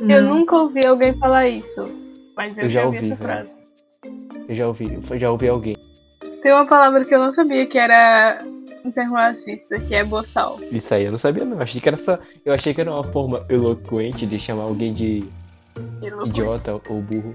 Eu 0.00 0.22
Não. 0.22 0.34
nunca 0.38 0.56
ouvi 0.56 0.84
alguém 0.84 1.14
falar 1.18 1.48
isso. 1.48 1.88
Mas 2.36 2.56
eu, 2.56 2.64
Eu 2.64 2.68
já 2.68 2.84
ouvi, 2.84 2.96
essa 2.98 3.06
velho. 3.06 3.16
frase. 3.22 3.67
Eu 4.48 4.54
já 4.54 4.66
ouvi, 4.66 4.98
eu 5.10 5.18
já 5.18 5.30
ouvi 5.30 5.48
alguém. 5.48 5.76
Tem 6.40 6.52
uma 6.52 6.66
palavra 6.66 7.04
que 7.04 7.14
eu 7.14 7.18
não 7.18 7.32
sabia 7.32 7.66
que 7.66 7.76
era 7.78 8.42
um 8.84 8.90
termo 8.90 9.16
racista, 9.16 9.78
que 9.80 9.94
é 9.94 10.04
boçal. 10.04 10.58
Isso 10.70 10.94
aí 10.94 11.04
eu 11.04 11.10
não 11.10 11.18
sabia, 11.18 11.44
não. 11.44 11.56
Eu 11.56 11.62
achei 11.62 11.80
que 11.80 11.88
era 11.88 11.98
só. 11.98 12.18
Eu 12.44 12.54
achei 12.54 12.72
que 12.72 12.80
era 12.80 12.90
uma 12.90 13.04
forma 13.04 13.44
eloquente 13.48 14.24
de 14.26 14.38
chamar 14.38 14.62
alguém 14.64 14.94
de 14.94 15.24
idiota 16.24 16.80
ou 16.88 17.02
burro. 17.02 17.34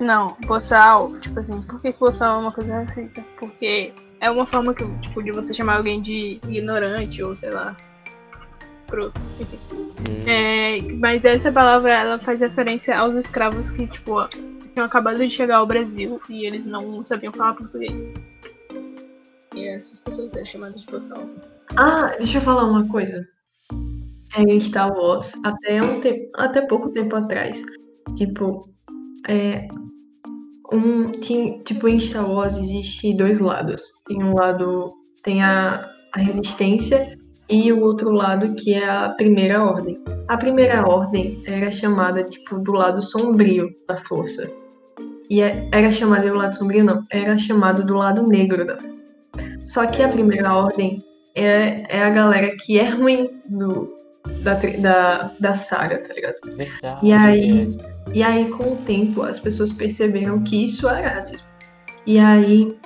Não, 0.00 0.36
boçal, 0.46 1.12
tipo 1.20 1.38
assim, 1.38 1.60
por 1.62 1.80
que 1.80 1.92
boçal 1.92 2.36
é 2.36 2.38
uma 2.38 2.52
coisa 2.52 2.82
racista? 2.82 3.22
Porque 3.38 3.92
é 4.20 4.30
uma 4.30 4.46
forma 4.46 4.74
que, 4.74 4.84
tipo, 5.00 5.22
de 5.22 5.30
você 5.30 5.52
chamar 5.54 5.76
alguém 5.76 6.00
de 6.00 6.40
ignorante 6.48 7.22
ou 7.22 7.36
sei 7.36 7.50
lá, 7.50 7.76
escroto. 8.74 9.20
Hum, 9.70 10.26
É, 10.26 10.80
mas 10.94 11.24
essa 11.24 11.52
palavra 11.52 11.92
ela 11.94 12.18
faz 12.18 12.40
referência 12.40 12.98
aos 12.98 13.14
escravos 13.14 13.70
que, 13.70 13.86
tipo, 13.86 14.16
tinham 14.72 14.86
acabado 14.86 15.18
de 15.18 15.30
chegar 15.30 15.58
ao 15.58 15.66
Brasil 15.66 16.20
e 16.28 16.46
eles 16.46 16.64
não 16.64 17.04
sabiam 17.04 17.32
falar 17.32 17.54
português. 17.54 17.92
E 19.54 19.68
essas 19.68 20.00
pessoas 20.00 20.34
eram 20.34 20.46
chamadas 20.46 20.80
de 20.80 20.86
boçal. 20.86 21.28
Ah, 21.76 22.12
deixa 22.18 22.38
eu 22.38 22.42
falar 22.42 22.64
uma 22.64 22.88
coisa. 22.88 23.26
É, 24.34 24.42
em 24.42 24.58
Star 24.60 24.90
Wars, 24.90 25.34
até, 25.44 25.82
um 25.82 26.00
tempo, 26.00 26.30
até 26.36 26.62
pouco 26.62 26.90
tempo 26.90 27.14
atrás, 27.16 27.62
tipo, 28.16 28.66
é, 29.28 29.68
um, 30.72 31.12
tipo, 31.12 31.86
em 31.86 32.00
Star 32.00 32.30
Wars 32.30 32.56
existe 32.56 33.14
dois 33.14 33.40
lados. 33.40 33.82
Tem 34.06 34.22
um 34.22 34.34
lado, 34.34 34.90
tem 35.22 35.42
a, 35.42 35.86
a 36.14 36.18
resistência 36.18 37.18
e 37.48 37.70
o 37.70 37.82
outro 37.82 38.10
lado 38.10 38.54
que 38.54 38.72
é 38.72 38.88
a 38.88 39.10
primeira 39.10 39.62
ordem. 39.62 40.02
A 40.28 40.36
primeira 40.38 40.88
ordem 40.88 41.42
era 41.44 41.70
chamada, 41.70 42.24
tipo, 42.24 42.58
do 42.58 42.72
lado 42.72 43.02
sombrio 43.02 43.68
da 43.86 43.98
força. 43.98 44.61
E 45.32 45.40
é- 45.40 45.66
era 45.72 45.90
chamada 45.90 46.28
do 46.28 46.34
lado 46.34 46.54
sombrio, 46.54 46.84
não, 46.84 47.06
era 47.08 47.38
chamado 47.38 47.82
do 47.82 47.94
lado 47.94 48.28
negro 48.28 48.66
da 48.66 48.76
força. 48.76 48.92
Só 49.64 49.86
que 49.86 50.02
a 50.02 50.08
primeira 50.08 50.54
ordem 50.54 51.02
é, 51.34 51.86
é 51.88 52.04
a 52.04 52.10
galera 52.10 52.54
que 52.54 52.78
é 52.78 52.90
ruim 52.90 53.40
do, 53.48 53.88
da, 54.42 54.52
da, 54.52 55.30
da 55.40 55.54
saga, 55.54 56.06
tá 56.06 56.12
ligado? 56.12 56.34
verdade, 56.54 56.98
E 57.02 57.12
aí, 57.14 57.78
e 58.12 58.22
aí, 58.22 58.50
com 58.50 58.74
o 58.74 58.76
tempo, 58.76 59.22
as 59.22 59.40
pessoas 59.40 59.72
perceberam 59.72 60.44
que 60.44 60.66
isso 60.66 60.86
era 60.86 61.14
racismo. 61.14 61.46
E 62.06 62.18
aí, 62.18 62.76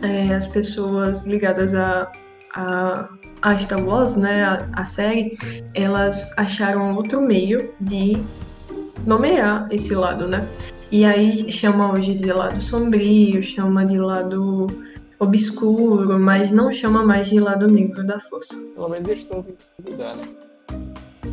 é, 0.00 0.34
as 0.34 0.46
pessoas 0.46 1.26
ligadas 1.26 1.74
a, 1.74 2.10
a, 2.54 3.06
a 3.42 3.58
Star 3.58 3.86
Wars, 3.86 4.16
né, 4.16 4.44
a, 4.44 4.66
a 4.72 4.86
série, 4.86 5.36
elas 5.74 6.32
acharam 6.38 6.96
outro 6.96 7.20
meio 7.20 7.74
de 7.78 8.16
nomear 9.04 9.68
esse 9.70 9.94
lado, 9.94 10.26
né? 10.26 10.48
E 10.96 11.04
aí 11.04 11.52
chama 11.52 11.92
hoje 11.92 12.14
de 12.14 12.32
lado 12.32 12.58
sombrio, 12.58 13.42
chama 13.42 13.84
de 13.84 13.98
lado 13.98 14.66
obscuro, 15.18 16.18
mas 16.18 16.50
não 16.50 16.72
chama 16.72 17.04
mais 17.04 17.28
de 17.28 17.38
lado 17.38 17.68
negro 17.68 18.02
da 18.06 18.18
força. 18.18 18.56
Pelo 18.74 18.88
menos 18.88 19.06
eles 19.06 19.24
estão 19.24 19.42
tentando 19.42 19.90
mudar, 19.90 20.16
né? 20.16 20.22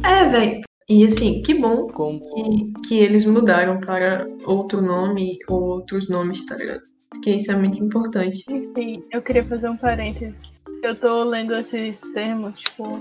É, 0.03 0.27
velho. 0.27 0.61
E 0.90 1.06
assim, 1.06 1.41
que 1.44 1.53
bom 1.53 1.88
Como. 1.88 2.19
que, 2.19 2.90
que 2.90 2.99
eles 2.99 3.23
mudaram 3.23 3.80
para 3.80 4.27
outro 4.44 4.81
nome 4.81 5.38
ou 5.48 5.61
outros 5.64 6.10
nomes, 6.10 6.44
tá 6.44 6.57
ligado? 6.57 6.81
Porque 7.10 7.31
isso 7.31 7.49
é 7.49 7.56
muito 7.56 7.81
importante. 7.81 8.44
Enfim, 8.49 9.02
eu 9.14 9.22
queria 9.22 9.45
fazer 9.45 9.69
um 9.69 9.77
parênteses. 9.77 10.52
Eu 10.84 10.94
tô 10.94 11.23
lendo 11.23 11.56
esses 11.56 12.02
termos, 12.11 12.60
tipo, 12.60 12.99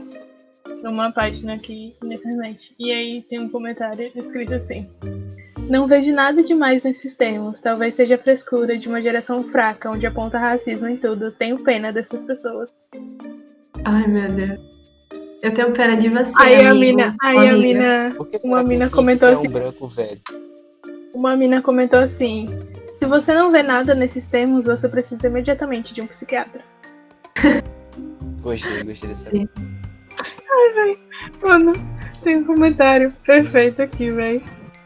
numa 0.82 1.12
página 1.12 1.54
aqui 1.54 1.94
na 2.02 2.14
internet. 2.14 2.74
E 2.78 2.90
aí 2.90 3.22
tem 3.22 3.40
um 3.40 3.48
comentário 3.48 4.10
escrito 4.14 4.54
assim. 4.54 4.88
Não 5.68 5.86
vejo 5.86 6.12
nada 6.12 6.42
demais 6.42 6.82
nesses 6.82 7.14
termos. 7.14 7.58
Talvez 7.60 7.94
seja 7.94 8.18
frescura 8.18 8.76
de 8.76 8.88
uma 8.88 9.00
geração 9.00 9.44
fraca, 9.44 9.90
onde 9.90 10.06
aponta 10.06 10.38
racismo 10.38 10.88
em 10.88 10.96
tudo. 10.96 11.30
Tenho 11.32 11.62
pena 11.62 11.92
dessas 11.92 12.22
pessoas. 12.22 12.70
Ai, 13.84 14.06
meu 14.06 14.30
Deus. 14.32 14.60
Eu 15.42 15.52
tenho 15.52 15.72
pena 15.72 15.96
de 15.96 16.08
você. 16.08 16.32
Aí 16.36 16.54
a 16.54 16.70
amigo, 16.70 16.78
mina, 16.78 17.16
aí 17.20 17.36
a 17.36 17.52
amiga. 17.52 17.56
mina, 17.56 18.24
que 18.30 18.40
será 18.40 18.54
uma 18.54 18.62
mina 18.62 18.90
comentou 18.90 19.28
é 19.28 19.32
assim, 19.32 19.48
branco 19.48 19.88
velho? 19.88 20.20
uma 21.12 21.36
mina 21.36 21.60
comentou 21.60 21.98
assim: 21.98 22.48
"Se 22.94 23.06
você 23.06 23.34
não 23.34 23.50
vê 23.50 23.60
nada 23.62 23.92
nesses 23.92 24.26
termos, 24.26 24.66
você 24.66 24.88
precisa 24.88 25.26
imediatamente 25.26 25.92
de 25.92 26.00
um 26.00 26.06
psiquiatra". 26.06 26.62
Gostei, 28.40 28.84
gostei 28.84 29.08
dessa. 29.08 29.30
Sim. 29.30 29.48
Mano, 31.42 31.72
tem 32.22 32.36
um 32.36 32.44
comentário 32.44 33.12
perfeito 33.24 33.82
aqui, 33.82 34.10
velho. 34.10 34.42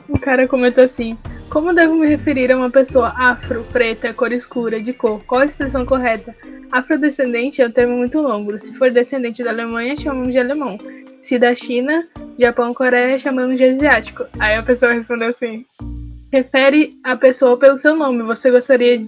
Um 0.09 0.15
cara 0.15 0.49
comentou 0.49 0.85
assim: 0.85 1.19
Como 1.51 1.75
devo 1.75 1.95
me 1.95 2.07
referir 2.07 2.53
a 2.53 2.57
uma 2.57 2.71
pessoa 2.71 3.13
afro, 3.17 3.65
preta, 3.73 4.13
cor 4.13 4.33
escura, 4.33 4.81
de 4.81 4.93
cor? 4.93 5.23
Qual 5.25 5.43
a 5.43 5.47
expressão 5.47 5.85
correta? 5.85 6.35
Afrodescendente 6.71 7.63
é 7.63 7.67
um 7.67 7.71
termo 7.71 7.97
muito 7.97 8.21
longo. 8.21 8.59
Se 8.59 8.75
for 8.75 8.91
descendente 8.91 9.43
da 9.43 9.51
Alemanha, 9.51 9.97
chamamos 9.97 10.33
de 10.33 10.39
alemão. 10.39 10.79
Se 11.21 11.39
da 11.39 11.55
China, 11.55 12.07
Japão, 12.39 12.73
Coreia, 12.75 13.19
chamamos 13.19 13.57
de 13.57 13.65
asiático. 13.65 14.25
Aí 14.39 14.57
a 14.57 14.63
pessoa 14.63 14.93
respondeu 14.93 15.29
assim: 15.29 15.65
Refere 16.33 16.99
a 17.03 17.17
pessoa 17.17 17.57
pelo 17.57 17.79
seu 17.79 17.97
nome. 17.97 18.23
Você 18.23 18.51
gostaria 18.51 19.05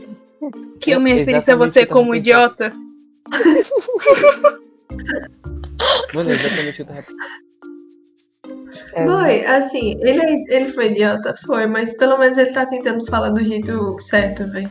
que 0.80 0.90
eu 0.92 1.00
me 1.00 1.12
referisse 1.12 1.50
a 1.50 1.56
você 1.56 1.82
o 1.82 1.86
como 1.86 2.12
pensando. 2.12 2.16
idiota? 2.16 2.72
Mano, 6.14 6.30
é 6.30 6.32
exatamente 6.32 6.82
o 6.82 6.84
que 6.86 6.92
eu 6.92 6.96
tava 6.96 7.04
É, 8.94 9.04
Foi, 9.04 9.46
assim, 9.46 9.96
ele, 10.00 10.44
ele 10.48 10.72
foi 10.72 10.86
idiota? 10.86 11.34
Foi, 11.46 11.66
mas 11.66 11.96
pelo 11.96 12.18
menos 12.18 12.36
ele 12.38 12.52
tá 12.52 12.66
tentando 12.66 13.04
falar 13.06 13.30
do 13.30 13.44
jeito 13.44 13.96
certo, 14.00 14.46
velho. 14.50 14.70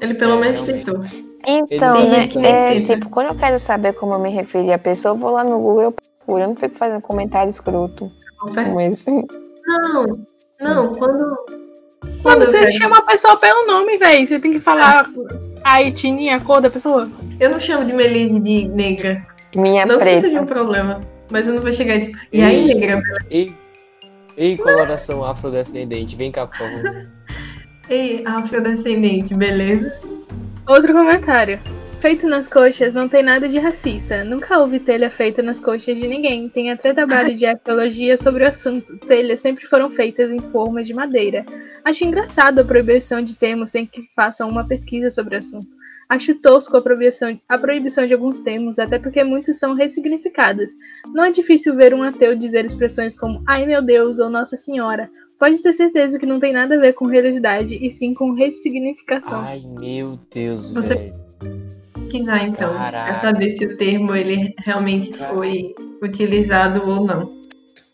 Ele 0.00 0.14
pelo 0.14 0.34
É, 0.34 0.40
menos 0.40 0.62
realmente. 0.62 0.84
tentou. 0.84 1.04
Então, 1.46 1.94
né, 2.08 2.24
é, 2.42 2.80
tipo, 2.80 3.08
quando 3.10 3.28
eu 3.28 3.34
quero 3.34 3.58
saber 3.58 3.92
como 3.94 4.14
eu 4.14 4.18
me 4.18 4.30
referir 4.30 4.72
à 4.72 4.78
pessoa, 4.78 5.14
eu 5.14 5.18
vou 5.18 5.30
lá 5.30 5.44
no 5.44 5.58
Google 5.58 5.82
e 5.82 5.84
eu 5.86 5.92
procuro. 5.92 6.42
Eu 6.42 6.48
não 6.48 6.56
fico 6.56 6.74
fazendo 6.76 7.02
comentário 7.02 7.50
escroto 7.50 8.10
como 8.38 8.80
esse. 8.80 9.10
Não, 9.10 10.26
não, 10.60 10.94
quando. 10.94 11.36
Quando 12.22 12.42
eu 12.42 12.46
você 12.46 12.60
quero- 12.60 12.72
chama 12.72 12.98
a 12.98 13.02
pessoa 13.02 13.36
pelo 13.38 13.66
nome, 13.66 13.98
velho, 13.98 14.26
você 14.26 14.38
tem 14.40 14.52
que 14.52 14.60
falar 14.60 15.06
a 15.62 15.82
etnia, 15.82 16.36
a 16.36 16.40
cor 16.40 16.60
da 16.62 16.70
pessoa. 16.70 17.10
Eu 17.38 17.50
não 17.50 17.60
chamo 17.60 17.84
de 17.84 17.92
Melise 17.92 18.40
de 18.40 18.66
negra. 18.68 19.26
Minha 19.54 19.86
não 19.86 19.98
preta. 19.98 20.20
seja 20.20 20.40
um 20.40 20.46
problema. 20.46 21.00
Mas 21.30 21.46
eu 21.46 21.54
não 21.54 21.62
vou 21.62 21.72
chegar 21.72 22.00
tipo. 22.00 22.18
E 22.32 22.42
aí, 22.42 22.74
negra? 22.74 23.02
Ei, 23.30 23.52
ei, 24.36 24.56
coloração 24.56 25.24
afrodescendente, 25.24 26.16
vem 26.16 26.30
cá, 26.30 26.46
por 26.46 26.58
favor. 26.58 27.06
Ei, 27.88 28.22
afrodescendente, 28.24 29.34
beleza? 29.34 29.92
Outro 30.66 30.92
comentário. 30.92 31.60
Feito 32.00 32.26
nas 32.26 32.46
coxas 32.46 32.92
não 32.92 33.08
tem 33.08 33.22
nada 33.22 33.48
de 33.48 33.58
racista. 33.58 34.24
Nunca 34.24 34.58
houve 34.58 34.78
telha 34.78 35.10
feita 35.10 35.42
nas 35.42 35.58
coxas 35.58 35.96
de 35.96 36.06
ninguém. 36.06 36.50
Tem 36.50 36.70
até 36.70 36.92
trabalho 36.92 37.34
de 37.34 37.46
arqueologia 37.46 38.18
sobre 38.18 38.44
o 38.44 38.48
assunto. 38.48 38.98
Telhas 38.98 39.40
sempre 39.40 39.66
foram 39.66 39.90
feitas 39.90 40.30
em 40.30 40.38
forma 40.38 40.84
de 40.84 40.92
madeira. 40.92 41.46
Acho 41.82 42.04
engraçado 42.04 42.58
a 42.58 42.64
proibição 42.64 43.22
de 43.22 43.34
termos 43.34 43.70
sem 43.70 43.86
que 43.86 44.02
façam 44.14 44.50
uma 44.50 44.66
pesquisa 44.66 45.10
sobre 45.10 45.36
o 45.36 45.38
assunto. 45.38 45.68
Acho 46.08 46.34
tosco 46.34 46.76
a 46.76 46.82
proibição, 46.82 47.38
a 47.48 47.58
proibição 47.58 48.06
de 48.06 48.12
alguns 48.12 48.38
termos, 48.38 48.78
até 48.78 48.98
porque 48.98 49.24
muitos 49.24 49.58
são 49.58 49.74
ressignificados. 49.74 50.70
Não 51.14 51.24
é 51.24 51.30
difícil 51.32 51.74
ver 51.74 51.94
um 51.94 52.02
ateu 52.02 52.36
dizer 52.36 52.64
expressões 52.64 53.18
como 53.18 53.42
ai 53.46 53.64
meu 53.66 53.80
Deus 53.82 54.18
ou 54.18 54.28
Nossa 54.28 54.56
Senhora. 54.56 55.10
Pode 55.38 55.60
ter 55.62 55.72
certeza 55.72 56.18
que 56.18 56.26
não 56.26 56.38
tem 56.38 56.52
nada 56.52 56.74
a 56.76 56.78
ver 56.78 56.92
com 56.92 57.06
realidade 57.06 57.74
e 57.74 57.90
sim 57.90 58.14
com 58.14 58.32
ressignificação. 58.32 59.40
Ai, 59.40 59.62
meu 59.78 60.18
Deus, 60.32 60.72
Você- 60.72 60.94
velho. 60.94 61.24
Pesquisar 61.94 62.44
então, 62.44 62.70
pra 62.70 62.78
Caraca. 62.78 63.14
saber 63.16 63.50
se 63.50 63.64
o 63.64 63.76
termo 63.76 64.14
ele 64.14 64.54
realmente 64.58 65.12
foi 65.12 65.74
utilizado 66.02 66.82
ou 66.88 67.04
não. 67.04 67.42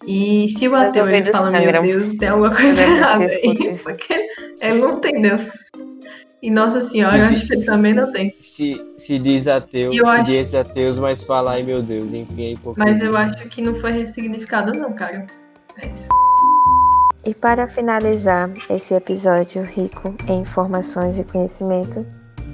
E 0.07 0.49
se 0.51 0.69
o 0.69 0.75
ateu 0.75 1.09
ele 1.09 1.31
fala, 1.31 1.51
meu 1.51 1.61
sangram. 1.63 1.83
Deus, 1.83 2.11
tem 2.17 2.29
alguma 2.29 2.55
coisa 2.55 2.83
errada 2.83 3.25
aí. 3.25 3.79
Porque 3.83 4.27
ele 4.61 4.79
não 4.79 4.99
tem 5.01 5.23
Deus. 5.23 5.47
E 6.43 6.51
Nossa 6.51 6.81
Senhora, 6.81 7.19
eu 7.19 7.25
acho 7.27 7.47
que 7.47 7.53
ele 7.53 7.65
também 7.67 7.93
não 7.93 8.11
tem. 8.11 8.35
Se, 8.41 8.81
se 8.97 9.19
diz 9.19 9.47
ateu, 9.47 9.93
eu 9.93 10.07
se 10.07 10.13
acho- 10.13 10.25
diz 10.25 10.55
ateus, 10.55 10.99
mas 10.99 11.23
fala, 11.23 11.53
ai 11.53 11.63
meu 11.63 11.83
Deus, 11.83 12.15
enfim, 12.15 12.45
é 12.45 12.51
hipocrisia. 12.53 12.91
Mas 12.93 13.03
eu 13.03 13.17
acho 13.17 13.47
que 13.49 13.61
não 13.61 13.75
foi 13.75 13.93
ressignificado, 13.93 14.73
não, 14.73 14.93
cara. 14.95 15.27
É 15.83 15.87
isso. 15.87 16.09
E 17.27 17.35
para 17.35 17.69
finalizar 17.69 18.51
esse 18.71 18.95
episódio 18.95 19.63
rico 19.63 20.15
em 20.27 20.41
informações 20.41 21.19
e 21.19 21.25
conhecimento, 21.25 22.07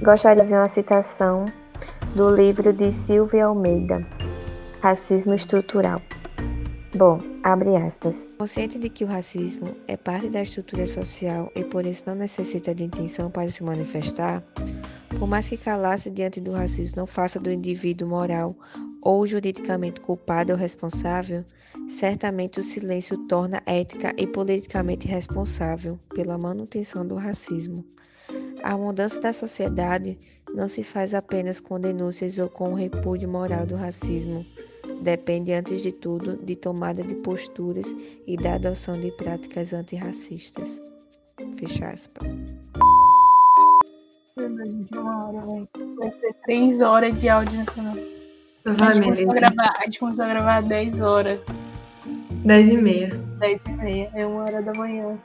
gostaria 0.03 0.43
de 0.43 0.49
fazer 0.51 0.61
uma 0.61 0.69
citação 0.69 1.45
do 2.17 2.35
livro 2.35 2.73
de 2.73 2.93
Silvia 2.93 3.47
Almeida, 3.47 4.05
Racismo 4.83 5.35
Estrutural. 5.35 6.03
Bom, 6.97 7.21
abre 7.43 7.77
aspas. 7.77 8.27
Consciente 8.39 8.79
de 8.79 8.89
que 8.89 9.05
o 9.05 9.07
racismo 9.07 9.77
é 9.87 9.99
parte 9.99 10.31
da 10.31 10.41
estrutura 10.41 10.87
social 10.87 11.53
e 11.55 11.63
por 11.63 11.85
isso 11.85 12.05
não 12.07 12.15
necessita 12.15 12.75
de 12.75 12.85
intenção 12.85 13.31
para 13.31 13.51
se 13.51 13.63
manifestar, 13.63 14.43
por 15.19 15.29
mais 15.29 15.47
que 15.47 15.59
calar-se 15.59 16.11
diante 16.11 16.41
do 16.41 16.53
racismo 16.53 16.97
não 16.97 17.07
faça 17.07 17.39
do 17.39 17.53
indivíduo 17.53 18.09
moral 18.09 18.57
ou 19.03 19.27
juridicamente 19.27 20.01
culpado 20.01 20.53
ou 20.53 20.59
responsável, 20.59 21.45
certamente 21.87 22.61
o 22.61 22.63
silêncio 22.63 23.19
torna 23.27 23.63
ética 23.67 24.15
e 24.17 24.27
politicamente 24.27 25.07
responsável 25.07 25.99
pela 26.15 26.39
manutenção 26.39 27.07
do 27.07 27.17
racismo. 27.17 27.85
A 28.63 28.75
mudança 28.75 29.21
da 29.21 29.35
sociedade 29.35 30.19
não 30.55 30.67
se 30.67 30.83
faz 30.83 31.13
apenas 31.13 31.61
com 31.61 31.79
denúncias 31.79 32.39
ou 32.39 32.49
com 32.49 32.73
o 32.73 32.75
repúdio 32.75 33.29
moral 33.29 33.67
do 33.67 33.77
racismo. 33.77 34.47
Depende, 35.03 35.53
antes 35.53 35.83
de 35.83 35.93
tudo, 35.93 36.37
de 36.37 36.57
tomada 36.57 37.03
de 37.03 37.15
posturas 37.17 37.95
e 38.27 38.37
da 38.37 38.55
adoção 38.55 38.99
de 38.99 39.11
práticas 39.13 39.73
antirracistas. 39.73 40.81
Fecha 41.59 41.89
aspas. 41.91 42.37
Uma 44.93 45.29
hora, 45.29 45.47
velho. 45.47 45.69
Vai 45.97 46.11
ser 46.13 46.35
três 46.45 46.81
horas 46.81 47.17
de 47.17 47.29
áudio 47.29 47.59
nessa 47.59 47.83
noite. 47.83 48.17
A 48.67 48.73
Vai, 48.73 48.95
gente, 48.97 49.05
começou 49.05 49.31
a 49.31 49.35
gravar, 49.35 49.75
a 49.79 49.85
gente 49.85 49.99
começou 50.01 50.25
a 50.25 50.29
gravar 50.29 50.63
10 50.63 51.01
horas, 51.01 51.41
10 52.45 52.69
e 52.69 52.77
meia. 52.77 53.09
10 53.39 53.61
e 53.65 53.71
meia, 53.71 54.11
é 54.15 54.27
uma 54.27 54.43
hora 54.43 54.61
da 54.61 54.73
manhã. 54.75 55.17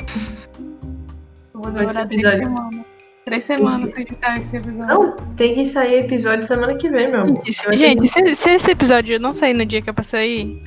Eu 1.54 1.60
vou 1.60 1.70
demorar 1.70 2.06
três 2.06 2.22
episódio. 2.22 2.48
semanas. 2.48 2.91
Três 3.24 3.44
semanas 3.44 3.90
pra 3.90 4.00
editar 4.00 4.40
esse 4.40 4.56
episódio. 4.56 4.86
Não, 4.86 5.16
tem 5.36 5.54
que 5.54 5.66
sair 5.66 6.00
episódio 6.04 6.44
semana 6.44 6.76
que 6.76 6.88
vem, 6.88 7.08
meu 7.08 7.20
amor. 7.20 7.42
Eu 7.66 7.76
Gente, 7.76 8.08
se, 8.08 8.34
se 8.34 8.50
esse 8.50 8.70
episódio 8.70 9.20
não 9.20 9.32
sair 9.32 9.54
no 9.54 9.64
dia 9.64 9.80
que 9.80 9.88
é 9.90 9.92
pra 9.92 10.02
sair, 10.02 10.60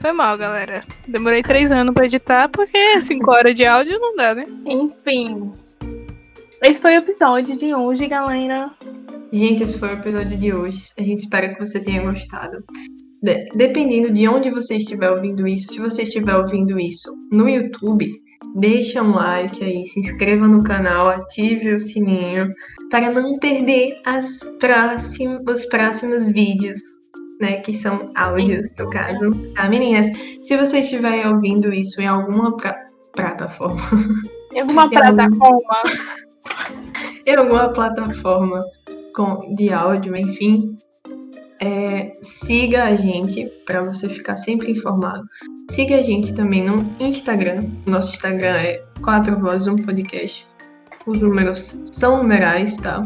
foi 0.00 0.12
mal, 0.12 0.38
galera. 0.38 0.82
Demorei 1.08 1.42
três 1.42 1.72
anos 1.72 1.92
pra 1.92 2.06
editar, 2.06 2.48
porque 2.48 3.00
cinco 3.02 3.30
horas 3.32 3.54
de 3.54 3.64
áudio 3.64 3.98
não 3.98 4.14
dá, 4.14 4.34
né? 4.36 4.46
Enfim. 4.66 5.50
Esse 6.62 6.80
foi 6.80 6.94
o 6.96 6.98
episódio 6.98 7.56
de 7.56 7.74
hoje, 7.74 8.06
galera. 8.06 8.70
Gente, 9.32 9.62
esse 9.64 9.78
foi 9.78 9.88
o 9.90 9.92
episódio 9.92 10.36
de 10.38 10.52
hoje. 10.52 10.80
A 10.98 11.02
gente 11.02 11.18
espera 11.20 11.52
que 11.52 11.58
você 11.58 11.82
tenha 11.82 12.02
gostado. 12.02 12.64
De- 13.20 13.48
dependendo 13.56 14.12
de 14.12 14.28
onde 14.28 14.48
você 14.50 14.76
estiver 14.76 15.10
ouvindo 15.10 15.46
isso, 15.46 15.72
se 15.72 15.80
você 15.80 16.02
estiver 16.04 16.36
ouvindo 16.36 16.78
isso 16.78 17.12
no 17.32 17.48
YouTube, 17.48 18.12
deixa 18.54 19.02
um 19.02 19.14
like 19.14 19.62
aí, 19.62 19.86
se 19.86 20.00
inscreva 20.00 20.48
no 20.48 20.62
canal, 20.62 21.08
ative 21.08 21.74
o 21.74 21.80
sininho 21.80 22.48
para 22.90 23.10
não 23.10 23.38
perder 23.38 24.00
as 24.06 24.40
próxim, 24.58 25.38
os 25.48 25.66
próximos 25.66 26.28
vídeos, 26.30 26.78
né? 27.40 27.60
Que 27.60 27.72
são 27.72 28.10
áudios, 28.16 28.66
no 28.78 28.88
caso. 28.90 29.30
Tá, 29.54 29.68
meninas? 29.68 30.06
Se 30.42 30.56
você 30.56 30.80
estiver 30.80 31.26
ouvindo 31.26 31.72
isso 31.72 32.00
em 32.00 32.06
alguma 32.06 32.56
pra- 32.56 32.86
plataforma, 33.12 33.80
Em 34.52 34.60
alguma 34.60 34.88
plataforma. 34.88 35.82
em 37.26 37.36
alguma 37.36 37.68
plataforma 37.68 38.64
com, 39.14 39.54
de 39.54 39.70
áudio, 39.70 40.16
enfim, 40.16 40.74
é, 41.60 42.16
siga 42.22 42.84
a 42.84 42.94
gente 42.96 43.46
para 43.66 43.82
você 43.82 44.08
ficar 44.08 44.36
sempre 44.36 44.70
informado. 44.72 45.26
Siga 45.70 45.96
a 45.96 46.02
gente 46.02 46.32
também 46.32 46.62
no 46.62 46.84
Instagram. 47.00 47.64
Nosso 47.86 48.12
Instagram 48.12 48.56
é 48.56 48.82
4 49.02 49.38
Vozes 49.38 49.66
um 49.66 49.76
Podcast. 49.76 50.46
Os 51.06 51.20
números 51.20 51.84
são 51.90 52.18
numerais, 52.18 52.76
tá? 52.76 53.02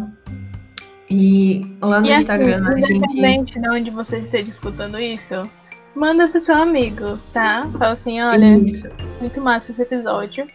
E 1.11 1.61
lá 1.81 2.01
no 2.01 2.07
E 2.07 2.13
assim, 2.13 2.21
Instagram 2.21 2.69
a 2.69 2.77
gente. 2.79 2.93
independente 2.93 3.61
de 3.61 3.69
onde 3.69 3.91
você 3.91 4.19
esteja 4.19 4.49
escutando 4.49 4.99
isso, 4.99 5.49
manda 5.95 6.27
pro 6.29 6.41
seu 6.41 6.57
amigo, 6.57 7.19
tá? 7.33 7.69
Fala 7.79 7.93
assim, 7.93 8.21
olha, 8.21 8.59
Isso. 8.59 8.89
muito 9.21 9.41
massa 9.41 9.73
esse 9.73 9.83
episódio. 9.83 10.47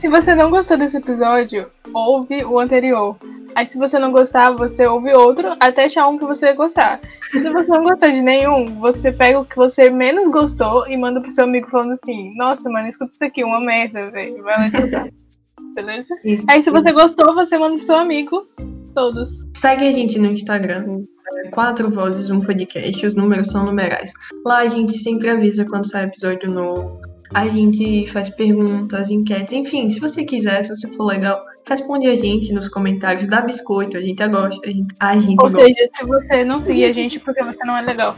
Se 0.00 0.08
você 0.08 0.34
não 0.34 0.50
gostou 0.50 0.76
desse 0.76 0.98
episódio, 0.98 1.70
ouve 1.94 2.44
o 2.44 2.58
anterior. 2.58 3.16
Aí 3.54 3.66
se 3.66 3.78
você 3.78 3.98
não 3.98 4.12
gostar, 4.12 4.50
você 4.50 4.86
ouve 4.86 5.12
outro 5.14 5.56
até 5.58 5.84
achar 5.84 6.06
um 6.08 6.18
que 6.18 6.26
você 6.26 6.52
gostar. 6.52 7.00
E 7.34 7.38
se 7.38 7.48
você 7.48 7.68
não 7.68 7.82
gostar 7.82 8.10
de 8.10 8.20
nenhum, 8.20 8.66
você 8.78 9.10
pega 9.10 9.40
o 9.40 9.44
que 9.44 9.56
você 9.56 9.88
menos 9.88 10.28
gostou 10.28 10.86
e 10.86 10.96
manda 10.96 11.20
pro 11.20 11.30
seu 11.30 11.44
amigo 11.44 11.70
falando 11.70 11.92
assim, 11.92 12.36
nossa, 12.36 12.68
mano, 12.68 12.88
escuta 12.88 13.12
isso 13.14 13.24
aqui, 13.24 13.42
uma 13.42 13.60
merda, 13.60 14.10
velho. 14.10 14.42
Vai 14.42 14.58
lá 14.58 14.68
escutar. 14.68 15.08
Beleza? 15.74 16.14
isso. 16.24 16.44
Aí 16.48 16.62
se 16.62 16.70
você 16.70 16.92
gostou, 16.92 17.34
você 17.34 17.58
manda 17.58 17.76
pro 17.76 17.84
seu 17.84 17.96
amigo 17.96 18.46
todos. 18.94 19.46
Segue 19.54 19.88
a 19.88 19.92
gente 19.92 20.18
no 20.18 20.26
Instagram. 20.26 21.02
é 21.44 21.48
Quatro 21.48 21.90
Vozes, 21.90 22.30
um 22.30 22.40
podcast. 22.40 23.06
Os 23.06 23.14
números 23.14 23.48
são 23.48 23.64
numerais. 23.64 24.12
Lá 24.44 24.58
a 24.58 24.68
gente 24.68 24.96
sempre 24.96 25.28
avisa 25.28 25.64
quando 25.64 25.88
sai 25.88 26.04
episódio 26.04 26.50
novo. 26.50 27.00
A 27.34 27.46
gente 27.48 28.06
faz 28.08 28.28
perguntas, 28.28 29.10
enquetes, 29.10 29.52
enfim, 29.52 29.90
se 29.90 29.98
você 29.98 30.24
quiser, 30.24 30.62
se 30.62 30.70
você 30.70 30.88
for 30.88 31.04
legal, 31.04 31.40
responde 31.68 32.06
a 32.06 32.16
gente 32.16 32.52
nos 32.52 32.68
comentários, 32.68 33.26
dá 33.26 33.40
biscoito, 33.40 33.96
a 33.96 34.00
gente 34.00 34.26
gosta, 34.28 34.60
a 34.64 34.70
gente, 34.70 34.94
a 35.00 35.14
gente 35.14 35.30
Ou 35.30 35.36
gosta. 35.36 35.60
seja, 35.60 35.88
se 35.96 36.04
você 36.04 36.44
não 36.44 36.60
seguir 36.60 36.84
a 36.84 36.92
gente 36.92 37.18
porque 37.18 37.42
você 37.42 37.58
não 37.64 37.76
é 37.76 37.82
legal. 37.82 38.16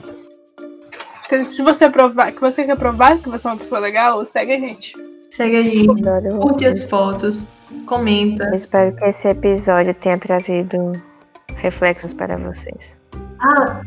Então, 1.26 1.44
Se 1.44 1.62
você 1.62 1.90
provar 1.90 2.32
que 2.32 2.40
você 2.40 2.64
quer 2.64 2.76
provar 2.76 3.18
que 3.18 3.28
você 3.28 3.46
é 3.46 3.50
uma 3.50 3.56
pessoa 3.58 3.80
legal, 3.80 4.24
segue 4.24 4.52
a 4.52 4.58
gente. 4.58 4.94
Segue 5.30 5.56
a 5.56 5.62
gente, 5.62 6.08
Adoro 6.08 6.38
curte 6.38 6.64
as 6.64 6.84
fotos, 6.84 7.46
comenta. 7.86 8.44
Eu 8.44 8.54
espero 8.54 8.96
que 8.96 9.04
esse 9.04 9.28
episódio 9.28 9.92
tenha 9.94 10.18
trazido 10.18 10.92
reflexos 11.56 12.14
para 12.14 12.38
vocês. 12.38 12.96
Ah, 13.40 13.82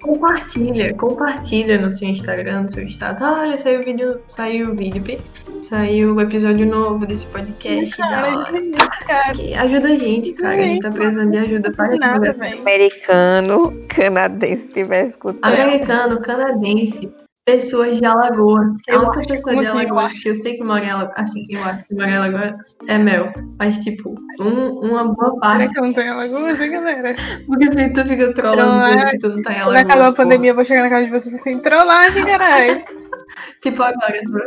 compartilha, 0.00 0.94
compartilha 0.94 1.78
no 1.78 1.90
seu 1.90 2.08
Instagram, 2.08 2.62
no 2.62 2.70
seu 2.70 2.84
status. 2.86 3.22
Olha, 3.22 3.56
saiu 3.58 3.80
o 3.80 3.84
vídeo, 3.84 4.20
saiu 4.26 4.70
o 4.70 4.74
vídeo, 4.74 5.18
saiu 5.60 6.14
o 6.14 6.20
episódio 6.20 6.66
novo 6.66 7.06
desse 7.06 7.26
podcast. 7.26 7.96
da 7.98 8.08
Cara, 8.08 8.38
hora. 8.38 8.58
isso 8.58 8.70
cara, 9.06 9.32
Que 9.32 9.54
Ajuda 9.54 9.88
a 9.88 9.96
gente, 9.96 10.32
cara. 10.32 10.56
A 10.56 10.60
gente 10.60 10.82
tá 10.82 10.90
precisando 10.90 11.30
de 11.30 11.38
ajuda 11.38 11.72
para 11.72 11.96
nada. 11.96 12.36
Americano, 12.60 13.72
canadense, 13.88 14.68
estiver 14.68 15.06
escutando. 15.06 15.52
Americano, 15.52 16.20
canadense, 16.20 17.12
pessoas 17.52 17.98
de 17.98 18.04
Alagoas. 18.04 18.72
A 18.88 18.92
Eu 18.92 19.00
única 19.00 19.20
acho, 19.20 19.28
pessoa 19.28 19.56
de 19.56 19.64
eu 19.64 19.72
Alagoas 19.72 20.04
acho? 20.12 20.22
que 20.22 20.28
eu 20.28 20.34
sei 20.34 20.56
que 20.56 20.64
mora 20.64 20.84
em 20.84 20.90
Alagoas, 20.90 21.14
assim, 21.18 21.46
eu 21.48 21.64
acho 21.64 21.84
que 21.84 21.94
mora 21.94 22.10
em 22.10 22.16
Alagoas 22.16 22.78
é 22.86 22.98
Mel. 22.98 23.32
Mas, 23.58 23.78
tipo, 23.78 24.14
um- 24.40 24.70
uma 24.90 25.04
boa 25.04 25.30
Será 25.30 25.40
parte. 25.40 25.72
que 25.72 25.78
eu 25.80 25.84
não 25.84 25.92
tô 25.92 26.00
em 26.00 26.08
Alagoas, 26.08 26.60
hein, 26.60 26.70
galera? 26.70 27.16
Porque 27.46 27.70
tu 27.70 28.04
fica 28.04 28.34
trolando 28.34 28.72
Não, 28.72 28.86
dizendo 28.86 29.02
é- 29.06 29.10
que 29.12 29.18
tu 29.18 29.28
não 29.28 29.42
tá 29.42 29.52
em 29.52 29.54
Quando 29.54 29.62
Alagoas. 29.68 29.80
acabar 29.82 30.06
a 30.08 30.12
pandemia, 30.12 30.50
eu 30.50 30.54
vou 30.54 30.64
chegar 30.64 30.82
na 30.82 30.90
casa 30.90 31.04
de 31.06 31.10
vocês 31.10 31.34
assim, 31.34 31.58
trollagem, 31.58 32.24
caralho. 32.24 32.82
Tipo 33.62 33.82
agora, 33.82 34.20
bro. 34.28 34.44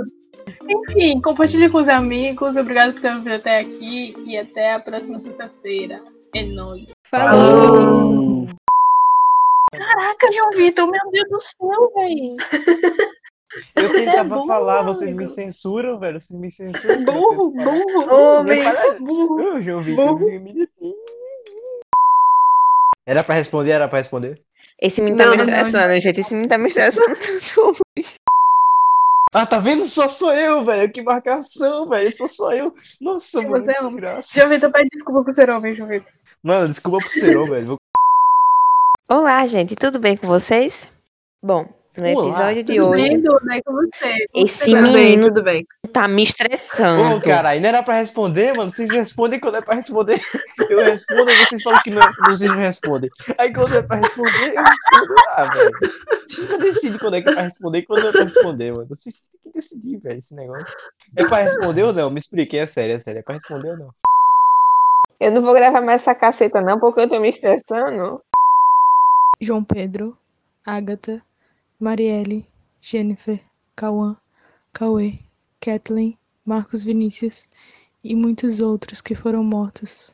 Enfim, 0.69 1.19
compartilhe 1.21 1.69
com 1.69 1.79
os 1.79 1.89
amigos. 1.89 2.55
Obrigado 2.55 2.93
por 2.93 3.01
ter 3.01 3.13
ouvido 3.13 3.33
até 3.35 3.59
aqui. 3.59 4.13
E 4.25 4.37
até 4.37 4.73
a 4.73 4.79
próxima 4.79 5.19
sexta-feira. 5.19 6.01
É 6.33 6.43
nóis. 6.43 6.89
Falou! 7.09 8.30
Caraca, 9.71 10.31
João 10.33 10.51
Vitor, 10.51 10.87
meu 10.89 11.11
Deus 11.11 11.29
do 11.29 11.39
céu, 11.39 11.91
velho. 11.95 12.35
Eu 13.75 13.87
Você 13.89 13.97
é 14.01 14.05
tentava 14.05 14.35
burro, 14.35 14.47
falar, 14.47 14.81
vocês 14.83 15.09
amigo. 15.11 15.19
me 15.23 15.27
censuram, 15.27 15.99
velho. 15.99 16.19
Vocês 16.19 16.39
me 16.39 16.49
censuram. 16.51 17.03
Burro, 17.05 17.51
burro. 17.51 18.13
Homem! 18.13 18.63
burro. 18.99 19.61
Já 19.61 19.75
ouvi. 19.75 19.93
Burro. 19.93 20.25
Era 23.05 23.23
pra 23.23 23.35
responder, 23.35 23.71
era 23.71 23.87
pra 23.87 23.97
responder. 23.97 24.39
Esse 24.81 25.01
menino 25.01 25.17
tá 25.17 25.25
Não, 25.25 25.31
me 25.31 25.37
não, 25.37 25.43
estressando, 25.43 25.99
gente. 25.99 26.19
Esse 26.21 26.33
menino 26.33 26.49
tá 26.49 26.57
me 26.57 26.67
estressando 26.67 27.15
tanto. 27.17 27.77
Ah, 29.33 29.45
tá 29.45 29.59
vendo? 29.59 29.85
Só 29.85 30.09
sou 30.09 30.33
eu, 30.33 30.63
velho. 30.65 30.91
Que 30.91 31.01
marcação, 31.01 31.87
velho. 31.87 32.11
Só 32.15 32.27
sou 32.27 32.51
eu. 32.53 32.73
Nossa, 32.99 33.41
Você 33.41 33.47
mano. 33.47 33.69
é 33.69 33.73
que 33.73 33.83
homem. 33.83 33.95
graça. 33.97 34.29
João 34.33 34.49
Vitor, 34.49 34.71
pede 34.71 34.89
desculpa 34.91 35.23
por 35.23 35.33
ser 35.33 35.49
homem, 35.49 35.73
João 35.75 35.89
Vitor. 35.89 36.11
Mano, 36.43 36.67
desculpa 36.67 36.97
pro 36.99 37.09
Serão, 37.09 37.45
velho. 37.45 37.77
Olá, 39.11 39.45
gente. 39.45 39.75
Tudo 39.75 39.99
bem 39.99 40.15
com 40.15 40.25
vocês? 40.25 40.89
Bom, 41.43 41.65
no 41.97 42.03
Olá, 42.07 42.11
episódio 42.11 42.63
de 42.63 42.75
Tudo 42.75 42.89
hoje, 42.91 43.01
bem, 43.09 43.21
Duda? 43.21 43.55
É 43.57 43.61
com 43.61 43.73
você. 43.73 44.25
esse 44.33 44.63
Tudo 44.71 44.93
bem, 44.93 44.93
menino 44.93 45.27
tudo 45.27 45.43
bem. 45.43 45.67
tá 45.91 46.07
me 46.07 46.21
Ô, 46.21 46.23
estressando. 46.23 47.19
caralho, 47.21 47.59
não 47.59 47.67
era 47.67 47.83
pra 47.83 47.95
responder, 47.95 48.53
mano. 48.53 48.71
Vocês 48.71 48.89
respondem 48.89 49.37
quando 49.37 49.57
é 49.57 49.61
pra 49.61 49.75
responder. 49.75 50.17
Eu 50.69 50.79
respondo 50.79 51.29
e 51.29 51.45
vocês 51.45 51.61
falam 51.61 51.81
que 51.83 51.89
não, 51.91 52.01
vocês 52.29 52.49
não 52.49 52.57
respondem. 52.59 53.09
Aí 53.37 53.51
quando 53.53 53.75
é 53.75 53.83
pra 53.83 53.97
responder, 53.97 54.55
eu 54.55 54.63
respondo. 54.63 55.15
Ah, 55.35 55.45
velho. 55.53 55.71
Vocês 56.25 56.39
nunca 56.49 56.57
decidem 56.59 56.97
quando 56.97 57.15
é 57.17 57.21
que 57.21 57.29
é 57.29 57.33
pra 57.33 57.41
responder 57.41 57.77
e 57.79 57.85
quando 57.85 58.07
é 58.07 58.11
pra 58.13 58.23
responder, 58.23 58.71
mano. 58.71 58.87
Vocês 58.87 59.15
têm 59.43 59.51
que 59.51 59.57
decidir, 59.59 59.97
velho, 59.97 60.19
esse 60.19 60.33
negócio. 60.33 60.73
É 61.17 61.25
pra 61.25 61.39
responder 61.41 61.83
ou 61.83 61.91
não? 61.91 62.09
Me 62.09 62.17
expliquei, 62.19 62.61
é 62.61 62.67
sério, 62.67 62.95
é 62.95 62.99
sério. 62.99 63.19
É 63.19 63.23
pra 63.23 63.33
responder 63.33 63.71
ou 63.71 63.77
não? 63.77 63.89
Eu 65.19 65.31
não 65.33 65.41
vou 65.41 65.53
gravar 65.53 65.81
mais 65.81 66.01
essa 66.01 66.15
caceta, 66.15 66.61
não, 66.61 66.79
porque 66.79 67.01
eu 67.01 67.09
tô 67.09 67.19
me 67.19 67.27
estressando. 67.27 68.21
João 69.43 69.63
Pedro, 69.63 70.15
Agatha, 70.63 71.19
Marielle, 71.79 72.45
Jennifer, 72.79 73.43
Cauã, 73.75 74.15
Cauê, 74.71 75.17
Kathleen, 75.59 76.15
Marcos 76.45 76.83
Vinícius 76.83 77.47
e 78.03 78.15
muitos 78.15 78.61
outros 78.61 79.01
que 79.01 79.15
foram 79.15 79.43
mortos. 79.43 80.13